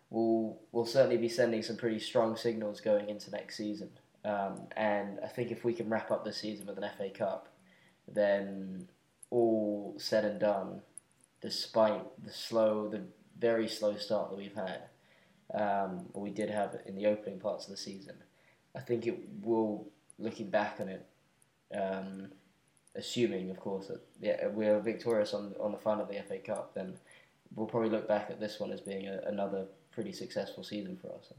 we'll 0.09 0.57
we'll 0.71 0.85
certainly 0.85 1.17
be 1.17 1.29
sending 1.29 1.61
some 1.61 1.77
pretty 1.77 1.99
strong 1.99 2.35
signals 2.35 2.81
going 2.81 3.09
into 3.09 3.31
next 3.31 3.57
season. 3.57 3.89
Um, 4.25 4.67
and 4.77 5.19
I 5.23 5.27
think 5.27 5.51
if 5.51 5.65
we 5.65 5.73
can 5.73 5.89
wrap 5.89 6.09
up 6.09 6.23
the 6.23 6.31
season 6.31 6.65
with 6.65 6.77
an 6.77 6.89
FA 6.97 7.09
Cup, 7.09 7.49
then 8.07 8.87
all 9.29 9.95
said 9.97 10.23
and 10.23 10.39
done, 10.39 10.81
despite 11.41 12.03
the 12.23 12.31
slow, 12.31 12.87
the 12.87 13.01
very 13.37 13.67
slow 13.67 13.97
start 13.97 14.29
that 14.29 14.37
we've 14.37 14.55
had, 14.55 14.83
um, 15.53 16.05
we 16.13 16.29
did 16.29 16.49
have 16.49 16.77
in 16.85 16.95
the 16.95 17.07
opening 17.07 17.39
parts 17.39 17.65
of 17.65 17.71
the 17.71 17.77
season, 17.77 18.15
I 18.75 18.79
think 18.79 19.05
it 19.07 19.19
will, 19.41 19.87
looking 20.17 20.49
back 20.49 20.77
on 20.79 20.89
it, 20.89 21.05
um, 21.75 22.31
assuming 22.95 23.49
of 23.49 23.59
course 23.59 23.87
that 23.87 24.01
yeah, 24.19 24.47
we're 24.47 24.79
victorious 24.79 25.33
on 25.33 25.53
on 25.59 25.71
the 25.71 25.77
final 25.77 26.03
of 26.03 26.09
the 26.09 26.21
FA 26.27 26.37
Cup, 26.37 26.73
then 26.73 26.93
we'll 27.55 27.67
probably 27.67 27.89
look 27.89 28.07
back 28.07 28.29
at 28.29 28.39
this 28.39 28.59
one 28.59 28.71
as 28.71 28.81
being 28.81 29.07
a, 29.07 29.21
another 29.27 29.65
pretty 29.91 30.11
successful 30.11 30.63
season 30.63 30.97
for 31.01 31.13
us. 31.15 31.31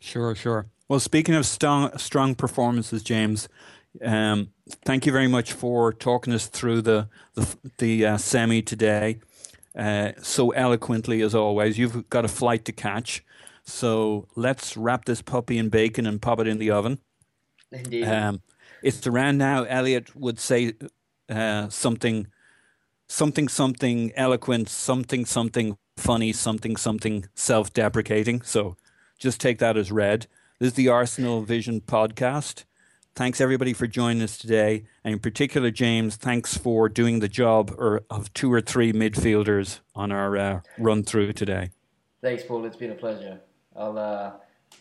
Sure, 0.00 0.34
sure. 0.34 0.66
Well, 0.88 0.98
speaking 1.00 1.34
of 1.34 1.46
strong, 1.46 1.96
strong 1.96 2.34
performances, 2.34 3.02
James, 3.02 3.48
um, 4.04 4.50
thank 4.84 5.06
you 5.06 5.12
very 5.12 5.28
much 5.28 5.52
for 5.52 5.92
talking 5.92 6.32
us 6.32 6.46
through 6.46 6.82
the 6.82 7.08
the, 7.34 7.56
the 7.78 8.06
uh, 8.06 8.16
semi 8.16 8.62
today, 8.62 9.20
uh, 9.76 10.12
so 10.20 10.50
eloquently 10.50 11.22
as 11.22 11.34
always. 11.34 11.78
You've 11.78 12.08
got 12.10 12.24
a 12.24 12.28
flight 12.28 12.64
to 12.64 12.72
catch, 12.72 13.24
so 13.64 14.26
let's 14.34 14.76
wrap 14.76 15.04
this 15.04 15.22
puppy 15.22 15.58
in 15.58 15.68
bacon 15.68 16.06
and 16.06 16.20
pop 16.20 16.40
it 16.40 16.48
in 16.48 16.58
the 16.58 16.70
oven. 16.70 16.98
Indeed. 17.70 18.04
Um, 18.04 18.42
it's 18.82 19.06
around 19.06 19.38
now. 19.38 19.64
Elliot 19.64 20.14
would 20.16 20.38
say 20.38 20.74
uh, 21.28 21.68
something, 21.68 22.26
something, 23.08 23.48
something 23.48 24.12
eloquent, 24.16 24.68
something, 24.68 25.24
something 25.24 25.76
funny, 25.96 26.32
something, 26.32 26.76
something 26.76 27.26
self 27.34 27.72
deprecating. 27.72 28.42
So 28.42 28.76
just 29.18 29.40
take 29.40 29.58
that 29.58 29.76
as 29.76 29.92
read. 29.92 30.26
This 30.58 30.68
is 30.68 30.74
the 30.74 30.88
Arsenal 30.88 31.42
Vision 31.42 31.80
podcast. 31.80 32.64
Thanks 33.14 33.40
everybody 33.40 33.74
for 33.74 33.86
joining 33.86 34.22
us 34.22 34.38
today. 34.38 34.84
And 35.04 35.12
in 35.14 35.20
particular, 35.20 35.70
James, 35.70 36.16
thanks 36.16 36.56
for 36.56 36.88
doing 36.88 37.18
the 37.20 37.28
job 37.28 37.74
or, 37.76 38.04
of 38.08 38.32
two 38.32 38.50
or 38.50 38.62
three 38.62 38.92
midfielders 38.92 39.80
on 39.94 40.10
our 40.10 40.36
uh, 40.36 40.60
run 40.78 41.02
through 41.02 41.34
today. 41.34 41.70
Thanks, 42.22 42.42
Paul. 42.42 42.64
It's 42.64 42.76
been 42.76 42.92
a 42.92 42.94
pleasure. 42.94 43.40
I'll 43.76 43.98
uh, 43.98 44.32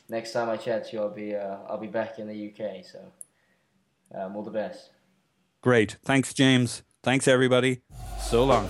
next 0.08 0.32
time 0.32 0.50
I 0.50 0.58
chat 0.58 0.90
to 0.90 0.96
you, 0.96 1.02
I'll 1.02 1.10
be 1.10 1.36
uh, 1.36 1.58
I'll 1.68 1.78
be 1.78 1.88
back 1.88 2.20
in 2.20 2.28
the 2.28 2.52
UK. 2.52 2.86
So 2.86 3.00
um, 4.16 4.36
all 4.36 4.44
the 4.44 4.52
best. 4.52 4.92
Great. 5.62 5.98
Thanks, 6.04 6.34
James. 6.34 6.84
Thanks, 7.04 7.28
everybody. 7.28 7.82
So 8.20 8.44
long. 8.44 8.70